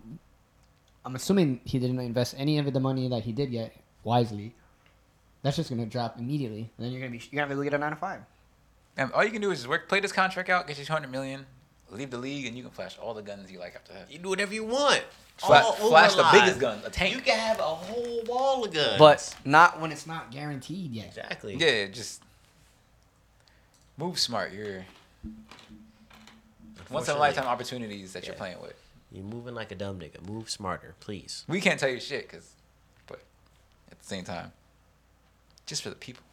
I'm 1.05 1.15
assuming 1.15 1.61
he 1.65 1.79
didn't 1.79 1.99
invest 2.01 2.35
any 2.39 2.59
of 2.59 2.73
the 2.73 2.81
money 2.81 3.09
that 3.09 3.23
he 3.25 3.33
did 3.33 3.51
yet 3.51 3.75
wisely. 4.05 4.55
That's 5.43 5.57
just 5.57 5.71
gonna 5.71 5.87
drop 5.87 6.19
immediately, 6.19 6.71
and 6.77 6.85
then 6.87 6.93
you're 6.93 7.01
gonna 7.01 7.13
be 7.13 7.19
You're 7.31 7.41
gonna 7.43 7.49
have 7.55 7.59
to 7.59 7.65
get 7.65 7.75
a 7.75 7.79
nine 7.79 7.91
to 7.91 7.97
five. 7.97 8.21
and 8.97 9.13
all 9.13 9.25
you 9.25 9.31
can 9.31 9.41
do 9.41 9.51
is 9.51 9.59
just 9.61 9.69
work, 9.69 9.89
play 9.89 10.01
this 10.01 10.13
contract 10.13 10.49
out, 10.51 10.67
get 10.67 10.77
your 10.79 10.87
200 10.87 11.11
million, 11.11 11.47
leave 11.91 12.11
the 12.11 12.19
league, 12.19 12.47
and 12.47 12.57
you 12.57 12.63
can 12.63 12.73
flash 12.73 12.99
all 12.99 13.15
the 13.15 13.23
guns 13.23 13.51
you 13.51 13.59
like 13.59 13.75
after 13.77 13.93
that. 13.93 14.11
You 14.11 14.19
do 14.19 14.29
whatever 14.31 14.53
you 14.53 14.65
want. 14.65 15.03
Fla- 15.37 15.63
All 15.63 15.73
flash 15.75 16.15
the 16.17 16.27
over 16.27 16.33
biggest 16.33 16.59
gun, 16.59 16.81
a 16.85 16.91
tank. 16.91 17.15
You 17.15 17.21
can 17.21 17.39
have 17.39 17.61
a 17.61 17.63
whole 17.63 18.23
wall 18.25 18.65
of 18.65 18.75
guns. 18.75 18.99
But 18.99 19.35
not 19.45 19.81
when 19.81 19.93
it's 19.93 20.05
not 20.07 20.33
guaranteed 20.33 20.91
yet. 20.93 21.07
exactly. 21.07 21.55
Yeah, 21.55 21.87
just 21.87 22.21
move 23.97 24.19
smart. 24.19 24.53
You're 24.53 24.85
once 26.91 27.09
in 27.09 27.15
a 27.15 27.19
lifetime 27.19 27.47
opportunities 27.47 28.13
that 28.15 28.27
you're 28.27 28.35
playing 28.35 28.61
with. 28.61 28.75
You're 29.13 29.25
moving 29.25 29.55
like 29.55 29.71
a 29.71 29.75
dumb 29.75 29.99
nigga. 30.01 30.27
Move 30.29 30.51
smarter, 30.51 30.95
please. 31.01 31.45
We 31.49 31.61
can't 31.61 31.79
tell 31.79 31.89
you 31.89 32.01
shit, 32.01 32.29
cause, 32.29 32.51
but 33.07 33.21
at 33.93 33.99
the 34.01 34.05
same 34.07 34.25
time, 34.25 34.53
just 35.69 35.83
for 35.83 35.91
the 35.91 35.95
people, 35.95 36.25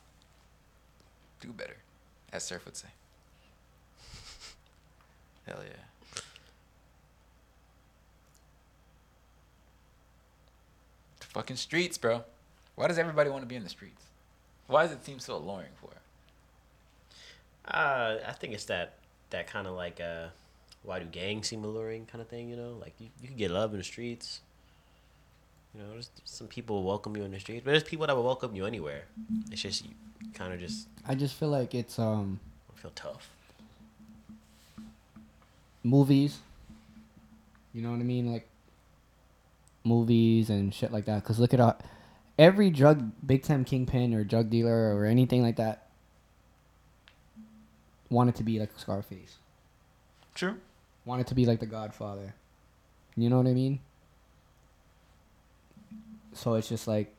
do 1.42 1.50
better, 1.50 1.76
as 2.32 2.44
Serff 2.44 2.64
would 2.64 2.78
say. 2.78 2.88
Hell 5.46 5.60
yeah. 5.62 6.22
The 11.20 11.26
fucking 11.26 11.58
streets, 11.58 11.98
bro. 11.98 12.24
Why 12.76 12.88
does 12.88 12.98
everybody 12.98 13.30
want 13.30 13.44
to 13.44 13.48
be 13.48 13.58
in 13.58 13.64
the 13.64 13.70
streets? 13.70 14.04
Why 14.68 14.84
does 14.84 14.94
it 14.94 15.04
seem 15.04 15.20
so 15.20 15.36
alluring 15.36 15.72
for? 15.82 15.90
Uh, 17.68 18.18
I 18.26 18.32
think 18.32 18.54
it's 18.54 18.66
that 18.66 18.94
that 19.32 19.48
kind 19.48 19.68
of 19.68 19.74
like 19.74 20.00
uh, 20.00 20.28
why 20.84 21.00
do 21.00 21.06
gangs 21.06 21.50
seem 21.50 21.66
alluring 21.66 22.06
kind 22.06 22.22
of 22.22 22.30
thing. 22.30 22.50
You 22.50 22.56
know, 22.56 22.78
like 22.80 22.94
you, 23.00 23.10
you 23.22 23.28
can 23.28 23.38
get 23.38 23.52
love 23.52 23.72
in 23.74 23.80
the 23.80 23.84
streets. 23.84 24.40
You 25.76 25.84
know, 25.84 25.90
there's 25.92 26.10
some 26.24 26.48
people 26.48 26.78
will 26.78 26.84
welcome 26.84 27.18
you 27.18 27.24
in 27.24 27.32
the 27.32 27.40
streets, 27.40 27.64
but 27.66 27.72
there's 27.72 27.84
people 27.84 28.08
that 28.08 28.16
will 28.16 28.24
welcome 28.24 28.56
you 28.56 28.66
anywhere. 28.66 29.04
It's 29.52 29.62
just 29.62 29.84
you 29.86 29.92
kind 30.34 30.54
of 30.54 30.60
just 30.60 30.88
I 31.06 31.16
just 31.16 31.36
feel 31.36 31.50
like 31.50 31.76
it's 31.76 32.00
um 32.00 32.40
I 32.74 32.80
feel 32.80 32.92
tough. 32.96 33.30
movies. 35.84 36.40
You 37.74 37.82
know 37.82 37.92
what 37.92 38.00
I 38.00 38.04
mean, 38.04 38.32
like 38.32 38.48
movies 39.84 40.50
and 40.50 40.74
shit 40.74 40.94
like 40.94 41.06
that. 41.06 41.24
Cause 41.26 41.40
look 41.40 41.54
at 41.54 41.60
uh, 41.60 41.74
every 42.40 42.70
drug, 42.70 43.12
big 43.26 43.44
time 43.44 43.66
kingpin 43.66 44.14
or 44.14 44.24
drug 44.24 44.50
dealer 44.50 44.96
or 44.96 45.06
anything 45.06 45.42
like 45.42 45.58
that 45.58 45.88
wanted 48.10 48.36
to 48.36 48.44
be 48.44 48.60
like 48.60 48.70
Scarface. 48.78 49.38
True. 50.34 50.56
Wanted 51.04 51.28
to 51.28 51.36
be 51.36 51.46
like 51.46 51.60
the 51.60 51.66
Godfather. 51.66 52.34
You 53.18 53.30
know 53.30 53.38
what 53.38 53.48
I 53.48 53.54
mean? 53.54 53.80
So 56.36 56.54
it's 56.56 56.70
just 56.70 56.88
like 56.88 57.14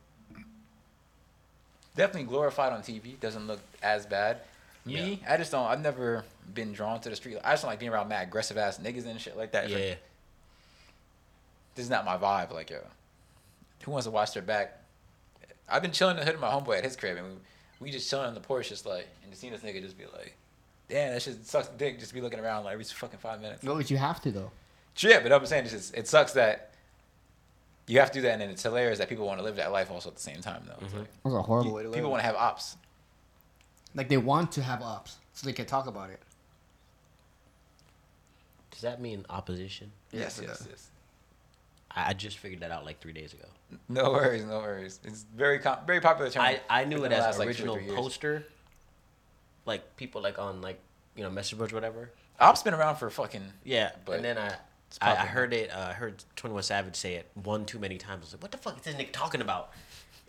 definitely 1.95 2.27
glorified 2.29 2.71
on 2.73 2.81
TV. 2.81 3.19
Doesn't 3.19 3.47
look 3.47 3.59
as 3.81 4.05
bad. 4.05 4.37
Me, 4.85 5.21
I 5.27 5.35
just 5.35 5.51
don't. 5.51 5.65
I've 5.67 5.81
never 5.81 6.23
been 6.53 6.71
drawn 6.71 7.01
to 7.01 7.09
the 7.09 7.15
street. 7.17 7.37
I 7.43 7.51
just 7.51 7.63
don't 7.63 7.71
like 7.71 7.79
being 7.79 7.91
around 7.91 8.07
mad 8.07 8.25
aggressive 8.27 8.57
ass 8.57 8.77
niggas 8.79 9.05
and 9.05 9.19
shit 9.19 9.35
like 9.35 9.51
that. 9.51 9.65
It's 9.65 9.73
like, 9.73 9.83
Yeah, 9.83 9.95
this 11.75 11.83
is 11.83 11.89
not 11.89 12.05
my 12.05 12.15
vibe. 12.17 12.53
Like, 12.53 12.69
yo, 12.69 12.79
who 13.83 13.91
wants 13.91 14.05
to 14.05 14.11
watch 14.11 14.33
their 14.33 14.43
back? 14.43 14.79
I've 15.67 15.81
been 15.81 15.91
chilling 15.91 16.15
in 16.15 16.21
the 16.21 16.25
hood 16.25 16.35
of 16.35 16.39
my 16.41 16.47
homeboy 16.49 16.77
at 16.77 16.85
his 16.85 16.95
crib, 16.95 17.17
and 17.17 17.27
we, 17.27 17.87
we 17.87 17.91
just 17.91 18.09
chilling 18.09 18.27
on 18.27 18.33
the 18.33 18.39
porch, 18.39 18.69
just 18.69 18.85
like, 18.85 19.07
and 19.23 19.31
just 19.31 19.41
seeing 19.41 19.51
this 19.51 19.61
nigga 19.61 19.81
just 19.81 19.97
be 19.97 20.05
like, 20.05 20.37
damn, 20.87 21.11
that 21.13 21.21
shit 21.21 21.45
sucks 21.45 21.67
dick. 21.69 21.99
Just 21.99 22.13
be 22.13 22.21
looking 22.21 22.39
around 22.39 22.63
like 22.63 22.71
every 22.71 22.85
fucking 22.85 23.19
five 23.19 23.41
minutes. 23.41 23.63
no, 23.63 23.75
but 23.75 23.91
you 23.91 23.97
have 23.97 24.21
to 24.21 24.31
though. 24.31 24.51
Yeah, 24.99 25.19
but 25.19 25.33
I'm 25.33 25.45
saying 25.45 25.65
it's 25.65 25.73
just, 25.73 25.95
it 25.97 26.07
sucks 26.07 26.31
that 26.33 26.71
you 27.87 27.99
have 27.99 28.11
to 28.11 28.19
do 28.19 28.21
that, 28.23 28.39
and 28.41 28.51
it's 28.51 28.63
hilarious 28.63 28.99
that 28.99 29.07
people 29.09 29.25
want 29.25 29.39
to 29.39 29.43
live 29.43 29.55
that 29.55 29.71
life 29.71 29.89
also 29.89 30.09
at 30.09 30.15
the 30.15 30.21
same 30.21 30.41
time, 30.41 30.63
though. 30.67 30.77
It's 30.85 30.93
Mhm. 30.93 30.99
like, 30.99 31.07
It 31.07 31.23
was 31.25 31.33
a 31.33 31.41
horrible 31.41 31.69
you- 31.69 31.75
way 31.75 31.83
to 31.83 31.89
live. 31.89 31.95
people 31.95 32.11
want 32.11 32.21
to 32.21 32.25
have 32.27 32.35
ops. 32.35 32.75
like 33.95 34.09
they 34.09 34.17
want 34.17 34.51
to 34.51 34.61
have 34.61 34.81
ops 34.83 35.17
so 35.33 35.45
they 35.47 35.53
can 35.53 35.65
talk 35.65 35.87
about 35.87 36.09
it. 36.11 36.19
does 38.71 38.81
that 38.81 39.01
mean 39.01 39.25
opposition? 39.29 39.91
Yes, 40.11 40.39
Yes, 40.41 40.47
yes, 40.61 40.67
yes. 40.69 40.87
I, 41.91 42.09
I 42.09 42.13
just 42.13 42.37
figured 42.37 42.61
that 42.61 42.69
out 42.71 42.85
like 42.85 42.99
three 42.99 43.13
days 43.13 43.33
ago. 43.33 43.45
No 43.89 44.11
worries, 44.11 44.43
no 44.45 44.59
worries. 44.59 44.99
It's 45.03 45.23
very 45.23 45.57
com- 45.59 45.79
very 45.87 45.99
popular 45.99 46.29
term. 46.29 46.43
I, 46.43 46.61
I 46.69 46.85
knew 46.85 46.97
it 46.97 47.01
within 47.01 47.17
the 47.19 47.25
as 47.25 47.37
last, 47.37 47.39
like, 47.39 47.45
two 47.45 47.47
or 47.47 47.49
original 47.49 47.75
three 47.75 47.85
years. 47.85 47.95
poster. 47.97 48.45
Like 49.65 49.95
people 49.97 50.21
like 50.21 50.37
on 50.39 50.61
like 50.61 50.79
you 51.15 51.23
know 51.23 51.29
message 51.31 51.57
boards 51.57 51.73
whatever. 51.73 52.11
Ops 52.39 52.61
been 52.61 52.75
around 52.75 52.97
for 52.97 53.09
fucking. 53.09 53.51
Yeah, 53.63 53.91
But 54.05 54.17
and 54.17 54.25
then 54.25 54.37
I 54.37 54.47
it's 54.49 54.57
I, 55.01 55.11
I 55.11 55.25
heard 55.25 55.53
it. 55.53 55.71
Uh, 55.71 55.87
I 55.89 55.93
heard 55.93 56.23
Twenty 56.35 56.53
One 56.53 56.63
Savage 56.63 56.95
say 56.95 57.15
it 57.15 57.29
one 57.35 57.65
too 57.65 57.79
many 57.79 57.97
times. 57.97 58.21
I 58.21 58.25
was 58.25 58.33
like, 58.33 58.41
what 58.41 58.51
the 58.51 58.57
fuck 58.57 58.77
is 58.77 58.83
this 58.83 58.95
nigga 58.95 59.11
talking 59.11 59.41
about? 59.41 59.71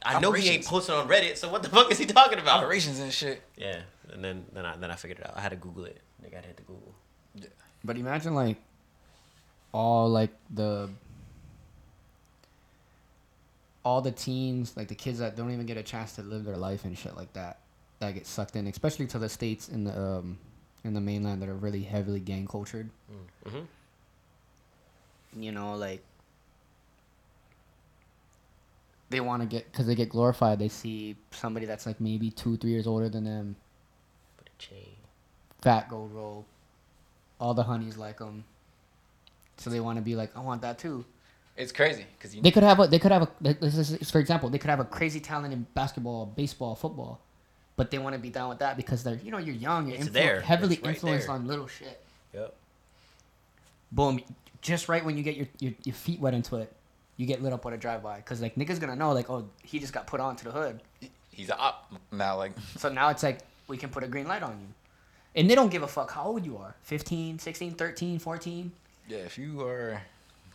I 0.03 0.21
know 0.21 0.33
he 0.33 0.49
ain't 0.49 0.65
posting 0.65 0.95
on 0.95 1.09
Reddit, 1.09 1.37
so 1.37 1.51
what 1.51 1.63
the 1.63 1.69
fuck 1.69 1.91
is 1.91 1.99
he 1.99 2.07
talking 2.07 2.39
about? 2.39 2.63
Operations 2.63 3.01
and 3.01 3.13
shit. 3.13 3.43
Yeah, 3.57 3.81
and 4.13 4.25
then 4.25 4.45
then 4.53 4.65
I 4.65 4.77
then 4.77 4.91
I 4.91 4.95
figured 4.95 5.19
it 5.19 5.27
out. 5.27 5.37
I 5.37 5.41
had 5.41 5.51
to 5.51 5.57
Google 5.57 5.85
it. 5.85 6.01
Nigga, 6.23 6.33
I 6.33 6.37
had 6.37 6.43
to 6.43 6.49
hit 6.49 6.57
the 6.57 6.63
Google. 6.63 6.95
But 7.85 7.97
imagine 7.97 8.35
like 8.35 8.57
all 9.73 10.09
like 10.09 10.31
the 10.51 10.89
all 13.85 14.01
the 14.01 14.11
teens, 14.11 14.77
like 14.77 14.89
the 14.89 14.95
kids 14.95 15.19
that 15.19 15.37
don't 15.37 15.51
even 15.51 15.67
get 15.67 15.77
a 15.77 15.83
chance 15.83 16.15
to 16.17 16.23
live 16.23 16.45
their 16.45 16.57
life 16.57 16.85
and 16.85 16.97
shit 16.99 17.17
like 17.17 17.33
that, 17.33 17.59
that 18.01 18.15
get 18.15 18.27
sucked 18.27 18.57
in, 18.57 18.67
especially 18.67 19.07
to 19.07 19.19
the 19.19 19.29
states 19.29 19.69
in 19.69 19.85
the 19.85 19.99
um 19.99 20.39
in 20.85 20.95
the 20.95 21.01
mainland 21.01 21.43
that 21.43 21.49
are 21.49 21.55
really 21.55 21.83
heavily 21.83 22.21
gang 22.21 22.47
cultured. 22.47 22.91
Mm-hmm. 23.47 23.61
You 25.37 25.53
know, 25.53 25.75
like 25.77 26.03
they 29.11 29.21
want 29.21 29.43
to 29.43 29.49
get 29.49 29.71
because 29.71 29.87
they 29.87 29.95
get 29.95 30.09
glorified. 30.09 30.59
They 30.59 30.69
see 30.69 31.17
somebody 31.31 31.67
that's 31.67 31.87
like 31.87 32.01
maybe 32.01 32.31
two, 32.31 32.57
three 32.57 32.71
years 32.71 32.87
older 32.87 33.09
than 33.09 33.25
them, 33.25 33.57
Put 34.37 34.49
a 34.49 34.59
chain. 34.59 34.97
fat 35.63 35.89
gold 35.89 36.13
roll. 36.13 36.45
All 37.41 37.55
the 37.55 37.63
honeys 37.63 37.97
like 37.97 38.19
them, 38.19 38.45
so 39.59 39.71
they 39.71 39.79
want 39.81 39.97
to 39.97 40.03
be 40.03 40.17
like, 40.17 40.37
I 40.37 40.41
want 40.41 40.61
that 40.63 40.77
too. 40.79 41.05
It's 41.57 41.71
crazy 41.73 42.05
because 42.17 42.35
you 42.35 42.43
They 42.43 42.51
could 42.51 42.63
have 42.65 42.81
a. 42.81 42.87
They 42.89 42.99
could 42.99 43.13
have 43.13 43.23
a. 43.23 43.29
This 43.61 43.91
is, 43.91 44.11
for 44.11 44.19
example, 44.19 44.49
they 44.49 44.59
could 44.59 44.71
have 44.71 44.81
a 44.81 44.85
crazy 44.85 45.21
talent 45.21 45.53
in 45.53 45.67
basketball, 45.75 46.27
baseball, 46.27 46.75
football, 46.75 47.21
but 47.77 47.91
they 47.91 47.99
want 47.99 48.15
to 48.15 48.21
be 48.21 48.29
down 48.31 48.49
with 48.49 48.59
that 48.59 48.77
because 48.77 49.03
they're 49.05 49.17
you 49.23 49.31
know 49.31 49.39
you're 49.39 49.55
young, 49.55 49.87
you're 49.89 49.97
It's 49.99 50.09
influ- 50.09 50.13
there. 50.13 50.41
heavily 50.41 50.81
right 50.83 50.95
influenced 50.95 51.27
there. 51.29 51.37
on 51.37 51.47
little 51.47 51.67
shit. 51.69 52.01
Yep. 52.35 52.55
Boom, 53.93 54.21
just 54.61 54.89
right 54.89 55.05
when 55.05 55.17
you 55.17 55.23
get 55.23 55.37
your, 55.37 55.47
your, 55.59 55.73
your 55.85 55.95
feet 55.95 56.21
wet 56.21 56.35
into 56.35 56.57
it, 56.57 56.73
you 57.17 57.27
get 57.27 57.43
lit 57.43 57.53
up 57.53 57.65
with 57.65 57.75
a 57.75 57.77
drive 57.77 58.03
by 58.03 58.17
because 58.17 58.41
like 58.41 58.55
niggas 58.55 58.81
gonna 58.81 58.97
know 58.97 59.13
like 59.13 59.29
oh 59.29 59.49
he 59.63 59.79
just 59.79 59.93
got 59.93 60.07
put 60.07 60.21
onto 60.21 60.45
the 60.45 60.53
hood, 60.53 60.81
he's 61.33 61.51
up 61.51 61.93
now. 62.13 62.37
Like 62.37 62.53
so 62.77 62.89
now 62.89 63.09
it's 63.09 63.23
like 63.23 63.41
we 63.67 63.77
can 63.77 63.91
put 63.91 64.05
a 64.05 64.09
green 64.09 64.27
light 64.27 64.43
on 64.43 64.59
you, 64.61 64.67
and 65.35 65.51
they 65.51 65.55
don't 65.55 65.71
give 65.71 65.83
a 65.83 65.89
fuck 65.89 66.11
how 66.13 66.25
old 66.25 66.45
you 66.45 66.57
are 66.57 66.75
15, 66.83 67.39
16, 67.39 67.73
13, 67.75 68.19
14. 68.19 68.73
yeah, 69.09 69.19
if 69.19 69.37
you 69.39 69.63
are 69.63 70.03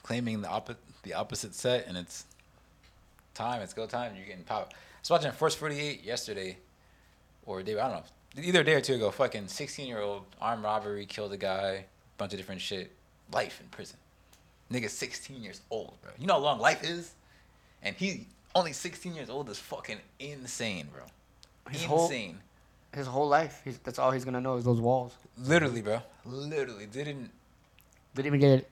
claiming 0.04 0.42
the 0.42 0.50
opposite 0.50 0.78
the 1.04 1.14
opposite 1.14 1.54
set 1.54 1.86
and 1.88 1.98
it's 1.98 2.26
time, 3.34 3.62
it's 3.62 3.74
go 3.74 3.86
time, 3.86 4.16
you're 4.16 4.26
getting 4.26 4.44
popped. 4.44 4.74
I 4.74 4.78
was 5.02 5.10
watching 5.10 5.32
First 5.32 5.58
48 5.58 6.04
yesterday, 6.04 6.58
or 7.46 7.62
day 7.62 7.78
I 7.78 7.90
don't 7.90 8.06
know, 8.38 8.44
either 8.44 8.62
a 8.62 8.64
day 8.64 8.76
or 8.76 8.82
two 8.82 8.94
ago. 8.96 9.12
Fucking 9.12 9.48
16 9.48 9.88
year 9.88 10.00
old 10.00 10.24
armed 10.40 10.64
robbery, 10.64 11.06
killed 11.06 11.34
a 11.34 11.38
guy, 11.38 11.86
bunch 12.18 12.34
of 12.34 12.40
different 12.40 12.62
shit, 12.62 12.92
life 13.34 13.60
in 13.62 13.68
prison. 13.68 13.98
Nigga, 14.72 14.90
16 14.90 15.42
years 15.44 15.62
old, 15.70 15.96
bro. 16.02 16.12
You 16.18 16.28
know 16.28 16.34
how 16.34 16.40
long 16.40 16.60
life 16.60 16.84
is, 16.84 17.12
and 17.82 17.96
he 17.96 18.28
only 18.56 18.74
16 18.74 19.14
years 19.16 19.30
old 19.30 19.50
is 19.50 19.60
fucking 19.60 19.98
insane, 20.20 20.88
bro. 20.94 21.04
His 21.72 21.84
whole 21.84 22.06
insane. 22.06 22.40
his 22.94 23.08
whole 23.08 23.28
life, 23.28 23.62
he's, 23.64 23.78
that's 23.80 24.00
all 24.00 24.12
he's 24.12 24.26
gonna 24.26 24.42
know 24.42 24.56
is 24.58 24.64
those 24.64 24.80
walls. 24.82 25.14
Literally, 25.38 25.82
bro. 25.82 26.02
Literally 26.26 26.86
didn't. 26.86 27.30
Didn't 28.16 28.28
even 28.28 28.40
get 28.40 28.60
it. 28.60 28.70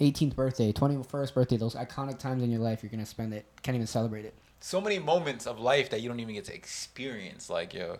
18th 0.00 0.34
birthday, 0.34 0.72
21st 0.72 1.32
birthday, 1.32 1.56
those 1.56 1.74
iconic 1.74 2.18
times 2.18 2.42
in 2.42 2.50
your 2.50 2.60
life, 2.60 2.82
you're 2.82 2.90
gonna 2.90 3.06
spend 3.06 3.32
it. 3.32 3.46
Can't 3.62 3.74
even 3.76 3.86
celebrate 3.86 4.24
it. 4.24 4.34
so 4.60 4.80
many 4.80 4.98
moments 4.98 5.46
of 5.46 5.60
life 5.60 5.90
that 5.90 6.00
you 6.00 6.08
don't 6.08 6.20
even 6.20 6.34
get 6.34 6.44
to 6.46 6.54
experience. 6.54 7.48
Like, 7.48 7.72
yo, 7.72 7.98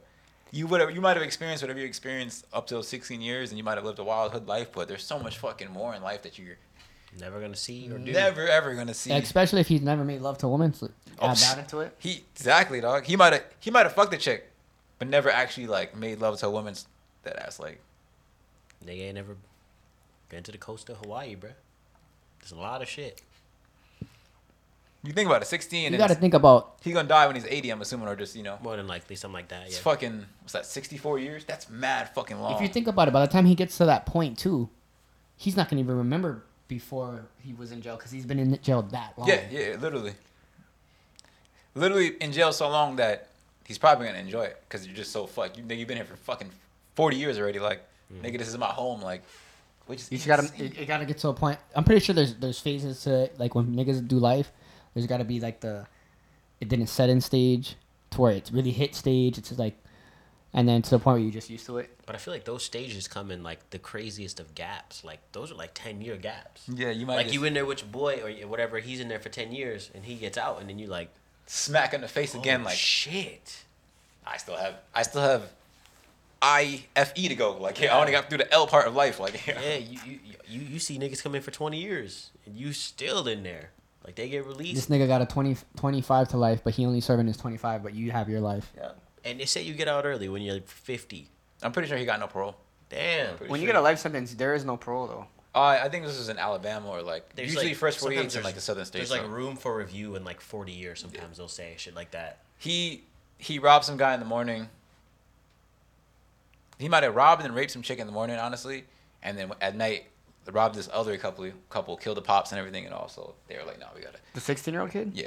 you 0.53 0.67
would 0.67 0.95
you 0.95 1.01
might 1.01 1.17
have 1.17 1.23
experienced 1.25 1.63
whatever 1.63 1.79
you 1.81 1.87
experienced 1.87 2.47
up 2.53 2.67
till 2.67 2.83
16 2.83 3.21
years, 3.21 3.51
and 3.51 3.59
you 3.59 3.65
might 3.65 3.77
have 3.77 3.85
lived 3.85 3.99
a 3.99 4.05
wildhood 4.05 4.47
life. 4.47 4.73
But 4.73 4.89
there's 4.89 5.05
so 5.05 5.19
much 5.19 5.39
fucking 5.39 5.71
more 5.71 5.95
in 5.95 6.03
life 6.03 6.23
that 6.23 6.39
you're 6.39 6.57
Never 7.19 7.41
gonna 7.41 7.57
see 7.57 7.91
or 7.91 7.97
do. 7.99 8.13
never 8.13 8.47
ever 8.47 8.75
gonna 8.75 8.93
see. 8.93 9.11
Especially 9.11 9.61
if 9.61 9.69
he's 9.69 9.81
never 9.81 10.05
made 10.05 10.21
love 10.21 10.37
to 10.39 10.47
a 10.47 10.51
woman. 10.51 10.75
So 10.75 10.91
Oh, 11.19 11.29
add 11.29 11.37
that 11.39 11.59
into 11.59 11.81
it. 11.81 11.95
He 11.99 12.25
exactly, 12.35 12.81
dog. 12.81 13.05
He 13.05 13.17
might 13.17 13.33
have 13.33 13.45
he 13.59 13.71
might 13.71 13.85
have 13.87 13.95
fucked 13.95 14.13
a 14.13 14.19
chick, 14.19 14.51
but 14.99 15.09
never 15.09 15.31
actually 15.31 15.67
like 15.67 15.97
made 15.97 16.21
love 16.21 16.39
to 16.41 16.47
a 16.47 16.51
woman 16.51 16.75
that 17.23 17.37
ass. 17.37 17.59
Like, 17.59 17.81
Nigga 18.85 19.01
ain't 19.01 19.15
never 19.15 19.37
been 20.29 20.43
to 20.43 20.53
the 20.53 20.59
coast 20.59 20.91
of 20.91 20.99
Hawaii, 20.99 21.37
bruh. 21.37 21.55
There's 22.41 22.53
a 22.53 22.57
lot 22.57 22.83
of 22.83 22.89
shit. 22.89 23.23
You 25.07 25.13
think 25.13 25.27
about 25.29 25.43
it, 25.43 25.47
16, 25.47 25.93
You 25.93 25.99
gotta 25.99 26.15
think 26.15 26.35
about 26.35 26.77
he's 26.83 26.95
gonna 26.95 27.09
die 27.09 27.27
when 27.27 27.37
he's 27.37 27.45
80. 27.47 27.71
I'm 27.71 27.81
assuming, 27.83 28.09
or 28.09 28.17
just 28.17 28.35
you 28.37 28.43
know, 28.43 28.59
More 28.63 28.77
than 28.77 28.87
likely, 28.87 29.17
something 29.17 29.35
like 29.35 29.49
that. 29.49 29.67
it's 29.67 29.77
Yeah. 29.77 29.83
fucking 29.83 30.27
what's 30.41 30.53
that? 30.53 30.67
64 30.67 31.19
years? 31.19 31.45
That's 31.45 31.69
mad 31.71 32.15
fucking 32.15 32.41
long. 32.41 32.55
if 32.55 32.61
you 32.61 32.69
think 32.69 32.87
about 32.87 33.09
it, 33.09 33.13
by 33.13 33.21
the 33.21 33.31
time 33.33 33.45
he 33.47 33.55
gets 33.55 33.77
to 33.79 33.85
that 33.87 34.07
point 34.07 34.39
too, 34.39 34.69
he's 35.37 35.57
not 35.57 35.69
gonna 35.69 35.81
even 35.83 35.97
remember 35.97 36.43
before 36.69 37.27
he 37.45 37.53
was 37.55 37.71
in 37.73 37.81
jail 37.83 37.97
because 37.97 38.11
he's 38.11 38.27
been 38.27 38.39
in 38.39 38.59
jail 38.63 38.83
that 38.83 39.15
long. 39.17 39.29
Yeah, 39.29 39.43
yeah, 39.51 39.77
literally. 39.81 40.15
Literally 41.75 42.17
in 42.21 42.33
jail 42.33 42.53
so 42.53 42.69
long 42.69 42.97
that 42.97 43.29
he's 43.65 43.79
probably 43.79 44.07
gonna 44.07 44.19
enjoy 44.19 44.45
it 44.45 44.63
because 44.69 44.87
you're 44.87 44.97
just 44.97 45.13
so 45.13 45.27
fucked. 45.27 45.59
You 45.59 45.65
nigga, 45.65 45.79
you've 45.79 45.89
been 45.89 45.99
here 45.99 46.07
for 46.07 46.17
fucking 46.17 46.51
forty 46.95 47.17
years 47.17 47.39
already. 47.39 47.59
Like, 47.59 47.83
mm. 48.13 48.23
nigga, 48.23 48.39
this 48.39 48.49
is 48.49 48.57
my 48.57 48.67
home. 48.67 49.03
Like, 49.03 49.23
which 49.87 50.01
is 50.01 50.13
You 50.13 50.19
gotta 50.27 50.43
insane. 50.43 50.67
it, 50.67 50.79
it 50.81 50.87
gotta 50.87 51.05
get 51.05 51.19
to 51.19 51.29
a 51.29 51.35
point. 51.35 51.59
I'm 51.75 51.85
pretty 51.85 52.01
sure 52.01 52.15
there's 52.15 52.35
there's 52.35 52.59
phases 52.59 53.03
to 53.03 53.25
it. 53.25 53.39
Like 53.39 53.55
when 53.55 53.67
niggas 53.75 54.07
do 54.07 54.19
life, 54.19 54.51
there's 54.97 55.07
gotta 55.07 55.25
be 55.25 55.41
like 55.41 55.61
the 55.61 55.87
it 56.59 56.69
didn't 56.71 56.87
set 56.87 57.11
in 57.11 57.21
stage 57.21 57.77
to 58.13 58.21
where 58.23 58.33
it's 58.33 58.51
really 58.51 58.71
hit 58.71 58.95
stage. 58.95 59.37
It's 59.37 59.57
like 59.59 59.77
and 60.55 60.67
then 60.67 60.81
to 60.81 60.91
the 60.91 60.99
point 60.99 61.17
where 61.17 61.23
you're 61.23 61.33
just 61.33 61.51
used 61.51 61.67
to 61.67 61.77
it. 61.77 61.91
But 62.07 62.15
I 62.15 62.19
feel 62.19 62.33
like 62.33 62.45
those 62.45 62.63
stages 62.63 63.07
come 63.09 63.31
in 63.31 63.43
like 63.43 63.69
the 63.71 63.79
craziest 63.79 64.41
of 64.41 64.55
gaps. 64.55 65.05
Like 65.05 65.21
those 65.33 65.53
are 65.53 65.55
like 65.55 65.73
ten 65.75 66.01
year 66.01 66.17
gaps. 66.17 66.63
yeah, 66.67 66.91
you 66.91 67.05
might 67.05 67.17
Like 67.17 67.27
just 67.27 67.35
you 67.35 67.45
in 67.45 67.53
there 67.53 67.67
with 67.67 67.83
your 67.83 67.91
boy 67.91 68.23
or 68.25 68.49
whatever, 68.49 68.79
he's 68.79 68.99
in 69.01 69.09
there 69.09 69.21
for 69.21 69.29
ten 69.29 69.53
years 69.53 69.91
and 69.95 70.07
he 70.07 70.15
gets 70.15 70.39
out 70.39 70.61
and 70.61 70.71
then 70.71 70.79
you 70.79 70.87
like 70.87 71.11
smack 71.45 71.93
in 71.93 72.01
the 72.01 72.09
face 72.09 72.35
again. 72.35 72.63
oh, 72.63 72.65
Like, 72.65 72.75
shit. 72.77 73.65
I 74.27 74.39
still 74.39 74.57
have, 74.57 74.77
I 74.95 75.03
still 75.03 75.21
have 75.21 75.51
I 76.41 76.85
F 76.97 77.13
E 77.17 77.29
to 77.29 77.35
go. 77.35 77.57
Like, 77.59 77.81
yeah, 77.81 77.95
I 77.95 78.01
only 78.01 78.13
got 78.13 78.29
through 78.29 78.39
the 78.39 78.53
L 78.53 78.67
part 78.67 78.87
of 78.87 78.95
life. 78.95 79.21
Like, 79.21 79.47
yeah. 79.47 79.61
Yeah, 79.63 79.77
you, 79.77 79.99
you 80.07 80.19
you 80.49 80.61
you 80.63 80.79
see 80.79 80.99
niggas 80.99 81.23
come 81.23 81.35
in 81.35 81.43
for 81.43 81.51
twenty 81.51 81.81
years 81.81 82.31
and 82.47 82.57
you 82.57 82.73
still 82.73 83.27
in 83.29 83.43
there. 83.43 83.71
Like 84.07 84.15
they 84.15 84.29
get 84.29 84.47
released. 84.47 84.77
This 84.77 84.87
nigga 84.87 85.07
got 85.09 85.21
a 85.21 85.27
20, 85.27 85.57
25 85.77 86.29
to 86.29 86.37
life, 86.37 86.61
but 86.65 86.75
he 86.75 86.87
only 86.87 87.01
serving 87.01 87.27
his 87.27 87.37
25, 87.37 87.83
but 87.83 87.93
you 87.93 88.13
have 88.13 88.29
your 88.29 88.41
life. 88.41 88.73
yeah. 88.77 88.93
and 89.25 89.41
they 89.41 89.45
say 89.45 89.63
you 89.63 89.75
get 89.75 89.89
out 89.89 90.05
early 90.07 90.29
when 90.29 90.41
you're 90.43 90.61
fifty. 90.61 91.29
I'm 91.63 91.73
pretty 91.73 91.89
sure 91.89 91.99
he 91.99 92.05
got 92.05 92.21
no 92.21 92.29
parole. 92.29 92.57
Damn. 92.89 93.37
Pretty 93.37 93.51
When 93.51 93.61
you 93.61 93.67
get 93.67 93.75
a 93.75 93.81
life 93.81 93.99
sentence, 93.99 94.33
there 94.35 94.55
is 94.55 94.65
no 94.65 94.77
parole 94.77 95.07
though. 95.09 95.27
Uh, 95.55 95.81
I 95.83 95.89
think 95.89 96.05
this 96.05 96.19
is 96.19 96.29
in 96.29 96.39
Alabama 96.39 96.89
or 96.91 97.03
like 97.03 97.35
There's, 97.35 97.49
usually 97.49 97.69
like- 97.69 97.77
first 97.79 97.99
48 97.99 98.17
sometimes 98.17 98.37
in 98.37 98.43
like 98.45 98.55
the 98.55 98.61
southern 98.61 98.85
states. 98.85 99.09
There's 99.09 99.21
like 99.21 99.27
so. 99.29 99.35
room 99.35 99.57
for 99.57 99.77
review 99.77 100.15
in 100.15 100.23
like 100.23 100.41
forty 100.41 100.73
years. 100.73 101.01
Sometimes 101.01 101.39
they'll 101.39 101.49
say 101.49 101.75
shit 101.79 101.95
like 101.97 102.13
that. 102.13 102.39
he 102.59 103.03
he 103.39 103.59
robbed 103.59 103.85
some 103.85 103.97
guy 103.97 104.15
in 104.15 104.21
the 104.21 104.27
morning. 104.27 104.69
He 106.79 106.89
might 106.89 107.03
have 107.03 107.15
robbed 107.17 107.43
and 107.45 107.55
raped 107.55 107.71
some 107.73 107.83
chick 107.83 107.99
in 107.99 108.07
the 108.07 108.13
morning, 108.13 108.37
honestly, 108.37 108.85
and 109.23 109.37
then 109.37 109.51
at 109.61 109.75
night 109.75 110.07
robbed 110.53 110.75
this 110.75 110.89
other 110.93 111.17
couple 111.17 111.51
couple, 111.71 111.97
killed 111.97 112.17
the 112.17 112.23
pops 112.23 112.53
and 112.53 112.59
everything, 112.59 112.85
and 112.85 112.95
also 112.95 113.35
they 113.49 113.57
were 113.57 113.65
like, 113.65 113.79
"No, 113.81 113.87
we 113.95 114.01
gotta." 114.03 114.19
The 114.35 114.41
16 114.41 114.73
year 114.75 114.81
old 114.83 114.91
kid? 114.91 115.13
Yeah. 115.15 115.27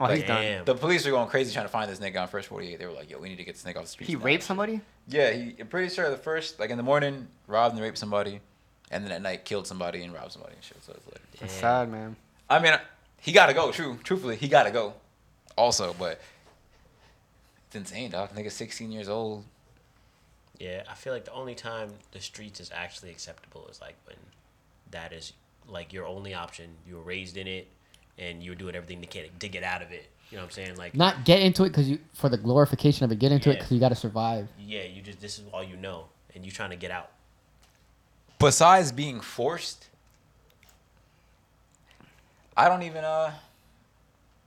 Oh, 0.00 0.04
Like, 0.04 0.18
he's 0.18 0.26
done. 0.28 0.42
Damn. 0.42 0.64
The 0.64 0.74
police 0.76 1.04
are 1.06 1.10
going 1.10 1.28
crazy 1.28 1.52
trying 1.52 1.64
to 1.64 1.70
find 1.70 1.90
this 1.90 1.98
nigga 1.98 2.20
on 2.22 2.28
first 2.28 2.48
48. 2.48 2.78
They 2.78 2.86
were 2.86 2.92
like, 2.92 3.10
"Yo, 3.10 3.18
we 3.18 3.28
need 3.28 3.36
to 3.36 3.44
get 3.44 3.54
this 3.56 3.64
nigga 3.64 3.78
off 3.78 3.82
the 3.84 3.88
streets." 3.88 4.08
He 4.08 4.16
now." 4.16 4.22
raped 4.24 4.42
somebody? 4.44 4.80
Yeah, 5.08 5.30
he. 5.30 5.56
I'm 5.60 5.66
pretty 5.66 5.92
sure 5.92 6.08
the 6.10 6.16
first 6.16 6.60
like 6.60 6.70
in 6.70 6.76
the 6.76 6.82
morning 6.84 7.26
robbed 7.46 7.74
and 7.74 7.82
raped 7.82 7.98
somebody, 7.98 8.40
and 8.90 9.04
then 9.04 9.10
at 9.12 9.22
night 9.22 9.44
killed 9.44 9.66
somebody 9.66 10.02
and 10.02 10.12
robbed 10.14 10.32
somebody 10.32 10.54
and 10.54 10.62
shit. 10.64 10.82
So 10.84 10.92
it's 10.96 11.06
like, 11.06 11.22
That's 11.40 11.52
Damn. 11.54 11.60
sad, 11.60 11.90
man. 11.90 12.16
I 12.50 12.58
mean, 12.60 12.74
he 13.20 13.32
gotta 13.32 13.54
go. 13.54 13.72
True, 13.72 13.98
truthfully, 14.04 14.36
he 14.36 14.46
gotta 14.48 14.70
go. 14.70 14.94
Also, 15.56 15.94
but 15.98 16.20
it's 17.66 17.74
insane, 17.76 18.10
dog. 18.12 18.30
Nigga, 18.34 18.50
16 18.52 18.92
years 18.92 19.08
old. 19.08 19.44
Yeah, 20.58 20.82
I 20.88 20.94
feel 20.94 21.12
like 21.12 21.24
the 21.24 21.32
only 21.32 21.54
time 21.54 21.90
the 22.12 22.20
streets 22.20 22.60
is 22.60 22.70
actually 22.74 23.10
acceptable 23.10 23.66
is 23.70 23.80
like 23.80 23.94
when 24.06 24.16
that 24.90 25.12
is 25.12 25.32
like 25.66 25.92
your 25.92 26.06
only 26.06 26.34
option. 26.34 26.70
You 26.86 26.96
were 26.96 27.02
raised 27.02 27.36
in 27.36 27.46
it, 27.46 27.68
and 28.18 28.42
you 28.42 28.50
were 28.52 28.56
doing 28.56 28.74
everything 28.74 29.00
to 29.00 29.06
get 29.06 29.38
to 29.40 29.48
get 29.48 29.62
out 29.62 29.82
of 29.82 29.92
it. 29.92 30.08
You 30.30 30.36
know 30.36 30.42
what 30.42 30.48
I'm 30.48 30.50
saying? 30.52 30.76
Like, 30.76 30.94
Not 30.94 31.24
get 31.24 31.40
into 31.40 31.64
it 31.64 31.70
because 31.70 31.88
you 31.88 31.98
for 32.12 32.28
the 32.28 32.36
glorification 32.36 33.04
of 33.04 33.12
it. 33.12 33.18
Get 33.18 33.32
into 33.32 33.50
it 33.50 33.54
because 33.54 33.70
you 33.72 33.80
got 33.80 33.88
to 33.90 33.94
survive. 33.94 34.48
yeah, 34.58 34.82
you 34.84 35.00
just 35.02 35.20
this 35.20 35.38
is 35.38 35.44
all 35.54 35.64
you 35.64 35.76
know, 35.76 36.04
and 36.34 36.44
you 36.44 36.50
trying 36.50 36.70
to 36.70 36.76
get 36.76 36.90
out. 36.90 37.10
Besides 38.38 38.92
being 38.92 39.20
forced, 39.20 39.88
I 42.56 42.68
don't 42.68 42.82
even 42.82 43.04
uh 43.04 43.32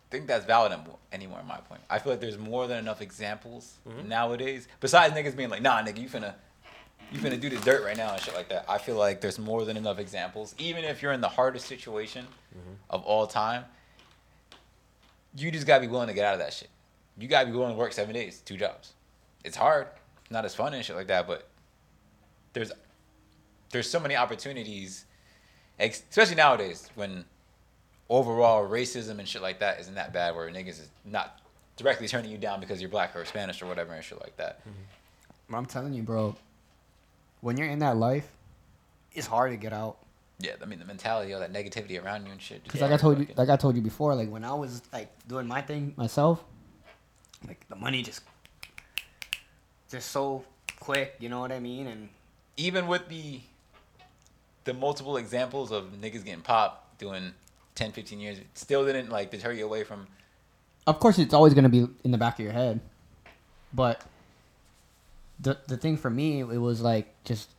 think 0.09 0.27
that's 0.27 0.45
valid 0.45 0.71
anymore- 0.73 0.97
anymore. 1.13 1.39
In 1.39 1.47
my 1.47 1.57
point, 1.57 1.81
I 1.89 1.99
feel 1.99 2.11
like 2.13 2.19
there's 2.21 2.37
more 2.37 2.67
than 2.67 2.77
enough 2.77 3.01
examples 3.01 3.75
nowadays. 4.05 4.67
Besides 4.81 5.13
niggas 5.15 5.35
being 5.35 5.49
like, 5.49 5.61
"Nah, 5.61 5.81
nigga, 5.81 5.99
you 5.99 6.09
finna." 6.09 6.33
You 7.11 7.19
finna 7.19 7.39
do 7.39 7.49
the 7.49 7.57
dirt 7.57 7.83
right 7.83 7.97
now 7.97 8.13
and 8.13 8.21
shit 8.21 8.33
like 8.33 8.49
that. 8.49 8.65
I 8.69 8.77
feel 8.77 8.95
like 8.95 9.19
there's 9.19 9.37
more 9.37 9.65
than 9.65 9.75
enough 9.75 9.99
examples. 9.99 10.55
Even 10.57 10.85
if 10.85 11.01
you're 11.01 11.11
in 11.11 11.19
the 11.21 11.27
hardest 11.27 11.65
situation 11.65 12.25
mm-hmm. 12.25 12.73
of 12.89 13.03
all 13.03 13.27
time, 13.27 13.65
you 15.35 15.51
just 15.51 15.67
gotta 15.67 15.81
be 15.81 15.87
willing 15.87 16.07
to 16.07 16.13
get 16.13 16.25
out 16.25 16.33
of 16.33 16.39
that 16.39 16.53
shit. 16.53 16.69
You 17.17 17.27
gotta 17.27 17.47
be 17.47 17.51
willing 17.51 17.73
to 17.73 17.77
work 17.77 17.91
seven 17.91 18.13
days, 18.13 18.41
two 18.45 18.55
jobs. 18.55 18.93
It's 19.43 19.57
hard, 19.57 19.87
not 20.29 20.45
as 20.45 20.55
fun 20.55 20.73
and 20.73 20.85
shit 20.85 20.95
like 20.95 21.07
that, 21.07 21.27
but 21.27 21.49
there's 22.53 22.71
there's 23.71 23.89
so 23.89 23.99
many 23.99 24.15
opportunities, 24.15 25.05
especially 25.79 26.35
nowadays 26.35 26.89
when 26.95 27.25
overall 28.09 28.67
racism 28.67 29.19
and 29.19 29.27
shit 29.27 29.41
like 29.41 29.59
that 29.59 29.79
isn't 29.79 29.95
that 29.95 30.13
bad, 30.13 30.35
where 30.35 30.49
niggas 30.49 30.79
is 30.79 30.89
not 31.05 31.39
directly 31.77 32.07
turning 32.07 32.31
you 32.31 32.37
down 32.37 32.59
because 32.59 32.81
you're 32.81 32.89
black 32.89 33.15
or 33.15 33.25
Spanish 33.25 33.61
or 33.61 33.65
whatever 33.65 33.93
and 33.93 34.03
shit 34.03 34.19
like 34.19 34.35
that. 34.37 34.61
But 35.49 35.57
I'm 35.57 35.65
telling 35.65 35.93
you, 35.93 36.03
bro. 36.03 36.35
When 37.41 37.57
you're 37.57 37.67
in 37.67 37.79
that 37.79 37.97
life, 37.97 38.27
it's 39.13 39.27
hard 39.27 39.51
to 39.51 39.57
get 39.57 39.73
out. 39.73 39.97
Yeah, 40.39 40.53
I 40.61 40.65
mean 40.65 40.79
the 40.79 40.85
mentality, 40.85 41.33
all 41.33 41.39
that 41.39 41.53
negativity 41.53 42.03
around 42.03 42.25
you 42.25 42.31
and 42.31 42.41
shit. 42.41 42.63
Because 42.63 42.81
like 42.81 42.91
I 42.91 42.97
told 42.97 43.19
you, 43.19 43.27
like 43.35 43.49
I 43.49 43.57
told 43.57 43.75
you 43.75 43.81
before, 43.81 44.15
like 44.15 44.29
when 44.29 44.43
I 44.43 44.53
was 44.53 44.81
like 44.91 45.09
doing 45.27 45.47
my 45.47 45.61
thing 45.61 45.93
myself, 45.97 46.43
like 47.47 47.67
the 47.69 47.75
money 47.75 48.01
just, 48.01 48.21
just 49.89 50.09
so 50.11 50.43
quick. 50.79 51.15
You 51.19 51.29
know 51.29 51.39
what 51.39 51.51
I 51.51 51.59
mean? 51.59 51.87
And 51.87 52.09
even 52.57 52.87
with 52.87 53.07
the 53.09 53.41
the 54.63 54.73
multiple 54.73 55.17
examples 55.17 55.71
of 55.71 55.91
niggas 55.99 56.23
getting 56.23 56.41
popped 56.41 56.99
doing 56.99 57.33
10 57.73 57.93
15 57.93 58.19
years 58.19 58.37
it 58.37 58.45
still 58.53 58.85
didn't 58.85 59.09
like 59.09 59.31
deter 59.31 59.51
you 59.51 59.65
away 59.65 59.83
from 59.83 60.05
of 60.87 60.99
course, 60.99 61.19
it's 61.19 61.33
always 61.33 61.53
gonna 61.53 61.69
be 61.69 61.87
in 62.03 62.11
the 62.11 62.17
back 62.17 62.39
of 62.39 62.43
your 62.43 62.53
head, 62.53 62.79
but 63.73 64.01
the 65.41 65.57
the 65.67 65.77
thing 65.77 65.97
for 65.97 66.09
me, 66.09 66.41
it 66.41 66.45
was 66.45 66.81
like 66.81 67.13
just 67.23 67.49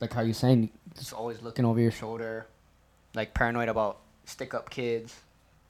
like 0.00 0.12
how 0.12 0.20
you're 0.20 0.34
saying, 0.34 0.70
just 0.96 1.12
always 1.12 1.42
looking 1.42 1.64
over 1.64 1.80
your 1.80 1.90
shoulder, 1.90 2.46
like 3.14 3.34
paranoid 3.34 3.68
about 3.68 3.98
stick 4.24 4.54
up 4.54 4.70
kids, 4.70 5.16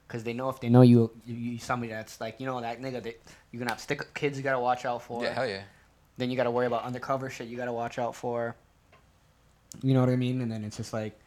because 0.06 0.24
they 0.24 0.32
know 0.32 0.48
if 0.48 0.60
they 0.60 0.68
know 0.68 0.82
you, 0.82 1.10
you, 1.26 1.34
you 1.34 1.58
somebody 1.58 1.92
that's 1.92 2.20
like 2.20 2.40
you 2.40 2.46
know 2.46 2.60
that 2.60 2.80
nigga 2.80 3.02
that 3.02 3.20
you're 3.52 3.58
gonna 3.58 3.70
have 3.70 3.80
stick 3.80 4.00
up 4.00 4.12
kids 4.14 4.36
you 4.36 4.44
gotta 4.44 4.60
watch 4.60 4.84
out 4.84 5.02
for. 5.02 5.22
Yeah, 5.22 5.34
hell 5.34 5.46
yeah. 5.48 5.62
Then 6.16 6.30
you 6.30 6.36
gotta 6.36 6.50
worry 6.50 6.66
about 6.66 6.82
undercover 6.82 7.30
shit 7.30 7.48
you 7.48 7.56
gotta 7.56 7.72
watch 7.72 7.98
out 7.98 8.14
for. 8.14 8.56
You 9.82 9.94
know 9.94 10.00
what 10.00 10.08
I 10.08 10.16
mean? 10.16 10.40
And 10.40 10.50
then 10.50 10.64
it's 10.64 10.76
just 10.76 10.92
like 10.92 11.18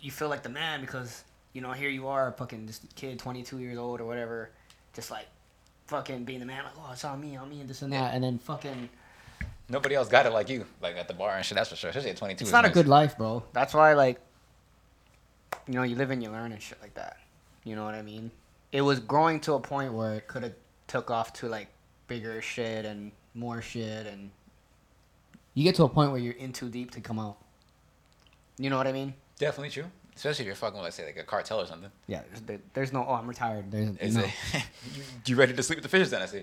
you 0.00 0.10
feel 0.10 0.28
like 0.28 0.42
the 0.42 0.48
man 0.48 0.80
because 0.80 1.24
you 1.52 1.62
know 1.62 1.72
here 1.72 1.88
you 1.88 2.08
are, 2.08 2.32
fucking 2.32 2.66
this 2.66 2.80
kid, 2.94 3.18
22 3.18 3.58
years 3.58 3.78
old 3.78 4.00
or 4.00 4.04
whatever, 4.04 4.50
just 4.92 5.10
like 5.10 5.26
fucking 5.92 6.24
being 6.24 6.40
the 6.40 6.46
man, 6.46 6.64
like 6.64 6.72
oh 6.76 6.90
it's 6.92 7.04
on 7.04 7.20
me, 7.20 7.36
on 7.36 7.48
me, 7.48 7.60
and 7.60 7.68
this 7.68 7.82
and 7.82 7.92
that, 7.92 7.96
Yeah, 7.96 8.14
and 8.14 8.24
then 8.24 8.38
fucking 8.38 8.88
Nobody 9.68 9.94
else 9.94 10.08
got 10.08 10.26
it 10.26 10.32
like 10.32 10.50
you, 10.50 10.66
like 10.82 10.96
at 10.96 11.08
the 11.08 11.14
bar 11.14 11.34
and 11.36 11.44
shit. 11.44 11.56
That's 11.56 11.70
for 11.70 11.76
sure. 11.76 11.90
Especially 11.90 12.10
at 12.10 12.16
22. 12.16 12.42
it's 12.44 12.52
not 12.52 12.64
a 12.64 12.68
nice. 12.68 12.74
good 12.74 12.88
life, 12.88 13.16
bro. 13.16 13.42
That's 13.52 13.72
why 13.72 13.94
like 13.94 14.20
you 15.66 15.74
know 15.74 15.82
you 15.82 15.96
live 15.96 16.10
and 16.10 16.22
you 16.22 16.30
learn 16.30 16.52
and 16.52 16.60
shit 16.60 16.80
like 16.82 16.94
that. 16.94 17.18
You 17.64 17.76
know 17.76 17.84
what 17.84 17.94
I 17.94 18.02
mean? 18.02 18.30
It 18.72 18.82
was 18.82 19.00
growing 19.00 19.40
to 19.40 19.54
a 19.54 19.60
point 19.60 19.92
where 19.94 20.14
it 20.14 20.26
could 20.26 20.42
have 20.42 20.54
took 20.88 21.10
off 21.10 21.32
to 21.34 21.48
like 21.48 21.68
bigger 22.06 22.42
shit 22.42 22.84
and 22.84 23.12
more 23.34 23.62
shit 23.62 24.06
and 24.06 24.30
you 25.54 25.64
get 25.64 25.74
to 25.76 25.84
a 25.84 25.88
point 25.88 26.10
where 26.10 26.20
you're 26.20 26.34
in 26.34 26.52
too 26.52 26.68
deep 26.68 26.90
to 26.92 27.00
come 27.00 27.18
out. 27.18 27.38
You 28.58 28.68
know 28.70 28.76
what 28.76 28.86
I 28.86 28.92
mean? 28.92 29.14
Definitely 29.38 29.70
true. 29.70 29.84
Especially 30.14 30.42
if 30.42 30.46
you're 30.46 30.54
fucking 30.54 30.74
with, 30.76 30.84
let's 30.84 30.96
say, 30.96 31.06
like 31.06 31.16
a 31.16 31.22
cartel 31.22 31.60
or 31.60 31.66
something. 31.66 31.90
Yeah. 32.06 32.22
There's, 32.28 32.40
there, 32.42 32.58
there's 32.74 32.92
no. 32.92 33.04
Oh, 33.08 33.14
I'm 33.14 33.26
retired. 33.26 33.70
There's 33.70 33.96
Is 33.96 34.16
no. 34.16 34.24
it? 34.24 34.30
you, 34.94 35.02
you 35.26 35.36
ready 35.36 35.54
to 35.54 35.62
sleep 35.62 35.78
with 35.78 35.84
the 35.84 35.88
fishes 35.88 36.10
then? 36.10 36.22
I 36.22 36.26
see. 36.26 36.42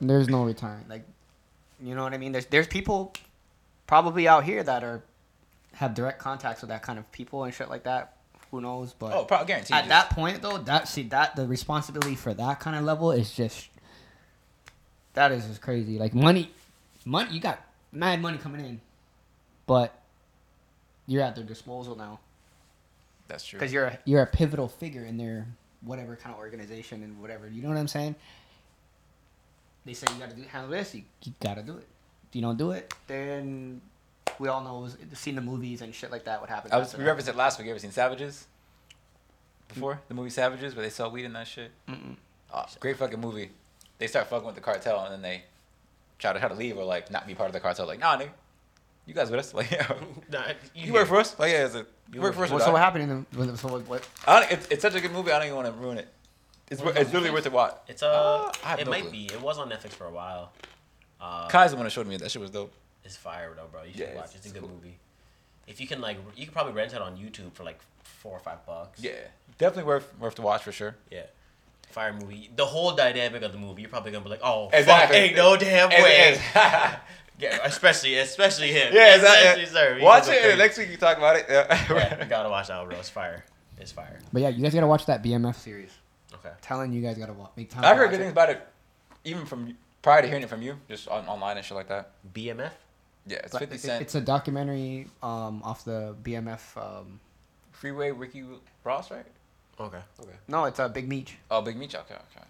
There's 0.00 0.28
no 0.28 0.44
retirement. 0.44 0.88
Like, 0.88 1.04
you 1.82 1.94
know 1.94 2.04
what 2.04 2.14
I 2.14 2.18
mean? 2.18 2.32
There's 2.32 2.46
there's 2.46 2.68
people 2.68 3.12
probably 3.86 4.28
out 4.28 4.44
here 4.44 4.62
that 4.62 4.84
are 4.84 5.02
have 5.74 5.94
direct 5.94 6.18
contacts 6.18 6.62
with 6.62 6.70
that 6.70 6.82
kind 6.82 6.98
of 6.98 7.10
people 7.12 7.44
and 7.44 7.52
shit 7.52 7.68
like 7.68 7.82
that. 7.82 8.16
Who 8.50 8.60
knows? 8.60 8.94
But 8.96 9.12
oh, 9.12 9.24
probably 9.24 9.48
guaranteed. 9.48 9.76
at 9.76 9.88
that 9.88 10.10
point 10.10 10.40
though, 10.40 10.58
that 10.58 10.88
see 10.88 11.02
that 11.04 11.34
the 11.34 11.46
responsibility 11.46 12.14
for 12.14 12.32
that 12.32 12.60
kind 12.60 12.76
of 12.76 12.84
level 12.84 13.10
is 13.10 13.32
just 13.32 13.68
that 15.14 15.32
is 15.32 15.46
just 15.46 15.60
crazy. 15.60 15.98
Like 15.98 16.14
money, 16.14 16.50
money 17.04 17.34
you 17.34 17.40
got 17.40 17.60
mad 17.90 18.22
money 18.22 18.38
coming 18.38 18.64
in, 18.64 18.80
but 19.66 20.00
you're 21.06 21.22
at 21.22 21.34
their 21.34 21.44
disposal 21.44 21.96
now 21.96 22.20
That's 23.28 23.44
true. 23.44 23.58
because 23.58 23.72
you're 23.72 23.86
a, 23.86 23.98
you're 24.04 24.22
a 24.22 24.26
pivotal 24.26 24.68
figure 24.68 25.04
in 25.04 25.16
their 25.16 25.46
whatever 25.82 26.16
kind 26.16 26.34
of 26.34 26.40
organization 26.40 27.02
and 27.02 27.20
whatever. 27.20 27.48
You 27.48 27.62
know 27.62 27.68
what 27.68 27.78
I'm 27.78 27.88
saying? 27.88 28.14
They 29.84 29.94
say 29.94 30.06
you 30.12 30.18
got 30.18 30.30
to 30.30 30.36
do 30.36 30.42
handle 30.42 30.70
this, 30.70 30.94
you, 30.94 31.02
you 31.22 31.32
got 31.40 31.54
to 31.54 31.62
do 31.62 31.76
it. 31.76 31.86
If 32.28 32.34
you 32.34 32.42
don't 32.42 32.56
do 32.56 32.72
it, 32.72 32.92
then 33.06 33.80
we 34.38 34.48
all 34.48 34.62
know, 34.62 34.88
seen 35.14 35.36
the 35.36 35.40
movies 35.40 35.82
and 35.82 35.94
shit 35.94 36.10
like 36.10 36.24
that. 36.24 36.40
What 36.40 36.50
happened? 36.50 36.74
I 36.74 36.78
was, 36.78 36.96
we 36.96 37.04
referenced 37.04 37.28
it 37.28 37.36
last 37.36 37.58
week. 37.58 37.66
You 37.66 37.72
ever 37.72 37.78
seen 37.78 37.92
Savages? 37.92 38.46
Before 39.68 40.00
the 40.08 40.14
movie 40.14 40.30
Savages, 40.30 40.74
where 40.76 40.84
they 40.84 40.90
sell 40.90 41.10
weed 41.10 41.24
and 41.24 41.34
that 41.34 41.46
shit. 41.46 41.70
Mm-mm. 41.88 42.16
Oh, 42.52 42.64
great 42.80 42.96
fucking 42.96 43.20
movie. 43.20 43.50
They 43.98 44.06
start 44.06 44.28
fucking 44.28 44.46
with 44.46 44.54
the 44.54 44.60
cartel 44.60 45.04
and 45.04 45.12
then 45.12 45.22
they 45.22 45.44
try 46.18 46.32
to 46.32 46.38
try 46.38 46.48
to 46.48 46.54
leave 46.54 46.76
or 46.76 46.84
like 46.84 47.10
not 47.10 47.26
be 47.26 47.34
part 47.34 47.48
of 47.48 47.52
the 47.52 47.60
cartel. 47.60 47.86
Like, 47.86 47.98
nah, 47.98 48.16
nigga, 48.16 48.30
you 49.06 49.14
guys 49.14 49.30
with 49.30 49.40
us? 49.40 49.54
Like, 49.54 49.70
yeah, 49.72 49.92
Nah, 50.30 50.42
you 50.74 50.92
work 50.92 51.08
for 51.08 51.16
us? 51.16 51.38
Like, 51.38 51.52
yeah, 51.52 51.64
it's 51.66 51.74
a, 51.74 51.86
you 52.12 52.20
work 52.20 52.34
for 52.34 52.44
us. 52.44 52.50
Well, 52.50 52.60
so 52.60 52.72
what 52.72 52.80
happened 52.82 53.10
in 53.10 53.26
the? 53.46 53.56
So 53.56 53.68
what? 53.68 53.86
what 53.88 54.08
I 54.26 54.40
don't, 54.40 54.52
it's, 54.52 54.66
it's 54.68 54.82
such 54.82 54.94
a 54.94 55.00
good 55.00 55.12
movie. 55.12 55.30
I 55.32 55.38
don't 55.38 55.46
even 55.46 55.56
want 55.56 55.68
to 55.68 55.72
ruin 55.72 55.98
it. 55.98 56.08
It's 56.68 56.82
What 56.82 56.96
it's 56.98 57.12
really 57.14 57.28
Netflix? 57.28 57.32
worth 57.32 57.46
it. 57.46 57.52
Watch. 57.52 57.76
It's 57.88 58.02
a. 58.02 58.08
Uh, 58.08 58.52
it 58.78 58.84
no 58.86 58.90
might 58.90 59.02
clue. 59.02 59.10
be. 59.12 59.24
It 59.26 59.40
was 59.40 59.58
on 59.58 59.70
Netflix 59.70 59.90
for 59.90 60.06
a 60.06 60.10
while. 60.10 60.52
Uh, 61.20 61.46
Kai's 61.48 61.70
the 61.70 61.76
one 61.76 61.84
that 61.84 61.90
showed 61.90 62.06
me 62.08 62.16
that 62.16 62.30
shit 62.30 62.42
was 62.42 62.50
dope. 62.50 62.72
It's 63.04 63.16
fire 63.16 63.52
though, 63.56 63.68
bro. 63.70 63.84
You 63.84 63.92
should 63.92 64.00
Yeah, 64.00 64.14
watch. 64.16 64.24
it's- 64.26 64.36
It's 64.38 64.46
a 64.46 64.50
good 64.50 64.62
cool. 64.62 64.70
movie. 64.70 64.98
If 65.68 65.80
you 65.80 65.86
can 65.86 66.00
like, 66.00 66.18
you 66.36 66.44
can 66.44 66.52
probably 66.52 66.72
rent 66.72 66.92
it 66.92 67.00
on 67.00 67.16
YouTube 67.16 67.52
for 67.54 67.62
like 67.64 67.78
four 68.02 68.32
or 68.32 68.40
five 68.40 68.64
bucks. 68.66 69.00
Yeah, 69.00 69.12
definitely 69.58 69.84
worth 69.84 70.12
worth 70.18 70.34
to 70.36 70.42
watch 70.42 70.62
for 70.62 70.72
sure. 70.72 70.96
Yeah. 71.10 71.22
Fire 71.90 72.12
movie. 72.12 72.50
The 72.54 72.66
whole 72.66 72.94
dynamic 72.96 73.42
of 73.42 73.52
the 73.52 73.58
movie, 73.58 73.82
you're 73.82 73.88
probably 73.88 74.10
gonna 74.10 74.24
be 74.24 74.30
like, 74.30 74.40
oh, 74.42 74.68
Exactly. 74.72 75.16
fuck, 75.16 75.24
ain't 75.28 75.36
no 75.36 75.56
damn 75.56 75.88
way. 75.90 76.38
and- 77.38 77.42
yeah, 77.42 77.58
especially, 77.64 78.16
especially 78.18 78.72
him. 78.72 78.92
yeah, 78.94 79.14
especially 79.16 79.62
exactly. 79.62 79.66
sir. 79.66 79.98
He 79.98 80.04
Watch 80.04 80.22
it. 80.24 80.26
crazy. 80.28 80.48
and 80.50 80.58
Next 80.58 80.78
week 80.78 80.90
you 80.90 80.96
talk 80.96 81.16
about 81.18 81.36
it. 81.36 81.46
Yeah, 81.48 81.86
Yeah. 81.94 82.24
gotta 82.28 82.48
watch 82.48 82.68
that, 82.68 82.78
one, 82.78 82.88
bro. 82.88 82.98
It's 82.98 83.08
fire. 83.10 83.44
It's 83.78 83.92
fire. 83.92 84.18
But 84.32 84.42
yeah, 84.42 84.48
you 84.48 84.62
guys 84.62 84.74
gotta 84.74 84.86
watch 84.86 85.06
that 85.06 85.22
BMF 85.22 85.54
series. 85.56 85.90
Okay. 86.34 86.50
telling 86.62 86.92
you 86.92 87.00
guys 87.02 87.16
gotta 87.18 87.32
watch. 87.32 87.50
make 87.56 87.70
time. 87.70 87.84
I've 87.84 87.96
heard 87.96 88.10
good 88.10 88.16
it. 88.20 88.22
things 88.24 88.32
about 88.32 88.50
it, 88.50 88.66
even 89.24 89.44
from 89.46 89.76
prior 90.02 90.22
to 90.22 90.28
hearing 90.28 90.42
it 90.42 90.48
from 90.48 90.62
you, 90.62 90.76
just 90.88 91.08
on, 91.08 91.26
online 91.26 91.56
and 91.56 91.64
shit 91.66 91.76
like 91.76 91.88
that. 91.88 92.10
BMF. 92.34 92.70
Yeah, 93.26 93.38
it's 93.38 93.52
But 93.52 93.58
Fifty 93.60 93.74
it- 93.76 93.80
Cent, 93.80 94.02
It's 94.02 94.14
a 94.14 94.20
documentary 94.20 95.08
um, 95.22 95.62
off 95.64 95.84
the 95.84 96.14
BMF. 96.22 96.60
Um, 96.76 97.20
Freeway, 97.72 98.10
Ricky 98.12 98.44
Ross, 98.84 99.10
right? 99.10 99.26
Okay. 99.78 99.98
Okay. 100.20 100.32
no, 100.48 100.64
it's 100.64 100.78
a 100.78 100.88
Big 100.88 101.06
Meech, 101.08 101.36
Oh, 101.50 101.60
Big 101.60 101.76
Meech. 101.76 101.94
Okay, 101.94 102.14
okay. 102.14 102.22
okay. 102.36 102.46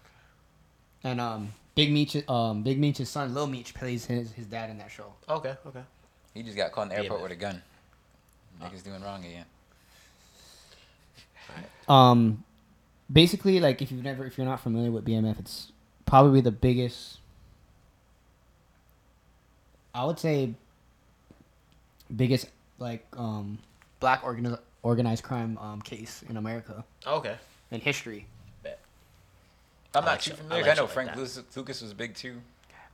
and 1.03 1.21
um, 1.21 1.53
Big 1.77 1.93
Meech, 1.93 2.29
um, 2.29 2.63
Big 2.63 2.81
Meech's 2.81 3.09
son, 3.09 3.33
Lil 3.35 3.47
Meech, 3.47 3.75
plays 3.75 4.07
his 4.07 4.33
his 4.33 4.47
dad 4.47 4.71
in 4.71 4.79
that 4.79 4.91
show. 4.91 5.13
Okay. 5.29 5.55
Okay. 5.67 5.83
He 6.35 6.43
just 6.43 6.57
got 6.57 6.73
caught 6.73 6.83
in 6.85 6.89
the 6.89 6.97
airport 6.97 7.21
BMF. 7.21 7.23
with 7.23 7.33
a 7.33 7.37
gun. 7.37 7.63
Niggas 8.61 8.83
doing 8.83 9.03
wrong 9.03 9.25
again. 9.25 9.45
Um, 11.89 12.43
basically, 13.13 13.61
like 13.61 13.81
if 13.83 13.93
you've 13.93 14.03
never, 14.03 14.25
if 14.27 14.37
you're 14.37 14.47
not 14.47 14.61
familiar 14.61 14.91
with 14.91 15.05
BMF, 15.05 15.39
it's 15.39 15.71
probably 16.07 16.41
the 16.41 16.51
biggest. 16.51 17.19
I 19.95 20.05
would 20.05 20.19
say 20.19 20.55
biggest 22.15 22.49
like 22.79 23.07
um, 23.17 23.59
black 24.01 24.23
organi- 24.23 24.59
organized 24.83 25.23
crime 25.25 25.57
um, 25.59 25.81
case 25.83 26.23
in 26.29 26.37
America 26.37 26.85
Okay. 27.07 27.37
in 27.71 27.81
history. 27.81 28.27
Bet. 29.97 30.03
I'm 30.03 30.05
not 30.05 30.11
like 30.13 30.21
too 30.23 30.35
familiar. 30.35 30.63
like 30.63 30.73
I 30.73 30.75
know 30.75 30.87
shit 30.89 30.97
like 30.97 31.07
Frank. 31.07 31.17
Lucas, 31.17 31.57
Lucas 31.57 31.83
was 31.83 31.95
big 31.95 32.15
too. 32.15 32.41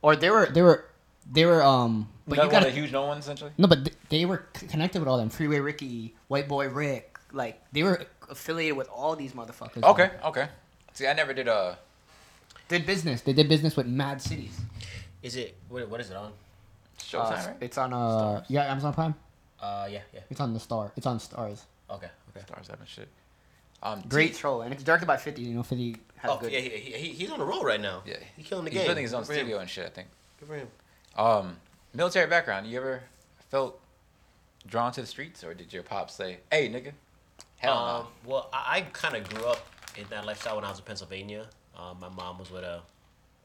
Or 0.01 0.15
they 0.15 0.29
were 0.29 0.47
they 0.47 0.61
were 0.61 0.85
they 1.31 1.45
were 1.45 1.63
um 1.63 2.09
but 2.27 2.35
But 2.35 2.43
you 2.43 2.49
one 2.49 2.51
got 2.51 2.67
of 2.67 2.73
the 2.73 2.79
huge 2.79 2.91
no 2.91 3.05
ones 3.05 3.23
essentially. 3.25 3.51
no 3.57 3.67
but 3.67 3.85
th- 3.85 3.97
they 4.09 4.25
were 4.25 4.45
c- 4.55 4.67
connected 4.67 4.99
with 4.99 5.07
all 5.07 5.17
them 5.17 5.29
Freeway 5.29 5.59
Ricky, 5.59 6.13
White 6.27 6.47
Boy 6.47 6.67
Rick, 6.69 7.17
like 7.31 7.61
they 7.71 7.83
were 7.83 8.05
affiliated 8.29 8.77
with 8.77 8.89
all 8.89 9.15
these 9.15 9.33
motherfuckers. 9.33 9.83
Okay, 9.83 10.11
okay. 10.25 10.47
See, 10.93 11.07
I 11.07 11.13
never 11.13 11.33
did 11.33 11.47
a. 11.47 11.77
Did 12.67 12.85
business. 12.85 13.21
They 13.21 13.33
did 13.33 13.47
business 13.49 13.75
with 13.75 13.87
mad 13.87 14.21
cities. 14.21 14.59
Is 15.21 15.35
it? 15.35 15.55
What, 15.69 15.87
what 15.89 15.99
is 16.01 16.09
it 16.11 16.17
on? 16.17 16.31
Showtime, 16.99 17.31
Uh, 17.31 17.47
right? 17.47 17.55
It's 17.61 17.77
on 17.77 17.93
uh 17.93 17.97
Starz. 17.97 18.45
yeah 18.49 18.71
Amazon 18.71 18.93
Prime. 18.93 19.15
Uh, 19.61 19.87
yeah, 19.89 19.99
yeah. 20.13 20.19
It's 20.29 20.39
on 20.41 20.53
the 20.53 20.59
Star. 20.59 20.91
It's 20.97 21.05
on 21.05 21.17
Starz. 21.19 21.61
Okay. 21.89 22.07
Okay. 22.35 22.45
Starz 22.45 22.67
having 22.69 22.85
shit. 22.85 23.07
Um, 23.83 24.01
Great 24.07 24.33
T- 24.33 24.39
show, 24.39 24.61
and 24.61 24.73
it's 24.73 24.83
directed 24.83 25.05
by 25.05 25.17
Fifty. 25.17 25.41
You 25.43 25.55
know, 25.55 25.63
Fifty 25.63 25.97
has 26.17 26.31
Oh, 26.31 26.37
good. 26.37 26.51
yeah, 26.51 26.59
he, 26.59 26.69
he, 26.69 27.07
he's 27.09 27.29
on 27.31 27.39
a 27.41 27.45
roll 27.45 27.63
right 27.63 27.81
now. 27.81 28.01
Yeah, 28.05 28.15
He's 28.37 28.47
killing 28.47 28.63
the 28.65 28.71
he's 28.71 28.79
game. 28.79 28.87
building 28.87 29.03
his 29.03 29.13
own 29.13 29.23
Good 29.23 29.31
him. 29.31 29.35
studio 29.39 29.59
and 29.59 29.69
shit. 29.69 29.85
I 29.85 29.89
think. 29.89 30.07
Good 30.39 30.47
for 30.47 30.55
him. 30.55 30.67
Um, 31.17 31.57
military 31.93 32.27
background. 32.27 32.65
You 32.65 32.77
ever 32.79 33.03
felt 33.49 33.79
drawn 34.65 34.91
to 34.93 35.01
the 35.01 35.07
streets, 35.07 35.43
or 35.43 35.53
did 35.53 35.73
your 35.73 35.83
pop 35.83 36.09
say, 36.09 36.37
"Hey, 36.49 36.69
nigga"? 36.69 36.93
Hell 37.57 37.77
Um, 37.77 38.07
well, 38.25 38.49
I, 38.53 38.77
I 38.77 38.81
kind 38.93 39.15
of 39.15 39.27
grew 39.29 39.45
up 39.45 39.65
in 39.97 40.05
that 40.09 40.25
lifestyle 40.25 40.55
when 40.55 40.65
I 40.65 40.69
was 40.69 40.79
in 40.79 40.85
Pennsylvania. 40.85 41.47
Um, 41.77 41.97
my 41.99 42.09
mom 42.09 42.37
was 42.37 42.49
with 42.51 42.63
a 42.63 42.81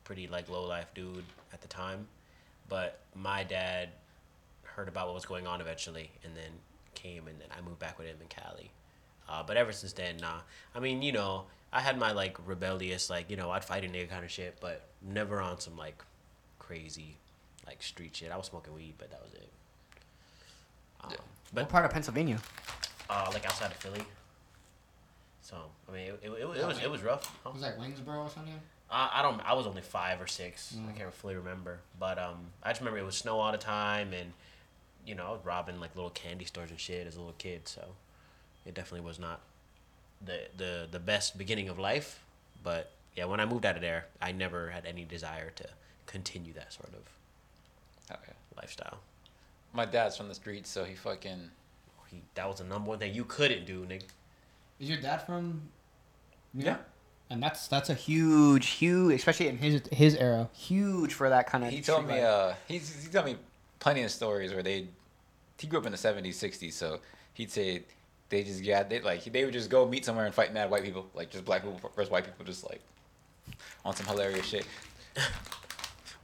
pretty 0.05 0.27
like 0.28 0.48
low 0.48 0.65
life 0.65 0.86
dude 0.94 1.24
at 1.52 1.60
the 1.60 1.69
time, 1.69 2.06
but 2.69 3.01
my 3.15 3.43
dad 3.43 3.89
heard 4.62 4.86
about 4.89 5.06
what 5.06 5.15
was 5.15 5.27
going 5.27 5.47
on 5.48 5.60
eventually, 5.60 6.10
and 6.24 6.36
then 6.36 6.51
came 6.94 7.27
and 7.27 7.40
then 7.40 7.48
I 7.56 7.60
moved 7.60 7.78
back 7.81 7.98
with 7.98 8.06
him 8.06 8.16
in 8.20 8.28
Cali. 8.28 8.70
Uh, 9.29 9.43
but 9.47 9.57
ever 9.57 9.73
since 9.73 9.93
then, 9.93 10.17
nah. 10.19 10.41
I 10.75 10.81
mean, 10.81 11.03
you 11.03 11.13
know, 11.13 11.45
I 11.73 11.81
had 11.81 11.99
my 11.99 12.13
like 12.13 12.39
rebellious, 12.47 13.11
like 13.11 13.31
you 13.31 13.37
know, 13.37 13.51
I'd 13.51 13.65
fight 13.65 13.85
a 13.85 13.89
nigga 13.89 14.09
kind 14.09 14.25
of 14.25 14.31
shit, 14.31 14.59
but 14.61 14.87
never 15.03 15.41
on 15.41 15.61
some 15.61 15.77
like 15.77 16.03
crazy, 16.59 17.17
like 17.67 17.83
street 17.83 18.17
shit. 18.17 18.31
I 18.33 18.37
was 18.37 18.47
smoking 18.47 18.75
weed, 18.75 18.95
but 18.99 19.11
that 19.11 19.23
was 19.23 19.33
it. 19.35 19.49
Um, 21.03 21.11
Yeah. 21.11 21.17
But 21.53 21.63
what 21.65 21.69
part 21.71 21.85
of 21.85 21.91
Pennsylvania? 21.93 22.39
uh, 23.11 23.31
like 23.33 23.45
outside 23.47 23.71
of 23.71 23.77
Philly. 23.79 24.03
So 25.43 25.57
I 25.89 25.93
mean, 25.93 26.01
it, 26.09 26.21
it, 26.23 26.31
it, 26.41 26.49
was- 26.49 26.59
it 26.59 26.67
was 26.67 26.83
it 26.85 26.91
was 26.91 27.03
rough. 27.03 27.35
Huh? 27.45 27.51
Was 27.53 27.63
that 27.63 27.79
Waynesboro 27.79 28.25
or 28.25 28.29
something? 28.31 28.55
I, 28.91 29.11
I 29.17 29.23
don't. 29.23 29.41
I 29.45 29.53
was 29.53 29.67
only 29.67 29.83
five 29.83 30.21
or 30.21 30.27
six. 30.27 30.75
I 30.89 30.93
can't 30.99 31.13
fully 31.13 31.37
remember, 31.37 31.81
but 32.01 32.19
um, 32.19 32.37
I 32.63 32.71
just 32.71 32.81
remember 32.81 32.99
it 32.99 33.05
was 33.05 33.17
snow 33.17 33.39
all 33.39 33.53
the 33.53 33.59
time, 33.59 34.15
and 34.15 34.33
you 35.07 35.15
know, 35.15 35.27
I 35.27 35.31
was 35.33 35.41
robbing 35.45 35.79
like 35.81 35.95
little 35.95 36.11
candy 36.11 36.47
stores 36.47 36.71
and 36.71 36.81
shit 36.81 37.07
as 37.07 37.17
a 37.17 37.19
little 37.19 37.35
kid. 37.37 37.69
So 37.69 37.83
it 38.69 38.74
definitely 38.74 39.07
was 39.07 39.19
not 39.19 39.40
the 40.24 40.39
the 40.57 40.86
the 40.90 40.99
best 41.01 41.36
beginning 41.39 41.69
of 41.69 41.78
life. 41.78 42.20
But 42.62 42.93
yeah, 43.16 43.24
when 43.24 43.40
I 43.40 43.47
moved 43.47 43.65
out 43.66 43.77
of 43.77 43.82
there, 43.82 44.07
I 44.20 44.32
never 44.32 44.70
had 44.70 44.85
any 44.86 45.05
desire 45.05 45.51
to 45.57 45.66
continue 46.07 46.53
that 46.55 46.73
sort 46.73 46.89
of 46.90 47.05
no. 48.11 48.16
Okay. 48.16 48.32
lifestyle. 48.57 48.99
My 49.73 49.85
dad's 49.85 50.16
from 50.16 50.28
the 50.28 50.35
streets, 50.35 50.70
so 50.70 50.85
he 50.85 50.95
fucking. 50.95 51.51
He, 52.11 52.23
that 52.35 52.49
was 52.49 52.59
the 52.59 52.65
number 52.65 52.89
one 52.89 52.99
thing 52.99 53.15
you 53.15 53.24
couldn't 53.24 53.66
do, 53.66 53.85
nigga. 53.85 54.05
Is 54.81 54.89
your 54.89 54.99
dad 54.99 55.19
from? 55.27 55.62
New 56.55 56.65
Yeah. 56.65 56.70
York? 56.70 56.86
and 57.31 57.43
that's 57.43 57.69
that's 57.69 57.90
a 57.90 57.95
huge, 57.95 58.66
huge, 58.69 59.15
especially 59.15 59.49
in 59.49 59.59
his 59.59 59.82
his 59.93 60.15
era, 60.16 60.49
huge 60.55 61.12
for 61.12 61.28
that 61.28 61.47
kind 61.47 61.65
of. 61.65 61.70
He 61.70 61.82
told 61.82 62.07
me, 62.07 62.20
uh, 62.20 62.55
he's, 62.66 63.05
he 63.05 63.11
told 63.11 63.27
me 63.27 63.36
plenty 63.78 64.03
of 64.03 64.11
stories 64.11 64.55
where 64.55 64.62
they, 64.62 64.89
he 65.59 65.66
grew 65.66 65.78
up 65.81 65.85
in 65.86 65.93
the 65.93 65.99
seventies, 65.99 66.39
sixties, 66.39 66.74
so 66.74 67.01
he'd 67.35 67.51
say 67.51 67.82
they 68.29 68.43
just 68.45 68.63
yeah, 68.63 68.83
they 68.83 69.01
like 69.01 69.25
they 69.25 69.45
would 69.45 69.53
just 69.53 69.71
go 69.71 69.87
meet 69.87 70.05
somewhere 70.05 70.27
and 70.27 70.35
fight 70.35 70.53
mad 70.53 70.71
white 70.71 70.85
people, 70.85 71.07
like 71.15 71.31
just 71.31 71.45
black 71.45 71.63
people 71.63 71.81
versus 71.95 72.11
white 72.11 72.25
people, 72.25 72.45
just 72.45 72.65
like 72.69 72.81
on 73.85 73.95
some 73.95 74.07
hilarious 74.07 74.47
shit. 74.47 74.67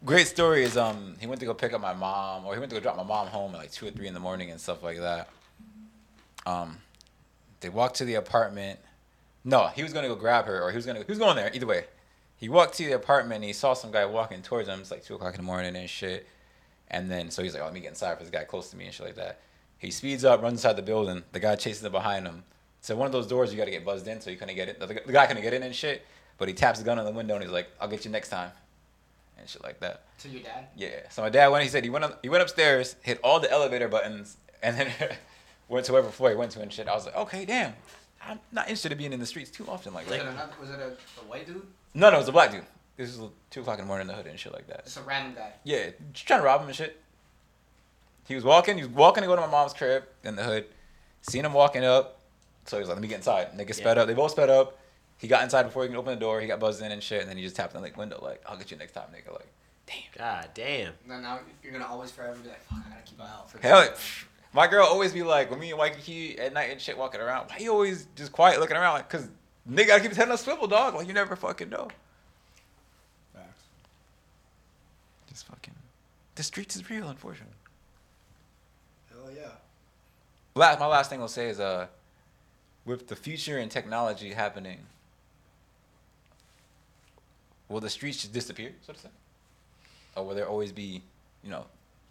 Great 0.04 0.26
story 0.26 0.64
is 0.64 0.76
um 0.76 1.16
he 1.18 1.26
went 1.26 1.40
to 1.40 1.46
go 1.46 1.54
pick 1.54 1.72
up 1.72 1.80
my 1.80 1.94
mom, 1.94 2.44
or 2.44 2.52
he 2.54 2.60
went 2.60 2.70
to 2.70 2.76
go 2.76 2.80
drop 2.80 2.96
my 2.96 3.02
mom 3.02 3.26
home 3.28 3.54
at 3.54 3.58
like 3.58 3.72
two 3.72 3.86
or 3.86 3.90
three 3.90 4.06
in 4.06 4.14
the 4.14 4.20
morning 4.20 4.50
and 4.50 4.60
stuff 4.60 4.82
like 4.82 4.98
that. 4.98 5.30
Um, 6.46 6.78
they 7.60 7.70
walked 7.70 7.96
to 7.96 8.04
the 8.04 8.14
apartment. 8.14 8.78
No, 9.44 9.68
he 9.68 9.82
was 9.82 9.92
gonna 9.92 10.08
go 10.08 10.14
grab 10.14 10.44
her, 10.44 10.62
or 10.62 10.70
he 10.70 10.76
was 10.76 10.84
gonna 10.84 11.02
was 11.08 11.18
going 11.18 11.36
there 11.36 11.50
either 11.54 11.66
way. 11.66 11.84
He 12.36 12.50
walked 12.50 12.74
to 12.74 12.84
the 12.84 12.92
apartment 12.92 13.36
and 13.36 13.44
he 13.44 13.52
saw 13.54 13.72
some 13.72 13.90
guy 13.90 14.04
walking 14.04 14.42
towards 14.42 14.68
him. 14.68 14.80
It's 14.80 14.90
like 14.90 15.04
two 15.04 15.14
o'clock 15.14 15.34
in 15.34 15.38
the 15.38 15.46
morning 15.46 15.74
and 15.74 15.88
shit. 15.88 16.26
And 16.88 17.10
then 17.10 17.30
so 17.30 17.42
he's 17.42 17.54
like, 17.54 17.62
oh, 17.62 17.66
let 17.66 17.74
me 17.74 17.80
get 17.80 17.88
inside 17.88 18.18
for 18.18 18.24
this 18.24 18.30
guy 18.30 18.44
close 18.44 18.68
to 18.70 18.76
me 18.76 18.84
and 18.84 18.92
shit 18.92 19.06
like 19.06 19.16
that. 19.16 19.40
He 19.78 19.90
speeds 19.90 20.24
up, 20.24 20.42
runs 20.42 20.54
inside 20.60 20.74
the 20.74 20.82
building. 20.82 21.22
The 21.32 21.40
guy 21.40 21.56
chases 21.56 21.84
him 21.84 21.92
behind 21.92 22.26
him. 22.26 22.44
So 22.80 22.96
one 22.96 23.06
of 23.06 23.12
those 23.12 23.26
doors 23.26 23.50
you 23.52 23.58
got 23.58 23.64
to 23.64 23.70
get 23.70 23.84
buzzed 23.84 24.06
in, 24.08 24.20
so 24.20 24.30
you 24.30 24.36
couldn't 24.36 24.54
get 24.54 24.68
it. 24.68 24.80
The, 24.80 24.94
guy 25.12 25.26
couldn't 25.26 25.42
get 25.42 25.54
in 25.54 25.62
and 25.62 25.74
shit. 25.74 26.04
But 26.36 26.48
he 26.48 26.54
taps 26.54 26.78
the 26.80 26.84
gun 26.84 26.98
on 26.98 27.04
the 27.04 27.12
window 27.12 27.34
and 27.34 27.42
he's 27.44 27.52
like, 27.52 27.68
"I'll 27.80 27.88
get 27.88 28.04
you 28.04 28.10
next 28.10 28.28
time," 28.28 28.50
and 29.38 29.48
shit 29.48 29.62
like 29.62 29.78
that. 29.80 30.02
To 30.18 30.28
your 30.28 30.42
dad. 30.42 30.66
Yeah. 30.76 31.08
So 31.10 31.22
my 31.22 31.28
dad 31.30 31.48
went. 31.48 31.62
He 31.62 31.70
said 31.70 31.84
he 31.84 31.90
went 31.90 32.04
up, 32.04 32.18
he 32.22 32.28
went 32.28 32.42
upstairs, 32.42 32.96
hit 33.02 33.20
all 33.22 33.38
the 33.38 33.50
elevator 33.50 33.86
buttons, 33.88 34.36
and 34.62 34.76
then 34.76 34.90
went 35.68 35.86
to 35.86 35.92
whatever 35.92 36.10
floor 36.10 36.30
he 36.30 36.36
went 36.36 36.50
to 36.52 36.60
and 36.60 36.72
shit. 36.72 36.88
I 36.88 36.94
was 36.94 37.06
like, 37.06 37.16
okay, 37.16 37.44
damn. 37.44 37.72
I'm 38.26 38.40
not 38.52 38.64
interested 38.64 38.90
in 38.90 38.98
being 38.98 39.12
in 39.12 39.20
the 39.20 39.26
streets 39.26 39.50
too 39.50 39.66
often 39.68 39.92
like 39.94 40.08
Was 40.08 40.16
that. 40.18 40.26
it, 40.26 40.28
another, 40.30 40.52
was 40.58 40.70
it 40.70 40.80
a, 40.80 40.86
a 41.20 41.24
white 41.28 41.46
dude? 41.46 41.62
No, 41.92 42.08
no, 42.10 42.16
it 42.16 42.20
was 42.20 42.28
a 42.28 42.32
black 42.32 42.50
dude. 42.50 42.64
This 42.96 43.16
was 43.16 43.30
two 43.50 43.60
o'clock 43.60 43.78
in 43.78 43.84
the 43.84 43.86
morning 43.86 44.08
in 44.08 44.08
the 44.08 44.14
hood 44.14 44.26
and 44.26 44.38
shit 44.40 44.52
like 44.52 44.66
that. 44.68 44.80
It's 44.86 44.96
a 44.96 45.02
random 45.02 45.34
guy. 45.34 45.52
Yeah, 45.62 45.90
just 46.12 46.26
trying 46.26 46.40
to 46.40 46.44
rob 46.46 46.62
him 46.62 46.68
and 46.68 46.76
shit. 46.76 47.00
He 48.26 48.34
was 48.34 48.44
walking. 48.44 48.76
He 48.78 48.84
was 48.84 48.92
walking 48.92 49.22
to 49.22 49.26
go 49.26 49.34
to 49.36 49.40
my 49.42 49.46
mom's 49.46 49.72
crib 49.74 50.04
in 50.22 50.36
the 50.36 50.44
hood. 50.44 50.64
Seen 51.22 51.44
him 51.44 51.52
walking 51.52 51.84
up, 51.84 52.20
so 52.64 52.76
he 52.76 52.80
was 52.80 52.88
like, 52.88 52.96
"Let 52.96 53.02
me 53.02 53.08
get 53.08 53.16
inside." 53.16 53.52
Nigga 53.52 53.74
sped 53.74 53.96
Yeah. 53.96 54.02
up. 54.02 54.08
They 54.08 54.14
both 54.14 54.30
sped 54.32 54.50
up. 54.50 54.78
He 55.18 55.28
got 55.28 55.42
inside 55.42 55.62
before 55.64 55.82
he 55.84 55.88
could 55.88 55.96
open 55.98 56.14
the 56.14 56.20
door. 56.20 56.40
He 56.40 56.46
got 56.46 56.58
buzzed 56.60 56.82
in 56.82 56.90
and 56.92 57.02
shit, 57.02 57.20
and 57.20 57.30
then 57.30 57.36
he 57.36 57.42
just 57.42 57.56
tapped 57.56 57.74
on 57.76 57.82
the 57.82 57.92
window 57.96 58.18
like, 58.22 58.42
"I'll 58.46 58.56
get 58.56 58.70
you 58.70 58.76
next 58.76 58.92
time, 58.92 59.08
nigga." 59.14 59.32
Like, 59.32 59.46
damn. 59.86 60.02
God 60.18 60.48
damn. 60.54 60.92
Then 61.06 61.22
now 61.22 61.40
you're 61.62 61.72
gonna 61.72 61.86
always 61.86 62.10
forever 62.10 62.34
be 62.36 62.48
like, 62.48 62.62
fuck, 62.64 62.78
I 62.86 62.90
gotta 62.90 63.02
keep 63.04 63.18
an 63.20 63.26
eye 63.26 63.30
out 63.30 63.50
for 63.50 63.58
Hell, 63.58 63.82
this. 63.82 64.24
my 64.52 64.66
girl 64.66 64.86
always 64.86 65.12
be 65.12 65.22
like, 65.22 65.50
when 65.50 65.60
me 65.60 65.70
and 65.70 65.78
Waikiki 65.78 66.38
at 66.38 66.52
night 66.52 66.70
and 66.70 66.80
shit 66.80 66.96
walking 66.98 67.20
around, 67.20 67.48
why 67.50 67.58
you 67.58 67.70
always 67.72 68.06
just 68.16 68.32
quiet 68.32 68.58
looking 68.60 68.76
around? 68.76 68.94
Like, 68.94 69.08
cause 69.08 69.28
nigga 69.70 69.86
gotta 69.88 70.00
keep 70.02 70.10
his 70.10 70.18
head 70.18 70.28
on 70.28 70.34
a 70.34 70.38
swivel, 70.38 70.66
dog. 70.66 70.94
Like 70.94 71.06
you 71.06 71.12
never 71.14 71.36
fucking 71.36 71.68
know. 71.68 71.88
Just 75.28 75.46
fucking. 75.46 75.74
The 76.36 76.42
streets 76.42 76.76
is 76.76 76.88
real, 76.90 77.08
unfortunately. 77.08 77.54
Hell 80.54 80.62
yeah. 80.62 80.68
Last, 80.70 80.80
my 80.80 80.86
last 80.86 81.10
thing 81.10 81.20
I'll 81.20 81.28
say 81.28 81.48
is, 81.48 81.60
uh, 81.60 81.86
with 82.84 83.08
the 83.08 83.16
future 83.16 83.58
and 83.58 83.70
technology 83.70 84.32
happening, 84.32 84.78
will 87.68 87.80
the 87.80 87.90
streets 87.90 88.18
just 88.22 88.32
disappear, 88.32 88.72
so 88.86 88.92
to 88.92 88.98
say, 88.98 89.08
or 90.16 90.24
will 90.26 90.34
there 90.34 90.48
always 90.48 90.72
be, 90.72 91.02
you 91.42 91.50
know, 91.50 91.66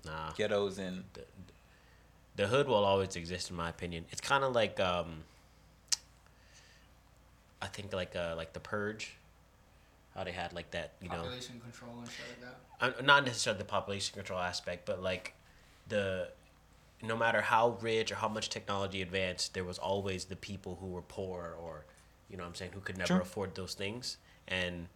Nah. 0.06 0.32
ghettos 0.36 0.80
and 0.80 1.06
The, 1.14 1.22
the 2.36 2.48
hood 2.48 2.68
will 2.68 2.84
always 2.84 3.16
exist, 3.16 3.50
in 3.50 3.56
my 3.56 3.70
opinion. 3.70 4.06
It's 4.12 4.20
kind 4.22 4.44
of 4.44 4.54
like 4.54 4.80
um. 4.80 5.24
I 7.62 7.68
think 7.68 7.94
like 7.94 8.14
uh 8.14 8.34
like 8.36 8.52
the 8.52 8.60
purge, 8.60 9.14
how 10.14 10.26
they 10.26 10.34
had 10.34 10.52
like 10.52 10.70
that 10.72 10.92
you 11.02 11.08
know 11.08 11.16
Population 11.16 11.62
control 11.62 11.94
and 12.00 12.10
shit 12.12 12.26
like 12.42 12.42
that. 12.82 13.00
uh, 13.00 13.02
not 13.02 13.24
necessarily 13.26 13.60
the 13.60 13.64
population 13.64 14.14
control 14.16 14.40
aspect, 14.40 14.86
but 14.86 15.02
like 15.02 15.34
the 15.88 16.28
no 17.04 17.18
matter 17.18 17.42
how 17.42 17.78
rich 17.82 18.12
or 18.12 18.16
how 18.16 18.30
much 18.30 18.50
technology 18.50 19.02
advanced, 19.02 19.54
there 19.54 19.66
was 19.66 19.78
always 19.78 20.26
the 20.26 20.36
people 20.38 20.78
who 20.80 20.88
were 20.88 21.02
poor 21.02 21.56
or 21.62 21.86
you 22.30 22.38
know 22.38 22.44
what 22.44 22.50
I'm 22.50 22.56
saying 22.56 22.72
who 22.74 22.80
could 22.80 22.98
never 22.98 23.08
Sure. 23.08 23.22
afford 23.22 23.54
those 23.54 23.76
things. 23.76 24.18
And 24.48 24.88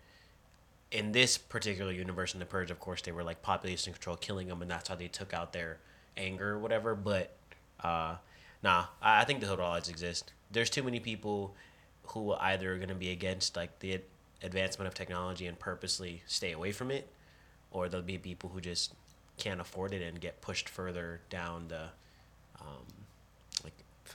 in 0.90 1.12
this 1.12 1.38
particular 1.38 1.92
universe 1.92 2.34
in 2.34 2.40
the 2.40 2.46
purge, 2.46 2.72
of 2.72 2.80
course, 2.80 3.02
they 3.02 3.12
were 3.12 3.24
like 3.24 3.42
population 3.42 3.94
control, 3.94 4.16
killing 4.16 4.48
them, 4.48 4.62
and 4.62 4.72
that's 4.72 4.88
how 4.88 4.96
they 4.96 5.08
took 5.08 5.34
out 5.34 5.54
their 5.54 5.78
anger 6.16 6.54
or 6.54 6.60
whatever. 6.60 6.96
But 6.96 7.36
uh, 7.84 8.16
nah, 8.64 8.86
I, 9.02 9.22
I 9.22 9.26
think 9.26 9.42
the 9.42 9.48
hood 9.48 9.60
exist. 9.90 10.32
There's 10.50 10.70
too 10.70 10.84
many 10.84 11.00
people 11.00 11.54
who 12.08 12.32
either 12.34 12.72
are 12.72 12.74
either 12.74 12.78
going 12.78 12.90
to 12.90 12.96
be 12.96 13.12
against 13.12 13.56
like 13.58 13.80
the 13.80 14.00
advancement 14.42 14.88
of 14.88 14.94
technology 14.94 15.46
and 15.46 15.60
purposely 15.60 16.24
stay 16.26 16.54
away 16.54 16.72
from 16.72 16.90
it, 16.90 17.08
or 17.70 17.90
there'll 17.90 18.06
be 18.06 18.18
people 18.18 18.50
who 18.50 18.62
just 18.62 18.94
can't 19.38 19.62
afford 19.62 19.94
it 19.94 20.02
and 20.02 20.20
get 20.20 20.42
pushed 20.42 20.68
further 20.70 21.22
down 21.30 21.68
the 21.68 21.84
um, 22.60 22.86
like 23.64 23.74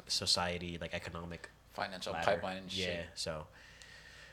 society, 0.08 0.78
like 0.80 0.92
economic 0.94 1.48
financial 1.72 2.12
ladder. 2.12 2.24
pipeline 2.26 2.56
and 2.58 2.72
yeah, 2.76 2.86
shit. 2.86 3.06
so 3.14 3.46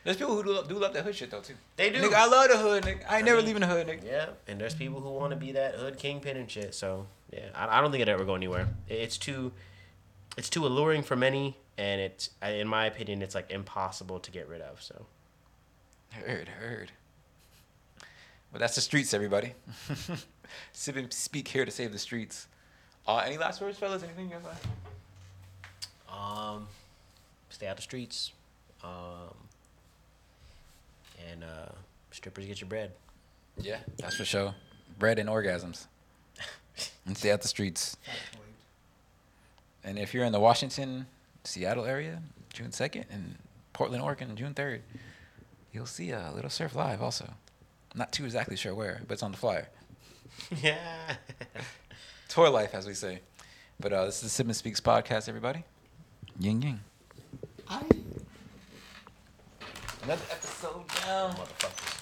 There's 0.04 0.16
people 0.16 0.34
who 0.36 0.42
do 0.42 0.50
love, 0.52 0.68
do 0.68 0.78
love 0.78 0.92
that 0.94 1.04
hood 1.04 1.14
shit 1.14 1.30
though 1.30 1.40
too. 1.40 1.54
they 1.76 1.90
do. 1.90 2.00
Nigga, 2.00 2.14
I 2.14 2.26
love 2.26 2.50
the 2.50 2.58
hood. 2.58 2.82
Nigga. 2.84 3.02
I 3.08 3.18
ain't 3.18 3.22
I 3.24 3.26
never 3.26 3.36
mean, 3.38 3.46
leaving 3.46 3.60
the 3.60 3.66
hood. 3.68 3.86
Nigga. 3.86 4.04
Yeah, 4.04 4.26
and 4.48 4.60
there's 4.60 4.74
people 4.74 5.00
who 5.00 5.10
want 5.10 5.30
to 5.30 5.36
be 5.36 5.52
that 5.52 5.74
hood 5.76 5.98
kingpin 5.98 6.36
and 6.36 6.50
shit. 6.50 6.74
So 6.74 7.06
yeah, 7.32 7.46
I, 7.54 7.78
I 7.78 7.80
don't 7.80 7.90
think 7.90 8.02
it 8.02 8.08
ever 8.08 8.24
go 8.24 8.34
anywhere. 8.34 8.68
It's 8.88 9.16
too, 9.16 9.52
it's 10.36 10.50
too 10.50 10.66
alluring 10.66 11.02
for 11.02 11.16
many, 11.16 11.56
and 11.78 12.00
it's 12.00 12.30
in 12.42 12.66
my 12.68 12.86
opinion, 12.86 13.22
it's 13.22 13.34
like 13.34 13.50
impossible 13.50 14.18
to 14.20 14.30
get 14.30 14.48
rid 14.48 14.60
of. 14.60 14.82
So 14.82 15.06
Heard, 16.12 16.48
heard. 16.48 16.90
But 18.52 18.58
that's 18.58 18.74
the 18.74 18.80
streets, 18.80 19.14
everybody. 19.14 19.54
Sip 20.72 20.96
and 20.96 21.12
speak 21.12 21.48
here 21.48 21.64
to 21.64 21.70
save 21.70 21.92
the 21.92 21.98
streets. 21.98 22.46
Uh, 23.06 23.18
any 23.18 23.38
last 23.38 23.60
words, 23.60 23.78
fellas? 23.78 24.02
Anything 24.02 24.26
you 24.28 24.36
guys 24.36 24.44
like? 24.44 24.56
um, 26.20 26.66
stay 27.48 27.66
out 27.66 27.76
the 27.76 27.82
streets, 27.82 28.32
um, 28.82 29.34
and 31.30 31.44
uh, 31.44 31.72
strippers 32.10 32.46
get 32.46 32.60
your 32.60 32.68
bread. 32.68 32.92
Yeah, 33.58 33.78
that's 33.98 34.16
for 34.16 34.24
sure. 34.24 34.54
Bread 34.98 35.18
and 35.18 35.28
orgasms. 35.28 35.86
and 37.06 37.16
stay 37.16 37.30
out 37.30 37.42
the 37.42 37.48
streets. 37.48 37.96
And 39.84 39.98
if 39.98 40.12
you're 40.12 40.24
in 40.24 40.32
the 40.32 40.40
Washington, 40.40 41.06
Seattle 41.44 41.84
area, 41.84 42.22
June 42.52 42.68
2nd, 42.68 43.04
and 43.10 43.36
Portland, 43.72 44.02
Oregon, 44.02 44.36
June 44.36 44.54
3rd, 44.54 44.80
you'll 45.72 45.86
see 45.86 46.10
a 46.10 46.30
Little 46.34 46.50
Serff 46.50 46.74
Live 46.74 47.02
also. 47.02 47.32
Not 47.94 48.12
too 48.12 48.24
exactly 48.24 48.56
sure 48.56 48.74
where, 48.74 49.00
but 49.06 49.14
it's 49.14 49.22
on 49.22 49.32
the 49.32 49.38
flyer. 49.38 49.68
yeah. 50.62 51.16
Toy 52.28 52.50
life, 52.50 52.74
as 52.74 52.86
we 52.86 52.94
say. 52.94 53.20
But 53.78 53.92
uh, 53.92 54.04
this 54.06 54.16
is 54.16 54.22
the 54.22 54.28
Sip 54.28 54.52
Speaks 54.54 54.80
podcast, 54.80 55.28
everybody. 55.28 55.64
Ying 56.38 56.62
ying. 56.62 56.80
I 57.68 57.82
Another 60.02 60.22
episode 60.30 60.86
down. 61.04 61.34
Motherfucker. 61.34 61.99